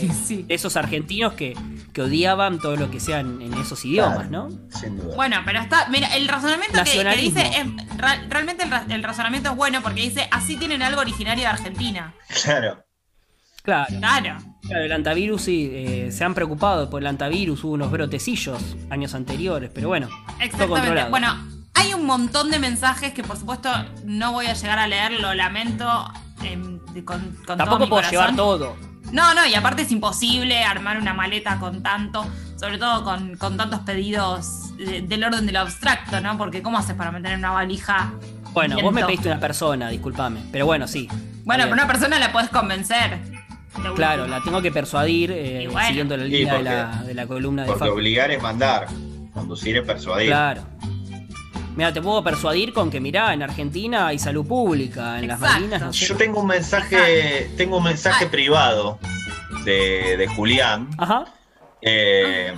esos 0.49 0.77
argentinos 0.77 1.33
que, 1.33 1.57
odiaban 1.99 2.59
todo 2.59 2.77
lo 2.77 2.91
que 2.91 3.01
sean 3.01 3.41
en 3.41 3.55
esos 3.55 3.83
idiomas, 3.87 4.29
¿no? 4.29 4.51
Sin 4.69 4.99
duda. 4.99 5.17
Bueno, 5.17 5.39
pero 5.47 5.61
está, 5.61 5.89
mira, 5.89 6.15
el 6.15 6.29
razonamiento 6.29 6.85
que, 6.85 7.17
dice, 7.17 7.51
realmente 8.29 8.65
el, 8.65 8.93
el 8.93 9.03
razonamiento 9.03 9.53
es 9.53 9.57
bueno 9.57 9.81
porque 9.83 10.03
dice, 10.03 10.29
así 10.31 10.57
tienen 10.57 10.83
algo 10.83 11.01
originario 11.01 11.45
de 11.45 11.49
Argentina. 11.49 12.13
Claro. 12.43 12.86
Claro. 13.67 13.89
Claro. 13.99 14.85
el 14.85 14.93
antivirus 14.93 15.43
sí, 15.43 15.69
eh, 15.73 16.13
se 16.13 16.25
han 16.25 16.35
preocupado 16.35 16.89
por 16.89 17.03
el 17.03 17.09
antivirus, 17.09 17.65
hubo 17.65 17.73
unos 17.73 17.91
brotecillos 17.91 18.77
años 18.91 19.13
anteriores, 19.15 19.71
pero 19.75 19.89
bueno. 19.89 20.09
Exactamente. 20.41 21.11
Bueno, 21.11 21.37
hay 21.75 21.93
un 21.93 22.07
montón 22.07 22.53
de 22.53 22.61
mensajes 22.61 23.13
que 23.13 23.25
por 23.25 23.37
supuesto 23.37 23.69
no 24.05 24.31
voy 24.31 24.47
a 24.47 24.53
llegar 24.53 24.79
a 24.79 24.87
leer, 24.87 25.21
lo 25.21 25.35
lamento 25.35 25.89
em, 26.45 26.79
con, 27.05 27.37
Tampoco 27.45 27.89
puedo 27.89 28.09
llevar 28.09 28.37
todo. 28.37 28.77
No, 29.11 29.35
no, 29.35 29.45
y 29.45 29.55
aparte 29.55 29.83
es 29.83 29.91
imposible 29.91 30.63
armar 30.63 30.99
una 30.99 31.13
maleta 31.13 31.59
con 31.59 31.83
tanto, 31.83 32.25
sobre 32.57 32.79
todo 32.79 33.03
con, 33.03 33.37
tantos 33.57 33.81
pedidos 33.81 34.77
del 34.77 35.25
orden 35.25 35.45
de 35.47 35.53
lo 35.53 35.61
abstracto, 35.61 36.21
¿no? 36.21 36.39
Porque 36.39 36.63
¿cómo 36.63 36.79
haces 36.79 36.95
para 36.95 37.11
meter 37.11 37.33
en 37.33 37.41
una 37.41 37.51
valija? 37.51 38.13
Bueno, 38.53 38.77
vos 38.81 38.93
me 38.93 39.05
pediste 39.05 39.29
una 39.29 39.41
persona, 39.41 39.89
discúlpame, 39.89 40.41
pero 40.53 40.67
bueno, 40.67 40.87
sí. 40.87 41.09
Bueno, 41.45 41.65
pero 41.65 41.75
una 41.75 41.87
persona 41.89 42.19
la 42.21 42.31
puedes 42.31 42.51
convencer. 42.51 43.36
Claro, 43.95 44.27
la 44.27 44.43
tengo 44.43 44.61
que 44.63 44.71
persuadir 44.71 45.31
eh, 45.33 45.69
siguiendo 45.87 46.17
la 46.17 46.25
línea 46.25 46.55
de, 46.55 46.63
la, 46.63 47.03
de, 47.07 47.15
la, 47.15 47.27
columna 47.27 47.65
de 47.65 47.69
Porque 47.69 47.89
obligar 47.89 48.31
es 48.31 48.43
mandar, 48.43 48.87
conducir 49.33 49.77
es 49.77 49.85
persuadir. 49.85 50.29
Claro. 50.29 50.63
Mira, 51.77 51.93
te 51.93 52.01
puedo 52.01 52.25
persuadir 52.25 52.73
con 52.73 52.91
que, 52.91 53.01
mirá, 53.01 53.35
en 53.35 53.43
Argentina 53.43 54.07
hay 54.07 54.19
salud 54.19 54.47
pública, 54.47 55.19
en 55.19 55.29
las 55.29 55.39
Malvinas 55.39 55.81
no 55.83 55.91
Yo 55.93 56.17
tengo 56.17 56.41
un 56.41 56.47
mensaje, 56.47 57.51
tengo 57.57 57.77
un 57.77 57.85
mensaje 57.85 58.27
privado 58.27 58.99
de, 59.65 60.17
de 60.17 60.27
Julián. 60.27 60.89
Ajá. 60.97 61.27
Eh, 61.83 62.55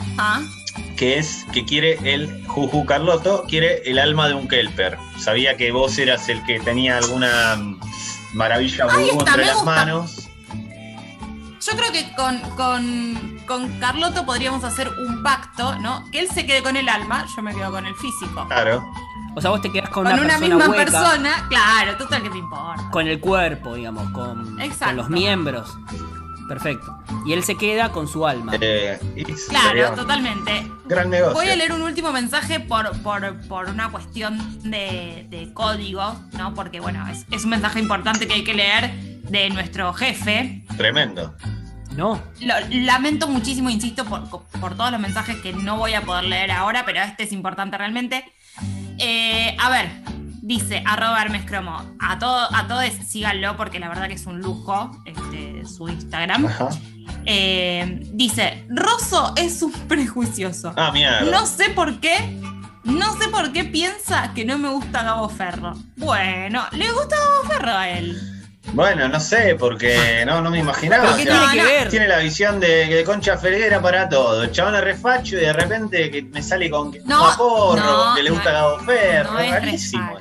que 0.97 1.19
es 1.19 1.45
que 1.53 1.65
quiere 1.65 1.99
el 2.05 2.47
Juju 2.47 2.87
Carlotto, 2.87 3.45
quiere 3.49 3.83
el 3.85 3.99
alma 3.99 4.29
de 4.29 4.35
un 4.35 4.49
Kelper. 4.49 4.97
Sabía 5.19 5.57
que 5.57 5.73
vos 5.73 5.99
eras 5.99 6.29
el 6.29 6.45
que 6.45 6.61
tenía 6.61 6.99
alguna 6.99 7.59
maravilla 8.35 8.87
entre 9.13 9.47
las 9.47 9.65
manos. 9.65 10.28
Yo 11.71 11.77
creo 11.77 11.93
que 11.93 12.15
con, 12.15 12.39
con, 12.57 13.39
con 13.47 13.79
Carlotto 13.79 14.25
podríamos 14.25 14.65
hacer 14.65 14.89
un 15.07 15.23
pacto, 15.23 15.79
¿no? 15.81 16.09
Que 16.11 16.21
él 16.21 16.29
se 16.33 16.47
quede 16.47 16.63
con 16.63 16.77
el 16.77 16.89
alma, 16.89 17.27
yo 17.35 17.43
me 17.43 17.55
quedo 17.55 17.71
con 17.71 17.85
el 17.85 17.95
físico. 17.95 18.47
Claro. 18.49 18.83
O 19.35 19.41
sea, 19.41 19.51
vos 19.51 19.61
te 19.61 19.71
quedas 19.71 19.91
con, 19.91 20.05
con 20.05 20.19
una, 20.19 20.39
misma 20.39 20.71
persona, 20.71 21.47
claro, 21.49 21.97
total 21.97 22.23
que 22.23 22.31
te 22.31 22.39
importa. 22.39 22.89
Con 22.91 23.07
el 23.07 23.21
cuerpo, 23.21 23.75
digamos, 23.75 24.11
con, 24.13 24.57
con 24.57 24.97
los 24.97 25.11
miembros. 25.11 25.77
Perfecto. 26.49 26.99
Y 27.27 27.35
él 27.35 27.45
se 27.45 27.57
queda 27.57 27.93
con 27.93 28.09
su 28.09 28.27
alma. 28.27 28.53
Eh, 28.61 28.99
claro, 29.49 29.95
totalmente. 29.95 30.67
Gran 30.87 31.11
negocio. 31.11 31.35
Voy 31.35 31.49
a 31.49 31.57
leer 31.57 31.73
un 31.73 31.83
último 31.83 32.11
mensaje 32.11 32.59
por, 32.59 32.91
por, 33.03 33.69
una 33.69 33.91
cuestión 33.91 34.39
de, 34.63 35.27
de, 35.29 35.53
código, 35.53 36.19
¿no? 36.33 36.55
Porque, 36.55 36.81
bueno, 36.81 37.07
es, 37.09 37.27
es 37.31 37.45
un 37.45 37.51
mensaje 37.51 37.81
importante 37.81 38.27
que 38.27 38.35
hay 38.35 38.45
que 38.45 38.55
leer 38.55 38.91
de 39.29 39.51
nuestro 39.51 39.93
jefe. 39.93 40.63
Tremendo. 40.77 41.35
No. 41.99 42.23
lamento 42.71 43.27
muchísimo, 43.27 43.71
insisto, 43.71 44.05
por, 44.05 44.77
todos 44.77 44.93
los 44.93 45.01
mensajes 45.01 45.37
que 45.39 45.53
no 45.53 45.77
voy 45.77 45.95
a 45.95 46.03
poder 46.03 46.25
leer 46.25 46.53
ahora, 46.53 46.85
pero 46.85 47.01
este 47.01 47.25
es 47.25 47.33
importante 47.33 47.77
realmente. 47.77 48.25
Eh, 48.99 49.57
a 49.59 49.69
ver, 49.69 49.91
dice 50.49 50.83
arroba 50.87 51.21
Hermes 51.21 51.45
Cromo. 51.45 51.95
A, 52.01 52.19
todo, 52.19 52.49
a 52.55 52.67
todos 52.67 52.87
síganlo 53.07 53.57
porque 53.59 53.79
la 53.79 53.89
verdad 53.89 54.09
que 54.09 54.15
es 54.15 54.27
un 54.27 54.41
lujo 54.41 54.91
este, 55.05 55.65
su 55.67 55.89
Instagram. 55.89 56.49
Eh, 57.27 58.01
dice, 58.15 58.65
Rosso 58.71 59.35
es 59.37 59.61
un 59.63 59.73
prejuicioso. 59.89 60.73
Ah, 60.75 60.91
mierda. 60.91 61.31
No 61.31 61.47
sé 61.47 61.69
por 61.71 62.01
qué. 62.01 62.41
No 62.83 63.13
sé 63.19 63.29
por 63.29 63.53
qué 63.53 63.65
piensa 63.65 64.33
que 64.35 64.47
no 64.47 64.57
me 64.57 64.71
gusta 64.71 65.03
Gabo 65.03 65.29
Ferro. 65.29 65.75
Bueno, 65.97 66.65
le 66.73 66.91
gusta 66.93 67.17
Gabo 67.17 67.43
Ferro 67.47 67.73
a 67.77 67.91
él. 67.91 68.38
Bueno, 68.75 69.09
no 69.09 69.19
sé, 69.19 69.57
porque 69.59 70.25
no, 70.27 70.41
no 70.43 70.51
me 70.51 70.59
imaginaba. 70.59 71.05
¿Pero 71.05 71.17
qué 71.17 71.23
o 71.23 71.27
sea, 71.27 71.51
tiene 71.51 71.63
que 71.67 71.73
ver? 71.73 71.89
Tiene 71.89 72.07
la 72.09 72.19
visión 72.19 72.61
de, 72.61 72.87
de 72.87 73.03
Concha 73.05 73.37
Ferguera 73.39 73.81
para 73.81 74.09
todo. 74.09 74.43
El 74.43 74.53
chabón 74.53 74.75
es 74.77 74.83
refacho 74.83 75.37
y 75.37 75.41
de 75.41 75.53
repente 75.53 76.11
que 76.11 76.23
me 76.23 76.43
sale 76.43 76.69
con 76.71 76.93
No, 77.05 77.19
fuma 77.33 77.37
porro, 77.37 77.77
no, 78.09 78.15
que 78.15 78.23
le 78.23 78.29
no 78.31 78.35
gusta 78.37 78.51
es- 78.51 78.55
Gabo 78.55 78.79
Ferro. 78.81 79.33
No 79.33 79.39
es 79.41 79.51
rarísimo. 79.51 80.19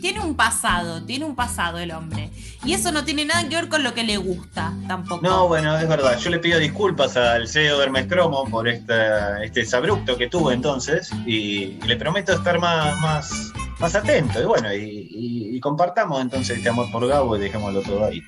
Tiene 0.00 0.20
un 0.20 0.34
pasado, 0.36 1.02
tiene 1.04 1.24
un 1.24 1.34
pasado 1.34 1.78
el 1.78 1.90
hombre. 1.90 2.30
Y 2.64 2.74
eso 2.74 2.92
no 2.92 3.04
tiene 3.04 3.24
nada 3.24 3.48
que 3.48 3.56
ver 3.56 3.68
con 3.68 3.82
lo 3.82 3.92
que 3.92 4.04
le 4.04 4.16
gusta 4.18 4.72
tampoco. 4.86 5.20
No, 5.26 5.48
bueno, 5.48 5.76
es 5.78 5.88
verdad. 5.88 6.16
Yo 6.18 6.30
le 6.30 6.38
pido 6.38 6.58
disculpas 6.58 7.16
al 7.16 7.48
CEO 7.48 7.78
de 7.78 7.84
Hermes 7.84 8.06
Cromo 8.06 8.44
por 8.48 8.68
esta, 8.68 9.42
este 9.42 9.60
desabrupto 9.60 10.16
que 10.16 10.28
tuve 10.28 10.54
entonces 10.54 11.10
y, 11.26 11.78
y 11.80 11.80
le 11.86 11.96
prometo 11.96 12.32
estar 12.32 12.58
más, 12.58 12.98
más, 13.00 13.52
más 13.80 13.94
atento. 13.94 14.40
Y 14.40 14.44
bueno, 14.44 14.72
y, 14.72 15.08
y- 15.10 15.56
y 15.56 15.60
compartamos 15.60 16.20
entonces 16.20 16.56
este 16.58 16.68
amor 16.68 16.90
por 16.90 17.06
Gabo 17.06 17.36
y 17.36 17.40
dejémoslo 17.40 17.80
todo 17.82 18.04
ahí. 18.06 18.22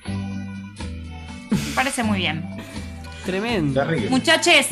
Me 1.51 1.57
parece 1.75 2.03
muy 2.03 2.17
bien. 2.19 2.43
Tremendo. 3.25 3.79
Terrible. 3.81 4.09
Muchachos, 4.09 4.67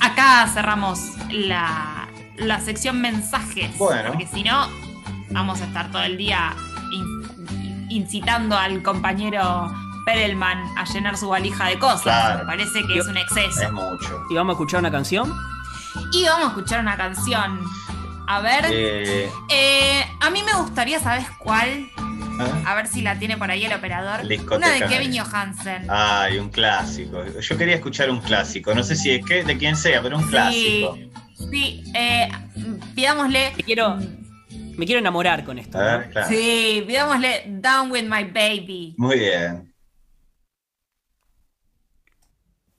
acá 0.00 0.48
cerramos 0.52 1.00
la, 1.30 2.08
la 2.36 2.60
sección 2.60 3.00
mensajes. 3.00 3.76
Bueno. 3.78 4.10
Porque 4.10 4.26
si 4.26 4.44
no, 4.44 4.68
vamos 5.30 5.60
a 5.60 5.64
estar 5.64 5.90
todo 5.90 6.02
el 6.02 6.16
día 6.16 6.54
in- 6.92 7.86
incitando 7.90 8.56
al 8.56 8.82
compañero 8.82 9.72
Perelman 10.04 10.58
a 10.76 10.84
llenar 10.84 11.16
su 11.16 11.28
valija 11.28 11.66
de 11.66 11.78
cosas. 11.78 12.02
Claro. 12.02 12.38
Me 12.40 12.44
parece 12.46 12.84
que 12.86 12.98
es 12.98 13.06
un 13.06 13.16
exceso. 13.16 13.62
Es 13.62 13.72
mucho. 13.72 14.22
¿Y 14.30 14.34
vamos 14.34 14.50
a 14.50 14.54
escuchar 14.54 14.80
una 14.80 14.90
canción? 14.90 15.32
Y 16.12 16.24
vamos 16.24 16.46
a 16.46 16.48
escuchar 16.48 16.80
una 16.80 16.96
canción. 16.96 17.60
A 18.32 18.40
ver, 18.40 18.64
Eh, 18.70 19.28
eh, 19.50 20.04
a 20.22 20.30
mí 20.30 20.42
me 20.42 20.54
gustaría, 20.58 20.98
¿sabes 20.98 21.26
cuál? 21.38 21.86
¿ah? 22.40 22.62
A 22.64 22.74
ver 22.76 22.86
si 22.86 23.02
la 23.02 23.18
tiene 23.18 23.36
por 23.36 23.50
ahí 23.50 23.62
el 23.66 23.74
operador. 23.74 24.26
Discoteca. 24.26 24.56
Una 24.56 24.70
de 24.70 24.86
Kevin 24.86 25.18
Johansen. 25.18 25.86
Ay, 25.90 26.38
un 26.38 26.48
clásico. 26.48 27.22
Yo 27.38 27.58
quería 27.58 27.74
escuchar 27.74 28.10
un 28.10 28.20
clásico. 28.22 28.74
No 28.74 28.82
sé 28.82 28.96
si 28.96 29.10
es 29.10 29.26
que 29.26 29.44
de 29.44 29.58
quién 29.58 29.76
sea, 29.76 30.00
pero 30.00 30.16
un 30.16 30.26
clásico. 30.28 30.96
Sí, 31.50 31.84
eh, 31.94 32.26
pidámosle. 32.94 33.52
Me 33.54 33.62
quiero, 33.64 33.98
me 34.48 34.86
quiero 34.86 35.00
enamorar 35.00 35.44
con 35.44 35.58
esto. 35.58 35.78
A 35.78 35.82
¿no? 35.82 35.98
ver, 35.98 36.10
claro. 36.10 36.28
Sí, 36.30 36.84
pidámosle 36.86 37.44
Down 37.60 37.90
with 37.90 38.04
My 38.04 38.24
Baby. 38.24 38.94
Muy 38.96 39.18
bien. 39.18 39.74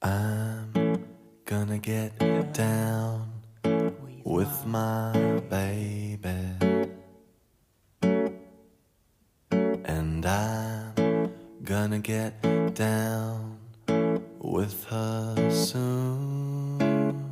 I'm 0.01 0.73
gonna 1.45 1.77
get 1.77 2.17
down 2.53 3.22
with 4.23 4.65
my 4.65 5.41
baby. 5.49 6.29
And 9.85 10.25
I'm 10.25 11.31
gonna 11.63 11.99
get 11.99 12.41
down 12.73 13.57
with 14.39 14.85
her 14.85 15.51
soon. 15.51 17.23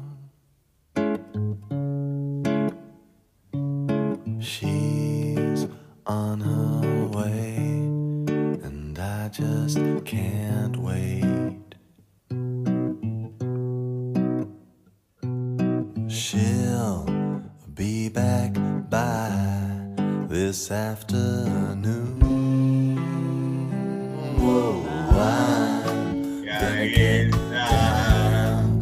She's 4.40 5.68
on 6.06 6.42
her 6.42 7.06
way, 7.08 7.58
and 8.66 8.98
I 9.00 9.30
just 9.30 9.78
can't 10.06 10.78
wait. 10.78 11.61
She'll 16.22 17.04
be 17.74 18.08
back 18.08 18.54
by 18.90 19.32
this 20.30 20.70
afternoon. 20.70 22.22
Whoa, 24.38 24.86
I'm 24.88 26.46
gonna 26.46 26.88
get 26.90 27.32
down 27.32 28.80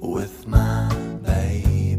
with 0.00 0.46
my 0.46 0.88
baby. 1.24 1.98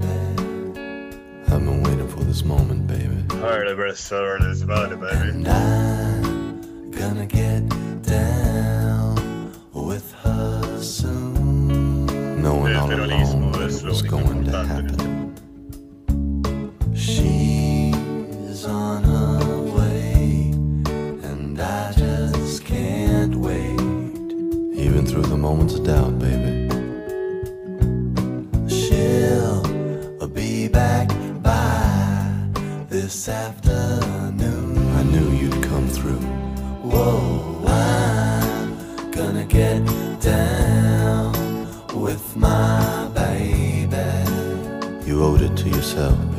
I've 1.49 1.65
been 1.65 1.83
waiting 1.83 2.07
for 2.07 2.23
this 2.23 2.41
moment, 2.43 2.87
baby. 2.87 3.25
And 5.19 5.47
I'm 5.49 6.91
gonna 6.91 7.25
get 7.25 7.67
down 8.03 9.51
with 9.73 10.13
her 10.23 10.81
soon. 10.81 12.41
Knowing 12.41 12.75
all 12.77 12.89
along 12.93 13.46
that 13.67 13.83
it 13.83 13.89
was 13.89 14.01
going 14.01 14.45
to 14.45 14.63
happen. 14.65 15.35
She's 16.95 18.65
on 18.65 19.03
her 19.03 19.61
way, 19.77 20.51
and 21.29 21.59
I 21.59 21.91
just 21.91 22.63
can't 22.63 23.35
wait. 23.35 23.79
Even 24.79 25.05
through 25.05 25.23
the 25.23 25.37
moments 25.37 25.73
of 25.75 25.85
doubt, 25.85 26.17
baby. 26.17 26.69
She'll 28.69 30.27
be 30.27 30.67
back 30.69 31.09
by 31.41 32.49
this 32.89 33.27
afternoon. 33.27 33.66
To 45.57 45.69
yourself, 45.69 46.36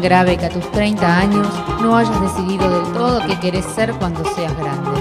grave 0.00 0.36
que 0.36 0.46
a 0.46 0.48
tus 0.48 0.70
30 0.72 1.18
años 1.18 1.46
no 1.80 1.96
hayas 1.96 2.20
decidido 2.20 2.68
del 2.70 2.92
todo 2.92 3.26
qué 3.26 3.38
querés 3.40 3.64
ser 3.66 3.92
cuando 3.94 4.24
seas 4.34 4.56
grande. 4.56 5.00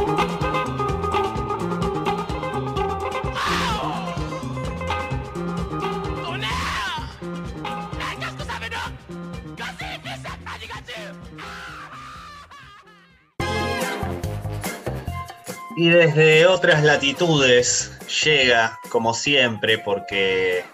Y 15.77 15.87
desde 15.87 16.45
otras 16.45 16.83
latitudes 16.83 17.97
llega, 18.25 18.77
como 18.89 19.13
siempre, 19.13 19.77
porque 19.77 20.65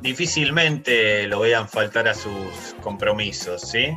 difícilmente 0.00 1.26
lo 1.26 1.40
vean 1.40 1.68
faltar 1.68 2.08
a 2.08 2.14
sus 2.14 2.74
compromisos, 2.88 3.60
¿sí? 3.60 3.94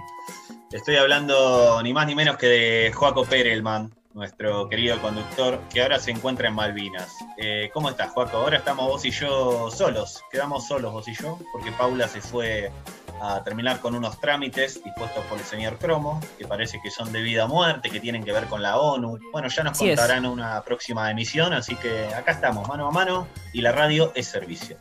Estoy 0.70 0.98
hablando 0.98 1.82
ni 1.82 1.94
más 1.94 2.06
ni 2.08 2.14
menos 2.14 2.36
que 2.36 2.48
de 2.48 2.92
Joaco 2.94 3.24
Perelman, 3.24 3.90
nuestro 4.14 4.68
querido 4.68 5.02
conductor, 5.02 5.62
que 5.72 5.82
ahora 5.82 5.98
se 5.98 6.12
encuentra 6.12 6.50
en 6.50 6.56
Malvinas. 6.56 7.16
Eh, 7.38 7.70
¿Cómo 7.74 7.90
estás, 7.90 8.12
Joaco? 8.12 8.36
Ahora 8.36 8.58
estamos 8.58 8.86
vos 8.88 9.06
y 9.06 9.12
yo 9.12 9.72
solos, 9.72 10.22
quedamos 10.30 10.68
solos 10.68 10.92
vos 10.92 11.08
y 11.08 11.14
yo, 11.14 11.40
porque 11.54 11.72
Paula 11.72 12.06
se 12.10 12.20
fue 12.20 12.70
a 13.22 13.42
terminar 13.46 13.80
con 13.80 13.96
unos 13.96 14.20
trámites 14.20 14.84
dispuestos 14.84 15.24
por 15.28 15.38
el 15.38 15.46
señor 15.46 15.78
Cromo, 15.78 16.20
que 16.38 16.46
parece 16.46 16.82
que 16.82 16.92
son 16.92 17.14
de 17.14 17.22
vida 17.22 17.46
o 17.46 17.48
muerte, 17.48 17.90
que 17.90 18.02
tienen 18.02 18.26
que 18.26 18.34
ver 18.34 18.48
con 18.48 18.62
la 18.62 18.78
ONU. 18.78 19.20
Bueno, 19.32 19.48
ya 19.48 19.64
nos 19.64 19.78
contarán 19.78 20.26
una 20.26 20.62
próxima 20.64 21.10
emisión, 21.10 21.54
así 21.54 21.76
que 21.78 22.08
acá 22.14 22.34
estamos, 22.34 22.68
mano 22.68 22.90
a 22.90 22.92
mano, 22.92 23.26
y 23.54 23.62
la 23.62 23.72
radio 23.72 24.12
es 24.16 24.28
servicio. 24.28 24.76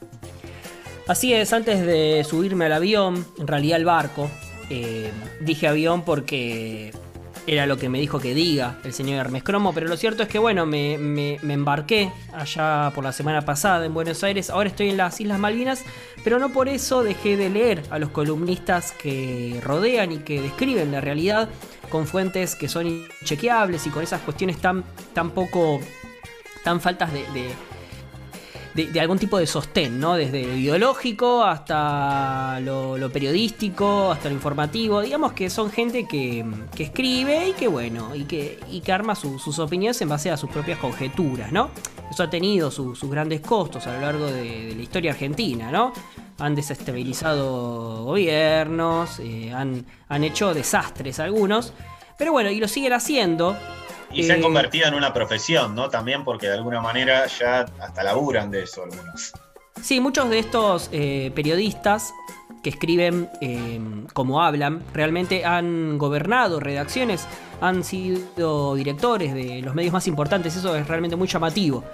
Así 1.11 1.35
es, 1.35 1.53
antes 1.53 1.85
de 1.85 2.23
subirme 2.23 2.67
al 2.67 2.73
avión, 2.73 3.27
en 3.37 3.49
realidad 3.49 3.79
al 3.79 3.85
barco, 3.85 4.31
eh, 4.71 5.11
dije 5.41 5.67
avión 5.67 6.05
porque 6.05 6.93
era 7.49 7.67
lo 7.67 7.79
que 7.79 7.89
me 7.89 7.99
dijo 7.99 8.21
que 8.21 8.33
diga 8.33 8.79
el 8.85 8.93
señor 8.93 9.19
Hermes 9.19 9.43
Cromo, 9.43 9.75
pero 9.75 9.89
lo 9.89 9.97
cierto 9.97 10.23
es 10.23 10.29
que 10.29 10.39
bueno, 10.39 10.67
me, 10.67 10.95
embarqué 11.43 12.13
allá 12.33 12.93
por 12.95 13.03
la 13.03 13.11
semana 13.11 13.45
pasada 13.45 13.87
en 13.87 13.93
Buenos 13.93 14.23
Aires, 14.23 14.51
ahora 14.51 14.69
estoy 14.69 14.91
en 14.91 14.99
las 14.99 15.21
Islas 15.21 15.41
Malvinas, 15.41 15.83
pero 16.23 16.39
no 16.39 16.51
por 16.53 16.69
eso 16.69 17.03
dejé 17.03 17.37
de 17.37 17.51
leer 17.51 17.83
a 17.91 17.99
los 17.99 18.11
columnistas 18.11 18.93
que 18.93 19.61
rodean 19.65 20.13
y 20.13 20.19
que 20.19 20.41
describen 20.41 20.93
la 20.93 21.01
realidad 21.01 21.49
con 21.89 22.07
fuentes 22.07 22.55
que 22.55 22.69
son 22.69 22.87
inchequeables 22.87 23.85
y 23.85 23.91
con 23.91 24.05
esas 24.05 24.21
cuestiones 24.21 24.59
tan, 24.59 24.85
tan 25.13 25.31
poco, 25.31 25.81
tan 26.63 26.81
faltas 26.81 27.13
de, 27.13 27.25
algún 29.01 29.19
tipo 29.19 29.39
de 29.39 29.47
sostén, 29.47 29.99
¿no? 29.99 30.15
Desde 30.15 30.47
lo 30.47 30.55
ideológico 30.55 31.43
hasta 31.45 32.61
lo, 32.61 33.11
periodístico, 33.13 34.13
hasta 34.13 34.29
lo 34.29 34.35
informativo. 34.35 35.01
Digamos 35.01 35.33
que 35.33 35.51
son 35.51 35.71
gente 35.71 36.07
que, 36.07 36.45
escribe 36.79 37.49
y 37.49 37.53
que, 37.53 37.69
bueno, 37.69 38.15
y 38.15 38.25
que, 38.25 38.59
y 38.71 38.81
que 38.81 38.93
arma 38.93 39.15
sus 39.15 39.59
opiniones 39.59 40.01
en 40.03 40.09
base 40.09 40.31
a 40.31 40.37
sus 40.37 40.51
propias 40.51 40.79
conjeturas, 40.79 41.53
¿no? 41.53 41.71
Eso 42.11 42.23
ha 42.23 42.31
tenido 42.31 42.71
sus 42.71 43.03
grandes 43.05 43.41
costos 43.41 43.87
a 43.87 43.95
lo 43.95 44.01
largo 44.01 44.27
de, 44.27 44.75
la 44.75 44.83
historia 44.83 45.13
argentina, 45.13 45.71
¿no? 45.71 45.93
Han 46.39 46.55
desestabilizado 46.55 48.05
gobiernos, 48.05 49.21
eh, 49.21 49.53
han, 49.53 49.85
han 50.09 50.25
hecho 50.25 50.55
desastres 50.55 51.21
algunos. 51.21 51.73
Pero 52.17 52.33
bueno, 52.33 52.51
y 52.51 52.61
lo 52.61 52.69
siguen 52.69 52.93
haciendo 52.93 53.57
y 54.13 54.25
se 54.25 54.33
han 54.33 54.43
convertido 54.43 54.89
en 54.89 54.95
una 54.95 55.13
profesión, 55.13 55.75
¿no? 55.75 55.89
También 55.89 56.25
porque 56.25 56.47
de 56.49 56.55
alguna 56.55 56.81
manera 56.81 57.27
ya 57.27 57.67
hasta 57.81 58.03
laburan 58.03 58.51
de 58.51 58.65
eso 58.65 58.85
algunos. 58.85 59.33
Sí, 59.83 60.01
muchos 60.01 60.29
de 60.29 60.39
estos 60.39 60.89
eh, 60.93 61.31
periodistas 61.35 62.13
que 62.63 62.71
escriben 62.71 63.31
eh, 63.41 63.81
como 64.13 64.43
hablan, 64.43 64.83
realmente 64.93 65.45
han 65.45 65.97
gobernado 65.99 66.61
redacciones, 66.61 67.27
han 67.61 67.85
sido 67.85 68.75
directores 68.75 69.33
de 69.33 69.63
los 69.63 69.75
medios 69.75 69.93
más 69.93 70.07
importantes, 70.07 70.57
eso 70.57 70.77
es 70.77 70.87
realmente 70.87 71.17
muy 71.17 71.29
llamativo. 71.29 71.85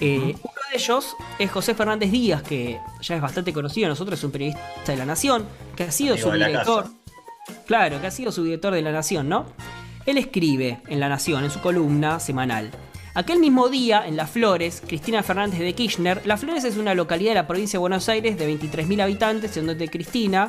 Eh, 0.00 0.34
uno 0.42 0.54
de 0.70 0.76
ellos 0.76 1.16
es 1.38 1.50
José 1.50 1.74
Fernández 1.74 2.10
Díaz, 2.10 2.42
que 2.42 2.78
ya 3.00 3.16
es 3.16 3.22
bastante 3.22 3.52
conocido, 3.52 3.88
nosotros 3.88 4.18
es 4.18 4.24
un 4.24 4.32
periodista 4.32 4.62
de 4.86 4.96
la 4.96 5.06
Nación, 5.06 5.46
que 5.76 5.84
ha 5.84 5.92
sido 5.92 6.16
su 6.16 6.30
director. 6.32 6.86
Claro, 7.66 8.00
que 8.00 8.08
ha 8.08 8.10
sido 8.10 8.32
su 8.32 8.44
director 8.44 8.74
de 8.74 8.82
la 8.82 8.92
Nación, 8.92 9.28
¿no? 9.28 9.46
Él 10.08 10.16
escribe 10.16 10.80
en 10.88 11.00
La 11.00 11.10
Nación, 11.10 11.44
en 11.44 11.50
su 11.50 11.60
columna 11.60 12.18
semanal. 12.18 12.70
Aquel 13.12 13.40
mismo 13.40 13.68
día, 13.68 14.06
en 14.06 14.16
Las 14.16 14.30
Flores, 14.30 14.82
Cristina 14.86 15.22
Fernández 15.22 15.60
de 15.60 15.74
Kirchner, 15.74 16.22
Las 16.24 16.40
Flores 16.40 16.64
es 16.64 16.78
una 16.78 16.94
localidad 16.94 17.32
de 17.32 17.34
la 17.34 17.46
provincia 17.46 17.76
de 17.76 17.80
Buenos 17.80 18.08
Aires 18.08 18.38
de 18.38 18.58
23.000 18.58 19.02
habitantes, 19.02 19.54
en 19.58 19.66
donde 19.66 19.86
Cristina 19.88 20.48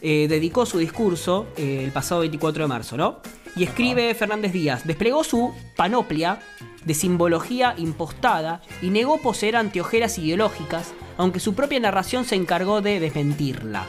eh, 0.00 0.26
dedicó 0.28 0.66
su 0.66 0.78
discurso 0.78 1.46
eh, 1.56 1.82
el 1.84 1.92
pasado 1.92 2.22
24 2.22 2.64
de 2.64 2.68
marzo, 2.68 2.96
¿no? 2.96 3.20
Y 3.54 3.62
escribe 3.62 4.12
Fernández 4.16 4.52
Díaz, 4.52 4.84
desplegó 4.84 5.22
su 5.22 5.54
panoplia 5.76 6.40
de 6.84 6.94
simbología 6.94 7.74
impostada 7.78 8.60
y 8.82 8.90
negó 8.90 9.18
poseer 9.18 9.54
anteojeras 9.54 10.18
ideológicas, 10.18 10.94
aunque 11.16 11.38
su 11.38 11.54
propia 11.54 11.78
narración 11.78 12.24
se 12.24 12.34
encargó 12.34 12.82
de 12.82 12.98
desmentirla. 12.98 13.86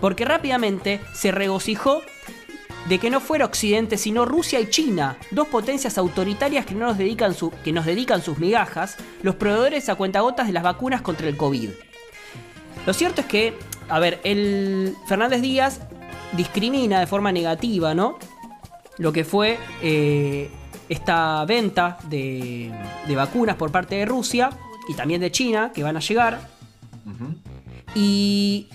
Porque 0.00 0.24
rápidamente 0.24 1.00
se 1.14 1.30
regocijó 1.30 2.02
de 2.88 2.98
que 2.98 3.10
no 3.10 3.20
fuera 3.20 3.44
Occidente, 3.44 3.98
sino 3.98 4.24
Rusia 4.24 4.60
y 4.60 4.70
China, 4.70 5.18
dos 5.30 5.48
potencias 5.48 5.98
autoritarias 5.98 6.66
que, 6.66 6.74
no 6.74 6.86
nos, 6.86 6.98
dedican 6.98 7.34
que 7.64 7.72
nos 7.72 7.86
dedican 7.86 8.22
sus 8.22 8.38
migajas, 8.38 8.96
los 9.22 9.34
proveedores 9.34 9.88
a 9.88 9.96
cuentagotas 9.96 10.46
de 10.46 10.52
las 10.52 10.62
vacunas 10.62 11.02
contra 11.02 11.28
el 11.28 11.36
COVID. 11.36 11.70
Lo 12.86 12.92
cierto 12.92 13.22
es 13.22 13.26
que, 13.26 13.54
a 13.88 13.98
ver, 13.98 14.20
el 14.22 14.94
Fernández 15.08 15.40
Díaz 15.42 15.80
discrimina 16.36 17.00
de 17.00 17.06
forma 17.06 17.32
negativa, 17.32 17.94
¿no? 17.94 18.18
Lo 18.98 19.12
que 19.12 19.24
fue 19.24 19.58
eh, 19.82 20.48
esta 20.88 21.44
venta 21.44 21.98
de, 22.08 22.72
vacunas 23.14 23.56
por 23.56 23.72
parte 23.72 23.96
de 23.96 24.06
Rusia 24.06 24.50
y 24.88 24.94
también 24.94 25.20
de 25.20 25.32
China, 25.32 25.72
que 25.74 25.82
van 25.82 25.96
a 25.96 26.00
llegar. 26.00 26.48
Y 27.94 28.68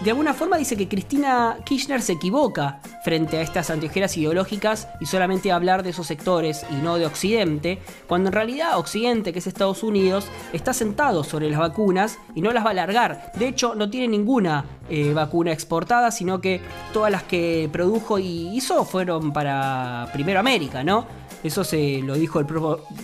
de 0.00 0.10
alguna 0.10 0.32
forma 0.32 0.56
dice 0.56 0.76
que 0.76 0.86
Cristina 0.86 1.56
Kirchner 1.64 2.00
se 2.00 2.12
equivoca 2.12 2.80
frente 3.02 3.38
a 3.38 3.42
estas 3.42 3.68
anteojeras 3.70 4.16
ideológicas 4.16 4.86
y 5.00 5.06
solamente 5.06 5.50
hablar 5.50 5.82
de 5.82 5.90
esos 5.90 6.06
sectores 6.06 6.64
y 6.70 6.76
no 6.76 6.98
de 6.98 7.06
Occidente, 7.06 7.80
cuando 8.06 8.28
en 8.28 8.32
realidad 8.32 8.78
Occidente, 8.78 9.32
que 9.32 9.40
es 9.40 9.46
Estados 9.48 9.82
Unidos, 9.82 10.26
está 10.52 10.72
sentado 10.72 11.24
sobre 11.24 11.50
las 11.50 11.58
vacunas 11.58 12.18
y 12.36 12.42
no 12.42 12.52
las 12.52 12.64
va 12.64 12.70
a 12.70 12.74
largar. 12.74 13.32
De 13.34 13.48
hecho, 13.48 13.74
no 13.74 13.90
tiene 13.90 14.06
ninguna 14.06 14.64
eh, 14.88 15.12
vacuna 15.12 15.50
exportada, 15.50 16.12
sino 16.12 16.40
que 16.40 16.60
todas 16.92 17.10
las 17.10 17.24
que 17.24 17.68
produjo 17.72 18.20
y 18.20 18.56
hizo 18.56 18.84
fueron 18.84 19.32
para 19.32 20.08
primero 20.12 20.38
América, 20.38 20.84
¿no? 20.84 21.06
Eso 21.42 21.64
se 21.64 22.02
lo 22.02 22.14
dijo 22.14 22.38
el, 22.38 22.46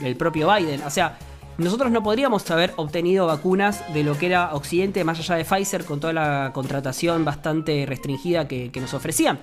el 0.05 0.17
propio 0.17 0.53
Biden. 0.53 0.83
O 0.83 0.91
sea, 0.91 1.19
nosotros 1.57 1.93
no 1.93 2.03
podríamos 2.03 2.51
haber 2.51 2.73
obtenido 2.77 3.27
vacunas 3.27 3.85
de 3.95 4.03
lo 4.03 4.19
que 4.19 4.27
era 4.27 4.55
Occidente, 4.55 5.05
más 5.05 5.21
allá 5.21 5.37
de 5.37 5.45
Pfizer, 5.45 5.85
con 5.85 6.01
toda 6.01 6.13
la 6.13 6.51
contratación 6.53 7.25
bastante 7.25 7.87
restringida 7.87 8.49
que, 8.49 8.73
nos 8.81 8.93
ofrecían. 8.93 9.39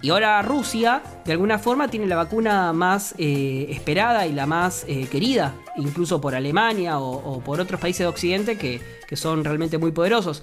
Y 0.00 0.10
ahora 0.10 0.40
Rusia, 0.42 1.02
de 1.24 1.32
alguna 1.32 1.58
forma, 1.58 1.88
tiene 1.88 2.06
la 2.06 2.16
vacuna 2.16 2.72
más 2.72 3.14
eh, 3.18 3.66
esperada 3.68 4.26
y 4.26 4.32
la 4.32 4.46
más 4.46 4.84
eh, 4.88 5.06
querida, 5.08 5.54
incluso 5.76 6.20
por 6.20 6.34
Alemania 6.34 6.98
o, 6.98 7.40
por 7.40 7.60
otros 7.60 7.80
países 7.80 8.00
de 8.00 8.06
Occidente 8.06 8.56
que, 8.56 9.02
son 9.14 9.44
realmente 9.44 9.76
muy 9.76 9.92
poderosos. 9.92 10.42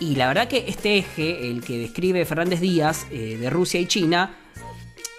Y 0.00 0.16
la 0.16 0.26
verdad 0.26 0.48
que 0.48 0.64
este 0.68 0.96
eje, 0.96 1.50
el 1.50 1.62
que 1.62 1.76
describe 1.78 2.24
Fernández 2.24 2.60
Díaz, 2.60 3.06
eh, 3.10 3.36
de 3.38 3.50
Rusia 3.50 3.78
y 3.78 3.86
China, 3.86 4.34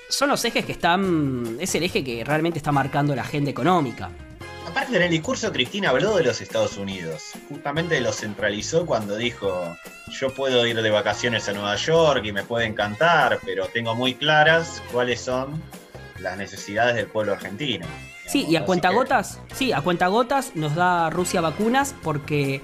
son 0.10 0.30
los 0.30 0.44
ejes 0.44 0.66
que 0.66 0.72
están. 0.72 1.58
es 1.60 1.76
el 1.76 1.84
eje 1.84 2.04
que 2.04 2.24
realmente 2.24 2.58
está 2.58 2.72
marcando 2.72 3.16
la 3.16 3.22
agenda 3.22 3.52
económica. 3.52 4.10
Aparte 4.68 4.98
en 4.98 5.02
el 5.02 5.10
discurso 5.10 5.54
Cristina 5.54 5.92
habló 5.92 6.18
de 6.18 6.26
los 6.26 6.42
Estados 6.42 6.76
Unidos. 6.76 7.32
Justamente 7.48 8.02
lo 8.02 8.12
centralizó 8.12 8.86
cuando 8.86 9.16
dijo, 9.16 9.78
yo 10.10 10.34
puedo 10.34 10.68
ir 10.68 10.82
de 10.82 10.90
vacaciones 10.92 11.48
a 11.48 11.54
Nueva 11.54 11.78
York 11.78 12.26
y 12.26 12.34
me 12.34 12.44
puede 12.44 12.66
encantar, 12.66 13.40
pero 13.46 13.68
tengo 13.68 13.96
muy 13.96 14.16
claras 14.16 14.84
cuáles 14.92 15.22
son 15.22 15.64
las 16.20 16.38
necesidades 16.38 16.96
del 16.96 17.08
pueblo 17.08 17.32
argentino. 17.32 17.86
Sí, 18.28 18.46
y 18.50 18.58
a 18.58 18.66
cuentagotas, 18.66 19.40
sí, 19.56 19.72
a 19.72 19.80
cuentagotas 19.80 20.52
nos 20.56 20.76
da 20.76 21.10
Rusia 21.12 21.40
vacunas 21.40 21.96
porque 22.04 22.62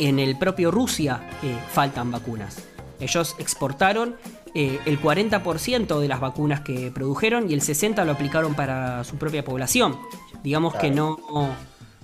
en 0.00 0.18
el 0.18 0.38
propio 0.38 0.70
Rusia 0.70 1.28
eh, 1.42 1.58
faltan 1.70 2.10
vacunas. 2.10 2.56
Ellos 3.00 3.36
exportaron 3.38 4.16
eh, 4.54 4.78
el 4.86 4.98
40% 4.98 6.00
de 6.00 6.08
las 6.08 6.20
vacunas 6.20 6.60
que 6.60 6.90
produjeron 6.90 7.50
y 7.50 7.54
el 7.54 7.60
60% 7.60 8.02
lo 8.06 8.12
aplicaron 8.12 8.54
para 8.54 9.04
su 9.04 9.16
propia 9.16 9.44
población. 9.44 9.98
Digamos 10.44 10.74
que 10.74 10.90
no, 10.90 11.18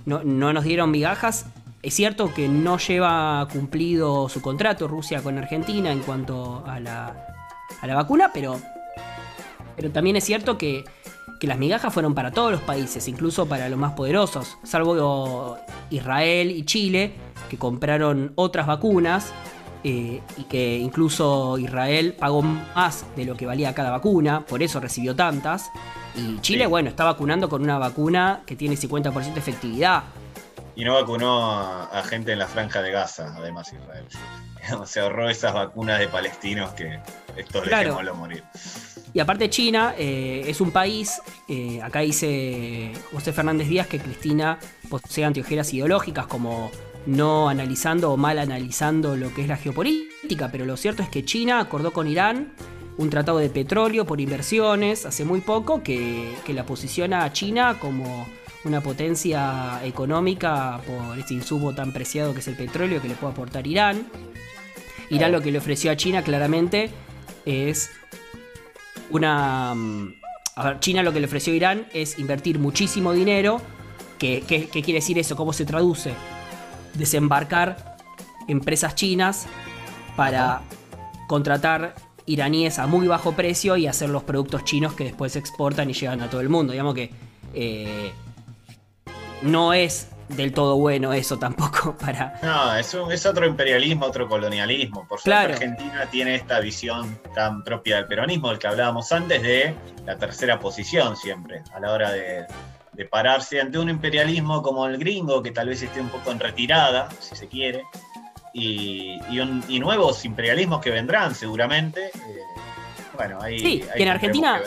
no, 0.05 0.23
nos 0.23 0.63
dieron 0.63 0.89
migajas. 0.89 1.45
Es 1.83 1.93
cierto 1.93 2.33
que 2.33 2.49
no 2.49 2.79
lleva 2.79 3.47
cumplido 3.53 4.29
su 4.29 4.41
contrato 4.41 4.87
Rusia 4.87 5.21
con 5.21 5.37
Argentina 5.37 5.91
en 5.91 5.99
cuanto 5.99 6.63
a 6.65 6.79
la, 6.79 7.15
a 7.79 7.87
la 7.87 7.95
vacuna, 7.95 8.31
pero, 8.33 8.59
pero 9.75 9.91
también 9.91 10.15
es 10.15 10.23
cierto 10.23 10.57
que, 10.57 10.83
que 11.39 11.45
las 11.45 11.59
migajas 11.59 11.93
fueron 11.93 12.15
para 12.15 12.31
todos 12.31 12.51
los 12.51 12.61
países, 12.61 13.07
incluso 13.07 13.45
para 13.45 13.69
los 13.69 13.77
más 13.77 13.93
poderosos, 13.93 14.57
salvo 14.63 15.57
Israel 15.91 16.49
y 16.49 16.63
Chile, 16.65 17.13
que 17.47 17.57
compraron 17.57 18.33
otras 18.35 18.65
vacunas 18.65 19.33
eh, 19.83 20.19
y 20.37 20.43
que 20.45 20.77
incluso 20.77 21.59
Israel 21.59 22.15
pagó 22.17 22.41
más 22.41 23.05
de 23.15 23.25
lo 23.25 23.37
que 23.37 23.45
valía 23.45 23.75
cada 23.75 23.91
vacuna, 23.91 24.45
por 24.47 24.63
eso 24.63 24.79
recibió 24.79 25.15
tantas. 25.15 25.69
Y 26.15 26.39
Chile, 26.41 26.65
bueno, 26.67 26.89
está 26.89 27.05
vacunando 27.05 27.49
con 27.49 27.61
una 27.61 27.77
vacuna 27.77 28.41
que 28.45 28.55
tiene 28.55 28.75
50% 28.75 29.33
de 29.33 29.39
efectividad. 29.39 30.03
Y 30.75 30.85
no 30.85 30.93
vacunó 30.93 31.41
a, 31.51 32.03
gente 32.03 32.31
en 32.31 32.39
la 32.39 32.47
franja 32.47 32.81
de 32.81 32.91
Gaza, 32.91 33.33
además 33.35 33.71
Israel. 33.73 34.05
Se 34.85 34.99
ahorró 34.99 35.29
esas 35.29 35.53
vacunas 35.53 35.99
de 35.99 36.07
palestinos 36.07 36.71
que 36.71 36.99
estos 37.35 37.63
claro. 37.63 37.89
dejémoslo 37.89 38.15
morir. 38.15 38.43
Y 39.13 39.19
aparte 39.19 39.49
China 39.49 39.93
eh, 39.97 40.43
es 40.47 40.61
un 40.61 40.71
país, 40.71 41.21
eh, 41.49 41.81
acá 41.81 41.99
dice 41.99 42.93
José 43.11 43.33
Fernández 43.33 43.67
Díaz 43.67 43.87
que 43.87 43.99
Cristina 43.99 44.57
posee 44.89 45.25
anteojeras 45.25 45.73
ideológicas 45.73 46.27
como 46.27 46.71
no 47.05 47.49
analizando 47.49 48.11
o 48.11 48.17
mal 48.17 48.39
analizando 48.39 49.15
lo 49.15 49.33
que 49.33 49.41
es 49.41 49.47
la 49.47 49.57
geopolítica, 49.57 50.49
pero 50.51 50.65
lo 50.65 50.77
cierto 50.77 51.03
es 51.03 51.09
que 51.09 51.25
China 51.25 51.59
acordó 51.59 51.91
con 51.91 52.07
Irán 52.07 52.53
un 52.97 53.09
tratado 53.09 53.37
de 53.39 53.49
petróleo 53.49 54.05
por 54.05 54.19
inversiones 54.21 55.05
hace 55.05 55.25
muy 55.25 55.41
poco 55.41 55.81
que, 55.83 56.35
la 56.47 56.65
posiciona 56.65 57.23
a 57.23 57.31
China 57.31 57.77
como 57.79 58.27
una 58.63 58.81
potencia 58.81 59.79
económica 59.83 60.81
por 60.85 61.17
este 61.17 61.33
insumo 61.33 61.73
tan 61.73 61.93
preciado 61.93 62.33
que 62.33 62.39
es 62.39 62.47
el 62.47 62.55
petróleo 62.55 63.01
que 63.01 63.07
le 63.07 63.15
puede 63.15 63.33
aportar 63.33 63.65
Irán. 63.65 64.05
Irán 65.09 65.31
lo 65.31 65.41
que 65.41 65.51
le 65.51 65.57
ofreció 65.57 65.91
a 65.91 65.95
China 65.95 66.23
claramente 66.23 66.89
es 67.45 67.89
una... 69.09 69.73
Mm, 69.73 70.13
a 70.55 70.63
ver, 70.65 70.79
China 70.79 71.03
lo 71.03 71.13
que 71.13 71.21
le 71.21 71.25
ofreció 71.25 71.53
a 71.53 71.55
Irán 71.55 71.87
es 71.93 72.19
invertir 72.19 72.59
muchísimo 72.59 73.13
dinero. 73.13 73.61
¿Qué, 74.19 74.43
qué 74.47 74.67
quiere 74.67 74.99
decir 74.99 75.17
eso? 75.17 75.35
¿Cómo 75.35 75.53
se 75.53 75.65
traduce? 75.65 76.13
Desembarcar 76.93 77.97
empresas 78.47 78.93
chinas 78.93 79.47
para 80.15 80.61
contratar 81.27 81.95
iraníes 82.25 82.79
a 82.79 82.87
muy 82.87 83.07
bajo 83.07 83.33
precio 83.33 83.77
y 83.77 83.87
hacer 83.87 84.09
los 84.09 84.23
productos 84.23 84.63
chinos 84.63 84.93
que 84.93 85.05
después 85.05 85.33
se 85.33 85.39
exportan 85.39 85.89
y 85.89 85.93
llegan 85.93 86.21
a 86.21 86.29
todo 86.29 86.41
el 86.41 86.49
mundo. 86.49 86.71
Digamos 86.71 86.95
que 86.95 87.11
eh, 87.53 88.11
no 89.41 89.73
es 89.73 90.11
del 90.35 90.53
todo 90.53 90.77
bueno 90.77 91.13
eso 91.13 91.37
tampoco 91.37 91.95
para... 91.99 92.39
No, 92.41 92.75
es, 92.75 92.93
es 93.11 93.25
otro 93.25 93.45
imperialismo, 93.45 94.05
otro 94.05 94.27
colonialismo. 94.27 95.07
Por 95.07 95.19
suerte 95.19 95.53
Argentina 95.53 96.05
tiene 96.09 96.35
esta 96.35 96.59
visión 96.59 97.19
tan 97.35 97.63
propia 97.63 97.97
del 97.97 98.07
peronismo, 98.07 98.49
del 98.49 98.59
que 98.59 98.67
hablábamos 98.67 99.11
antes, 99.11 99.41
de 99.41 99.75
la 100.05 100.17
tercera 100.17 100.59
posición 100.59 101.15
siempre, 101.15 101.63
a 101.73 101.79
la 101.79 101.91
hora 101.91 102.11
de, 102.11 102.45
pararse 103.09 103.59
ante 103.59 103.79
un 103.79 103.89
imperialismo 103.89 104.61
como 104.61 104.85
el 104.85 104.99
gringo, 104.99 105.41
que 105.41 105.49
tal 105.49 105.69
vez 105.69 105.81
esté 105.81 105.99
un 105.99 106.09
poco 106.09 106.31
en 106.31 106.39
retirada, 106.39 107.09
si 107.19 107.35
se 107.35 107.47
quiere, 107.47 107.83
y, 108.53 109.19
nuevos 109.79 110.25
imperialismos 110.25 110.81
que 110.81 110.91
vendrán 110.91 111.35
seguramente. 111.35 112.07
Eh, 112.07 112.11
bueno, 113.15 113.39
ahí... 113.41 113.59
Sí, 113.59 113.83
en 113.95 114.07
Argentina... 114.07 114.61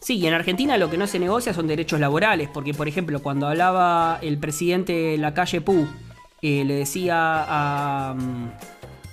Sí, 0.00 0.18
y 0.18 0.26
en 0.26 0.34
Argentina 0.34 0.76
lo 0.76 0.90
que 0.90 0.98
no 0.98 1.06
se 1.06 1.18
negocia 1.18 1.54
son 1.54 1.66
derechos 1.66 1.98
laborales, 1.98 2.50
porque 2.52 2.74
por 2.74 2.88
ejemplo 2.88 3.22
cuando 3.22 3.48
hablaba 3.48 4.18
el 4.20 4.36
presidente 4.36 5.16
la 5.16 5.32
calle 5.32 5.62
Pú, 5.62 5.88
eh, 6.42 6.62
le 6.66 6.74
decía 6.74 7.14
a 7.16 8.14
mm, 8.14 8.50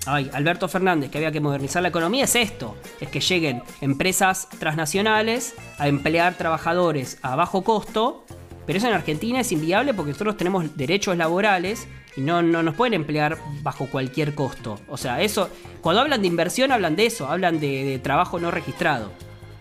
Alberto 0.06 0.68
Fernández 0.68 1.10
que 1.10 1.18
había 1.18 1.32
que 1.32 1.40
modernizar 1.40 1.82
la 1.82 1.88
economía, 1.88 2.26
es 2.26 2.36
esto, 2.36 2.76
es 3.00 3.08
que 3.08 3.22
lleguen 3.22 3.64
empresas 3.80 4.50
transnacionales 4.60 5.56
a 5.78 5.88
emplear 5.88 6.34
trabajadores 6.34 7.20
a 7.22 7.38
bajo 7.38 7.64
costo, 7.64 8.26
pero 8.66 8.78
eso 8.78 8.90
en 8.90 8.94
Argentina 8.94 9.40
es 9.40 9.52
inviable 9.54 9.94
porque 9.94 10.12
nosotros 10.12 10.36
tenemos 10.36 10.76
derechos 10.76 11.16
laborales 11.16 11.88
y 12.16 12.22
no, 12.22 12.42
no 12.42 12.64
nos 12.64 12.76
pueden 12.76 12.94
emplear 12.94 13.38
bajo 13.62 13.88
cualquier 13.88 14.36
costo. 14.36 14.80
O 14.88 14.98
sea, 14.98 15.22
eso, 15.22 15.50
cuando 15.82 16.02
hablan 16.02 16.22
de 16.22 16.28
inversión 16.28 16.72
hablan 16.72 16.96
de 16.96 17.06
eso, 17.06 17.28
hablan 17.28 17.60
de 17.60 18.00
trabajo 18.04 18.40
no 18.40 18.52
registrado 18.52 19.12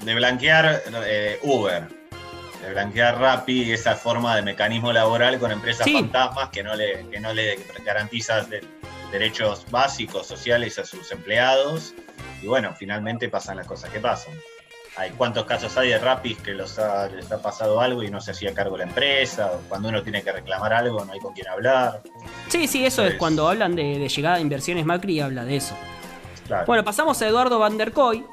de 0.05 0.14
blanquear 0.14 0.82
eh, 1.06 1.39
Uber, 1.43 1.86
de 2.62 2.70
blanquear 2.70 3.18
Rappi, 3.18 3.72
esa 3.72 3.94
forma 3.94 4.36
de 4.36 4.43
mecanismo 4.43 4.93
laboral 4.93 5.39
con 5.39 5.51
empresas 5.52 5.90
fantasmas 5.90 6.48
que 6.51 6.62
no 6.62 6.74
le, 6.74 7.06
que 7.10 7.20
no 7.20 7.32
le 7.32 7.59
garantizan 7.85 8.48
derechos 9.12 9.66
básicos, 9.70 10.27
sociales 10.27 10.78
a 10.78 10.85
sus 10.85 11.10
empleados. 11.12 11.94
Y 12.43 12.47
bueno, 12.47 12.74
finalmente 12.74 13.28
pasan 13.28 13.56
las 13.56 13.66
cosas 13.66 13.90
que 13.90 14.01
pasan. 14.01 14.35
Hay 15.01 15.12
cuántos 15.12 15.47
casos 15.47 15.74
hay 15.78 15.89
de 15.89 15.98
Rappi 15.98 16.35
que 16.35 16.52
los 16.52 16.78
les 17.16 17.32
ha 17.32 17.40
pasado 17.40 17.81
algo 17.81 18.02
y 18.02 18.10
no 18.10 18.20
se 18.20 18.32
hacía 18.32 18.52
cargo 18.52 18.77
la 18.77 18.85
empresa, 18.85 19.51
o 19.51 19.60
cuando 19.66 19.89
uno 19.89 20.02
tiene 20.02 20.22
que 20.22 20.31
reclamar 20.31 20.74
algo 20.74 21.02
no 21.06 21.12
hay 21.14 21.18
con 21.20 21.32
quién 21.32 21.48
hablar. 21.48 22.02
Sí, 22.48 22.66
sí, 22.66 22.85
eso 22.85 23.06
es 23.06 23.14
cuando 23.14 23.48
hablan 23.48 23.74
de, 23.74 24.06
llegada 24.06 24.36
de 24.36 24.43
inversiones 24.43 24.85
Macri 24.85 25.20
habla 25.20 25.47
de 25.47 25.56
eso. 25.56 25.74
Bueno, 26.66 26.85
pasamos 26.85 27.22
a 27.22 27.27
Eduardo 27.27 27.59
Van 27.59 27.78
der 27.78 27.93
Koy. 27.93 28.27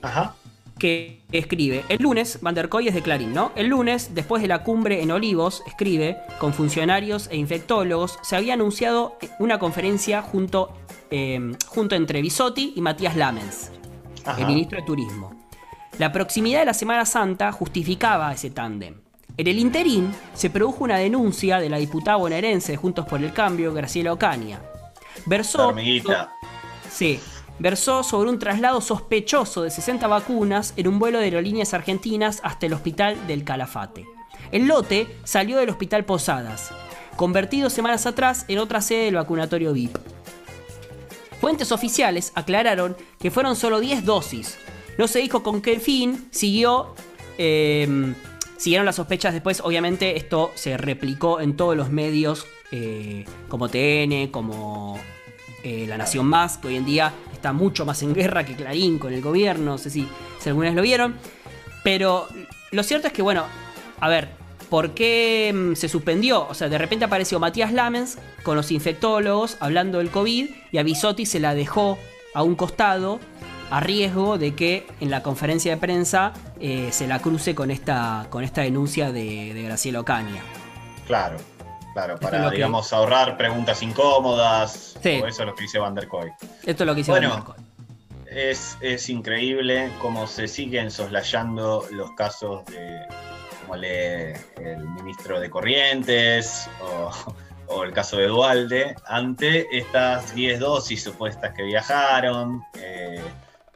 Ajá 0.00 0.34
que 0.78 1.22
escribe, 1.32 1.86
el 1.88 2.02
lunes, 2.02 2.38
Van 2.42 2.54
der 2.54 2.68
Koy 2.68 2.86
es 2.86 2.94
de 2.94 3.00
Clarín, 3.00 3.32
¿no? 3.32 3.50
El 3.56 3.68
lunes, 3.68 4.14
después 4.14 4.42
de 4.42 4.48
la 4.48 4.62
cumbre 4.62 5.02
en 5.02 5.10
Olivos, 5.10 5.62
escribe, 5.66 6.18
con 6.38 6.52
funcionarios 6.52 7.28
e 7.32 7.38
infectólogos, 7.38 8.18
se 8.22 8.36
había 8.36 8.52
anunciado 8.52 9.16
una 9.38 9.58
conferencia 9.58 10.20
junto, 10.20 10.74
eh, 11.10 11.56
junto 11.68 11.94
entre 11.94 12.20
Bisotti 12.20 12.74
y 12.76 12.82
Matías 12.82 13.16
Lamens, 13.16 13.72
el 14.36 14.46
ministro 14.46 14.78
de 14.78 14.84
Turismo. 14.84 15.45
La 15.98 16.12
proximidad 16.12 16.60
de 16.60 16.66
la 16.66 16.74
Semana 16.74 17.06
Santa 17.06 17.52
justificaba 17.52 18.30
ese 18.30 18.50
tándem. 18.50 19.00
En 19.38 19.46
el 19.46 19.58
interín 19.58 20.12
se 20.34 20.50
produjo 20.50 20.84
una 20.84 20.98
denuncia 20.98 21.58
de 21.58 21.70
la 21.70 21.78
diputada 21.78 22.18
bonaerense 22.18 22.72
de 22.72 22.78
Juntos 22.78 23.06
por 23.06 23.22
el 23.22 23.32
Cambio, 23.32 23.72
Graciela 23.72 24.12
Ocaña. 24.12 24.60
Versó... 25.24 25.74
Sí, 26.90 27.18
versó 27.58 28.02
sobre 28.02 28.28
un 28.28 28.38
traslado 28.38 28.82
sospechoso 28.82 29.62
de 29.62 29.70
60 29.70 30.06
vacunas 30.06 30.74
en 30.76 30.88
un 30.88 30.98
vuelo 30.98 31.18
de 31.18 31.24
aerolíneas 31.24 31.72
argentinas 31.72 32.40
hasta 32.44 32.66
el 32.66 32.74
hospital 32.74 33.26
del 33.26 33.44
Calafate. 33.44 34.06
El 34.52 34.66
lote 34.66 35.06
salió 35.24 35.56
del 35.56 35.70
hospital 35.70 36.04
Posadas, 36.04 36.72
convertido 37.16 37.70
semanas 37.70 38.04
atrás 38.04 38.44
en 38.48 38.58
otra 38.58 38.82
sede 38.82 39.06
del 39.06 39.16
vacunatorio 39.16 39.72
VIP. 39.72 39.96
Fuentes 41.40 41.72
oficiales 41.72 42.32
aclararon 42.34 42.96
que 43.18 43.30
fueron 43.30 43.56
solo 43.56 43.80
10 43.80 44.04
dosis. 44.04 44.58
No 44.98 45.08
se 45.08 45.18
dijo 45.18 45.42
con 45.42 45.60
qué 45.60 45.78
fin 45.80 46.28
siguió. 46.30 46.94
Em, 47.38 48.14
siguieron 48.56 48.86
las 48.86 48.96
sospechas 48.96 49.32
después. 49.32 49.60
Obviamente, 49.60 50.16
esto 50.16 50.52
se 50.54 50.76
replicó 50.76 51.40
en 51.40 51.56
todos 51.56 51.76
los 51.76 51.90
medios 51.90 52.46
eh, 52.72 53.24
como 53.48 53.68
TN, 53.68 54.28
como 54.30 54.98
eh, 55.62 55.86
La 55.88 55.98
Nación 55.98 56.26
Más, 56.26 56.58
que 56.58 56.68
hoy 56.68 56.76
en 56.76 56.84
día 56.84 57.12
está 57.32 57.52
mucho 57.52 57.84
más 57.84 58.02
en 58.02 58.14
guerra 58.14 58.44
que 58.44 58.54
Clarín 58.54 58.98
con 58.98 59.12
el 59.12 59.20
gobierno, 59.20 59.72
no 59.72 59.78
sé 59.78 59.90
si, 59.90 60.08
si 60.38 60.48
alguna 60.48 60.68
vez 60.68 60.76
lo 60.76 60.82
vieron. 60.82 61.16
Pero 61.84 62.26
lo 62.72 62.82
cierto 62.82 63.06
es 63.06 63.12
que, 63.12 63.22
bueno, 63.22 63.44
a 64.00 64.08
ver, 64.08 64.28
¿por 64.70 64.92
qué 64.92 65.52
mm, 65.54 65.74
se 65.74 65.88
suspendió? 65.88 66.46
O 66.48 66.54
sea, 66.54 66.68
de 66.68 66.78
repente 66.78 67.04
apareció 67.04 67.38
Matías 67.38 67.72
Lamens 67.72 68.18
con 68.42 68.56
los 68.56 68.70
infectólogos 68.70 69.56
hablando 69.60 69.98
del 69.98 70.10
COVID 70.10 70.48
y 70.72 70.78
a 70.78 70.82
Bisotti 70.82 71.26
se 71.26 71.40
la 71.40 71.54
dejó 71.54 71.98
a 72.34 72.42
un 72.42 72.54
costado 72.54 73.20
a 73.70 73.80
riesgo 73.80 74.38
de 74.38 74.54
que 74.54 74.86
en 75.00 75.10
la 75.10 75.22
conferencia 75.22 75.72
de 75.72 75.80
prensa 75.80 76.32
eh, 76.60 76.88
se 76.92 77.06
la 77.06 77.18
cruce 77.18 77.54
con 77.54 77.70
esta, 77.70 78.26
con 78.30 78.44
esta 78.44 78.62
denuncia 78.62 79.12
de, 79.12 79.54
de 79.54 79.62
Graciela 79.62 80.00
Ocaña. 80.00 80.42
Claro, 81.06 81.36
claro, 81.92 82.16
para, 82.18 82.50
digamos, 82.50 82.92
ahorrar 82.92 83.36
preguntas 83.36 83.82
incómodas, 83.82 84.96
eso 85.02 85.26
es 85.26 85.38
lo 85.38 85.54
que 85.54 85.62
dice 85.62 85.78
Van 85.78 85.94
der 85.94 86.08
Koy. 86.08 86.30
Esto 86.64 86.84
es 86.84 86.86
lo 86.86 86.94
que 86.94 86.98
dice 86.98 87.10
bueno, 87.10 87.30
Van 87.30 87.38
der 87.38 87.46
Koy. 87.46 87.64
Es, 88.26 88.76
es 88.80 89.08
increíble 89.08 89.90
cómo 90.00 90.26
se 90.26 90.48
siguen 90.48 90.90
soslayando 90.90 91.86
los 91.92 92.10
casos 92.12 92.64
de, 92.66 92.98
como 93.62 93.76
lee 93.76 94.34
el 94.56 94.88
ministro 94.90 95.40
de 95.40 95.48
Corrientes 95.48 96.68
o, 97.68 97.82
el 97.82 97.92
caso 97.92 98.16
de 98.16 98.26
Dualde, 98.26 98.94
ante 99.06 99.66
estas 99.76 100.34
10 100.34 100.60
dosis 100.60 101.02
supuestas 101.02 101.52
que 101.54 101.64
viajaron. 101.64 102.62
Eh, 102.74 103.20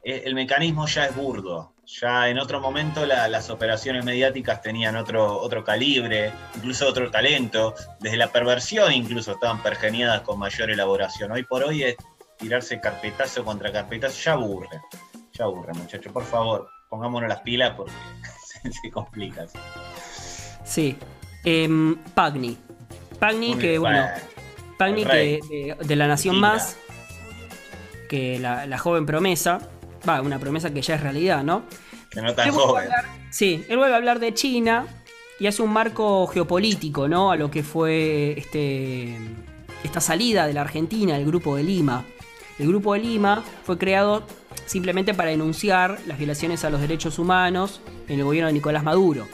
el 0.02 0.34
mecanismo 0.34 0.86
ya 0.86 1.06
es 1.06 1.14
burdo. 1.14 1.74
Ya 1.86 2.28
en 2.28 2.38
otro 2.38 2.60
momento 2.60 3.04
las 3.04 3.50
operaciones 3.50 4.04
mediáticas 4.04 4.62
tenían 4.62 4.96
otro, 4.96 5.38
otro 5.40 5.64
calibre, 5.64 6.32
incluso 6.54 6.88
otro 6.88 7.10
talento. 7.10 7.74
Desde 7.98 8.16
la 8.16 8.28
perversión 8.28 8.92
incluso 8.92 9.32
estaban 9.32 9.62
pergeniadas 9.62 10.20
con 10.22 10.38
mayor 10.38 10.70
elaboración. 10.70 11.32
Hoy 11.32 11.42
por 11.42 11.64
hoy 11.64 11.82
es 11.82 11.96
tirarse 12.38 12.80
carpetazo 12.80 13.44
contra 13.44 13.72
carpetazo. 13.72 14.16
Ya 14.22 14.32
aburre, 14.32 14.80
ya 15.32 15.44
aburre 15.44 15.74
muchachos. 15.74 16.12
Por 16.12 16.24
favor, 16.24 16.68
pongámonos 16.88 17.28
las 17.28 17.40
pilas 17.40 17.74
porque 17.76 17.92
se, 18.82 18.90
complica. 18.90 19.46
Sí. 20.64 20.96
Em, 21.44 21.96
Pagni. 22.14 22.56
Pagni 23.18 23.56
que, 23.56 23.78
bueno, 23.78 24.06
Pagni 24.78 25.04
que 25.04 25.76
de, 25.80 25.96
la 25.96 26.06
Nación 26.06 26.38
Más, 26.38 26.78
que 28.08 28.38
la 28.38 28.78
joven 28.78 29.04
promesa 29.06 29.60
Va, 30.08 30.20
una 30.20 30.38
promesa 30.38 30.72
que 30.72 30.82
ya 30.82 30.94
es 30.94 31.02
realidad, 31.02 31.44
¿no? 31.44 31.64
Que 32.10 32.22
no 32.22 32.34
tan 32.34 32.50
joven. 32.50 32.88
sí, 33.30 33.64
él 33.68 33.76
vuelve 33.76 33.94
a 33.94 33.96
hablar 33.96 34.18
de 34.18 34.34
China 34.34 34.86
y 35.38 35.46
hace 35.46 35.62
un 35.62 35.72
marco 35.72 36.26
geopolítico, 36.26 37.08
¿no? 37.08 37.30
A 37.30 37.36
lo 37.36 37.50
que 37.50 37.62
fue 37.62 38.34
este, 38.38 39.16
esta 39.84 40.00
salida 40.00 40.46
de 40.46 40.52
la 40.52 40.62
Argentina, 40.62 41.16
el 41.16 41.24
grupo 41.24 41.56
de 41.56 41.62
Lima. 41.62 42.04
el 42.58 42.68
Grupo 42.68 42.94
de 42.94 43.00
Lima 43.00 43.42
fue 43.64 43.78
creado 43.78 44.24
simplemente 44.66 45.14
para 45.14 45.30
denunciar 45.30 45.98
las 46.06 46.18
violaciones 46.18 46.64
a 46.64 46.70
los 46.70 46.80
derechos 46.80 47.18
humanos 47.18 47.80
en 48.06 48.18
el 48.18 48.24
gobierno 48.24 48.48
de 48.48 48.52
Nicolás 48.52 48.84
Maduro. 48.84 49.26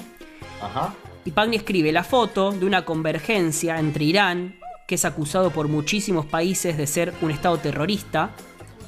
Y 1.24 1.32
Pagni 1.32 1.56
escribe 1.56 1.90
la 1.92 2.04
foto 2.04 2.52
de 2.52 2.64
una 2.64 2.84
convergencia 2.84 3.78
entre 3.78 4.04
Irán, 4.04 4.56
que 4.86 4.94
es 4.94 5.04
acusado 5.04 5.50
por 5.50 5.66
muchísimos 5.68 6.24
países 6.26 6.76
de 6.76 6.86
ser 6.86 7.12
un 7.20 7.32
Estado 7.32 7.58
terrorista, 7.58 8.30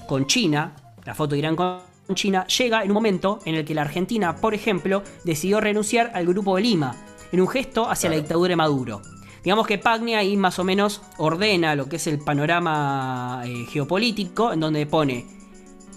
con 0.06 0.26
China, 0.26 0.72
la 1.08 1.14
foto 1.14 1.30
de 1.34 1.38
Irán 1.38 1.56
con 1.56 1.80
China, 2.12 2.46
llega 2.46 2.82
en 2.82 2.90
un 2.90 2.94
momento 2.94 3.38
en 3.46 3.54
el 3.54 3.64
que 3.64 3.72
la 3.72 3.80
Argentina, 3.80 4.36
por 4.36 4.52
ejemplo, 4.52 5.02
decidió 5.24 5.58
renunciar 5.58 6.10
al 6.12 6.26
Grupo 6.26 6.56
de 6.56 6.62
Lima, 6.62 6.94
en 7.32 7.40
un 7.40 7.48
gesto 7.48 7.88
hacia 7.88 8.10
la 8.10 8.16
dictadura 8.16 8.50
de 8.50 8.56
Maduro. 8.56 9.00
Digamos 9.42 9.66
que 9.66 9.78
Pagni 9.78 10.14
ahí 10.14 10.36
más 10.36 10.58
o 10.58 10.64
menos 10.64 11.00
ordena 11.16 11.74
lo 11.74 11.88
que 11.88 11.96
es 11.96 12.06
el 12.08 12.18
panorama 12.18 13.40
eh, 13.46 13.64
geopolítico, 13.70 14.52
en 14.52 14.60
donde 14.60 14.84
pone 14.84 15.24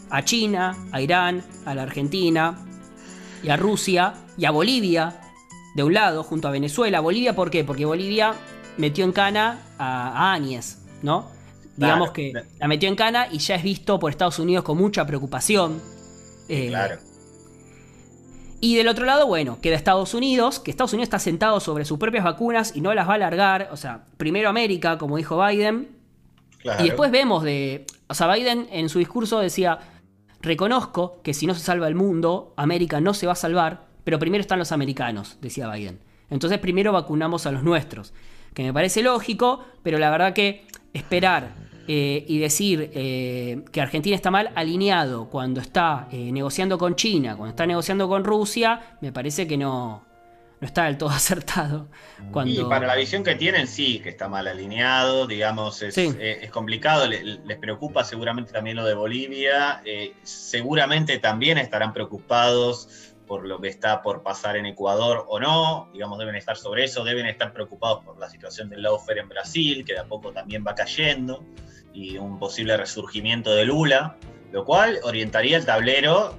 a 0.10 0.24
China, 0.24 0.78
a 0.94 1.02
Irán, 1.02 1.44
a 1.66 1.76
la 1.76 1.84
Argentina 1.84 2.58
y 3.44 3.50
a 3.50 3.58
Rusia 3.58 4.14
y 4.38 4.46
a 4.46 4.52
Bolivia 4.52 5.20
de 5.76 5.84
un 5.84 5.94
lado 5.94 6.24
junto 6.24 6.48
a 6.48 6.52
Venezuela. 6.52 7.02
Bolivia, 7.02 7.36
¿por 7.36 7.52
qué? 7.52 7.66
Porque 7.66 7.84
Bolivia 7.84 8.34
metió 8.78 9.04
en 9.04 9.12
cana 9.12 9.60
a, 9.78 10.32
Áñez, 10.32 10.78
¿no? 11.02 11.28
Digamos 11.78 12.12
que 12.12 12.34
la 12.60 12.68
metió 12.68 12.90
en 12.90 12.96
cana 12.96 13.28
y 13.32 13.40
ya 13.40 13.56
es 13.56 13.64
visto 13.64 14.00
por 14.00 14.12
Estados 14.12 14.40
Unidos 14.40 14.64
con 14.64 14.78
mucha 14.78 15.06
preocupación. 15.06 15.82
Eh, 16.50 16.68
claro. 16.68 16.98
Y 18.60 18.76
del 18.76 18.88
otro 18.88 19.06
lado, 19.06 19.26
bueno, 19.26 19.58
queda 19.60 19.76
Estados 19.76 20.14
Unidos, 20.14 20.60
que 20.60 20.70
Estados 20.70 20.94
Unidos 20.94 21.08
está 21.08 21.18
sentado 21.18 21.60
sobre 21.60 21.84
sus 21.84 21.98
propias 21.98 22.24
vacunas 22.24 22.76
y 22.76 22.82
no 22.82 22.94
las 22.94 23.08
va 23.08 23.14
a 23.14 23.16
alargar. 23.16 23.70
O 23.72 23.78
sea, 23.78 24.06
primero 24.18 24.50
América, 24.50 25.00
como 25.00 25.18
dijo 25.18 25.44
Biden. 25.44 25.90
Y 26.80 26.84
después 26.84 27.10
vemos 27.10 27.42
de. 27.42 27.88
O 28.08 28.14
sea, 28.14 28.32
Biden 28.32 28.68
en 28.72 28.90
su 28.90 29.00
discurso 29.00 29.40
decía: 29.40 29.80
Reconozco 30.42 31.22
que 31.24 31.34
si 31.34 31.48
no 31.48 31.56
se 31.56 31.62
salva 31.62 31.88
el 31.88 31.96
mundo, 31.96 32.54
América 32.56 33.02
no 33.02 33.16
se 33.16 33.26
va 33.26 33.34
a 33.34 33.36
salvar, 33.36 33.86
pero 34.04 34.20
primero 34.20 34.42
están 34.42 34.60
los 34.60 34.72
americanos, 34.72 35.38
decía 35.42 35.68
Biden. 35.68 36.00
Entonces 36.30 36.60
primero 36.60 36.92
vacunamos 36.92 37.48
a 37.48 37.52
los 37.52 37.64
nuestros. 37.64 38.14
Que 38.54 38.64
me 38.64 38.74
parece 38.74 39.02
lógico, 39.02 39.64
pero 39.82 39.98
la 39.98 40.12
verdad 40.12 40.34
que 40.34 40.68
esperar 40.94 41.62
eh, 41.88 42.24
y 42.28 42.40
decir 42.40 42.92
eh, 42.94 43.64
que 43.72 43.82
Argentina 43.82 44.16
está 44.16 44.30
mal 44.30 44.52
alineado 44.56 45.30
cuando 45.30 45.60
está 45.60 46.08
eh, 46.12 46.32
negociando 46.32 46.78
con 46.78 46.96
China, 46.96 47.36
cuando 47.36 47.50
está 47.50 47.66
negociando 47.66 48.08
con 48.08 48.24
Rusia, 48.24 48.98
me 49.02 49.12
parece 49.12 49.48
que 49.48 49.58
no, 49.58 50.06
no 50.60 50.68
está 50.68 50.86
del 50.86 50.98
todo 50.98 51.10
acertado. 51.12 51.90
Cuando... 52.32 52.62
Y 52.62 52.64
para 52.66 52.86
la 52.86 52.96
visión 52.96 53.24
que 53.24 53.36
tienen, 53.36 53.68
sí, 53.68 54.00
que 54.00 54.10
está 54.10 54.30
mal 54.30 54.48
alineado, 54.48 55.26
digamos, 55.26 55.82
es, 55.82 55.98
es 55.98 56.52
complicado, 56.52 57.08
les, 57.08 57.58
preocupa 57.60 58.04
seguramente 58.04 58.54
también 58.54 58.78
lo 58.78 58.86
de 58.86 58.94
Bolivia, 58.94 59.82
seguramente 60.22 61.18
también 61.18 61.58
estarán 61.58 61.94
preocupados 61.94 63.11
por 63.32 63.48
lo 63.48 63.62
que 63.62 63.70
está 63.70 64.02
por 64.02 64.24
pasar 64.24 64.58
en 64.58 64.66
Ecuador 64.66 65.24
o 65.30 65.40
no, 65.40 65.90
digamos, 65.94 66.20
deben 66.20 66.36
estar 66.36 66.58
sobre 66.58 66.84
eso, 66.84 67.06
deben 67.06 67.26
estar 67.26 67.54
preocupados 67.54 68.04
por 68.04 68.20
la 68.20 68.30
situación 68.30 68.70
del 68.70 68.84
lawfare 68.84 69.22
en 69.22 69.30
Brasil, 69.30 69.86
que 69.86 69.94
de 69.94 70.00
a 70.00 70.04
poco 70.04 70.34
también 70.34 70.66
va 70.68 70.76
cayendo, 70.76 71.42
y 71.94 72.18
un 72.18 72.38
posible 72.40 72.76
resurgimiento 72.76 73.56
de 73.56 73.64
Lula, 73.64 74.18
lo 74.52 74.66
cual 74.66 75.00
orientaría 75.04 75.56
el 75.56 75.66
tablero 75.66 76.36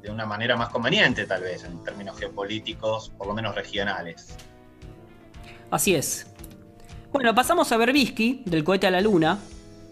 de 0.00 0.10
una 0.10 0.26
manera 0.26 0.56
más 0.56 0.70
conveniente, 0.70 1.24
tal 1.24 1.42
vez, 1.42 1.62
en 1.62 1.84
términos 1.84 2.18
geopolíticos, 2.18 3.10
por 3.10 3.28
lo 3.28 3.34
menos 3.34 3.54
regionales. 3.54 4.36
Así 5.70 5.94
es. 5.94 6.34
Bueno, 7.12 7.32
pasamos 7.32 7.70
a 7.70 7.76
Berbisky, 7.76 8.42
del 8.44 8.64
cohete 8.64 8.88
a 8.88 8.90
la 8.90 9.00
luna, 9.00 9.38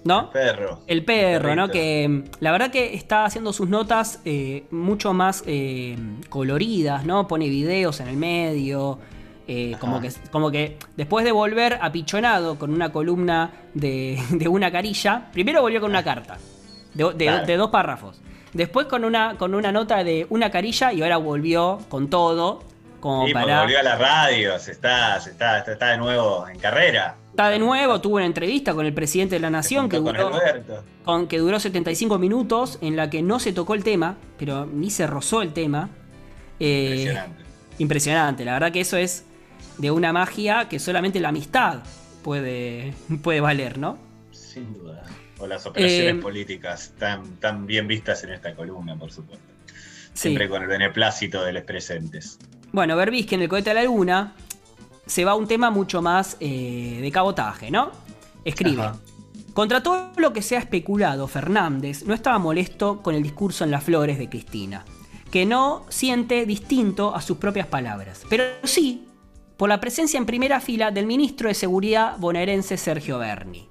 ¿no? 0.05 0.20
El 0.22 0.28
perro. 0.28 0.81
El 0.86 1.05
perro, 1.05 1.56
¿no? 1.56 1.68
Que 1.68 2.09
mm, 2.09 2.24
la 2.40 2.52
verdad 2.52 2.70
que 2.70 2.94
está 2.94 3.24
haciendo 3.24 3.52
sus 3.52 3.68
notas 3.68 4.20
eh, 4.24 4.64
mucho 4.70 5.12
más 5.12 5.43
eh, 5.47 5.97
coloridas, 6.28 7.05
¿no? 7.05 7.27
Pone 7.28 7.48
videos 7.48 8.01
en 8.01 8.09
el 8.09 8.16
medio. 8.16 8.98
Eh, 9.52 9.74
como, 9.81 10.01
que, 10.01 10.12
como 10.31 10.52
que 10.52 10.77
después 10.97 11.24
de 11.24 11.32
volver 11.32 11.78
apichonado 11.82 12.56
con 12.56 12.72
una 12.72 12.93
columna 12.93 13.51
de, 13.74 14.16
una 14.48 14.70
carilla, 14.70 15.28
primero 15.32 15.60
volvió 15.60 15.81
con 15.81 15.90
una 15.90 16.05
carta 16.05 16.39
de, 16.94 17.56
dos 17.56 17.70
párrafos. 17.70 18.20
Después 18.52 18.86
con 18.86 19.05
una, 19.05 19.36
con 19.36 19.55
una 19.55 19.72
nota 19.72 20.05
de 20.05 20.27
una 20.31 20.51
carilla 20.51 20.93
y 20.93 21.02
ahora 21.02 21.16
volvió 21.16 21.78
con 21.89 22.09
todo. 22.09 22.62
Como 23.01 23.27
sí, 23.27 23.32
para... 23.32 23.62
volvió 23.62 23.81
a 23.81 23.82
la 23.82 23.97
radio, 23.97 24.55
está, 24.55 25.16
está, 25.16 25.59
está 25.60 25.86
de 25.86 25.97
nuevo 25.97 26.47
en 26.48 26.59
carrera. 26.59 27.16
Está 27.31 27.48
de 27.48 27.59
nuevo, 27.59 28.01
tuvo 28.01 28.16
una 28.16 28.27
entrevista 28.27 28.74
con 28.74 28.85
el 28.85 28.93
presidente 28.93 29.36
de 29.36 29.40
la 29.40 29.51
Nación 29.51 29.89
que 29.89 29.98
duró, 29.98 30.32
con, 31.05 31.28
que 31.28 31.39
duró 31.39 31.61
75 31.61 32.19
minutos 32.19 32.78
en 32.82 32.97
la 32.97 33.09
que 33.09 33.23
no 33.23 33.39
se 33.39 33.52
tocó 33.52 33.74
el 33.74 33.85
tema, 33.85 34.16
pero 34.39 34.66
ni 34.66 34.90
se 34.90 35.07
rozó 35.07 35.40
el 35.40 35.52
tema. 35.52 35.90
Eh, 36.59 36.86
impresionante. 36.89 37.44
Impresionante, 37.78 38.44
la 38.44 38.52
verdad 38.55 38.73
que 38.73 38.81
eso 38.81 38.97
es 38.97 39.24
de 39.78 39.90
una 39.90 40.12
magia 40.12 40.69
que 40.69 40.78
solamente 40.78 41.20
la 41.20 41.28
amistad 41.28 41.81
puede, 42.23 42.93
puede 43.23 43.40
valer, 43.40 43.78
¿no? 43.78 43.98
Sin 44.32 44.74
duda. 44.74 45.05
O 45.39 45.47
las 45.47 45.65
operaciones 45.65 46.16
eh, 46.16 46.19
políticas 46.19 46.93
tan, 46.98 47.36
tan 47.36 47.66
bien 47.66 47.86
vistas 47.86 48.24
en 48.24 48.32
esta 48.32 48.55
columna, 48.55 48.97
por 48.97 49.11
supuesto. 49.11 49.47
Siempre 50.12 50.48
con 50.48 50.62
el 50.62 50.69
beneplácito 50.69 51.43
de 51.44 51.52
los 51.52 51.62
presentes. 51.62 52.39
Bueno, 52.73 52.97
que 52.98 53.35
en 53.35 53.43
el 53.43 53.48
cohete 53.48 53.70
a 53.70 53.74
la 53.74 53.85
luna 53.85 54.35
se 55.10 55.24
va 55.24 55.32
a 55.32 55.34
un 55.34 55.48
tema 55.48 55.70
mucho 55.70 56.00
más 56.02 56.36
eh, 56.38 57.00
de 57.02 57.10
cabotaje, 57.10 57.68
¿no? 57.72 57.90
Escribe. 58.44 58.90
Contra 59.52 59.82
todo 59.82 60.12
lo 60.16 60.32
que 60.32 60.40
se 60.40 60.56
ha 60.56 60.60
especulado, 60.60 61.26
Fernández 61.26 62.04
no 62.04 62.14
estaba 62.14 62.38
molesto 62.38 63.02
con 63.02 63.16
el 63.16 63.22
discurso 63.24 63.64
en 63.64 63.72
las 63.72 63.82
flores 63.82 64.18
de 64.18 64.28
Cristina, 64.28 64.84
que 65.32 65.46
no 65.46 65.84
siente 65.88 66.46
distinto 66.46 67.12
a 67.12 67.20
sus 67.22 67.38
propias 67.38 67.66
palabras, 67.66 68.22
pero 68.28 68.44
sí 68.62 69.08
por 69.56 69.68
la 69.68 69.80
presencia 69.80 70.16
en 70.16 70.26
primera 70.26 70.60
fila 70.60 70.92
del 70.92 71.06
ministro 71.06 71.48
de 71.48 71.54
Seguridad 71.54 72.16
bonaerense 72.18 72.76
Sergio 72.76 73.18
Berni. 73.18 73.68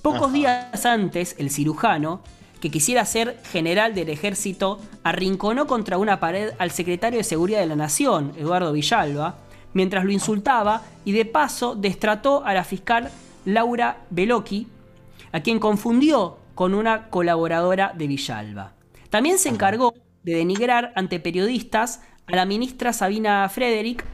Pocos 0.00 0.32
días 0.32 0.86
antes, 0.86 1.36
el 1.38 1.50
cirujano, 1.50 2.22
que 2.60 2.70
quisiera 2.70 3.04
ser 3.04 3.38
general 3.52 3.94
del 3.94 4.08
ejército, 4.08 4.80
arrinconó 5.04 5.66
contra 5.66 5.98
una 5.98 6.18
pared 6.18 6.54
al 6.58 6.70
secretario 6.70 7.18
de 7.18 7.24
Seguridad 7.24 7.60
de 7.60 7.66
la 7.66 7.76
Nación, 7.76 8.32
Eduardo 8.38 8.72
Villalba, 8.72 9.36
mientras 9.74 10.04
lo 10.04 10.12
insultaba 10.12 10.82
y 11.04 11.12
de 11.12 11.24
paso 11.24 11.74
destrató 11.74 12.44
a 12.44 12.54
la 12.54 12.64
fiscal 12.64 13.10
Laura 13.44 13.98
Belocchi, 14.10 14.66
a 15.32 15.40
quien 15.40 15.58
confundió 15.58 16.38
con 16.54 16.74
una 16.74 17.08
colaboradora 17.08 17.92
de 17.96 18.06
Villalba. 18.06 18.74
También 19.10 19.38
se 19.38 19.48
encargó 19.48 19.94
de 20.22 20.36
denigrar 20.36 20.92
ante 20.94 21.20
periodistas 21.20 22.02
a 22.26 22.36
la 22.36 22.46
ministra 22.46 22.92
Sabina 22.92 23.48
Frederick, 23.48 24.04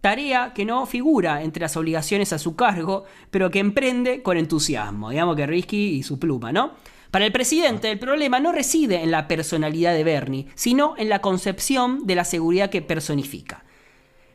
tarea 0.00 0.52
que 0.52 0.66
no 0.66 0.84
figura 0.84 1.42
entre 1.42 1.62
las 1.62 1.76
obligaciones 1.76 2.32
a 2.32 2.38
su 2.38 2.56
cargo, 2.56 3.04
pero 3.30 3.50
que 3.50 3.58
emprende 3.58 4.22
con 4.22 4.36
entusiasmo, 4.36 5.10
digamos 5.10 5.34
que 5.36 5.46
Risky 5.46 5.94
y 5.94 6.02
su 6.02 6.18
pluma, 6.18 6.52
¿no? 6.52 6.72
Para 7.10 7.24
el 7.26 7.32
presidente, 7.32 7.90
el 7.90 7.98
problema 7.98 8.40
no 8.40 8.52
reside 8.52 9.02
en 9.02 9.12
la 9.12 9.28
personalidad 9.28 9.94
de 9.94 10.04
Bernie, 10.04 10.48
sino 10.56 10.94
en 10.98 11.08
la 11.08 11.20
concepción 11.20 12.06
de 12.06 12.16
la 12.16 12.24
seguridad 12.24 12.70
que 12.70 12.82
personifica. 12.82 13.64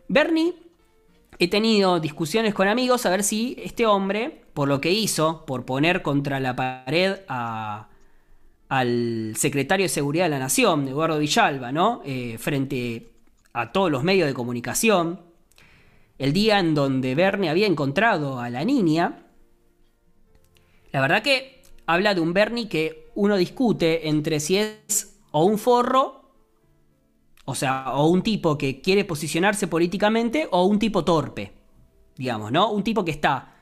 Bernie 0.08 0.56
he 1.40 1.48
tenido 1.48 2.02
discusiones 2.02 2.54
con 2.54 2.68
amigos 2.68 3.06
a 3.06 3.10
ver 3.10 3.24
si 3.24 3.56
este 3.64 3.86
hombre, 3.86 4.42
por 4.54 4.68
lo 4.68 4.82
que 4.82 4.92
hizo, 4.92 5.46
por 5.46 5.66
poner 5.66 6.02
contra 6.02 6.42
la 6.42 6.56
pared 6.56 7.20
al 8.68 9.36
secretario 9.38 9.86
de 9.86 9.90
Seguridad 9.90 10.26
de 10.26 10.32
la 10.32 10.40
Nación, 10.40 10.86
Eduardo 10.90 11.18
Villalba, 11.18 11.72
¿no? 11.72 12.02
Eh, 12.04 12.38
frente 12.38 13.08
a 13.54 13.72
todos 13.72 13.90
los 13.90 14.04
medios 14.04 14.28
de 14.28 14.34
comunicación, 14.34 15.22
el 16.18 16.34
día 16.34 16.60
en 16.60 16.76
donde 16.76 17.16
Bernie 17.16 17.50
había 17.50 17.68
encontrado 17.68 18.42
a 18.42 18.50
la 18.50 18.66
niña, 18.66 19.24
la 20.92 21.00
verdad 21.00 21.24
que 21.24 21.62
habla 21.86 22.14
de 22.14 22.20
un 22.20 22.34
Bernie 22.34 22.68
que 22.68 23.08
uno 23.16 23.38
discute 23.38 24.10
entre 24.10 24.42
si 24.42 24.58
es 24.58 25.18
o 25.32 25.46
un 25.46 25.58
forro 25.58 26.19
o 27.50 27.56
sea, 27.56 27.94
o 27.96 28.08
un 28.08 28.22
tipo 28.22 28.60
que 28.60 28.80
quiere 28.80 29.06
posicionarse 29.06 29.66
políticamente 29.66 30.48
o 30.52 30.66
un 30.66 30.78
tipo 30.78 31.04
torpe, 31.04 31.52
digamos, 32.16 32.52
¿no? 32.52 32.72
Un 32.72 32.84
tipo 32.84 33.04
que 33.04 33.10
está 33.10 33.56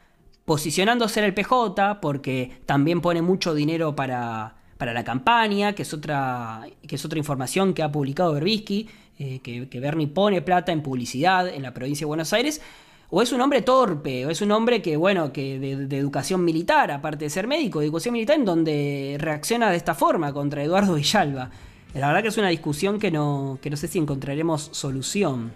posicionándose 0.44 1.22
en 1.22 1.26
el 1.26 1.34
PJ 1.34 2.02
porque 2.02 2.60
también 2.66 3.00
pone 3.00 3.22
mucho 3.22 3.54
dinero 3.54 3.96
para, 3.96 4.58
para 4.78 4.92
la 4.92 5.06
campaña, 5.06 5.72
que 5.74 5.84
es, 5.84 5.94
otra, 5.94 6.68
que 6.86 6.96
es 6.96 7.06
otra 7.06 7.18
información 7.18 7.74
que 7.74 7.82
ha 7.82 7.90
publicado 7.90 8.34
Berbisky, 8.34 8.90
eh, 9.20 9.40
que, 9.40 9.70
que 9.70 9.80
Bernie 9.80 10.08
pone 10.08 10.42
plata 10.42 10.74
en 10.74 10.84
publicidad 10.84 11.48
en 11.48 11.64
la 11.64 11.74
provincia 11.74 12.04
de 12.04 12.08
Buenos 12.08 12.34
Aires, 12.34 12.62
o 13.10 13.22
es 13.22 13.32
un 13.32 13.40
hombre 13.40 13.62
torpe, 13.62 14.26
o 14.26 14.30
es 14.30 14.42
un 14.42 14.52
hombre 14.52 14.82
que, 14.82 14.98
bueno, 14.98 15.32
que 15.32 15.60
de, 15.60 15.88
de, 15.88 15.98
educación 15.98 16.44
militar, 16.44 16.92
aparte 16.92 17.24
de 17.24 17.30
ser 17.30 17.48
médico, 17.48 17.80
de 17.80 17.86
educación 17.86 18.12
militar, 18.12 18.36
en 18.36 18.44
donde 18.44 19.16
reacciona 19.18 19.72
de 19.72 19.78
esta 19.78 19.96
forma 19.96 20.34
contra 20.34 20.62
Eduardo 20.62 20.96
Villalba. 20.96 21.52
La 21.98 22.08
verdad 22.08 22.22
que 22.22 22.28
es 22.28 22.38
una 22.38 22.50
discusión 22.50 23.00
que 23.00 23.10
no, 23.10 23.58
que 23.62 23.70
no 23.72 23.78
sé 23.78 23.88
si 23.88 23.98
encontraremos 23.98 24.70
solución. 24.72 25.52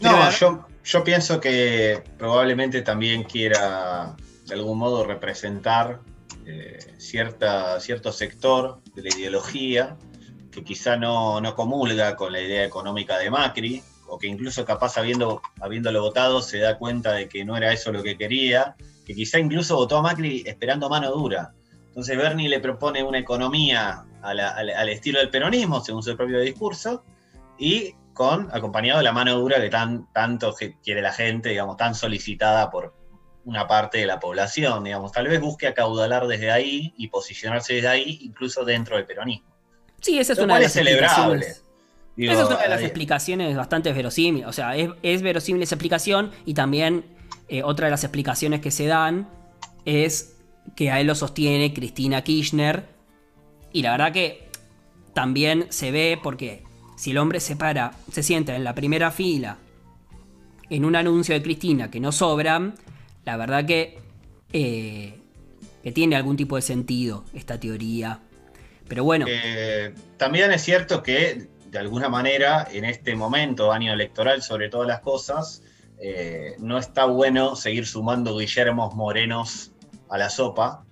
No, 0.00 0.30
yo, 0.30 0.66
yo 0.82 1.04
pienso 1.04 1.38
que 1.38 2.02
probablemente 2.16 2.80
también 2.80 3.24
quiera 3.24 4.16
de 4.46 4.54
algún 4.54 4.78
modo 4.78 5.04
representar 5.04 6.00
eh, 6.46 6.78
cierta, 6.96 7.78
cierto 7.78 8.10
sector 8.10 8.80
de 8.94 9.02
la 9.02 9.08
ideología 9.10 9.96
que 10.50 10.64
quizá 10.64 10.96
no, 10.96 11.40
no, 11.40 11.54
comulga 11.54 12.16
con 12.16 12.32
la 12.32 12.40
idea 12.40 12.64
económica 12.64 13.18
de 13.18 13.30
Macri, 13.30 13.82
o 14.08 14.18
que 14.18 14.26
incluso 14.26 14.64
capaz 14.64 14.98
habiendo, 14.98 15.42
habiéndolo 15.60 16.00
votado 16.00 16.42
se 16.42 16.58
da 16.58 16.78
cuenta 16.78 17.12
de 17.12 17.28
que 17.28 17.44
no 17.44 17.56
era 17.56 17.72
eso 17.72 17.92
lo 17.92 18.02
que 18.02 18.16
quería, 18.16 18.74
que 19.06 19.14
quizá 19.14 19.38
incluso 19.38 19.76
votó 19.76 19.98
a 19.98 20.02
Macri 20.02 20.42
esperando 20.46 20.88
mano 20.88 21.12
dura. 21.12 21.52
Entonces 21.88 22.16
Bernie 22.16 22.48
le 22.48 22.60
propone 22.60 23.04
una 23.04 23.18
economía 23.18 24.04
al, 24.22 24.88
estilo 24.88 25.18
del 25.18 25.30
peronismo, 25.30 25.80
según 25.80 26.02
su 26.02 26.16
propio 26.16 26.40
discurso, 26.40 27.04
y 27.58 27.94
con 28.12 28.48
acompañado 28.52 28.98
de 28.98 29.04
la 29.04 29.12
mano 29.12 29.38
dura 29.38 29.60
que 29.60 29.70
tan, 29.70 30.12
tanto 30.12 30.54
quiere 30.82 31.02
la 31.02 31.12
gente, 31.12 31.50
digamos, 31.50 31.76
tan 31.76 31.94
solicitada 31.94 32.70
por 32.70 32.94
una 33.44 33.66
parte 33.66 33.98
de 33.98 34.06
la 34.06 34.20
población, 34.20 34.84
digamos. 34.84 35.12
Tal 35.12 35.28
vez 35.28 35.40
busque 35.40 35.66
acaudalar 35.66 36.26
desde 36.26 36.50
ahí 36.50 36.94
y 36.96 37.08
posicionarse 37.08 37.74
desde 37.74 37.88
ahí, 37.88 38.18
incluso 38.22 38.64
dentro 38.64 38.96
del 38.96 39.06
peronismo. 39.06 39.48
Sí, 40.00 40.18
esa 40.18 40.32
es 40.32 40.38
una 40.38 40.56
de 40.56 40.62
las 40.62 40.76
explicaciones. 40.76 41.64
esa 42.16 42.42
es 42.42 42.48
una 42.48 42.62
de 42.62 42.68
las 42.68 42.82
explicaciones 42.82 43.56
bastante 43.56 43.92
verosímiles. 43.92 44.48
O 44.48 44.52
sea, 44.52 44.76
es, 44.76 45.22
verosímil 45.22 45.62
esa 45.62 45.74
explicación 45.74 46.30
y 46.44 46.54
también 46.54 47.04
eh, 47.48 47.62
otra 47.62 47.86
de 47.86 47.90
las 47.90 48.04
explicaciones 48.04 48.60
que 48.60 48.70
se 48.70 48.86
dan 48.86 49.28
es 49.84 50.36
que 50.76 50.90
a 50.90 51.00
él 51.00 51.06
lo 51.06 51.14
sostiene 51.14 51.74
Cristina 51.74 52.22
Kirchner. 52.22 52.99
Y 53.72 53.82
la 53.82 53.92
verdad 53.92 54.12
que 54.12 54.48
también 55.14 55.66
se 55.70 55.90
ve 55.90 56.18
porque 56.22 56.64
si 56.96 57.12
el 57.12 57.18
hombre 57.18 57.40
se 57.40 57.56
para, 57.56 57.92
se 58.10 58.22
sienta 58.22 58.54
en 58.54 58.64
la 58.64 58.74
primera 58.74 59.10
fila 59.10 59.58
en 60.68 60.84
un 60.84 60.96
anuncio 60.96 61.34
de 61.34 61.42
Cristina 61.42 61.90
que 61.90 62.00
no 62.00 62.12
sobra, 62.12 62.72
la 63.24 63.36
verdad 63.36 63.66
que, 63.66 63.98
eh, 64.52 65.18
que 65.82 65.92
tiene 65.92 66.16
algún 66.16 66.36
tipo 66.36 66.56
de 66.56 66.62
sentido 66.62 67.24
esta 67.34 67.58
teoría. 67.58 68.20
Pero 68.88 69.04
bueno. 69.04 69.26
Eh, 69.28 69.94
también 70.16 70.50
es 70.52 70.62
cierto 70.62 71.02
que, 71.02 71.48
de 71.66 71.78
alguna 71.78 72.08
manera, 72.08 72.66
en 72.70 72.84
este 72.84 73.14
momento, 73.14 73.72
año 73.72 73.92
electoral, 73.92 74.42
sobre 74.42 74.68
todas 74.68 74.86
las 74.86 75.00
cosas, 75.00 75.62
eh, 76.00 76.54
no 76.58 76.78
está 76.78 77.04
bueno 77.04 77.56
seguir 77.56 77.86
sumando 77.86 78.36
Guillermos 78.38 78.94
Morenos 78.94 79.72
a 80.08 80.18
la 80.18 80.30
sopa, 80.30 80.84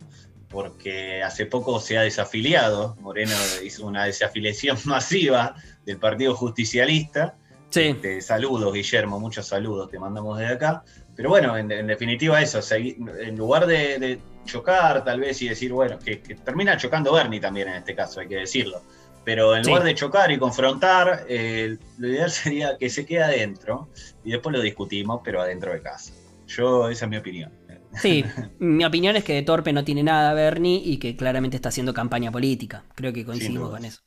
porque 0.48 1.22
hace 1.22 1.46
poco 1.46 1.80
se 1.80 1.98
ha 1.98 2.02
desafiliado. 2.02 2.96
Moreno 3.00 3.34
hizo 3.64 3.86
una 3.86 4.04
desafiliación 4.04 4.78
masiva 4.84 5.54
del 5.84 5.98
Partido 5.98 6.34
Justicialista. 6.34 7.36
Sí. 7.70 7.94
saludos, 8.22 8.72
Guillermo, 8.72 9.20
muchos 9.20 9.46
saludos 9.46 9.90
te 9.90 9.98
mandamos 9.98 10.38
desde 10.38 10.54
acá. 10.54 10.82
Pero 11.14 11.28
bueno, 11.28 11.56
en, 11.56 11.68
definitiva 11.68 12.40
eso, 12.40 12.60
en 12.74 13.36
lugar 13.36 13.66
de, 13.66 14.20
chocar 14.46 15.04
tal 15.04 15.20
vez 15.20 15.42
y 15.42 15.48
decir, 15.48 15.72
bueno, 15.72 15.98
que, 15.98 16.16
termina 16.16 16.76
chocando 16.78 17.12
Bernie 17.12 17.40
también 17.40 17.68
en 17.68 17.74
este 17.74 17.94
caso, 17.94 18.20
hay 18.20 18.28
que 18.28 18.36
decirlo. 18.36 18.80
Pero 19.24 19.54
en 19.54 19.62
lugar 19.64 19.82
de 19.82 19.94
chocar 19.94 20.32
y 20.32 20.38
confrontar, 20.38 21.26
eh, 21.28 21.76
lo 21.98 22.08
ideal 22.08 22.30
sería 22.30 22.78
que 22.78 22.88
se 22.88 23.04
quede 23.04 23.24
adentro 23.24 23.90
y 24.24 24.30
después 24.30 24.56
lo 24.56 24.62
discutimos, 24.62 25.20
pero 25.22 25.42
adentro 25.42 25.72
de 25.72 25.82
casa. 25.82 26.12
Yo, 26.46 26.88
esa 26.88 27.04
es 27.04 27.10
mi 27.10 27.18
opinión. 27.18 27.52
Sí, 27.94 28.24
mi 28.58 28.84
opinión 28.84 29.16
es 29.16 29.24
que 29.24 29.34
de 29.34 29.42
torpe 29.42 29.72
no 29.72 29.84
tiene 29.84 30.02
nada 30.02 30.34
Bernie 30.34 30.80
y 30.84 30.98
que 30.98 31.16
claramente 31.16 31.56
está 31.56 31.70
haciendo 31.70 31.94
campaña 31.94 32.30
política. 32.30 32.84
Creo 32.94 33.12
que 33.12 33.24
coincidimos 33.24 33.70
con 33.70 33.84
eso. 33.84 34.00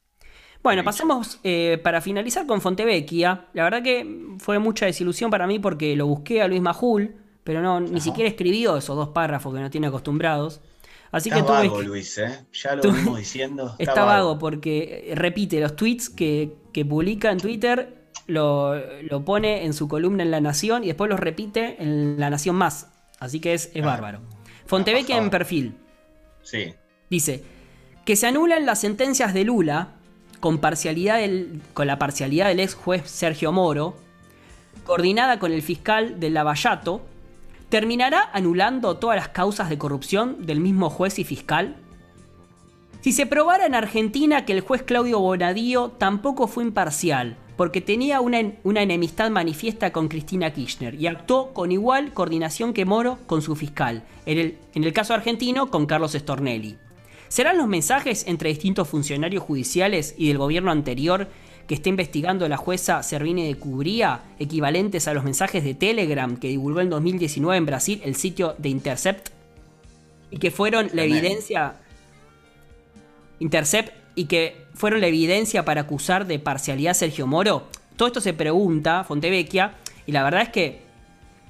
Bueno, 0.63 0.83
pasamos 0.83 1.39
eh, 1.43 1.79
para 1.83 2.01
finalizar 2.01 2.45
con 2.45 2.61
Fontevecchia. 2.61 3.47
La 3.53 3.63
verdad 3.63 3.81
que 3.81 4.35
fue 4.37 4.59
mucha 4.59 4.85
desilusión 4.85 5.31
para 5.31 5.47
mí 5.47 5.57
porque 5.57 5.95
lo 5.95 6.05
busqué 6.05 6.41
a 6.41 6.47
Luis 6.47 6.61
Majul, 6.61 7.15
pero 7.43 7.61
no, 7.61 7.79
ni 7.79 7.99
siquiera 7.99 8.29
escribió 8.29 8.77
esos 8.77 8.95
dos 8.95 9.09
párrafos 9.09 9.53
que 9.53 9.59
no 9.59 9.69
tiene 9.71 9.87
acostumbrados. 9.87 10.61
Así 11.11 11.29
está 11.29 11.41
que 11.41 11.47
vago, 11.49 11.81
Luis, 11.81 12.17
¿eh? 12.19 12.45
Ya 12.53 12.75
lo 12.75 12.81
venimos 12.91 13.17
diciendo. 13.17 13.75
Está, 13.79 14.05
vago. 14.05 14.39
porque 14.39 15.11
repite 15.15 15.59
los 15.59 15.75
tweets 15.75 16.09
que, 16.09 16.55
publica 16.87 17.31
en 17.31 17.39
Twitter, 17.39 18.07
lo, 18.27 18.79
pone 19.25 19.65
en 19.65 19.73
su 19.73 19.87
columna 19.87 20.23
en 20.23 20.31
La 20.31 20.41
Nación 20.41 20.83
y 20.83 20.87
después 20.87 21.09
los 21.09 21.19
repite 21.19 21.81
en 21.83 22.19
La 22.19 22.29
Nación 22.29 22.55
Más. 22.55 22.87
Así 23.22 23.39
que 23.39 23.53
es, 23.53 23.72
es 23.73 23.84
ah. 23.84 23.85
bárbaro. 23.85 24.19
Fontevecchia 24.65 25.18
en 25.18 25.30
perfil. 25.30 25.77
Sí. 26.41 26.73
Dice 27.10 27.43
que 28.03 28.15
se 28.15 28.27
anulan 28.27 28.65
las 28.65 28.81
sentencias 28.81 29.34
de 29.34 29.45
Lula 29.45 29.89
con, 30.39 30.57
parcialidad 30.57 31.19
con 31.73 31.88
la 31.88 31.99
parcialidad 31.99 32.48
del 32.48 32.60
ex 32.60 32.73
juez 32.73 33.10
Sergio 33.10 33.52
Moro, 33.52 33.95
coordinada 34.85 35.39
con 35.39 35.52
el 35.52 35.61
fiscal 35.61 36.19
del 36.19 36.34
Lavallato, 36.34 37.06
¿terminará 37.69 38.30
anulando 38.34 38.98
todas 38.98 39.18
las 39.18 39.30
causas 39.30 39.69
de 39.69 39.77
corrupción 39.77 40.45
del 40.45 40.60
mismo 40.60 40.89
juez 40.89 41.19
y 41.19 41.23
fiscal? 41.23 41.76
Si 43.02 43.11
se 43.11 43.27
probara 43.27 43.68
en 43.68 43.76
Argentina 43.76 44.45
que 44.45 44.53
el 44.53 44.61
juez 44.61 44.81
Claudio 44.81 45.19
Bonadío 45.19 45.91
tampoco 45.91 46.48
fue 46.48 46.64
imparcial, 46.64 47.38
porque 47.61 47.79
tenía 47.79 48.21
una, 48.21 48.41
una, 48.63 48.81
enemistad 48.81 49.29
manifiesta 49.29 49.91
con 49.91 50.07
Cristina 50.07 50.51
Kirchner 50.51 50.95
y 50.95 51.05
actuó 51.05 51.53
con 51.53 51.71
igual 51.71 52.11
coordinación 52.11 52.73
que 52.73 52.85
Moro 52.85 53.19
con 53.27 53.43
su 53.43 53.55
fiscal, 53.55 54.01
en 54.25 54.39
el, 54.39 54.57
en 54.73 54.83
el 54.83 54.91
caso 54.93 55.13
argentino 55.13 55.69
con 55.69 55.85
Carlos 55.85 56.13
Stornelli. 56.13 56.77
¿Serán 57.27 57.59
los 57.59 57.67
mensajes 57.67 58.25
entre 58.25 58.49
distintos 58.49 58.88
funcionarios 58.88 59.43
judiciales 59.43 60.15
y 60.17 60.29
del 60.29 60.39
gobierno 60.39 60.71
anterior 60.71 61.27
que 61.67 61.75
está 61.75 61.89
investigando 61.89 62.49
la 62.49 62.57
jueza 62.57 63.03
Servine 63.03 63.45
de 63.45 63.53
Cubría 63.53 64.23
equivalentes 64.39 65.07
a 65.07 65.13
los 65.13 65.23
mensajes 65.23 65.63
de 65.63 65.75
Telegram 65.75 66.38
que 66.38 66.47
divulgó 66.47 66.81
en 66.81 66.89
2019 66.89 67.57
en 67.59 67.65
Brasil 67.67 68.01
el 68.03 68.15
sitio 68.15 68.55
de 68.57 68.69
Intercept? 68.69 69.29
Y 70.31 70.38
que 70.39 70.49
fueron 70.49 70.89
la 70.93 71.03
evidencia... 71.03 71.75
Intercept 73.38 73.93
y 74.15 74.25
que 74.25 74.60
fueron 74.81 74.99
la 74.99 75.07
evidencia 75.07 75.63
para 75.63 75.81
acusar 75.81 76.25
de 76.25 76.39
parcialidad 76.39 76.91
a 76.91 76.95
Sergio 76.95 77.27
Moro. 77.27 77.67
Todo 77.97 78.07
esto 78.07 78.19
se 78.19 78.33
pregunta 78.33 79.03
Fontevecchia 79.03 79.75
y 80.07 80.11
la 80.11 80.23
verdad 80.23 80.41
es 80.41 80.49
que 80.49 80.81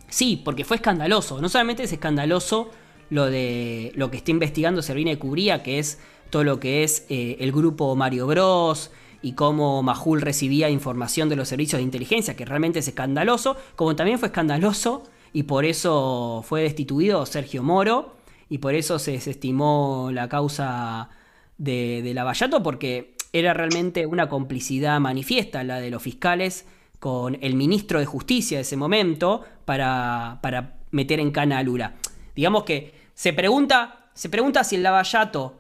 sí, 0.10 0.42
porque 0.44 0.66
fue 0.66 0.76
escandaloso. 0.76 1.40
No 1.40 1.48
solamente 1.48 1.84
es 1.84 1.94
escandaloso 1.94 2.72
lo 3.10 3.28
de 3.28 3.94
lo 3.96 4.12
que 4.12 4.18
está 4.18 4.32
investigando 4.32 4.82
Servina 4.82 5.12
de 5.12 5.18
Cubría, 5.18 5.64
que 5.64 5.80
es 5.80 6.00
todo 6.30 6.44
lo 6.44 6.60
que 6.60 6.84
es 6.84 7.06
eh, 7.08 7.38
el 7.40 7.54
grupo 7.54 7.96
Mario 7.96 8.28
Bros 8.28 8.92
y 9.22 9.32
cómo 9.32 9.82
Majul 9.82 10.20
recibía 10.20 10.70
información 10.70 11.30
de 11.30 11.38
los 11.38 11.48
servicios 11.48 11.80
de 11.80 11.84
inteligencia, 11.84 12.36
que 12.36 12.44
realmente 12.44 12.80
es 12.80 12.88
escandaloso, 12.90 13.56
como 13.78 13.96
también 13.96 14.20
fue 14.20 14.28
escandaloso 14.28 15.04
y 15.32 15.44
por 15.44 15.64
eso 15.64 16.44
fue 16.46 16.64
destituido 16.64 17.26
Sergio 17.26 17.64
Moro 17.64 18.18
y 18.50 18.58
por 18.58 18.76
eso 18.76 19.00
se 19.00 19.12
desestimó 19.12 20.10
la 20.12 20.28
causa 20.28 21.12
de, 21.58 22.02
de 22.04 22.14
Lavallato, 22.14 22.64
porque 22.64 23.11
era 23.34 23.54
realmente 23.54 24.06
una 24.06 24.30
complicidad 24.30 25.00
manifiesta 25.00 25.64
la 25.64 25.80
de 25.80 25.90
los 25.90 26.02
fiscales 26.02 26.66
con 27.00 27.38
el 27.42 27.56
ministro 27.56 28.00
de 28.00 28.06
Justicia 28.06 28.58
de 28.58 28.62
ese 28.62 28.78
momento 28.78 29.44
para, 29.66 30.40
para 30.42 30.76
meter 30.92 31.20
en 31.20 31.32
cana 31.32 31.58
a 31.58 31.64
Lula. 31.64 31.96
Digamos 32.36 32.64
que 32.64 32.94
se 33.14 33.34
pregunta, 33.34 34.10
se 34.14 34.30
pregunta 34.30 34.64
si 34.64 34.76
el 34.76 34.84
Lavallato 34.84 35.60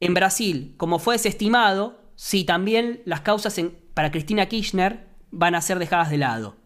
en 0.00 0.14
Brasil, 0.14 0.74
como 0.76 0.98
fue 0.98 1.14
desestimado, 1.14 2.00
si 2.16 2.44
también 2.44 3.02
las 3.04 3.20
causas 3.20 3.60
para 3.94 4.10
Cristina 4.10 4.46
Kirchner 4.46 5.06
van 5.30 5.54
a 5.54 5.60
ser 5.60 5.78
dejadas 5.78 6.10
de 6.10 6.18
lado. 6.18 6.56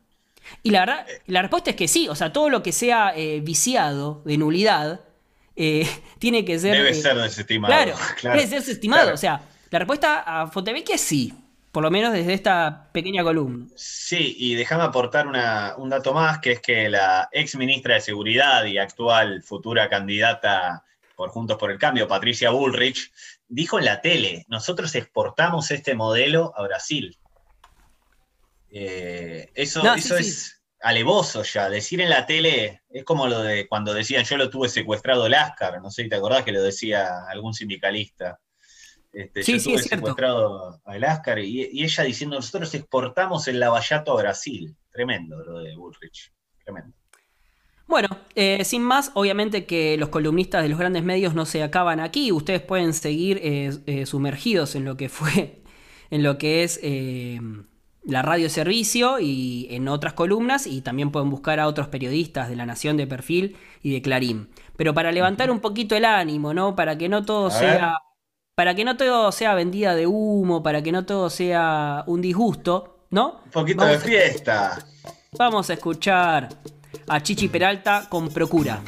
Y 0.62 0.70
la 0.70 0.80
verdad, 0.80 1.06
la 1.26 1.42
respuesta 1.42 1.70
es 1.70 1.76
que 1.76 1.88
sí, 1.88 2.08
o 2.08 2.14
sea, 2.14 2.32
todo 2.32 2.50
lo 2.50 2.62
que 2.62 2.72
sea 2.72 3.12
eh, 3.16 3.40
viciado 3.40 4.22
de 4.24 4.36
nulidad 4.36 5.00
eh, 5.56 5.88
tiene 6.18 6.44
que 6.44 6.58
ser... 6.58 6.76
Debe 6.76 6.90
eh, 6.90 6.94
ser 6.94 7.16
desestimado. 7.16 7.72
Claro, 7.72 7.96
debe 8.22 8.46
ser 8.46 8.60
desestimado. 8.60 9.14
O 9.14 9.16
sea, 9.16 9.42
la 9.74 9.80
respuesta 9.80 10.20
a 10.24 10.46
Fontevecchia 10.46 10.94
es 10.94 11.00
sí. 11.00 11.34
Por 11.72 11.82
lo 11.82 11.90
menos 11.90 12.12
desde 12.12 12.32
esta 12.32 12.90
pequeña 12.92 13.24
columna. 13.24 13.66
Sí, 13.74 14.36
y 14.38 14.54
déjame 14.54 14.84
aportar 14.84 15.26
un 15.26 15.90
dato 15.90 16.14
más, 16.14 16.38
que 16.38 16.52
es 16.52 16.60
que 16.60 16.88
la 16.88 17.28
ex 17.32 17.56
ministra 17.56 17.94
de 17.94 18.00
Seguridad 18.00 18.64
y 18.66 18.78
actual 18.78 19.42
futura 19.42 19.88
candidata 19.88 20.84
por 21.16 21.30
Juntos 21.30 21.58
por 21.58 21.72
el 21.72 21.78
Cambio, 21.78 22.06
Patricia 22.06 22.50
Bullrich, 22.50 23.10
dijo 23.48 23.80
en 23.80 23.86
la 23.86 24.00
tele, 24.00 24.44
nosotros 24.46 24.94
exportamos 24.94 25.72
este 25.72 25.96
modelo 25.96 26.52
a 26.56 26.62
Brasil. 26.62 27.18
Eh, 28.70 29.50
eso 29.54 29.82
eso 29.92 30.16
es 30.16 30.62
alevoso 30.82 31.42
ya, 31.42 31.68
decir 31.68 32.00
en 32.00 32.10
la 32.10 32.26
tele 32.26 32.82
es 32.90 33.02
como 33.02 33.26
lo 33.26 33.42
de 33.42 33.66
cuando 33.66 33.92
decían 33.92 34.24
yo 34.24 34.36
lo 34.36 34.50
tuve 34.50 34.68
secuestrado 34.68 35.28
Lascar, 35.28 35.82
no 35.82 35.90
sé 35.90 36.04
si 36.04 36.08
te 36.08 36.14
acordás 36.14 36.44
que 36.44 36.52
lo 36.52 36.62
decía 36.62 37.26
algún 37.28 37.54
sindicalista. 37.54 38.38
Este, 39.14 39.44
sí, 39.44 39.60
sí, 39.60 39.78
secuestrado 39.78 40.80
a 40.84 41.40
y, 41.40 41.82
ella 41.82 42.04
diciendo, 42.04 42.36
nosotros 42.36 42.74
exportamos 42.74 43.46
el 43.46 43.60
lavallato 43.60 44.12
a 44.12 44.22
Brasil. 44.22 44.76
Tremendo 44.90 45.42
lo 45.44 45.60
de 45.60 45.76
Bullrich, 45.76 46.32
tremendo. 46.64 46.96
Bueno, 47.86 48.08
eh, 48.34 48.64
sin 48.64 48.82
más, 48.82 49.12
obviamente 49.14 49.66
que 49.66 49.96
los 49.98 50.08
columnistas 50.08 50.62
de 50.62 50.68
los 50.68 50.78
grandes 50.78 51.04
medios 51.04 51.34
no 51.34 51.46
se 51.46 51.62
acaban 51.62 52.00
aquí. 52.00 52.32
Ustedes 52.32 52.62
pueden 52.62 52.92
seguir 52.92 53.38
eh, 53.42 53.70
eh, 53.86 54.06
sumergidos 54.06 54.74
en 54.74 54.84
lo 54.84 54.96
que 54.96 55.08
fue, 55.08 55.62
en 56.10 56.22
lo 56.22 56.38
que 56.38 56.64
es 56.64 56.80
la 58.06 58.20
radio 58.20 58.50
servicio 58.50 59.18
y 59.18 59.66
en 59.70 59.88
otras 59.88 60.12
columnas 60.12 60.66
y 60.66 60.82
también 60.82 61.10
pueden 61.10 61.30
buscar 61.30 61.58
a 61.60 61.66
otros 61.66 61.88
periodistas 61.88 62.48
de 62.48 62.56
La 62.56 62.66
Nación 62.66 62.96
de 62.96 63.06
Perfil 63.06 63.56
y 63.82 63.92
de 63.92 64.02
Clarín. 64.02 64.48
Pero 64.76 64.92
para 64.92 65.12
levantar 65.12 65.50
un 65.50 65.60
poquito 65.60 65.94
el 65.94 66.04
ánimo, 66.04 66.52
¿no? 66.52 66.74
Para 66.74 66.98
que 66.98 67.08
no 67.08 67.24
todo 67.24 67.50
sea 67.50 67.98
para 68.54 68.74
que 68.74 68.84
no 68.84 68.96
todo 68.96 69.32
sea 69.32 69.54
vendida 69.54 69.94
de 69.94 70.06
humo, 70.06 70.62
para 70.62 70.82
que 70.82 70.92
no 70.92 71.04
todo 71.04 71.28
sea 71.30 72.04
un 72.06 72.20
disgusto, 72.20 72.98
¿no? 73.10 73.40
Un 73.46 73.50
poquito 73.50 73.84
de 73.84 73.98
fiesta. 73.98 74.78
Vamos 75.36 75.70
a 75.70 75.74
escuchar 75.74 76.48
a 77.08 77.22
Chichi 77.22 77.48
Peralta 77.48 78.06
con 78.08 78.28
Procura. 78.28 78.80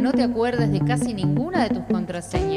no 0.00 0.12
te 0.12 0.22
acuerdas 0.22 0.72
de 0.72 0.80
casi 0.80 1.12
ninguna 1.12 1.64
de 1.64 1.74
tus 1.74 1.84
contraseñas. 1.84 2.49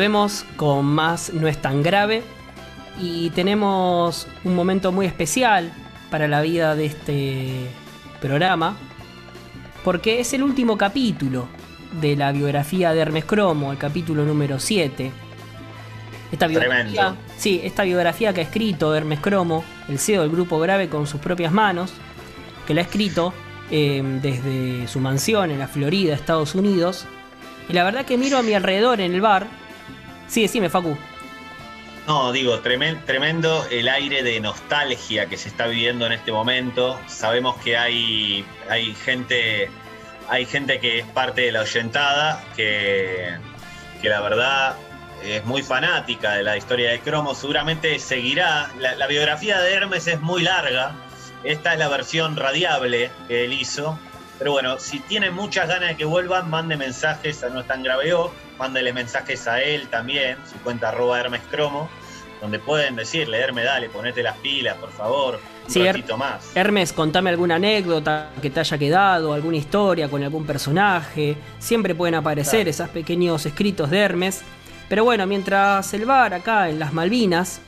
Volvemos 0.00 0.46
con 0.56 0.86
más 0.86 1.30
No 1.34 1.46
es 1.46 1.60
tan 1.60 1.82
grave 1.82 2.22
y 2.98 3.28
tenemos 3.30 4.26
un 4.44 4.54
momento 4.56 4.92
muy 4.92 5.04
especial 5.04 5.70
para 6.10 6.26
la 6.26 6.40
vida 6.40 6.74
de 6.74 6.86
este 6.86 7.66
programa 8.18 8.78
porque 9.84 10.20
es 10.20 10.32
el 10.32 10.42
último 10.42 10.78
capítulo 10.78 11.48
de 12.00 12.16
la 12.16 12.32
biografía 12.32 12.94
de 12.94 13.00
Hermes 13.00 13.26
Cromo, 13.26 13.72
el 13.72 13.76
capítulo 13.76 14.24
número 14.24 14.58
7. 14.58 15.12
Esta 16.32 16.46
biografía, 16.46 17.14
sí, 17.36 17.60
esta 17.62 17.82
biografía 17.82 18.32
que 18.32 18.40
ha 18.40 18.44
escrito 18.44 18.94
Hermes 18.94 19.20
Cromo, 19.20 19.64
el 19.86 19.98
CEO 19.98 20.22
del 20.22 20.30
grupo 20.30 20.58
Grave 20.60 20.88
con 20.88 21.06
sus 21.06 21.20
propias 21.20 21.52
manos, 21.52 21.92
que 22.66 22.72
la 22.72 22.80
ha 22.80 22.84
escrito 22.84 23.34
eh, 23.70 24.02
desde 24.22 24.88
su 24.88 24.98
mansión 24.98 25.50
en 25.50 25.58
la 25.58 25.68
Florida, 25.68 26.14
Estados 26.14 26.54
Unidos. 26.54 27.04
Y 27.68 27.74
la 27.74 27.84
verdad 27.84 28.06
que 28.06 28.16
miro 28.16 28.38
a 28.38 28.42
mi 28.42 28.54
alrededor 28.54 29.02
en 29.02 29.12
el 29.12 29.20
bar. 29.20 29.59
Sí, 30.30 30.42
decime, 30.42 30.70
Facu. 30.70 30.96
No, 32.06 32.32
digo, 32.32 32.60
tremendo 32.60 33.66
el 33.70 33.88
aire 33.88 34.22
de 34.22 34.40
nostalgia 34.40 35.26
que 35.26 35.36
se 35.36 35.48
está 35.48 35.66
viviendo 35.66 36.06
en 36.06 36.12
este 36.12 36.32
momento. 36.32 36.98
Sabemos 37.06 37.56
que 37.58 37.76
hay, 37.76 38.44
hay 38.68 38.94
gente 38.94 39.68
hay 40.30 40.46
gente 40.46 40.78
que 40.78 41.00
es 41.00 41.06
parte 41.06 41.40
de 41.42 41.52
la 41.52 41.62
oyentada, 41.62 42.42
que, 42.54 43.36
que 44.00 44.08
la 44.08 44.20
verdad 44.20 44.76
es 45.24 45.44
muy 45.44 45.62
fanática 45.62 46.34
de 46.34 46.44
la 46.44 46.56
historia 46.56 46.92
de 46.92 47.00
Cromo, 47.00 47.34
seguramente 47.34 47.98
seguirá. 47.98 48.70
La, 48.78 49.06
biografía 49.08 49.60
de 49.60 49.74
Hermes 49.74 50.06
es 50.06 50.20
muy 50.20 50.42
larga, 50.42 50.92
esta 51.42 51.72
es 51.72 51.80
la 51.80 51.88
versión 51.88 52.36
radiable 52.36 53.10
que 53.26 53.44
él 53.44 53.52
hizo. 53.52 53.98
Pero 54.38 54.52
bueno, 54.52 54.78
si 54.78 55.00
tienen 55.00 55.34
muchas 55.34 55.66
ganas 55.66 55.90
de 55.90 55.96
que 55.96 56.04
vuelvan, 56.04 56.48
mande 56.48 56.76
mensajes 56.76 57.42
a 57.42 57.48
No 57.48 57.60
Están 57.60 57.82
Graveo, 57.82 58.32
mándele 58.60 58.92
mensajes 58.92 59.48
a 59.48 59.60
él 59.60 59.88
también, 59.88 60.36
su 60.48 60.56
cuenta 60.58 60.90
arroba 60.90 61.18
Hermes 61.18 61.42
Cromo 61.50 61.90
donde 62.40 62.58
pueden 62.58 62.96
decirle, 62.96 63.38
Hermes, 63.38 63.64
dale, 63.64 63.88
ponete 63.90 64.22
las 64.22 64.36
pilas, 64.38 64.76
por 64.78 64.90
favor, 64.90 65.40
un 65.68 65.84
ratito 65.84 66.16
más. 66.16 66.50
Hermes, 66.54 66.92
contame 66.92 67.30
alguna 67.30 67.56
anécdota 67.56 68.30
que 68.40 68.50
te 68.50 68.60
haya 68.60 68.78
quedado, 68.78 69.34
alguna 69.34 69.58
historia 69.58 70.08
con 70.08 70.22
algún 70.22 70.46
personaje. 70.46 71.36
Siempre 71.58 71.94
pueden 71.94 72.14
aparecer 72.14 72.66
esos 72.66 72.88
pequeños 72.88 73.44
escritos 73.44 73.90
de 73.90 73.98
Hermes. 73.98 74.42
Pero 74.88 75.04
bueno, 75.04 75.26
mientras 75.26 75.92
el 75.94 76.06
bar 76.06 76.34
acá 76.34 76.68
en 76.68 76.78
las 76.78 76.92
Malvinas, 76.92 77.60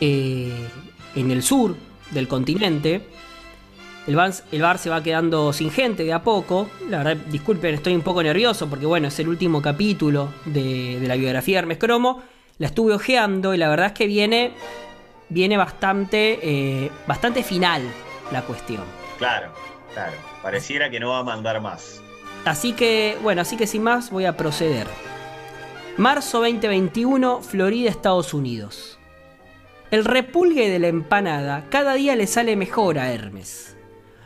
eh, 0.00 0.68
en 1.14 1.30
el 1.30 1.42
sur 1.42 1.76
del 2.10 2.28
continente, 2.28 3.08
el 4.06 4.16
bar, 4.16 4.32
el 4.50 4.62
bar, 4.62 4.78
se 4.78 4.90
va 4.90 5.02
quedando 5.02 5.52
sin 5.52 5.70
gente 5.70 6.04
de 6.04 6.12
a 6.12 6.22
poco. 6.22 6.68
La 6.88 6.98
verdad, 6.98 7.16
disculpen, 7.28 7.74
estoy 7.74 7.94
un 7.94 8.02
poco 8.02 8.22
nervioso 8.22 8.68
porque 8.68 8.86
bueno, 8.86 9.08
es 9.08 9.18
el 9.20 9.28
último 9.28 9.62
capítulo 9.62 10.32
de, 10.44 10.98
de 11.00 11.06
la 11.06 11.14
biografía 11.16 11.56
de 11.56 11.58
Hermes 11.60 11.78
Cromo. 11.78 12.22
La 12.58 12.66
estuve 12.66 12.94
ojeando 12.94 13.54
y 13.54 13.58
la 13.58 13.68
verdad 13.68 13.86
es 13.86 13.92
que 13.92 14.06
viene, 14.06 14.52
viene 15.28 15.56
bastante, 15.56 16.38
eh, 16.42 16.90
bastante 17.06 17.42
final 17.42 17.82
la 18.30 18.42
cuestión. 18.42 18.82
Claro, 19.18 19.52
claro. 19.92 20.12
Pareciera 20.42 20.90
que 20.90 21.00
no 21.00 21.10
va 21.10 21.20
a 21.20 21.24
mandar 21.24 21.60
más. 21.60 22.02
Así 22.44 22.72
que, 22.72 23.16
bueno, 23.22 23.42
así 23.42 23.56
que 23.56 23.66
sin 23.66 23.82
más 23.82 24.10
voy 24.10 24.24
a 24.24 24.36
proceder. 24.36 24.86
Marzo 25.96 26.40
2021, 26.40 27.42
Florida, 27.42 27.90
Estados 27.90 28.34
Unidos. 28.34 28.98
El 29.90 30.04
repulgue 30.04 30.70
de 30.70 30.78
la 30.78 30.88
empanada 30.88 31.66
cada 31.70 31.94
día 31.94 32.16
le 32.16 32.26
sale 32.26 32.56
mejor 32.56 32.98
a 32.98 33.12
Hermes. 33.12 33.71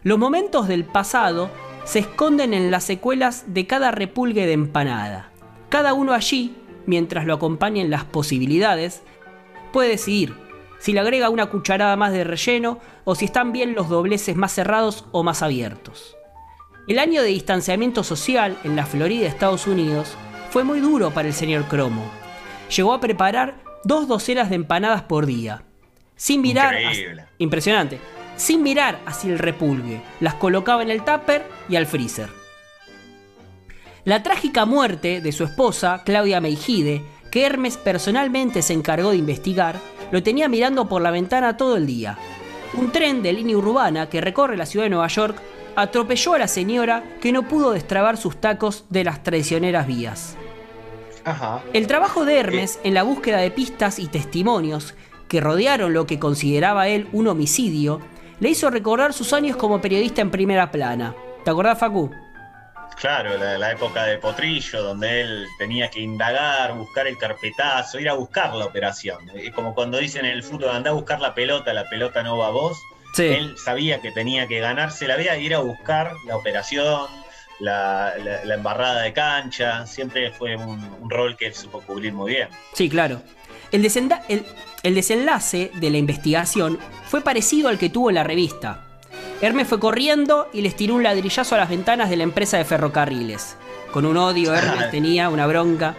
Los 0.03 0.19
momentos 0.19 0.69
del 0.69 0.85
pasado 0.85 1.51
se 1.85 2.01
esconden 2.01 2.55
en 2.55 2.71
las 2.71 2.85
secuelas 2.85 3.45
de 3.49 3.67
cada 3.67 3.91
repulgue 3.91 4.47
de 4.47 4.53
empanada. 4.53 5.31
Cada 5.69 5.95
uno 5.95 6.13
allí 6.13 6.55
mientras 6.87 7.27
lo 7.27 7.35
acompañen 7.35 7.91
las 7.91 8.05
posibilidades, 8.05 9.03
puede 9.73 9.91
decidir 9.91 10.35
si 10.79 10.93
le 10.93 11.01
agrega 11.01 11.31
una 11.31 11.47
cucharada 11.47 11.97
más 11.97 12.13
de 12.13 12.25
relleno 12.25 12.79
o 13.05 13.15
si 13.15 13.27
están 13.27 13.53
bien 13.53 13.75
los 13.75 13.89
dobleces 13.89 14.37
más 14.37 14.53
cerrados 14.53 15.07
o 15.13 15.23
más 15.23 15.43
abiertos. 15.43 16.17
El 16.87 16.99
año 16.99 17.23
de 17.23 17.29
distanciamiento 17.29 18.05
social 18.05 18.57
en 18.63 18.77
la 18.77 18.87
Florida, 18.87 19.27
Estados 19.27 19.67
Unidos, 19.67 20.17
fue 20.51 20.63
muy 20.65 20.81
duro 20.81 21.11
para 21.11 21.29
el 21.29 21.35
señor 21.35 21.65
Cromo. 21.65 22.09
Llegó 22.75 22.93
a 22.93 23.01
preparar 23.01 23.57
dos 23.85 24.07
docenas 24.07 24.51
de 24.51 24.57
empanadas 24.57 25.03
por 25.03 25.27
día. 25.27 25.63
Sin 26.15 26.41
mirar. 26.41 26.75
impresionante. 27.39 27.99
Sin 28.37 28.63
mirar 28.63 29.01
hacia 29.07 29.33
el 29.33 29.39
repulgue. 29.39 30.03
Las 30.21 30.35
colocaba 30.35 30.83
en 30.83 30.91
el 30.91 31.05
tupper 31.05 31.47
y 31.69 31.77
al 31.77 31.87
freezer. 31.87 32.29
La 34.05 34.23
trágica 34.23 34.67
muerte 34.67 35.21
de 35.21 35.33
su 35.33 35.45
esposa, 35.45 36.03
Claudia 36.05 36.41
Meijide, 36.41 37.03
que 37.31 37.45
Hermes 37.45 37.77
personalmente 37.77 38.63
se 38.63 38.73
encargó 38.73 39.11
de 39.11 39.17
investigar, 39.17 39.81
lo 40.13 40.23
tenía 40.23 40.49
mirando 40.49 40.89
por 40.89 41.03
la 41.03 41.11
ventana 41.11 41.57
todo 41.57 41.77
el 41.77 41.87
día. 41.87 42.17
Un 42.75 42.93
tren 42.93 43.23
de 43.23 43.33
línea 43.33 43.57
urbana 43.57 44.09
que 44.09 44.21
recorre 44.21 44.57
la 44.57 44.67
ciudad 44.67 44.85
de 44.85 44.91
Nueva 44.91 45.09
York 45.09 45.37
atropelló 45.75 46.35
a 46.35 46.39
la 46.39 46.49
señora 46.49 47.03
que 47.21 47.33
no 47.33 47.49
pudo 47.49 47.73
destrabar 47.73 48.17
sus 48.17 48.41
tacos 48.41 48.85
de 48.91 49.05
las 49.05 49.23
traicioneras 49.23 49.87
vías. 49.87 50.37
El 51.73 51.87
trabajo 51.89 52.25
de 52.25 52.39
Hermes 52.39 52.79
en 52.85 52.95
la 52.95 53.03
búsqueda 53.03 53.39
de 53.39 53.51
pistas 53.51 53.99
y 53.99 54.07
testimonios 54.07 54.95
que 55.27 55.41
rodearon 55.41 55.93
lo 55.93 56.07
que 56.07 56.21
consideraba 56.21 56.87
él 56.87 57.09
un 57.13 57.27
homicidio 57.27 58.01
le 58.41 58.51
hizo 58.51 58.71
recordar 58.71 59.13
sus 59.13 59.33
años 59.33 59.57
como 59.57 59.81
periodista 59.81 60.21
en 60.21 60.31
primera 60.31 60.71
plana. 60.71 61.15
¿Te 61.45 61.51
acordás, 61.51 61.79
Facu? 61.79 62.11
Claro, 62.97 63.37
la, 63.37 63.73
época 63.73 64.05
de 64.05 64.17
Potrillo, 64.17 64.83
donde 64.83 65.21
él 65.21 65.47
tenía 65.59 65.91
que 65.91 66.01
indagar, 66.01 66.73
buscar 66.75 67.07
el 67.07 67.19
carpetazo, 67.19 68.01
ir 68.01 68.09
a 68.09 68.15
buscar 68.15 68.55
la 68.55 68.65
operación. 68.65 69.19
Es 69.35 69.53
como 69.53 69.75
cuando 69.75 69.99
dicen 69.99 70.25
en 70.25 70.33
el 70.33 70.43
fútbol, 70.43 70.71
anda 70.71 70.91
a 70.91 70.95
buscar 70.95 71.21
la 71.21 71.35
pelota, 71.35 71.75
la 71.75 71.89
pelota 71.91 72.23
no 72.23 72.39
va 72.39 72.47
a 72.47 72.51
vos. 72.51 72.81
Él 73.19 73.55
sabía 73.57 74.01
que 74.01 74.13
tenía 74.13 74.47
que 74.47 74.61
ganarse 74.61 75.07
la 75.07 75.17
vida 75.17 75.35
e 75.35 75.43
ir 75.43 75.55
a 75.55 75.61
buscar 75.61 76.13
la 76.27 76.37
operación, 76.37 77.07
la, 77.61 78.15
embarrada 78.45 79.03
de 79.03 79.13
cancha. 79.13 79.87
Siempre 79.87 80.31
fue 80.33 80.57
un, 80.57 81.11
rol 81.11 81.37
que 81.37 81.47
él 81.47 81.55
supo 81.55 81.83
cubrir 81.83 82.13
muy 82.15 82.33
bien. 82.33 82.49
Sí, 82.73 82.89
claro. 82.89 83.23
El, 83.73 83.85
el, 83.85 84.47
el 84.87 84.95
desenlace 84.95 85.73
de 85.75 85.91
la 85.91 85.99
investigación 85.99 86.79
fue 87.07 87.21
parecido 87.21 87.69
al 87.69 87.77
que 87.77 87.91
tuvo 87.91 88.09
en 88.09 88.15
la 88.15 88.23
revista. 88.23 88.85
Hermes 89.41 89.67
fue 89.67 89.81
corriendo 89.81 90.49
y 90.53 90.61
les 90.61 90.77
tiró 90.77 90.95
un 90.95 91.03
ladrillazo 91.03 91.57
a 91.57 91.59
las 91.59 91.69
ventanas 91.69 92.09
de 92.09 92.17
la 92.17 92.23
empresa 92.23 92.57
de 92.57 92.65
ferrocarriles. 92.65 93.57
Con 93.91 94.07
un 94.07 94.17
odio, 94.17 94.55
Hermes 94.55 94.91
tenía 94.93 95.29
una 95.29 95.49
bronca. 95.49 95.97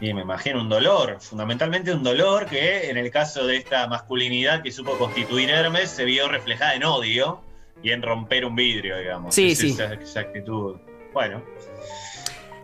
Y 0.00 0.14
me 0.14 0.22
imagino 0.22 0.62
un 0.62 0.70
dolor, 0.70 1.18
fundamentalmente 1.20 1.92
un 1.92 2.02
dolor 2.02 2.46
que 2.46 2.88
en 2.88 2.96
el 2.96 3.10
caso 3.10 3.46
de 3.46 3.58
esta 3.58 3.86
masculinidad 3.88 4.62
que 4.62 4.72
supo 4.72 4.96
constituir 4.96 5.50
Hermes 5.50 5.90
se 5.90 6.06
vio 6.06 6.26
reflejada 6.26 6.74
en 6.74 6.84
odio 6.84 7.42
y 7.82 7.90
en 7.90 8.00
romper 8.00 8.46
un 8.46 8.56
vidrio, 8.56 8.96
digamos. 8.96 9.34
Sí, 9.34 9.54
sí. 9.54 9.76
Esa, 10.00 10.20
actitud. 10.20 10.76
Bueno. 11.12 11.42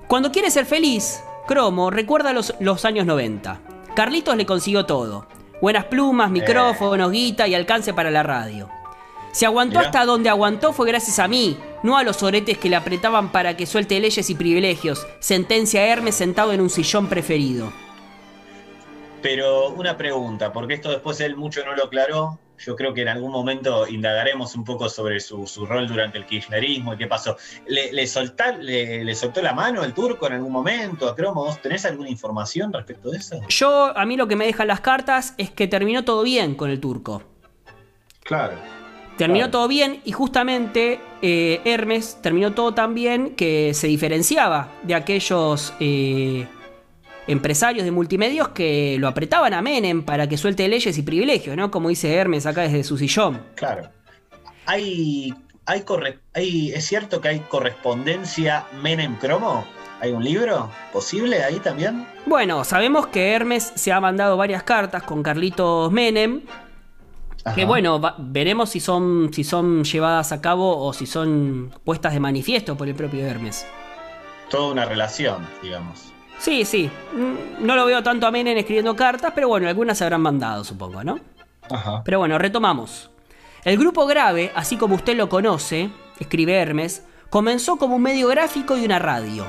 Cuando 0.09 0.33
quiere 0.33 0.51
ser 0.51 0.65
feliz, 0.65 1.23
Cromo 1.47 1.91
recuerda 1.91 2.33
los, 2.33 2.55
los 2.61 2.87
años 2.87 3.05
90. 3.05 3.61
Carlitos 3.95 4.37
le 4.37 4.47
consiguió 4.47 4.87
todo. 4.87 5.27
Buenas 5.61 5.85
plumas, 5.85 6.31
micrófonos, 6.31 7.13
guita 7.13 7.47
y 7.47 7.55
alcance 7.55 7.93
para 7.93 8.11
la 8.11 8.23
radio. 8.23 8.71
Si 9.33 9.45
aguantó 9.45 9.79
hasta 9.79 10.07
donde 10.07 10.31
aguantó 10.31 10.73
fue 10.73 10.89
gracias 10.89 11.19
a 11.19 11.29
mí, 11.29 11.59
no 11.83 11.99
a 11.99 12.03
los 12.03 12.23
oretes 12.23 12.57
que 12.57 12.71
le 12.71 12.77
apretaban 12.77 13.31
para 13.31 13.57
que 13.57 13.67
suelte 13.67 14.01
leyes 14.01 14.31
y 14.31 14.35
privilegios. 14.35 15.07
Sentencia 15.21 15.83
a 15.83 15.87
Hermes 15.87 16.15
sentado 16.15 16.53
en 16.53 16.63
un 16.63 16.71
sillón 16.71 17.09
preferido. 17.09 17.73
Pero 19.21 19.69
una 19.69 19.99
pregunta, 19.99 20.51
porque 20.51 20.75
esto 20.75 20.91
después 20.91 21.21
él 21.21 21.37
mucho 21.37 21.63
no 21.65 21.75
lo 21.75 21.85
aclaró. 21.85 22.39
Yo 22.65 22.77
creo 22.77 22.93
que 22.93 23.03
en 23.03 23.09
algún 23.09 23.33
momento 23.33 23.87
indagaremos 23.89 24.55
un 24.55 24.65
poco 24.65 24.89
sobre 24.89 25.19
su, 25.21 25.47
rol 25.67 25.89
durante 25.89 26.19
el 26.19 26.27
kirchnerismo 26.27 26.95
y 26.95 26.99
qué 26.99 27.07
pasó. 27.07 27.37
¿Le, 27.67 27.93
le, 27.93 28.07
soltó 28.07 29.43
la 29.43 29.55
mano 29.55 29.83
el 29.83 29.95
turco 29.95 30.27
en 30.27 30.35
algún 30.35 30.53
momento 30.53 31.09
a 31.09 31.17
Cromo? 31.17 31.45
¿Vos 31.45 31.61
tenés 31.63 31.85
alguna 31.87 32.11
información 32.11 32.73
respecto 32.73 33.11
de 33.11 33.19
eso? 33.19 33.41
Yo, 33.49 33.97
a 33.97 34.05
mí 34.05 34.17
lo 34.17 34.29
que 34.29 34.37
me 34.37 34.45
dejan 34.45 34.69
las 34.69 34.81
cartas 34.81 35.35
es 35.39 35.51
que 35.51 35.67
terminó 35.69 36.05
todo 36.05 36.23
bien 36.23 36.55
con 36.55 36.71
el 36.71 36.81
turco. 36.81 37.23
Claro. 38.23 38.57
Terminó 39.17 39.51
todo 39.51 39.69
bien 39.69 40.01
y 40.05 40.13
justamente 40.13 41.01
eh, 41.21 41.61
Hermes 41.65 42.19
terminó 42.23 42.53
todo 42.53 42.73
tan 42.73 42.95
bien 42.95 43.37
que 43.37 43.75
se 43.75 43.87
diferenciaba 43.87 44.73
de 44.83 44.95
aquellos 44.95 45.75
eh, 45.79 46.47
empresarios 47.31 47.85
de 47.85 47.91
multimedios 47.91 48.49
que 48.49 48.97
lo 48.99 49.09
apretaban 49.09 49.55
a 49.55 49.63
Menem 49.63 50.03
para 50.03 50.29
que 50.29 50.37
suelte 50.37 50.69
leyes 50.69 50.97
y 50.99 51.03
privilegios, 51.03 51.57
¿no? 51.57 51.71
Como 51.71 51.89
dice 51.89 52.15
Hermes 52.15 52.47
acá 52.47 52.63
desde 52.63 52.85
su 52.85 52.99
sillón. 52.99 53.43
Claro. 53.55 53.89
Hay, 54.67 55.35
hay, 55.67 55.85
hay 56.35 56.73
¿Es 56.73 56.87
cierto 56.87 57.21
que 57.21 57.29
hay 57.29 57.41
correspondencia 57.41 58.67
Menem-Cromo? 58.83 59.65
¿Hay 60.01 60.13
un 60.13 60.25
libro 60.25 60.71
posible 60.93 61.43
ahí 61.43 61.59
también? 61.59 62.07
Bueno, 62.27 62.65
sabemos 62.65 63.09
que 63.09 63.33
Hermes 63.33 63.73
se 63.75 63.93
ha 63.93 64.01
mandado 64.01 64.37
varias 64.37 64.63
cartas 64.63 65.03
con 65.03 65.23
Carlitos 65.23 65.93
Menem 65.93 66.43
que 67.55 67.65
bueno, 67.65 68.01
veremos 68.19 68.71
si 68.71 68.81
son, 68.81 69.31
si 69.33 69.45
son 69.45 69.85
llevadas 69.85 70.33
a 70.33 70.41
cabo 70.41 70.85
o 70.85 70.93
si 70.93 71.07
son 71.07 71.75
puestas 71.85 72.13
de 72.13 72.21
manifiesto 72.21 72.77
por 72.77 72.89
el 72.89 72.95
propio 72.95 73.27
Hermes. 73.27 73.67
Toda 74.51 74.71
una 74.73 74.85
relación, 74.85 75.47
digamos. 75.63 76.13
Sí, 76.41 76.65
sí. 76.65 76.91
Mm, 77.13 77.65
No 77.67 77.77
lo 77.77 77.85
veo 77.87 78.03
tanto 78.03 78.27
a 78.27 78.31
Menem 78.31 78.57
escribiendo 78.57 78.97
cartas, 78.97 79.33
pero 79.35 79.49
bueno, 79.49 79.69
algunas 79.69 79.99
se 79.99 80.05
habrán 80.05 80.23
mandado, 80.23 80.65
supongo, 80.65 81.05
¿no? 81.05 81.21
Ajá. 81.71 82.03
Pero 82.05 82.19
bueno, 82.19 82.39
retomamos. 82.39 83.11
El 83.63 83.79
grupo 83.79 84.07
grave, 84.07 84.51
así 84.55 84.77
como 84.77 84.95
usted 84.95 85.17
lo 85.17 85.29
conoce, 85.29 85.91
escribe 86.19 86.55
Hermes, 86.55 87.05
comenzó 87.29 87.77
como 87.77 87.97
un 87.97 88.03
medio 88.03 88.29
gráfico 88.29 88.77
y 88.77 88.85
una 88.87 88.99
radio. 88.99 89.47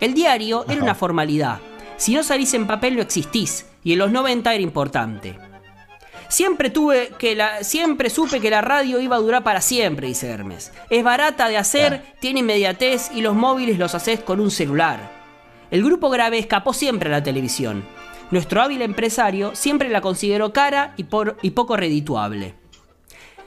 El 0.00 0.12
diario 0.12 0.64
era 0.68 0.82
una 0.82 0.94
formalidad. 0.96 1.60
Si 1.96 2.14
no 2.14 2.24
salís 2.24 2.52
en 2.54 2.66
papel 2.66 2.96
no 2.96 3.02
existís, 3.02 3.66
y 3.84 3.92
en 3.92 4.00
los 4.00 4.10
90 4.10 4.52
era 4.52 4.62
importante. 4.62 5.38
Siempre 6.28 6.70
tuve 6.70 7.10
que 7.16 7.36
la, 7.36 7.62
siempre 7.62 8.10
supe 8.10 8.40
que 8.40 8.50
la 8.50 8.60
radio 8.60 8.98
iba 8.98 9.14
a 9.14 9.20
durar 9.20 9.44
para 9.44 9.60
siempre, 9.60 10.08
dice 10.08 10.28
Hermes. 10.28 10.72
Es 10.90 11.04
barata 11.04 11.48
de 11.48 11.58
hacer, 11.58 12.02
tiene 12.18 12.40
inmediatez 12.40 13.10
y 13.14 13.20
los 13.20 13.36
móviles 13.36 13.78
los 13.78 13.94
haces 13.94 14.18
con 14.20 14.40
un 14.40 14.50
celular. 14.50 15.13
El 15.74 15.82
grupo 15.82 16.08
grave 16.08 16.38
escapó 16.38 16.72
siempre 16.72 17.08
a 17.08 17.12
la 17.18 17.22
televisión. 17.24 17.84
Nuestro 18.30 18.62
hábil 18.62 18.80
empresario 18.80 19.56
siempre 19.56 19.88
la 19.88 20.00
consideró 20.00 20.52
cara 20.52 20.94
y, 20.96 21.02
por- 21.02 21.36
y 21.42 21.50
poco 21.50 21.76
redituable. 21.76 22.54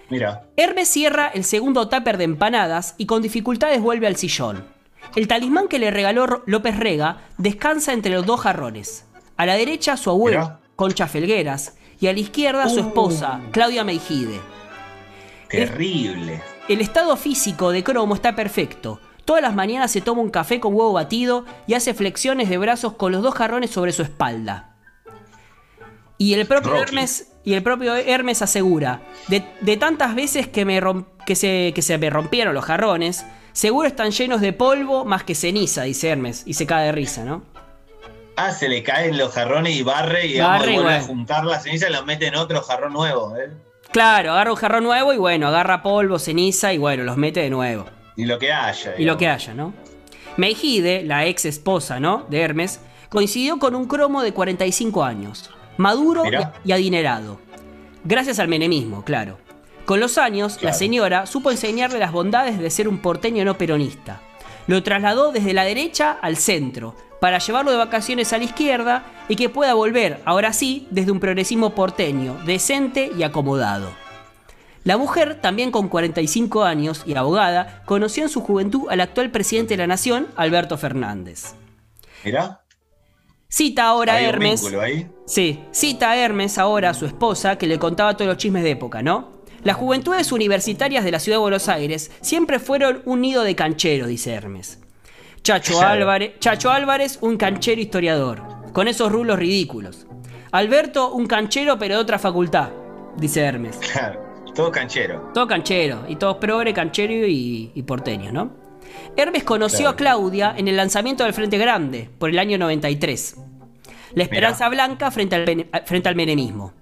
Mira. 0.09 0.43
Hermes 0.57 0.89
cierra 0.89 1.27
el 1.29 1.45
segundo 1.45 1.87
tupper 1.87 2.17
de 2.17 2.25
empanadas 2.25 2.95
y 2.97 3.05
con 3.05 3.21
dificultades 3.21 3.79
vuelve 3.81 4.07
al 4.07 4.17
sillón. 4.17 4.65
El 5.15 5.29
talismán 5.29 5.69
que 5.69 5.79
le 5.79 5.89
regaló 5.89 6.43
López 6.47 6.77
Rega 6.77 7.21
descansa 7.37 7.93
entre 7.93 8.11
los 8.13 8.25
dos 8.25 8.41
jarrones. 8.41 9.05
A 9.37 9.45
la 9.45 9.53
derecha 9.55 9.95
su 9.95 10.09
abuelo, 10.09 10.41
Mirá. 10.41 10.59
Concha 10.75 11.07
Felgueras, 11.07 11.77
y 12.01 12.07
a 12.07 12.13
la 12.13 12.19
izquierda 12.19 12.67
su 12.67 12.81
Uh. 12.81 12.87
esposa, 12.87 13.39
Claudia 13.51 13.85
Meijide. 13.85 14.41
Terrible. 15.49 16.41
El 16.67 16.81
estado 16.81 17.15
físico 17.15 17.71
de 17.71 17.85
Cromo 17.85 18.15
está 18.15 18.35
perfecto. 18.35 18.99
Todas 19.27 19.41
las 19.41 19.53
mañanas 19.53 19.91
se 19.91 19.99
toma 19.99 20.21
un 20.21 20.29
café 20.29 20.61
con 20.61 20.73
huevo 20.73 20.93
batido 20.93 21.43
y 21.67 21.73
hace 21.73 21.93
flexiones 21.93 22.47
de 22.47 22.57
brazos 22.57 22.93
con 22.93 23.11
los 23.11 23.21
dos 23.21 23.35
jarrones 23.35 23.71
sobre 23.71 23.91
su 23.91 24.01
espalda. 24.01 24.77
Y 26.17 26.33
el 26.33 26.47
propio 26.47 26.71
Rocky. 26.71 26.83
Hermes 26.83 27.33
y 27.43 27.53
el 27.53 27.61
propio 27.61 27.93
Hermes 27.93 28.41
asegura, 28.41 29.01
de, 29.27 29.43
de 29.59 29.75
tantas 29.75 30.15
veces 30.15 30.47
que, 30.47 30.63
me 30.63 30.79
rom- 30.81 31.07
que, 31.25 31.35
se, 31.35 31.73
que 31.75 31.81
se 31.81 31.97
me 31.97 32.09
rompieron 32.09 32.53
los 32.53 32.63
jarrones, 32.63 33.25
seguro 33.51 33.89
están 33.89 34.11
llenos 34.11 34.39
de 34.39 34.53
polvo 34.53 35.03
más 35.03 35.25
que 35.25 35.35
ceniza, 35.35 35.83
dice 35.83 36.07
Hermes, 36.07 36.43
y 36.45 36.53
se 36.53 36.65
cae 36.65 36.85
de 36.85 36.91
risa, 36.93 37.25
¿no? 37.25 37.43
Ah, 38.37 38.51
se 38.51 38.69
le 38.69 38.81
caen 38.81 39.17
los 39.17 39.33
jarrones 39.33 39.75
y 39.75 39.83
barre 39.83 40.27
y 40.27 40.39
Barre 40.39 40.67
digamos, 40.67 40.67
y 40.67 40.73
vuelve 40.75 40.95
a 40.95 41.01
juntar 41.01 41.43
la 41.43 41.59
ceniza 41.59 41.89
y 41.89 41.91
la 41.91 42.01
mete 42.03 42.27
en 42.27 42.35
otro 42.35 42.61
jarrón 42.61 42.93
nuevo. 42.93 43.35
¿eh? 43.35 43.49
Claro, 43.91 44.31
agarra 44.31 44.51
un 44.51 44.57
jarrón 44.57 44.83
nuevo 44.85 45.11
y 45.11 45.17
bueno, 45.17 45.49
agarra 45.49 45.83
polvo, 45.83 46.17
ceniza 46.17 46.71
y 46.71 46.77
bueno, 46.77 47.03
los 47.03 47.17
mete 47.17 47.41
de 47.41 47.49
nuevo. 47.49 47.85
Y 48.17 48.25
lo 48.25 48.37
que 48.39 48.51
haya. 48.51 48.95
Y 48.97 49.05
lo 49.05 49.15
que 49.15 49.29
haya, 49.29 49.53
¿no? 49.53 49.73
Meijide, 50.35 51.03
la 51.03 51.25
ex 51.25 51.45
esposa, 51.45 51.99
¿no? 51.99 52.25
De 52.29 52.41
Hermes, 52.41 52.81
coincidió 53.09 53.57
con 53.59 53.75
un 53.75 53.85
cromo 53.85 54.21
de 54.21 54.33
45 54.33 55.03
años, 55.03 55.49
maduro 55.77 56.23
Mirá. 56.23 56.53
y 56.65 56.73
adinerado. 56.73 57.39
Gracias 58.03 58.39
al 58.39 58.47
menemismo, 58.47 59.03
claro. 59.05 59.37
Con 59.85 59.99
los 59.99 60.17
años, 60.17 60.61
la 60.61 60.73
señora 60.73 61.25
supo 61.25 61.49
enseñarle 61.49 61.99
las 61.99 62.11
bondades 62.11 62.59
de 62.59 62.69
ser 62.69 62.89
un 62.89 62.97
porteño 62.97 63.45
no 63.45 63.57
peronista. 63.57 64.19
Lo 64.67 64.83
trasladó 64.83 65.31
desde 65.31 65.53
la 65.53 65.63
derecha 65.63 66.17
al 66.21 66.35
centro, 66.35 66.95
para 67.21 67.39
llevarlo 67.39 67.71
de 67.71 67.77
vacaciones 67.77 68.33
a 68.33 68.37
la 68.37 68.43
izquierda 68.43 69.05
y 69.29 69.35
que 69.35 69.49
pueda 69.49 69.73
volver, 69.73 70.21
ahora 70.25 70.53
sí, 70.53 70.87
desde 70.91 71.11
un 71.11 71.19
progresismo 71.19 71.73
porteño, 71.73 72.37
decente 72.45 73.11
y 73.17 73.23
acomodado. 73.23 73.89
La 74.87 74.95
mujer, 74.95 75.41
también 75.41 75.69
con 75.69 75.89
45 75.89 76.63
años 76.63 77.03
y 77.05 77.13
abogada, 77.13 77.83
conoció 77.83 78.23
en 78.23 78.29
su 78.29 78.39
juventud 78.39 78.83
al 78.89 79.01
actual 79.01 79.31
presidente 79.31 79.73
de 79.73 79.79
la 79.79 79.87
Nación, 79.87 80.27
Alberto 80.37 80.77
Fernández. 80.77 81.55
Mirá. 82.23 82.61
Cita 83.49 83.83
ahora 83.83 84.13
a 84.13 84.21
Hermes. 84.21 84.63
ahí. 84.81 85.11
Sí, 85.25 85.61
cita 85.71 86.11
a 86.11 86.15
Hermes 86.17 86.57
ahora 86.57 86.91
a 86.91 86.93
su 86.93 87.05
esposa 87.05 87.57
que 87.57 87.67
le 87.67 87.79
contaba 87.79 88.15
todos 88.15 88.29
los 88.29 88.37
chismes 88.37 88.63
de 88.63 88.71
época, 88.71 89.03
¿no? 89.03 89.41
Las 89.61 89.75
juventudes 89.75 90.31
universitarias 90.31 91.03
de 91.03 91.11
la 91.11 91.19
ciudad 91.19 91.35
de 91.35 91.41
Buenos 91.41 91.67
Aires 91.67 92.09
siempre 92.21 92.57
fueron 92.57 93.01
un 93.03 93.19
nido 93.19 93.43
de 93.43 93.57
canchero, 93.57 94.07
dice 94.07 94.31
Hermes. 94.31 94.79
Chacho. 95.43 95.81
Álvarez, 95.81 96.39
Chacho 96.39 96.71
Álvarez, 96.71 97.17
un 97.19 97.35
canchero 97.35 97.81
historiador, 97.81 98.41
con 98.71 98.87
esos 98.87 99.11
rulos 99.11 99.37
ridículos. 99.37 100.07
Alberto, 100.53 101.11
un 101.11 101.27
canchero 101.27 101.77
pero 101.77 101.95
de 101.95 102.01
otra 102.01 102.19
facultad, 102.19 102.69
dice 103.17 103.41
Hermes. 103.41 103.75
Claro. 103.79 104.26
Todo 104.57 104.71
canchero. 104.71 105.31
Todo 105.33 105.47
canchero, 105.47 106.03
y 106.09 106.15
todos 106.17 106.37
progre, 106.37 106.73
canchero 106.73 107.13
y, 107.13 107.71
y 107.73 107.83
porteños, 107.83 108.33
¿no? 108.33 108.51
Hermes 109.15 109.43
conoció 109.43 109.79
Claro. 109.79 109.91
a 109.91 109.95
Claudia 109.95 110.53
en 110.57 110.67
el 110.67 110.75
lanzamiento 110.75 111.23
del 111.23 111.33
Frente 111.33 111.57
Grande, 111.59 112.09
por 112.17 112.29
el 112.31 112.39
año 112.39 112.57
93. 112.57 113.35
La 114.15 114.23
esperanza 114.23 114.67
blanca 114.69 115.11
frente 115.11 115.35
al, 115.35 115.83
frente 115.85 116.09
al 116.09 116.15
menemismo. 116.15 116.73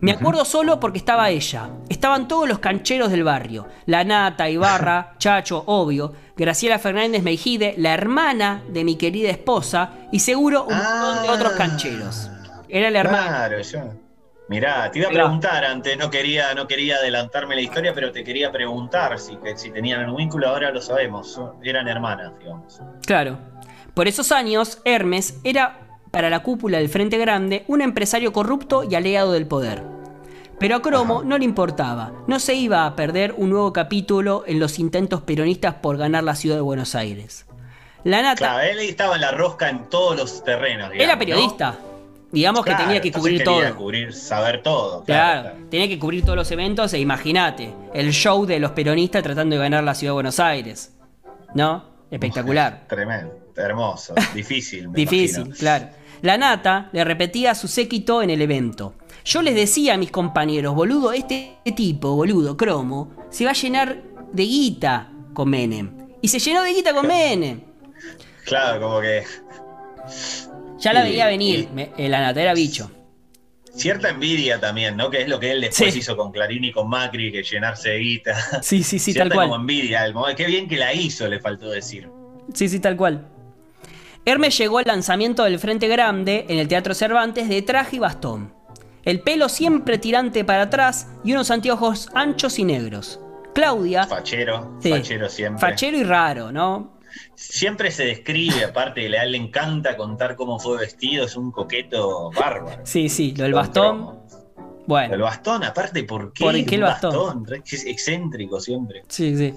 Me 0.00 0.12
acuerdo 0.12 0.44
solo 0.44 0.78
porque 0.78 0.98
estaba 0.98 1.30
ella. 1.30 1.70
Estaban 1.88 2.28
todos 2.28 2.46
los 2.46 2.58
cancheros 2.58 3.10
del 3.10 3.24
barrio. 3.24 3.66
La 3.86 4.04
Nata, 4.04 4.50
Ibarra, 4.50 5.14
Chacho, 5.18 5.62
obvio. 5.66 6.12
Graciela 6.36 6.78
Fernández 6.78 7.22
Meijide, 7.22 7.74
la 7.78 7.94
hermana 7.94 8.62
de 8.68 8.84
mi 8.84 8.96
querida 8.96 9.30
esposa. 9.30 9.92
Y 10.12 10.18
seguro 10.20 10.64
un 10.64 10.76
montón 10.76 11.22
de 11.22 11.30
otros 11.30 11.52
cancheros. 11.52 12.30
Era 12.68 12.90
la 12.90 13.00
hermana. 13.00 13.26
Claro, 13.28 13.62
yo. 13.62 14.03
Mirá, 14.48 14.90
te 14.90 14.98
iba 14.98 15.08
a 15.08 15.10
preguntar 15.10 15.64
antes, 15.64 15.96
no 15.96 16.10
quería, 16.10 16.54
no 16.54 16.66
quería 16.66 16.96
adelantarme 16.96 17.54
la 17.54 17.62
historia, 17.62 17.94
pero 17.94 18.12
te 18.12 18.22
quería 18.22 18.52
preguntar 18.52 19.18
si, 19.18 19.36
que- 19.36 19.56
si 19.56 19.70
tenían 19.70 20.08
un 20.10 20.16
vínculo, 20.16 20.48
ahora 20.48 20.70
lo 20.70 20.82
sabemos, 20.82 21.40
eran 21.62 21.88
hermanas, 21.88 22.32
digamos. 22.38 22.78
Claro. 23.06 23.38
Por 23.94 24.06
esos 24.06 24.32
años, 24.32 24.80
Hermes 24.84 25.40
era, 25.44 25.78
para 26.10 26.28
la 26.28 26.40
cúpula 26.42 26.78
del 26.78 26.90
Frente 26.90 27.16
Grande, 27.16 27.64
un 27.68 27.80
empresario 27.80 28.32
corrupto 28.34 28.84
y 28.84 28.94
aliado 28.94 29.32
del 29.32 29.46
poder. 29.46 29.82
Pero 30.58 30.76
a 30.76 30.82
Cromo 30.82 31.22
no 31.24 31.38
le 31.38 31.44
importaba, 31.44 32.12
no 32.26 32.38
se 32.38 32.54
iba 32.54 32.86
a 32.86 32.94
perder 32.96 33.34
un 33.36 33.50
nuevo 33.50 33.72
capítulo 33.72 34.44
en 34.46 34.60
los 34.60 34.78
intentos 34.78 35.22
peronistas 35.22 35.74
por 35.76 35.96
ganar 35.96 36.22
la 36.22 36.34
ciudad 36.36 36.56
de 36.56 36.62
Buenos 36.62 36.94
Aires. 36.94 37.46
La 38.04 38.20
nata 38.22 38.36
Claro, 38.36 38.60
él 38.60 38.78
estaba 38.80 39.14
en 39.14 39.22
la 39.22 39.30
rosca 39.32 39.70
en 39.70 39.88
todos 39.88 40.16
los 40.16 40.44
terrenos, 40.44 40.90
digamos, 40.92 41.02
era 41.02 41.14
¿no? 41.14 41.16
Digamos 42.34 42.64
que 42.64 42.74
tenía 42.74 43.00
que 43.00 43.10
cubrir 43.12 43.42
todo. 43.44 43.76
cubrir, 43.76 44.12
saber 44.12 44.62
todo. 44.62 45.04
Claro, 45.04 45.42
Claro, 45.50 45.56
tenía 45.70 45.88
que 45.88 45.98
cubrir 45.98 46.22
todos 46.24 46.36
los 46.36 46.50
eventos 46.50 46.92
e 46.92 46.98
imagínate, 46.98 47.72
el 47.94 48.12
show 48.12 48.44
de 48.44 48.58
los 48.60 48.72
peronistas 48.72 49.22
tratando 49.22 49.56
de 49.56 49.62
ganar 49.62 49.82
la 49.84 49.94
ciudad 49.94 50.10
de 50.10 50.14
Buenos 50.14 50.38
Aires. 50.40 50.94
¿No? 51.54 51.84
Espectacular. 52.10 52.84
Tremendo, 52.88 53.32
hermoso, 53.56 54.14
difícil. 54.34 54.88
me 54.88 54.96
Difícil, 54.96 55.36
imagino. 55.46 55.56
claro. 55.56 55.88
La 56.22 56.38
nata 56.38 56.88
le 56.92 57.04
repetía 57.04 57.50
a 57.50 57.54
su 57.54 57.68
séquito 57.68 58.22
en 58.22 58.30
el 58.30 58.40
evento. 58.42 58.94
Yo 59.24 59.42
les 59.42 59.54
decía 59.54 59.94
a 59.94 59.96
mis 59.98 60.10
compañeros, 60.10 60.74
boludo, 60.74 61.12
este 61.12 61.58
tipo, 61.76 62.14
boludo, 62.14 62.56
cromo, 62.56 63.10
se 63.30 63.44
va 63.44 63.50
a 63.50 63.54
llenar 63.54 64.02
de 64.32 64.42
guita 64.42 65.10
con 65.32 65.50
Menem. 65.50 65.90
Y 66.22 66.28
se 66.28 66.38
llenó 66.38 66.62
de 66.62 66.72
guita 66.72 66.94
con 66.94 67.06
Menem. 67.06 67.60
Claro, 68.44 68.80
como 68.80 69.00
que 69.00 69.22
Ya 70.78 70.92
la 70.92 71.02
veía 71.04 71.26
venir, 71.26 71.68
me- 71.74 71.90
eh, 71.96 72.08
la 72.08 72.20
nata 72.20 72.40
era 72.42 72.54
bicho. 72.54 72.90
cierta 73.76 74.08
envidia 74.08 74.60
también, 74.60 74.96
¿no? 74.96 75.10
Que 75.10 75.22
es 75.22 75.28
lo 75.28 75.40
que 75.40 75.50
él 75.50 75.60
después 75.60 75.92
Sí. 75.92 75.98
hizo 75.98 76.16
con 76.16 76.30
Clarín 76.30 76.62
y 76.62 76.70
con 76.70 76.88
Macri, 76.88 77.32
que 77.32 77.42
llenarse 77.42 77.90
de 77.90 77.98
guita. 77.98 78.62
Sí, 78.62 78.84
sí, 78.84 79.00
sí, 79.00 79.12
Cierta 79.12 79.30
tal 79.30 79.36
cual. 79.36 79.48
como 79.48 79.60
envidia. 79.60 80.04
el 80.04 80.14
Qué 80.36 80.46
bien 80.46 80.68
que 80.68 80.76
la 80.76 80.94
hizo, 80.94 81.26
le 81.26 81.40
faltó 81.40 81.68
decir. 81.70 82.08
Sí, 82.52 82.68
sí, 82.68 82.78
tal 82.78 82.96
cual. 82.96 83.26
Hermes 84.24 84.56
llegó 84.56 84.78
al 84.78 84.84
lanzamiento 84.86 85.42
del 85.44 85.58
Frente 85.58 85.88
Grande 85.88 86.46
en 86.48 86.58
el 86.58 86.68
Teatro 86.68 86.94
Cervantes 86.94 87.48
de 87.48 87.62
traje 87.62 87.96
y 87.96 87.98
bastón. 87.98 88.54
El 89.04 89.20
pelo 89.20 89.48
siempre 89.48 89.98
tirante 89.98 90.44
para 90.44 90.62
atrás 90.62 91.08
y 91.24 91.32
unos 91.32 91.50
anteojos 91.50 92.08
anchos 92.14 92.58
y 92.58 92.64
negros. 92.64 93.20
Claudia, 93.54 94.04
Fachero, 94.06 94.78
Sí. 94.80 94.90
fachero 94.90 95.28
siempre. 95.28 95.60
fachero 95.60 95.98
y 95.98 96.04
raro, 96.04 96.50
¿no? 96.52 96.96
Siempre 97.34 97.90
se 97.90 98.04
describe, 98.06 98.64
aparte, 98.64 99.06
a 99.18 99.22
él 99.24 99.32
le 99.32 99.38
encanta 99.38 99.96
contar 99.96 100.36
cómo 100.36 100.58
fue 100.58 100.78
vestido, 100.78 101.24
es 101.26 101.36
un 101.36 101.50
coqueto 101.52 102.30
bárbaro. 102.32 102.82
Sí, 102.84 103.08
sí, 103.08 103.34
lo 103.36 103.44
del 103.44 103.54
bastón. 103.54 104.20
Bueno, 104.86 105.14
El 105.14 105.22
bastón, 105.22 105.64
aparte, 105.64 106.04
¿por 106.04 106.32
qué? 106.32 106.44
¿Por 106.44 106.64
qué 106.64 106.74
el 106.74 106.82
bastón? 106.82 107.46
Re- 107.46 107.62
Es 107.64 107.86
excéntrico 107.86 108.60
siempre. 108.60 109.02
sí, 109.08 109.36
sí. 109.36 109.54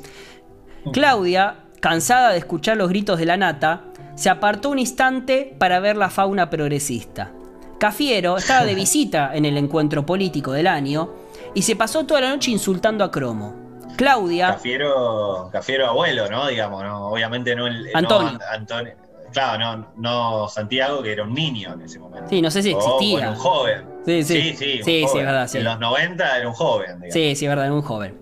Claudia, 0.94 1.66
cansada 1.82 2.32
de 2.32 2.38
escuchar 2.38 2.78
los 2.78 2.90
gritos 2.90 3.20
de 3.20 3.26
la 3.26 3.38
nata, 3.38 3.84
se 4.16 4.30
apartó 4.30 4.70
un 4.70 4.80
instante 4.80 5.54
para 5.60 5.80
ver 5.80 5.98
la 5.98 6.10
fauna 6.10 6.50
progresista. 6.50 7.32
Cafiero 7.80 8.38
estaba 8.38 8.66
de 8.66 8.74
visita 8.76 9.36
en 9.36 9.46
el 9.46 9.58
encuentro 9.58 10.06
político 10.06 10.52
del 10.54 10.68
año 10.68 11.14
y 11.54 11.62
se 11.64 11.76
pasó 11.76 12.06
toda 12.06 12.22
la 12.22 12.30
noche 12.30 12.52
insultando 12.52 13.04
a 13.04 13.12
Cromo. 13.12 13.67
Claudia, 13.98 14.48
Cafiero, 14.54 15.50
Cafiero 15.52 15.88
abuelo, 15.88 16.30
¿no? 16.30 16.48
Digamos, 16.48 16.84
¿no? 16.84 17.08
Obviamente 17.10 17.56
no 17.56 17.68
el. 17.68 17.90
Antonio. 17.94 18.30
An- 18.30 18.40
Antonio. 18.62 18.94
Claro, 19.34 19.60
no, 19.60 19.88
no 19.98 20.48
Santiago, 20.48 21.04
que 21.04 21.12
era 21.12 21.24
un 21.24 21.34
niño 21.34 21.74
en 21.74 21.82
ese 21.82 22.00
momento. 22.00 22.30
Sí, 22.30 22.42
no 22.42 22.50
sé 22.50 22.64
si 22.64 22.74
O, 22.74 22.78
existía. 22.78 23.12
bueno, 23.18 23.32
un 23.32 23.36
joven. 23.38 23.86
Sí, 24.06 24.24
sí. 24.24 24.42
Sí, 24.42 24.56
sí, 24.56 24.84
Sí, 24.84 24.84
sí, 24.84 25.18
es 25.20 25.26
verdad, 25.26 25.48
sí. 25.50 25.58
En 25.58 25.64
los 25.66 25.80
90 25.80 26.38
era 26.38 26.48
un 26.48 26.54
joven, 26.54 26.88
digamos. 27.02 27.14
Sí, 27.14 27.36
sí, 27.36 27.46
es 27.46 27.50
verdad, 27.50 27.66
era 27.66 27.74
un 27.74 27.82
joven. 27.82 28.18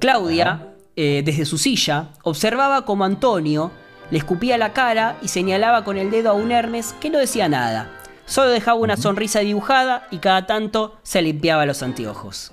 Claudia, 0.00 0.74
eh, 0.96 1.22
desde 1.24 1.44
su 1.44 1.58
silla, 1.58 2.08
observaba 2.22 2.84
como 2.84 3.04
Antonio 3.04 3.70
le 4.10 4.18
escupía 4.18 4.58
la 4.58 4.72
cara 4.72 5.16
y 5.22 5.28
señalaba 5.28 5.84
con 5.84 5.96
el 5.96 6.10
dedo 6.10 6.30
a 6.30 6.32
un 6.34 6.52
Hermes 6.52 6.94
que 7.00 7.10
no 7.10 7.18
decía 7.18 7.48
nada. 7.48 7.90
Solo 8.24 8.50
dejaba 8.50 8.78
una 8.78 8.96
sonrisa 8.96 9.40
dibujada 9.40 10.06
y 10.10 10.18
cada 10.18 10.46
tanto 10.46 10.96
se 11.02 11.22
limpiaba 11.22 11.66
los 11.66 11.82
anteojos. 11.82 12.52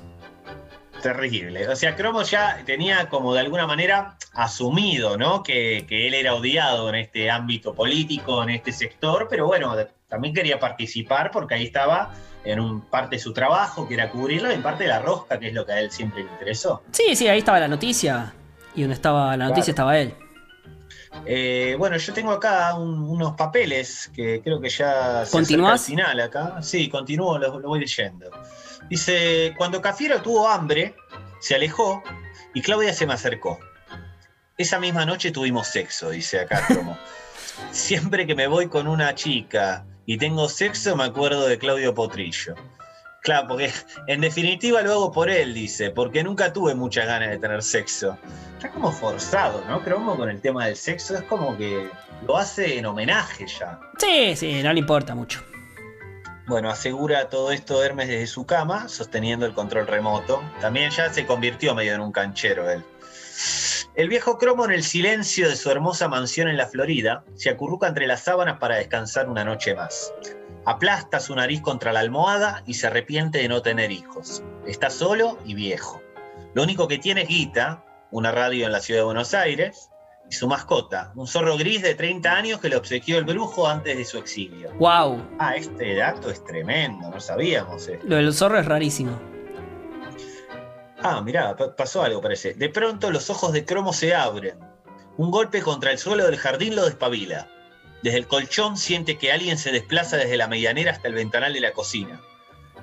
Terrible. 1.03 1.67
O 1.67 1.75
sea, 1.75 1.95
Cromo 1.95 2.23
ya 2.23 2.63
tenía 2.65 3.09
como 3.09 3.34
de 3.34 3.41
alguna 3.41 3.67
manera 3.67 4.17
asumido, 4.34 5.17
¿no? 5.17 5.43
Que, 5.43 5.85
que, 5.88 6.07
él 6.07 6.13
era 6.13 6.34
odiado 6.34 6.89
en 6.89 6.95
este 6.95 7.30
ámbito 7.30 7.75
político, 7.75 8.41
en 8.41 8.51
este 8.51 8.71
sector, 8.71 9.27
pero 9.30 9.45
bueno, 9.45 9.75
también 10.07 10.34
quería 10.34 10.59
participar 10.59 11.30
porque 11.30 11.55
ahí 11.55 11.65
estaba 11.65 12.13
en 12.45 12.59
un 12.59 12.81
parte 12.81 13.17
de 13.17 13.21
su 13.21 13.34
trabajo, 13.34 13.88
que 13.88 13.95
era 13.95 14.09
cubrirlo, 14.09 14.49
y 14.49 14.55
en 14.55 14.61
parte 14.61 14.84
de 14.84 14.89
la 14.89 14.99
rosca, 14.99 15.39
que 15.39 15.47
es 15.47 15.53
lo 15.53 15.65
que 15.65 15.73
a 15.73 15.80
él 15.80 15.91
siempre 15.91 16.23
le 16.23 16.31
interesó. 16.31 16.84
Sí, 16.91 17.15
sí, 17.15 17.27
ahí 17.27 17.39
estaba 17.39 17.59
la 17.59 17.67
noticia. 17.67 18.34
Y 18.75 18.81
donde 18.81 18.95
estaba 18.95 19.35
la 19.38 19.49
noticia 19.49 19.71
estaba 19.71 19.97
él. 19.99 20.13
Eh, 21.25 21.75
bueno, 21.77 21.97
yo 21.97 22.13
tengo 22.13 22.31
acá 22.31 22.75
unos 22.75 23.34
papeles 23.35 24.09
que 24.15 24.41
creo 24.41 24.59
que 24.59 24.69
ya 24.69 25.25
se 25.25 25.38
al 25.38 25.80
final 25.80 26.19
acá. 26.19 26.61
Sí, 26.61 26.89
continúo, 26.89 27.38
lo, 27.38 27.59
voy 27.61 27.81
leyendo. 27.81 28.31
Dice, 28.89 29.53
cuando 29.57 29.81
Cafiero 29.81 30.22
tuvo 30.22 30.47
hambre, 30.47 30.95
se 31.39 31.55
alejó 31.55 32.03
y 32.53 32.61
Claudia 32.61 32.93
se 32.93 33.05
me 33.05 33.14
acercó. 33.14 33.60
Esa 34.57 34.80
misma 34.80 35.05
noche 35.05 35.31
tuvimos 35.31 35.68
sexo, 35.68 36.10
dice 36.11 36.41
acá 36.41 36.65
como. 36.68 36.97
Siempre 37.72 38.26
que 38.26 38.35
me 38.35 38.47
voy 38.47 38.68
con 38.68 38.88
una 38.88 39.15
chica 39.15 39.85
y 40.05 40.18
tengo 40.18 40.49
sexo, 40.49 40.95
me 40.95 41.05
acuerdo 41.05 41.47
de 41.47 41.57
Claudio 41.57 41.93
Potrillo. 41.93 42.55
Claro, 43.22 43.47
porque 43.47 43.72
en 44.07 44.19
definitiva 44.19 44.81
lo 44.81 44.91
hago 44.91 45.11
por 45.11 45.30
él, 45.30 45.53
dice, 45.53 45.91
porque 45.91 46.23
nunca 46.23 46.51
tuve 46.51 46.76
muchas 46.76 47.07
ganas 47.07 47.30
de 47.30 47.38
tener 47.38 47.64
sexo. 47.64 48.18
Está 48.57 48.69
como 48.69 48.91
forzado, 48.91 49.64
¿no? 49.68 49.81
Cromo 49.81 50.18
con 50.18 50.30
el 50.30 50.41
tema 50.41 50.65
del 50.65 50.76
sexo 50.76 51.15
es 51.15 51.23
como 51.23 51.57
que 51.57 51.89
lo 52.27 52.38
hace 52.38 52.77
en 52.77 52.85
homenaje 52.85 53.45
ya. 53.47 53.80
Sí, 53.97 54.35
sí, 54.35 54.61
no 54.61 54.73
le 54.73 54.80
importa 54.80 55.15
mucho. 55.15 55.41
Bueno, 56.45 56.70
asegura 56.70 57.30
todo 57.30 57.52
esto 57.52 57.84
Hermes 57.84 58.10
desde 58.10 58.28
su 58.28 58.45
cama, 58.45 58.90
sosteniendo 58.90 59.45
el 59.45 59.53
control 59.53 59.88
remoto. 59.88 60.44
También 60.60 60.91
ya 60.91 61.11
se 61.11 61.26
convirtió 61.26 61.74
medio 61.74 61.94
en 61.94 62.02
un 62.02 62.11
canchero 62.11 62.70
él. 62.70 62.84
El 63.95 64.10
viejo 64.10 64.38
Cromo 64.38 64.65
en 64.65 64.72
el 64.72 64.84
silencio 64.84 65.48
de 65.48 65.56
su 65.56 65.70
hermosa 65.70 66.07
mansión 66.07 66.49
en 66.49 66.57
la 66.57 66.68
Florida 66.68 67.24
se 67.36 67.49
acurruca 67.49 67.88
entre 67.88 68.07
las 68.07 68.24
sábanas 68.24 68.57
para 68.60 68.76
descansar 68.76 69.30
una 69.30 69.45
noche 69.45 69.74
más. 69.74 70.14
Aplasta 70.65 71.20
su 71.20 71.36
nariz 71.36 71.61
contra 71.61 71.94
la 71.94 72.02
almohada 72.02 72.64
y 72.65 72.74
se 72.74 72.88
arrepiente 72.88 73.38
de 73.38 73.48
no 73.48 73.61
tener 73.61 73.91
hijos. 73.91 74.44
Está 74.65 74.90
solo 74.90 75.38
y 75.45 75.53
viejo. 75.53 76.02
Lo 76.56 76.64
único 76.64 76.88
que 76.88 76.98
tiene 76.98 77.22
es 77.22 77.28
guita, 77.30 77.86
una 78.11 78.32
radio 78.32 78.65
en 78.65 78.72
la 78.72 78.80
ciudad 78.80 79.02
de 79.02 79.06
Buenos 79.06 79.34
Aires, 79.34 79.90
y 80.34 80.35
su 80.35 80.47
mascota, 80.47 81.11
un 81.14 81.27
zorro 81.27 81.55
gris 81.57 81.84
de 81.84 81.93
30 81.93 82.31
años 82.31 82.60
que 82.60 82.68
le 82.68 82.76
obsequió 82.76 83.19
el 83.19 83.23
brujo 83.23 83.68
antes 83.68 83.95
de 83.95 84.03
su 84.03 84.18
exilio. 84.18 84.73
¡Wow! 84.80 85.22
Ah, 85.38 85.55
este 85.55 85.93
dato 85.93 86.31
es 86.31 86.43
tremendo, 86.43 87.07
no 87.11 87.19
sabíamos 87.19 87.88
esto. 87.88 88.03
Lo 88.07 88.15
del 88.15 88.34
zorro 88.34 88.57
es 88.57 88.65
rarísimo. 88.65 89.11
Ah, 91.03 91.22
mirá, 91.22 91.55
pasó 91.77 92.01
algo, 92.01 92.19
parece. 92.19 92.55
De 92.55 92.68
pronto 92.69 93.11
los 93.11 93.30
ojos 93.30 93.53
de 93.53 93.64
Cromo 93.64 93.93
se 93.93 94.15
abren. 94.15 94.57
Un 95.18 95.30
golpe 95.30 95.61
contra 95.61 95.91
el 95.91 95.99
suelo 95.99 96.26
del 96.26 96.38
jardín 96.38 96.76
lo 96.76 96.85
despabila. 96.85 97.47
Desde 98.01 98.18
el 98.18 98.27
colchón 98.27 98.76
siente 98.76 99.19
que 99.19 99.31
alguien 99.31 99.60
se 99.60 99.72
desplaza 99.72 100.18
desde 100.18 100.38
la 100.38 100.47
medianera 100.47 100.93
hasta 100.93 101.10
el 101.10 101.14
ventanal 101.14 101.53
de 101.53 101.61
la 101.61 101.73
cocina. 101.73 102.19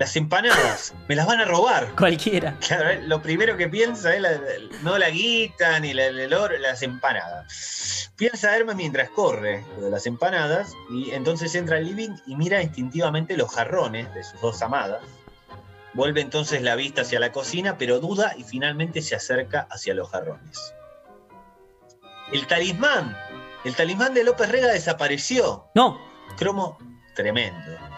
Las 0.00 0.16
empanadas, 0.16 0.94
me 1.08 1.14
las 1.14 1.26
van 1.26 1.40
a 1.40 1.44
robar. 1.44 1.94
Cualquiera. 1.94 2.56
Claro, 2.66 2.88
eh, 2.88 3.02
lo 3.02 3.22
primero 3.22 3.56
que 3.56 3.68
piensa 3.68 4.16
es 4.16 4.22
no 4.82 4.98
la 4.98 5.10
guita 5.10 5.78
ni 5.78 5.90
el 5.90 6.34
oro, 6.34 6.58
las 6.58 6.82
empanadas. 6.82 8.10
Piensa 8.16 8.56
Hermes 8.56 8.76
mientras 8.76 9.10
corre 9.10 9.64
lo 9.76 9.84
de 9.84 9.90
las 9.90 10.06
empanadas 10.06 10.72
y 10.90 11.12
entonces 11.12 11.54
entra 11.54 11.76
al 11.76 11.84
living 11.84 12.16
y 12.26 12.34
mira 12.34 12.62
instintivamente 12.62 13.36
los 13.36 13.54
jarrones 13.54 14.12
de 14.14 14.24
sus 14.24 14.40
dos 14.40 14.60
amadas 14.62 15.02
Vuelve 15.92 16.20
entonces 16.20 16.62
la 16.62 16.76
vista 16.76 17.02
hacia 17.02 17.18
la 17.18 17.32
cocina, 17.32 17.76
pero 17.76 17.98
duda 17.98 18.34
y 18.36 18.44
finalmente 18.44 19.02
se 19.02 19.16
acerca 19.16 19.66
hacia 19.70 19.92
los 19.94 20.08
jarrones. 20.08 20.72
El 22.32 22.46
talismán, 22.46 23.16
el 23.64 23.74
talismán 23.74 24.14
de 24.14 24.22
López 24.22 24.48
Rega 24.50 24.68
desapareció. 24.68 25.66
No. 25.74 26.00
Cromo, 26.38 26.78
tremendo. 27.16 27.89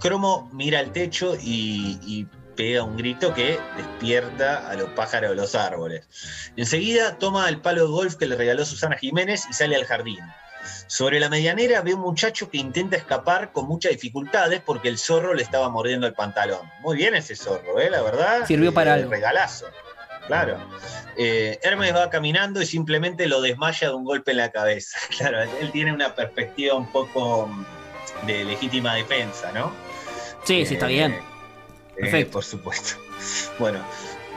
Cromo 0.00 0.48
mira 0.52 0.78
al 0.78 0.92
techo 0.92 1.34
y, 1.40 1.98
y 2.02 2.26
pega 2.58 2.82
un 2.82 2.96
grito 2.96 3.32
que 3.32 3.60
despierta 3.76 4.68
a 4.68 4.74
los 4.74 4.90
pájaros 4.90 5.30
de 5.30 5.36
los 5.36 5.54
árboles. 5.54 6.08
Enseguida 6.56 7.16
toma 7.18 7.48
el 7.48 7.60
palo 7.60 7.82
de 7.82 7.88
golf 7.88 8.16
que 8.16 8.26
le 8.26 8.34
regaló 8.34 8.64
Susana 8.64 8.96
Jiménez 8.96 9.46
y 9.48 9.52
sale 9.52 9.76
al 9.76 9.84
jardín. 9.84 10.18
Sobre 10.88 11.20
la 11.20 11.28
medianera 11.28 11.82
ve 11.82 11.94
un 11.94 12.00
muchacho 12.00 12.50
que 12.50 12.58
intenta 12.58 12.96
escapar 12.96 13.52
con 13.52 13.68
muchas 13.68 13.92
dificultades 13.92 14.60
porque 14.60 14.88
el 14.88 14.98
zorro 14.98 15.34
le 15.34 15.42
estaba 15.44 15.68
mordiendo 15.68 16.08
el 16.08 16.14
pantalón. 16.14 16.68
Muy 16.80 16.96
bien 16.96 17.14
ese 17.14 17.36
zorro, 17.36 17.78
¿eh? 17.78 17.90
la 17.90 18.02
verdad. 18.02 18.44
Sirvió 18.44 18.74
para 18.74 18.90
eh, 18.90 18.94
algo. 19.02 19.10
Regalazo. 19.12 19.66
Claro. 20.26 20.58
Eh, 21.16 21.60
Hermes 21.62 21.94
va 21.94 22.10
caminando 22.10 22.60
y 22.60 22.66
simplemente 22.66 23.26
lo 23.28 23.40
desmaya 23.40 23.88
de 23.88 23.94
un 23.94 24.04
golpe 24.04 24.32
en 24.32 24.38
la 24.38 24.50
cabeza. 24.50 24.98
Claro, 25.16 25.42
él 25.42 25.70
tiene 25.70 25.92
una 25.92 26.14
perspectiva 26.14 26.74
un 26.74 26.86
poco 26.90 27.46
mm, 27.46 28.26
de 28.26 28.44
legítima 28.44 28.94
defensa, 28.94 29.52
¿no? 29.52 29.72
Sí, 30.48 30.66
sí, 30.66 30.74
está 30.74 30.86
bien. 30.86 31.12
Eh, 31.12 31.20
Perfecto. 32.00 32.32
por 32.32 32.44
supuesto. 32.44 32.96
Bueno, 33.58 33.80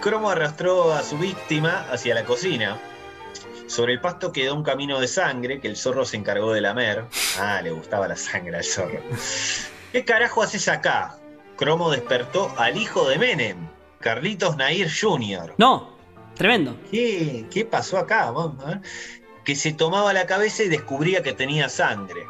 Cromo 0.02 0.32
arrastró 0.32 0.94
a 0.94 1.04
su 1.04 1.16
víctima 1.18 1.86
hacia 1.92 2.16
la 2.16 2.26
cocina 2.26 2.80
sobre 3.72 3.94
el 3.94 4.02
pasto 4.02 4.34
quedó 4.34 4.54
un 4.54 4.64
camino 4.64 5.00
de 5.00 5.08
sangre 5.08 5.62
que 5.62 5.70
el 5.70 5.78
zorro 5.78 6.04
se 6.04 6.18
encargó 6.18 6.52
de 6.52 6.60
lamer. 6.60 7.06
Ah, 7.40 7.62
le 7.62 7.72
gustaba 7.72 8.06
la 8.06 8.18
sangre 8.18 8.58
al 8.58 8.66
zorro. 8.66 9.00
¿Qué 9.94 10.04
carajo 10.04 10.44
haces 10.44 10.68
acá? 10.68 11.18
Cromo 11.56 11.90
despertó 11.90 12.54
al 12.58 12.76
hijo 12.76 13.08
de 13.08 13.18
Menem, 13.18 13.70
Carlitos 14.02 14.58
Nair 14.58 14.90
Jr. 14.92 15.54
No, 15.58 15.96
tremendo. 16.36 16.76
¿Qué, 16.92 17.46
qué 17.50 17.64
pasó 17.64 17.98
acá? 17.98 18.34
Que 19.46 19.56
se 19.56 19.72
tomaba 19.72 20.12
la 20.12 20.26
cabeza 20.26 20.64
y 20.64 20.68
descubría 20.68 21.24
que 21.24 21.32
tenía 21.32 21.70
sangre. 21.70 22.26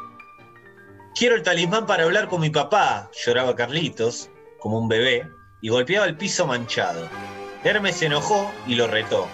Quiero 1.14 1.36
el 1.36 1.42
talismán 1.42 1.86
para 1.86 2.04
hablar 2.04 2.28
con 2.28 2.40
mi 2.40 2.48
papá, 2.48 3.10
lloraba 3.24 3.54
Carlitos, 3.54 4.30
como 4.58 4.78
un 4.78 4.88
bebé, 4.88 5.28
y 5.60 5.68
golpeaba 5.68 6.06
el 6.06 6.16
piso 6.16 6.46
manchado. 6.46 7.06
Hermes 7.62 7.96
se 7.96 8.06
enojó 8.06 8.50
y 8.66 8.74
lo 8.74 8.86
retó. 8.86 9.28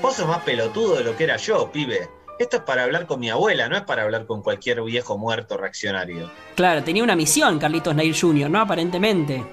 Vos 0.00 0.16
sos 0.16 0.26
más 0.26 0.42
pelotudo 0.42 0.96
de 0.96 1.04
lo 1.04 1.16
que 1.16 1.24
era 1.24 1.36
yo, 1.36 1.70
pibe. 1.70 2.08
Esto 2.38 2.58
es 2.58 2.62
para 2.62 2.84
hablar 2.84 3.06
con 3.06 3.20
mi 3.20 3.28
abuela, 3.28 3.68
no 3.68 3.76
es 3.76 3.82
para 3.82 4.04
hablar 4.04 4.26
con 4.26 4.42
cualquier 4.42 4.80
viejo 4.82 5.18
muerto 5.18 5.56
reaccionario. 5.56 6.30
Claro, 6.54 6.82
tenía 6.82 7.02
una 7.02 7.16
misión 7.16 7.58
Carlitos 7.58 7.94
Nair 7.94 8.18
Jr., 8.18 8.48
¿no? 8.48 8.60
Aparentemente. 8.60 9.44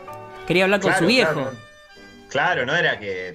Quería 0.48 0.64
hablar 0.64 0.80
con 0.80 0.94
su 0.96 1.06
viejo. 1.06 1.52
Claro. 2.30 2.66
no 2.66 2.76
era 2.76 3.00
que, 3.00 3.34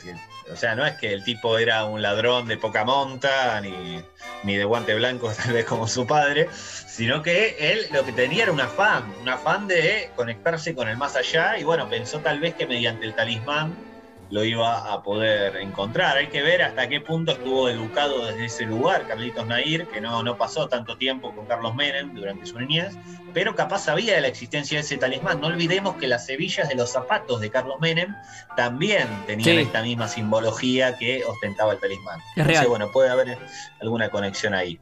O 0.52 0.56
sea, 0.56 0.74
no 0.74 0.84
es 0.84 0.94
que 0.96 1.12
el 1.12 1.24
tipo 1.24 1.58
era 1.58 1.84
un 1.84 2.02
ladrón 2.02 2.46
de 2.46 2.56
poca 2.56 2.84
monta, 2.84 3.60
ni, 3.60 4.02
ni 4.42 4.56
de 4.56 4.64
guante 4.64 4.94
blanco, 4.94 5.32
tal 5.44 5.52
vez 5.52 5.64
como 5.64 5.86
su 5.86 6.06
padre, 6.06 6.48
sino 6.52 7.22
que 7.22 7.56
él 7.58 7.86
lo 7.92 8.04
que 8.04 8.12
tenía 8.12 8.44
era 8.44 8.52
un 8.52 8.60
afán, 8.60 9.14
un 9.20 9.28
afán 9.28 9.66
de 9.68 10.10
conectarse 10.16 10.74
con 10.74 10.88
el 10.88 10.96
más 10.96 11.16
allá, 11.16 11.58
y 11.58 11.64
bueno, 11.64 11.88
pensó 11.88 12.20
tal 12.20 12.40
vez 12.40 12.54
que 12.54 12.66
mediante 12.66 13.06
el 13.06 13.14
talismán 13.14 13.89
lo 14.30 14.44
iba 14.44 14.92
a 14.92 15.02
poder 15.02 15.56
encontrar. 15.56 16.16
Hay 16.16 16.28
que 16.28 16.42
ver 16.42 16.62
hasta 16.62 16.88
qué 16.88 17.00
punto 17.00 17.32
estuvo 17.32 17.68
educado 17.68 18.26
desde 18.26 18.44
ese 18.44 18.64
lugar 18.64 19.06
Carlitos 19.06 19.46
Nair, 19.46 19.86
que 19.88 20.00
no, 20.00 20.22
no 20.22 20.36
pasó 20.36 20.68
tanto 20.68 20.96
tiempo 20.96 21.34
con 21.34 21.46
Carlos 21.46 21.74
Menem 21.74 22.14
durante 22.14 22.46
su 22.46 22.58
niñez, 22.58 22.96
pero 23.34 23.54
capaz 23.54 23.84
sabía 23.84 24.14
de 24.14 24.20
la 24.20 24.28
existencia 24.28 24.78
de 24.78 24.82
ese 24.82 24.96
talismán. 24.96 25.40
No 25.40 25.48
olvidemos 25.48 25.96
que 25.96 26.06
las 26.06 26.28
hebillas 26.28 26.68
de 26.68 26.76
los 26.76 26.90
zapatos 26.90 27.40
de 27.40 27.50
Carlos 27.50 27.80
Menem 27.80 28.14
también 28.56 29.08
tenían 29.26 29.58
esta 29.58 29.82
misma 29.82 30.06
simbología 30.06 30.96
que 30.96 31.24
ostentaba 31.24 31.72
el 31.72 31.80
talismán. 31.80 32.20
Entonces, 32.36 32.68
bueno, 32.68 32.90
puede 32.92 33.10
haber 33.10 33.36
alguna 33.80 34.10
conexión 34.10 34.54
ahí. 34.54 34.78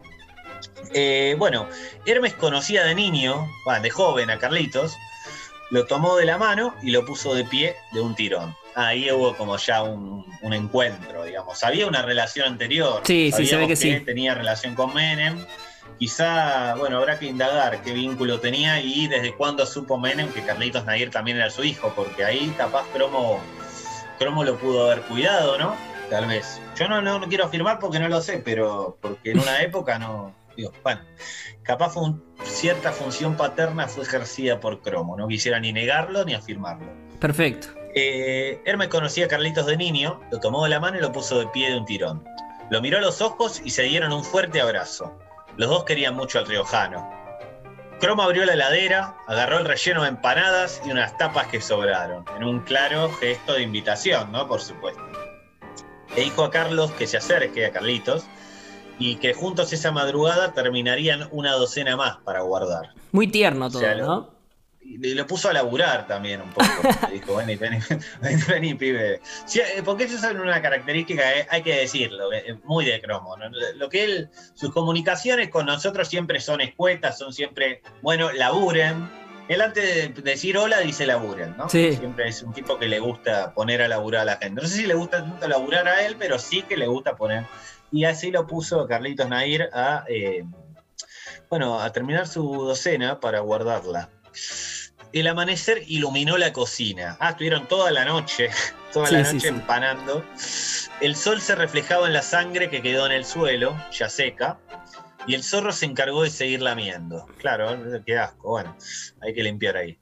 Eh, 0.92 1.36
bueno, 1.38 1.68
Hermes 2.04 2.34
conocía 2.34 2.84
de 2.84 2.94
niño, 2.94 3.48
de 3.80 3.90
joven 3.90 4.30
a 4.30 4.38
Carlitos, 4.38 4.96
lo 5.70 5.86
tomó 5.86 6.16
de 6.16 6.24
la 6.24 6.36
mano 6.36 6.74
y 6.82 6.90
lo 6.90 7.04
puso 7.04 7.34
de 7.34 7.44
pie 7.44 7.76
de 7.92 8.00
un 8.00 8.14
tirón 8.14 8.54
ahí 8.78 9.10
hubo 9.10 9.36
como 9.36 9.56
ya 9.56 9.82
un, 9.82 10.24
encuentro, 10.40 11.24
digamos. 11.24 11.62
Había 11.64 11.86
una 11.86 12.02
relación 12.02 12.46
anterior. 12.46 13.02
Sí, 13.04 13.32
sí, 13.34 13.44
se 13.44 13.56
ve 13.56 13.66
que, 13.66 13.76
sí. 13.76 14.00
Tenía 14.00 14.34
relación 14.34 14.74
con 14.74 14.94
Menem. 14.94 15.44
Quizá, 15.98 16.76
bueno, 16.76 16.98
habrá 16.98 17.18
que 17.18 17.26
indagar 17.26 17.82
qué 17.82 17.92
vínculo 17.92 18.38
tenía 18.38 18.80
y 18.80 19.08
desde 19.08 19.34
cuándo 19.34 19.66
supo 19.66 19.98
Menem 19.98 20.28
que 20.32 20.42
Carlitos 20.42 20.84
Nair 20.84 21.10
también 21.10 21.38
era 21.38 21.50
su 21.50 21.64
hijo, 21.64 21.92
porque 21.96 22.24
ahí 22.24 22.54
capaz 22.56 22.86
Cromo, 22.92 23.40
Cromo 24.18 24.44
lo 24.44 24.56
pudo 24.58 24.86
haber 24.86 25.02
cuidado, 25.02 25.58
¿no? 25.58 25.76
Tal 26.08 26.26
vez. 26.26 26.60
Yo 26.78 26.88
no, 26.88 27.02
no, 27.02 27.20
quiero 27.28 27.46
afirmar 27.46 27.80
porque 27.80 27.98
no 27.98 28.08
lo 28.08 28.20
sé, 28.20 28.40
pero 28.44 28.96
porque 29.00 29.32
en 29.32 29.40
una 29.40 29.60
época 29.62 29.98
no. 29.98 30.32
Digo, 30.56 30.72
bueno, 30.84 31.00
capaz 31.62 31.90
fue 31.90 32.12
cierta 32.44 32.92
función 32.92 33.36
paterna 33.36 33.88
fue 33.88 34.04
ejercida 34.04 34.60
por 34.60 34.80
Cromo. 34.82 35.16
No 35.16 35.26
quisiera 35.26 35.58
ni 35.58 35.72
negarlo 35.72 36.24
ni 36.24 36.34
afirmarlo. 36.34 36.92
Perfecto. 37.18 37.77
Eh, 38.00 38.62
Hermes 38.64 38.86
conocía 38.88 39.24
a 39.24 39.28
Carlitos 39.28 39.66
de 39.66 39.76
niño, 39.76 40.20
lo 40.30 40.38
tomó 40.38 40.62
de 40.62 40.70
la 40.70 40.78
mano 40.78 40.98
y 40.98 41.00
lo 41.00 41.10
puso 41.10 41.40
de 41.40 41.48
pie 41.48 41.70
de 41.70 41.78
un 41.78 41.84
tirón. 41.84 42.24
Lo 42.70 42.80
miró 42.80 42.98
a 42.98 43.00
los 43.00 43.20
ojos 43.20 43.60
y 43.64 43.70
se 43.70 43.82
dieron 43.82 44.12
un 44.12 44.22
fuerte 44.22 44.60
abrazo. 44.60 45.18
Los 45.56 45.68
dos 45.68 45.82
querían 45.82 46.14
mucho 46.14 46.38
al 46.38 46.46
riojano. 46.46 47.10
Cromo 47.98 48.22
abrió 48.22 48.44
la 48.44 48.52
heladera, 48.52 49.16
agarró 49.26 49.58
el 49.58 49.64
relleno 49.64 50.02
de 50.02 50.10
empanadas 50.10 50.80
y 50.86 50.92
unas 50.92 51.18
tapas 51.18 51.48
que 51.48 51.60
sobraron, 51.60 52.24
en 52.36 52.44
un 52.44 52.60
claro 52.60 53.10
gesto 53.14 53.54
de 53.54 53.62
invitación, 53.62 54.30
¿no? 54.30 54.46
Por 54.46 54.60
supuesto. 54.60 55.02
Le 56.14 56.22
dijo 56.22 56.44
a 56.44 56.52
Carlos 56.52 56.92
que 56.92 57.08
se 57.08 57.16
acerque 57.16 57.66
a 57.66 57.72
Carlitos 57.72 58.26
y 59.00 59.16
que 59.16 59.34
juntos 59.34 59.72
esa 59.72 59.90
madrugada 59.90 60.52
terminarían 60.52 61.28
una 61.32 61.54
docena 61.54 61.96
más 61.96 62.18
para 62.18 62.42
guardar. 62.42 62.94
Muy 63.10 63.26
tierno 63.26 63.68
todo, 63.68 63.92
¿no? 63.96 64.37
Y 64.90 65.14
lo 65.14 65.26
puso 65.26 65.50
a 65.50 65.52
laburar 65.52 66.06
también 66.06 66.40
un 66.40 66.50
poco. 66.50 66.66
dijo, 67.12 67.36
vení, 67.36 67.56
vení, 67.56 67.78
vení, 68.48 68.74
pibe. 68.74 69.14
Eh, 69.14 69.82
porque 69.84 70.04
eso 70.04 70.16
es 70.16 70.34
una 70.34 70.62
característica, 70.62 71.38
eh, 71.38 71.46
hay 71.50 71.62
que 71.62 71.80
decirlo, 71.80 72.32
eh, 72.32 72.58
muy 72.64 72.86
de 72.86 73.00
cromo. 73.00 73.36
Lo 73.76 73.88
que 73.90 74.04
él, 74.04 74.30
sus 74.54 74.72
comunicaciones 74.72 75.50
con 75.50 75.66
nosotros 75.66 76.08
siempre 76.08 76.40
son 76.40 76.62
escuetas, 76.62 77.18
son 77.18 77.32
siempre, 77.32 77.82
bueno, 78.02 78.32
laburen. 78.32 79.10
Él 79.48 79.62
antes 79.62 80.14
de 80.14 80.22
decir 80.22 80.58
hola 80.58 80.78
dice 80.80 81.06
laburen, 81.06 81.56
¿no? 81.56 81.70
Siempre 81.70 82.28
es 82.28 82.42
un 82.42 82.52
tipo 82.52 82.78
que 82.78 82.86
le 82.86 82.98
gusta 82.98 83.54
poner 83.54 83.80
a 83.80 83.88
laburar 83.88 84.22
a 84.22 84.24
la 84.24 84.36
gente. 84.36 84.60
No 84.60 84.68
sé 84.68 84.76
si 84.76 84.86
le 84.86 84.92
gusta 84.94 85.22
tanto 85.22 85.48
laburar 85.48 85.88
a 85.88 86.04
él, 86.04 86.16
pero 86.18 86.38
sí 86.38 86.62
que 86.62 86.76
le 86.76 86.86
gusta 86.86 87.16
poner. 87.16 87.44
Y 87.90 88.04
así 88.04 88.30
lo 88.30 88.46
puso 88.46 88.86
Carlitos 88.86 89.26
Nair 89.26 89.70
a, 89.72 90.04
bueno, 91.48 91.80
a 91.80 91.90
terminar 91.92 92.26
su 92.26 92.66
docena 92.66 93.20
para 93.20 93.40
guardarla. 93.40 94.10
El 95.12 95.26
amanecer 95.26 95.82
iluminó 95.86 96.36
la 96.36 96.52
cocina. 96.52 97.16
Ah, 97.20 97.30
estuvieron 97.30 97.66
toda 97.66 97.90
la 97.90 98.04
noche, 98.04 98.50
toda 98.92 99.10
la 99.10 99.22
noche 99.22 99.48
empanando. 99.48 100.24
El 101.00 101.16
sol 101.16 101.40
se 101.40 101.54
reflejaba 101.54 102.06
en 102.06 102.12
la 102.12 102.22
sangre 102.22 102.68
que 102.68 102.82
quedó 102.82 103.06
en 103.06 103.12
el 103.12 103.24
suelo, 103.24 103.76
ya 103.90 104.08
seca, 104.08 104.58
y 105.26 105.34
el 105.34 105.42
zorro 105.42 105.72
se 105.72 105.86
encargó 105.86 106.22
de 106.22 106.30
seguir 106.30 106.62
lamiendo. 106.62 107.26
Claro, 107.38 107.76
qué 108.04 108.18
asco. 108.18 108.50
Bueno, 108.50 108.76
hay 109.22 109.34
que 109.34 109.42
limpiar 109.42 109.76
ahí. 109.76 109.98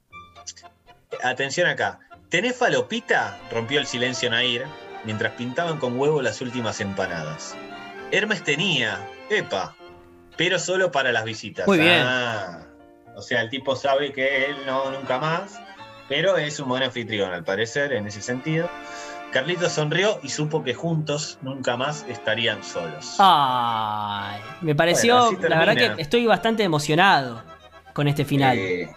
Atención 1.23 1.67
acá. 1.67 1.99
¿Tenés 2.29 2.57
falopita? 2.57 3.39
rompió 3.51 3.79
el 3.79 3.87
silencio 3.87 4.29
Nair, 4.29 4.65
mientras 5.05 5.33
pintaban 5.33 5.79
con 5.79 5.97
huevo 5.97 6.21
las 6.21 6.41
últimas 6.41 6.81
empanadas. 6.81 7.55
Hermes 8.11 8.43
tenía, 8.43 9.07
epa, 9.29 9.75
pero 10.35 10.59
solo 10.59 10.91
para 10.91 11.11
las 11.11 11.23
visitas. 11.23 11.65
Muy 11.67 11.79
bien. 11.79 12.01
Ah. 12.03 12.66
O 13.17 13.21
sea, 13.23 13.41
el 13.41 13.49
tipo 13.49 13.75
sabe 13.75 14.13
que 14.13 14.45
él 14.45 14.55
no 14.67 14.91
nunca 14.91 15.17
más, 15.17 15.59
pero 16.07 16.37
es 16.37 16.59
un 16.59 16.69
buen 16.69 16.83
anfitrión 16.83 17.33
al 17.33 17.43
parecer 17.43 17.91
en 17.93 18.05
ese 18.05 18.21
sentido. 18.21 18.69
Carlitos 19.31 19.71
sonrió 19.71 20.19
y 20.21 20.29
supo 20.29 20.63
que 20.63 20.75
juntos 20.75 21.39
nunca 21.41 21.75
más 21.75 22.05
estarían 22.07 22.63
solos. 22.63 23.15
Ay, 23.17 24.39
me 24.61 24.75
pareció, 24.75 25.31
la 25.41 25.57
verdad 25.57 25.95
que 25.95 26.01
estoy 26.01 26.27
bastante 26.27 26.63
emocionado 26.63 27.43
con 27.93 28.07
este 28.07 28.23
final. 28.23 28.55
Eh, 28.55 28.87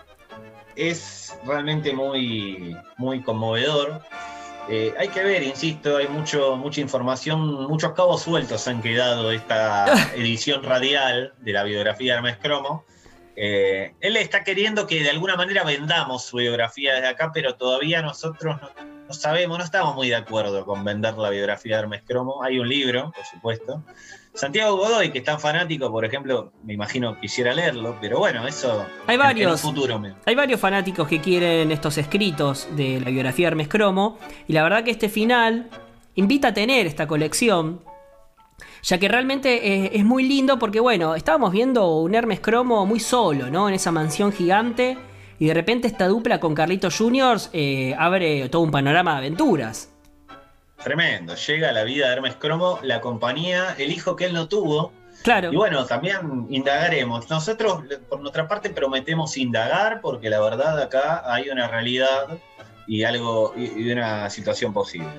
es 0.76 1.34
realmente 1.46 1.94
muy, 1.94 2.76
muy 2.98 3.22
conmovedor. 3.22 4.02
Eh, 4.68 4.94
hay 4.98 5.08
que 5.08 5.24
ver, 5.24 5.42
insisto, 5.42 5.96
hay 5.96 6.08
mucho, 6.08 6.56
mucha 6.56 6.82
información, 6.82 7.66
muchos 7.68 7.92
cabos 7.92 8.22
sueltos 8.22 8.68
han 8.68 8.82
quedado 8.82 9.32
esta 9.32 9.86
edición 10.14 10.62
radial 10.62 11.32
de 11.38 11.52
la 11.54 11.64
biografía 11.64 12.12
de 12.12 12.18
Hermes 12.18 12.36
Cromo. 12.36 12.84
Eh, 13.42 13.94
él 14.00 14.18
está 14.18 14.44
queriendo 14.44 14.86
que 14.86 15.02
de 15.02 15.08
alguna 15.08 15.34
manera 15.34 15.64
vendamos 15.64 16.26
su 16.26 16.36
biografía 16.36 16.96
desde 16.96 17.08
acá, 17.08 17.30
pero 17.32 17.54
todavía 17.54 18.02
nosotros 18.02 18.60
no, 19.08 19.14
sabemos, 19.14 19.56
no 19.56 19.64
estamos 19.64 19.94
muy 19.94 20.10
de 20.10 20.16
acuerdo 20.16 20.66
con 20.66 20.84
vender 20.84 21.14
la 21.14 21.30
biografía 21.30 21.76
de 21.76 21.82
Hermes 21.84 22.02
Cromo. 22.06 22.42
Hay 22.42 22.58
un 22.58 22.68
libro, 22.68 23.10
por 23.16 23.24
supuesto. 23.24 23.82
Santiago 24.34 24.76
Godoy, 24.76 25.10
que 25.10 25.20
es 25.20 25.24
tan 25.24 25.40
fanático, 25.40 25.90
por 25.90 26.04
ejemplo, 26.04 26.52
me 26.64 26.74
imagino 26.74 27.18
quisiera 27.18 27.54
leerlo, 27.54 27.96
pero 27.98 28.18
bueno, 28.18 28.46
eso 28.46 28.84
hay 29.06 29.16
varios, 29.16 29.62
futuro. 29.62 30.02
Hay 30.26 30.34
varios 30.34 30.60
fanáticos 30.60 31.08
que 31.08 31.22
quieren 31.22 31.72
estos 31.72 31.96
escritos 31.96 32.68
de 32.76 33.00
la 33.00 33.08
biografía 33.08 33.46
de 33.46 33.52
Hermes 33.52 33.68
Cromo, 33.68 34.18
y 34.48 34.52
la 34.52 34.62
verdad 34.64 34.84
que 34.84 34.90
este 34.90 35.08
final 35.08 35.70
invita 36.14 36.48
a 36.48 36.54
tener 36.54 36.86
esta 36.86 37.06
colección 37.06 37.80
ya 38.82 38.98
que 38.98 39.08
realmente 39.08 39.96
es, 39.96 40.04
muy 40.04 40.24
lindo 40.24 40.58
porque, 40.58 40.80
bueno, 40.80 41.14
estábamos 41.14 41.52
viendo 41.52 41.96
un 41.96 42.14
Hermes 42.14 42.40
Cromo 42.40 42.86
muy 42.86 43.00
solo, 43.00 43.50
¿no? 43.50 43.68
En 43.68 43.74
esa 43.74 43.92
mansión 43.92 44.32
gigante. 44.32 44.96
Y 45.38 45.46
de 45.46 45.54
repente 45.54 45.88
esta 45.88 46.06
dupla 46.06 46.38
con 46.38 46.54
Carlitos 46.54 46.96
Juniors 46.98 47.50
eh, 47.52 47.94
abre 47.98 48.48
todo 48.48 48.62
un 48.62 48.70
panorama 48.70 49.12
de 49.12 49.18
aventuras. 49.18 49.90
Tremendo. 50.82 51.34
Llega 51.34 51.70
a 51.70 51.72
la 51.72 51.84
vida 51.84 52.08
de 52.08 52.14
Hermes 52.14 52.36
Cromo, 52.36 52.78
la 52.82 53.00
compañía, 53.00 53.74
el 53.78 53.90
hijo 53.90 54.16
que 54.16 54.26
él 54.26 54.32
no 54.32 54.48
tuvo. 54.48 54.92
Claro. 55.22 55.52
Y 55.52 55.56
bueno, 55.56 55.84
también 55.84 56.46
indagaremos. 56.48 57.28
Nosotros, 57.28 57.84
por 58.08 58.20
nuestra 58.20 58.48
parte, 58.48 58.70
prometemos 58.70 59.36
indagar 59.36 60.00
porque 60.00 60.30
la 60.30 60.40
verdad 60.40 60.80
acá 60.80 61.22
hay 61.26 61.50
una 61.50 61.68
realidad 61.68 62.38
y 62.86 63.04
algo 63.04 63.54
y 63.56 63.90
una 63.92 64.30
situación 64.30 64.72
posible. 64.72 65.10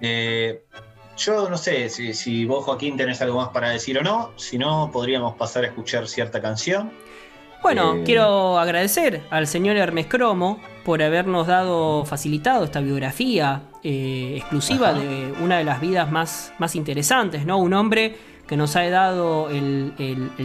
Eh, 0.00 0.64
yo 1.18 1.50
no 1.50 1.56
sé 1.56 1.88
si, 1.88 2.44
vos, 2.44 2.64
Joaquín, 2.64 2.96
tenés 2.96 3.20
algo 3.20 3.38
más 3.38 3.48
para 3.48 3.70
decir 3.70 3.98
o 3.98 4.02
no. 4.02 4.30
Si 4.36 4.56
no, 4.56 4.90
podríamos 4.92 5.34
pasar 5.34 5.64
a 5.64 5.66
escuchar 5.66 6.06
cierta 6.08 6.40
canción. 6.40 6.92
Bueno, 7.62 7.96
eh, 7.96 8.02
quiero 8.04 8.58
agradecer 8.58 9.22
al 9.30 9.48
señor 9.48 9.76
Hermes 9.76 10.06
Cromo 10.06 10.60
por 10.84 11.02
habernos 11.02 11.48
dado, 11.48 12.04
facilitado 12.04 12.64
esta 12.64 12.80
biografía 12.80 13.62
eh, 13.82 14.34
exclusiva 14.36 14.92
de 14.92 15.34
una 15.42 15.58
de 15.58 15.64
las 15.64 15.80
vidas 15.80 16.10
más, 16.10 16.52
más 16.58 16.76
interesantes, 16.76 17.44
¿no? 17.44 17.58
Un 17.58 17.74
hombre 17.74 18.16
que 18.46 18.56
nos 18.56 18.76
ha 18.76 18.88
dado 18.88 19.50
el, 19.50 19.92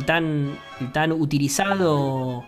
tan, 0.05 0.57
el 0.81 0.91
tan 0.91 1.11
utilizado 1.11 2.43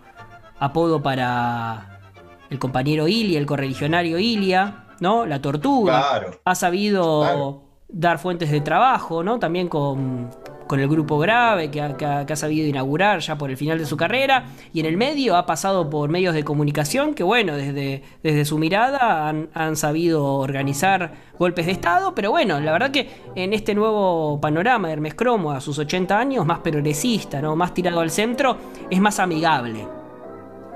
apodo 0.60 1.02
para 1.02 2.02
el 2.50 2.60
compañero 2.60 3.08
Ilia, 3.08 3.40
el 3.40 3.46
correligionario 3.46 4.18
Ilia, 4.18 4.88
¿no? 5.00 5.26
La 5.26 5.42
tortuga. 5.42 6.22
Ha 6.44 6.56
sabido 6.56 7.65
dar 7.88 8.20
fuentes 8.20 8.52
de 8.52 8.62
trabajo, 8.62 9.24
¿no? 9.24 9.40
También 9.40 9.68
con, 9.68 10.30
el 10.72 10.88
grupo 10.88 11.20
Grave, 11.20 11.70
que 11.70 11.80
ha, 11.80 12.36
sabido 12.36 12.68
inaugurar 12.68 13.20
ya 13.20 13.38
por 13.38 13.50
el 13.50 13.58
final 13.58 13.78
de 13.78 13.86
su 13.86 13.96
carrera, 13.96 14.46
y 14.74 14.80
en 14.80 14.88
el 14.88 14.98
medio 14.98 15.38
ha 15.38 15.46
pasado 15.46 15.90
por 15.90 16.10
medios 16.10 16.34
de 16.34 16.44
comunicación 16.44 17.14
que, 17.14 17.24
bueno, 17.24 17.56
desde, 17.56 18.04
desde 18.24 18.46
su 18.46 18.58
mirada 18.58 19.30
han, 19.30 19.76
sabido 19.76 20.26
organizar 20.26 21.14
golpes 21.38 21.68
de 21.68 21.74
Estado, 21.74 22.16
pero 22.16 22.32
bueno, 22.32 22.60
la 22.60 22.72
verdad 22.72 22.92
que 22.92 23.10
en 23.36 23.54
este 23.54 23.76
nuevo 23.76 24.40
panorama 24.42 24.88
de 24.88 24.94
Hermes 24.94 25.14
Cromo, 25.14 25.52
a 25.52 25.62
sus 25.62 25.78
80 25.78 26.18
años, 26.18 26.46
más 26.46 26.60
progresista, 26.60 27.42
¿no? 27.42 27.56
Más 27.56 27.74
tirado 27.74 28.00
al 28.00 28.10
centro, 28.10 28.58
es 28.90 29.00
más 29.00 29.20
amigable. 29.20 29.88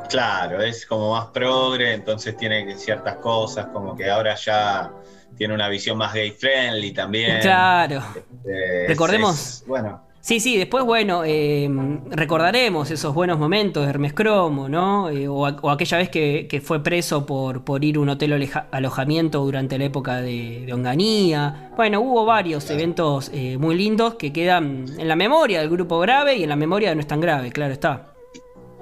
Claro, 0.10 0.62
es 0.62 0.86
como 0.86 1.12
más 1.14 1.28
progre, 1.28 1.94
entonces 1.94 2.36
tiene 2.36 2.76
ciertas 2.78 3.18
cosas, 3.18 3.68
como 3.68 3.96
que 3.96 4.10
ahora 4.10 4.36
ya 4.36 4.92
tiene 5.40 5.54
una 5.54 5.70
visión 5.70 5.98
más 5.98 6.14
gay 6.14 6.32
friendly 6.32 6.92
también. 6.92 7.40
Claro. 7.40 8.04
Este, 8.14 8.88
Recordemos. 8.90 9.64
bueno. 9.66 10.04
Sí, 10.20 10.42
sí, 10.42 10.58
después, 10.58 10.84
bueno, 10.84 11.24
eh, 11.26 11.70
recordaremos 12.10 12.92
esos 12.92 13.14
buenos 13.14 13.40
momentos 13.40 13.86
de 13.86 13.90
Hermes 13.90 14.12
Cromo, 14.12 14.68
¿no? 14.68 15.10
Eh, 15.10 15.30
o, 15.30 15.46
aquella 15.46 15.98
vez 15.98 16.10
que, 16.10 16.62
fue 16.62 16.84
preso 16.84 17.26
por, 17.26 17.64
por 17.64 17.86
ir 17.86 17.96
a 17.96 18.02
un 18.02 18.10
hotel 18.10 18.50
alojamiento 18.72 19.40
durante 19.40 19.78
la 19.78 19.86
época 19.86 20.22
de, 20.22 20.70
Onganía. 20.74 21.72
Bueno, 21.78 22.02
hubo 22.02 22.26
varios 22.26 22.70
eventos 22.70 23.32
eh, 23.34 23.58
muy 23.58 23.76
lindos 23.76 24.16
que 24.16 24.34
quedan 24.34 24.88
en 24.98 25.08
la 25.08 25.16
memoria 25.16 25.62
del 25.62 25.70
grupo 25.70 26.00
grave 26.00 26.36
y 26.36 26.44
en 26.44 26.50
la 26.50 26.58
memoria 26.58 26.90
de 26.90 26.96
No 26.96 27.02
es 27.02 27.08
tan 27.08 27.22
grave, 27.22 27.50
claro 27.54 27.72
está. 27.72 28.12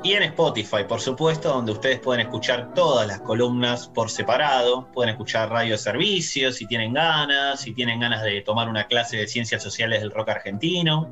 Y 0.04 0.14
en 0.14 0.24
Spotify, 0.24 0.84
por 0.88 1.02
supuesto, 1.02 1.50
donde 1.50 1.72
ustedes 1.72 2.00
pueden 2.00 2.22
escuchar 2.22 2.74
todas 2.74 3.08
las 3.08 3.20
columnas 3.22 3.88
por 3.88 4.12
separado, 4.12 4.92
pueden 4.92 5.10
escuchar 5.10 5.50
radio 5.50 5.72
de 5.72 5.78
servicio 5.80 6.52
si 6.52 6.68
tienen 6.68 6.94
ganas, 6.94 7.62
si 7.62 7.74
tienen 7.74 8.00
ganas 8.00 8.24
de 8.24 8.42
tomar 8.42 8.70
una 8.70 8.86
clase 8.86 9.18
de 9.18 9.28
ciencias 9.28 9.64
sociales 9.64 10.02
del 10.02 10.12
rock 10.12 10.30
argentino, 10.30 11.12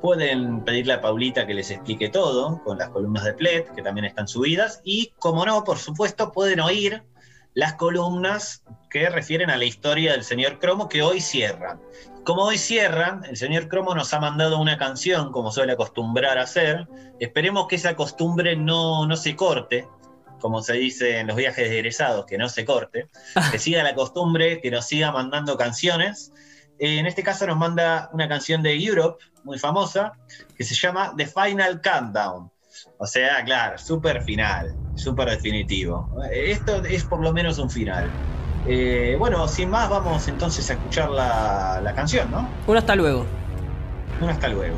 pueden 0.00 0.64
pedirle 0.64 0.94
a 0.94 1.00
Paulita 1.02 1.46
que 1.46 1.54
les 1.54 1.70
explique 1.70 2.08
todo 2.08 2.62
con 2.64 2.78
las 2.78 2.88
columnas 2.88 3.24
de 3.24 3.34
PLED, 3.34 3.66
que 3.76 3.82
también 3.82 4.06
están 4.06 4.26
subidas, 4.26 4.80
y 4.82 5.12
como 5.18 5.44
no, 5.44 5.62
por 5.62 5.78
supuesto, 5.78 6.32
pueden 6.32 6.60
oír 6.60 7.02
las 7.54 7.74
columnas 7.74 8.64
que 8.88 9.10
refieren 9.10 9.50
a 9.50 9.58
la 9.58 9.64
historia 9.64 10.12
del 10.12 10.24
señor 10.24 10.58
Cromo 10.58 10.88
que 10.88 11.02
hoy 11.02 11.20
cierran. 11.20 11.80
Como 12.24 12.42
hoy 12.42 12.56
cierran, 12.56 13.24
el 13.24 13.36
señor 13.36 13.66
Cromo 13.68 13.96
nos 13.96 14.14
ha 14.14 14.20
mandado 14.20 14.60
una 14.60 14.78
canción, 14.78 15.32
como 15.32 15.50
suele 15.50 15.72
acostumbrar 15.72 16.38
a 16.38 16.42
hacer. 16.42 16.86
Esperemos 17.18 17.66
que 17.66 17.74
esa 17.74 17.96
costumbre 17.96 18.54
no, 18.54 19.08
no 19.08 19.16
se 19.16 19.34
corte, 19.34 19.88
como 20.40 20.62
se 20.62 20.74
dice 20.74 21.18
en 21.18 21.26
los 21.26 21.36
viajes 21.36 21.68
de 21.68 21.78
egresados, 21.78 22.24
que 22.26 22.38
no 22.38 22.48
se 22.48 22.64
corte, 22.64 23.08
que 23.50 23.58
siga 23.58 23.82
la 23.82 23.96
costumbre, 23.96 24.60
que 24.60 24.70
nos 24.70 24.86
siga 24.86 25.10
mandando 25.10 25.56
canciones. 25.56 26.32
Eh, 26.78 26.98
en 26.98 27.06
este 27.06 27.24
caso 27.24 27.44
nos 27.48 27.56
manda 27.56 28.08
una 28.12 28.28
canción 28.28 28.62
de 28.62 28.80
Europe, 28.80 29.24
muy 29.42 29.58
famosa, 29.58 30.12
que 30.56 30.62
se 30.62 30.76
llama 30.76 31.14
The 31.16 31.26
Final 31.26 31.80
Countdown. 31.80 32.52
O 32.98 33.06
sea, 33.06 33.44
claro, 33.44 33.78
súper 33.78 34.22
final, 34.22 34.76
súper 34.94 35.28
definitivo. 35.28 36.08
Esto 36.30 36.84
es 36.84 37.02
por 37.02 37.20
lo 37.20 37.32
menos 37.32 37.58
un 37.58 37.68
final. 37.68 38.08
Eh, 38.66 39.16
bueno, 39.18 39.48
sin 39.48 39.70
más, 39.70 39.88
vamos 39.90 40.28
entonces 40.28 40.68
a 40.70 40.74
escuchar 40.74 41.10
la, 41.10 41.80
la 41.82 41.94
canción, 41.94 42.30
¿no? 42.30 42.48
Bueno, 42.66 42.78
hasta 42.78 42.94
luego. 42.94 43.26
Un 44.20 44.28
hasta 44.30 44.48
luego. 44.48 44.76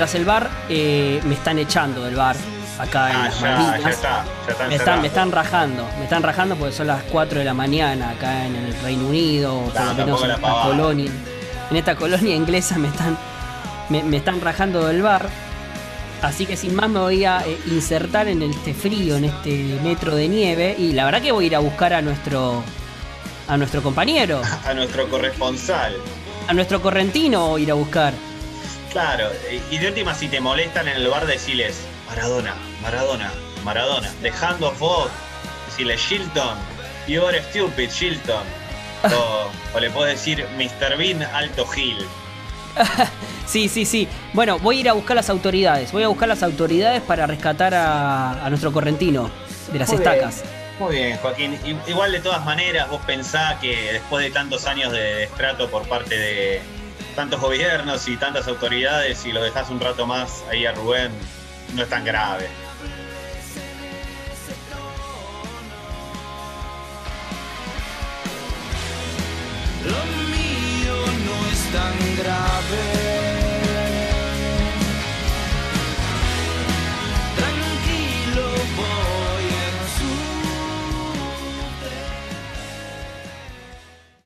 Mientras 0.00 0.14
el 0.18 0.24
bar 0.24 0.48
eh, 0.70 1.20
me 1.26 1.34
están 1.34 1.58
echando 1.58 2.02
del 2.02 2.16
bar 2.16 2.34
acá 2.78 3.10
en 3.10 3.16
Ah, 3.16 3.24
las 3.26 3.38
ya, 3.38 3.50
Malvinas. 3.50 3.82
ya 3.84 3.90
está, 3.90 4.24
ya 4.46 4.52
están 4.52 4.68
me, 4.70 4.76
están, 4.76 5.00
me 5.02 5.06
están 5.08 5.30
rajando, 5.30 5.86
me 5.98 6.04
están 6.04 6.22
rajando 6.22 6.56
porque 6.56 6.72
son 6.74 6.86
las 6.86 7.02
4 7.02 7.40
de 7.40 7.44
la 7.44 7.52
mañana 7.52 8.08
acá 8.08 8.46
en 8.46 8.56
el 8.56 8.74
Reino 8.80 9.08
Unido, 9.08 9.58
o 9.58 9.64
por 9.70 9.84
lo 9.84 9.94
menos 9.94 10.24
en 10.24 10.30
esta 10.30 10.62
colonia. 10.62 11.10
En 11.70 11.76
esta 11.76 11.96
colonia 11.96 12.34
inglesa 12.34 12.78
me 12.78 12.88
están, 12.88 13.18
me, 13.90 14.02
me 14.02 14.16
están 14.16 14.40
rajando 14.40 14.86
del 14.86 15.02
bar. 15.02 15.28
Así 16.22 16.46
que 16.46 16.56
sin 16.56 16.74
más 16.74 16.88
me 16.88 17.00
voy 17.00 17.26
a 17.26 17.46
eh, 17.46 17.58
insertar 17.66 18.26
en 18.28 18.40
este 18.40 18.72
frío, 18.72 19.18
en 19.18 19.26
este 19.26 19.78
metro 19.82 20.14
de 20.16 20.28
nieve. 20.28 20.76
Y 20.78 20.94
la 20.94 21.04
verdad 21.04 21.20
que 21.20 21.30
voy 21.30 21.44
a 21.44 21.46
ir 21.48 21.56
a 21.56 21.58
buscar 21.58 21.92
a 21.92 22.00
nuestro. 22.00 22.62
a 23.48 23.56
nuestro 23.58 23.82
compañero. 23.82 24.40
A 24.66 24.72
nuestro 24.72 25.06
corresponsal. 25.10 25.94
A 26.48 26.54
nuestro 26.54 26.80
correntino 26.80 27.48
voy 27.48 27.60
a 27.60 27.64
ir 27.64 27.70
a 27.70 27.74
buscar. 27.74 28.14
Claro, 28.90 29.30
y 29.70 29.78
de 29.78 29.88
última, 29.88 30.14
si 30.14 30.28
te 30.28 30.40
molestan 30.40 30.88
en 30.88 30.96
el 30.96 31.08
bar, 31.08 31.26
deciles 31.26 31.80
Maradona, 32.08 32.54
Maradona, 32.82 33.30
Maradona. 33.64 34.08
Of 34.60 34.80
God. 34.80 35.08
Decirle 35.66 35.96
Shilton, 35.96 36.58
you're 37.06 37.40
stupid, 37.50 37.90
Shilton. 37.90 38.42
O, 39.04 39.48
o 39.74 39.80
le 39.80 39.90
puedes 39.90 40.14
decir 40.18 40.44
Mr. 40.56 40.96
Bean 40.96 41.22
Alto 41.22 41.66
Gil. 41.66 41.98
Sí, 43.46 43.68
sí, 43.68 43.84
sí. 43.84 44.06
Bueno, 44.32 44.60
voy 44.60 44.76
a 44.76 44.80
ir 44.80 44.88
a 44.88 44.92
buscar 44.92 45.16
las 45.16 45.28
autoridades. 45.28 45.90
Voy 45.90 46.04
a 46.04 46.08
buscar 46.08 46.28
las 46.28 46.44
autoridades 46.44 47.02
para 47.02 47.26
rescatar 47.26 47.74
a, 47.74 48.46
a 48.46 48.48
nuestro 48.48 48.70
correntino 48.72 49.28
de 49.72 49.80
las 49.80 49.88
Muy 49.88 49.98
bien. 49.98 50.08
estacas. 50.12 50.44
Muy 50.78 50.94
bien, 50.94 51.16
Joaquín. 51.16 51.58
Igual 51.88 52.12
de 52.12 52.20
todas 52.20 52.44
maneras, 52.44 52.88
vos 52.88 53.00
pensás 53.04 53.56
que 53.60 53.94
después 53.94 54.24
de 54.24 54.30
tantos 54.30 54.66
años 54.66 54.92
de 54.92 55.00
destrato 55.16 55.68
por 55.68 55.82
parte 55.88 56.16
de 56.16 56.62
tantos 57.14 57.40
gobiernos 57.40 58.06
y 58.08 58.16
tantas 58.16 58.46
autoridades 58.48 59.24
y 59.26 59.32
lo 59.32 59.42
dejas 59.42 59.70
un 59.70 59.80
rato 59.80 60.06
más 60.06 60.44
ahí 60.50 60.66
a 60.66 60.72
Rubén, 60.72 61.10
no 61.74 61.82
es 61.82 61.88
tan 61.88 62.04
grave. 62.04 62.48
Lo 69.84 70.04
mío 70.30 70.96
no 71.26 71.50
es 71.50 71.72
tan 71.72 72.16
grave. 72.16 72.99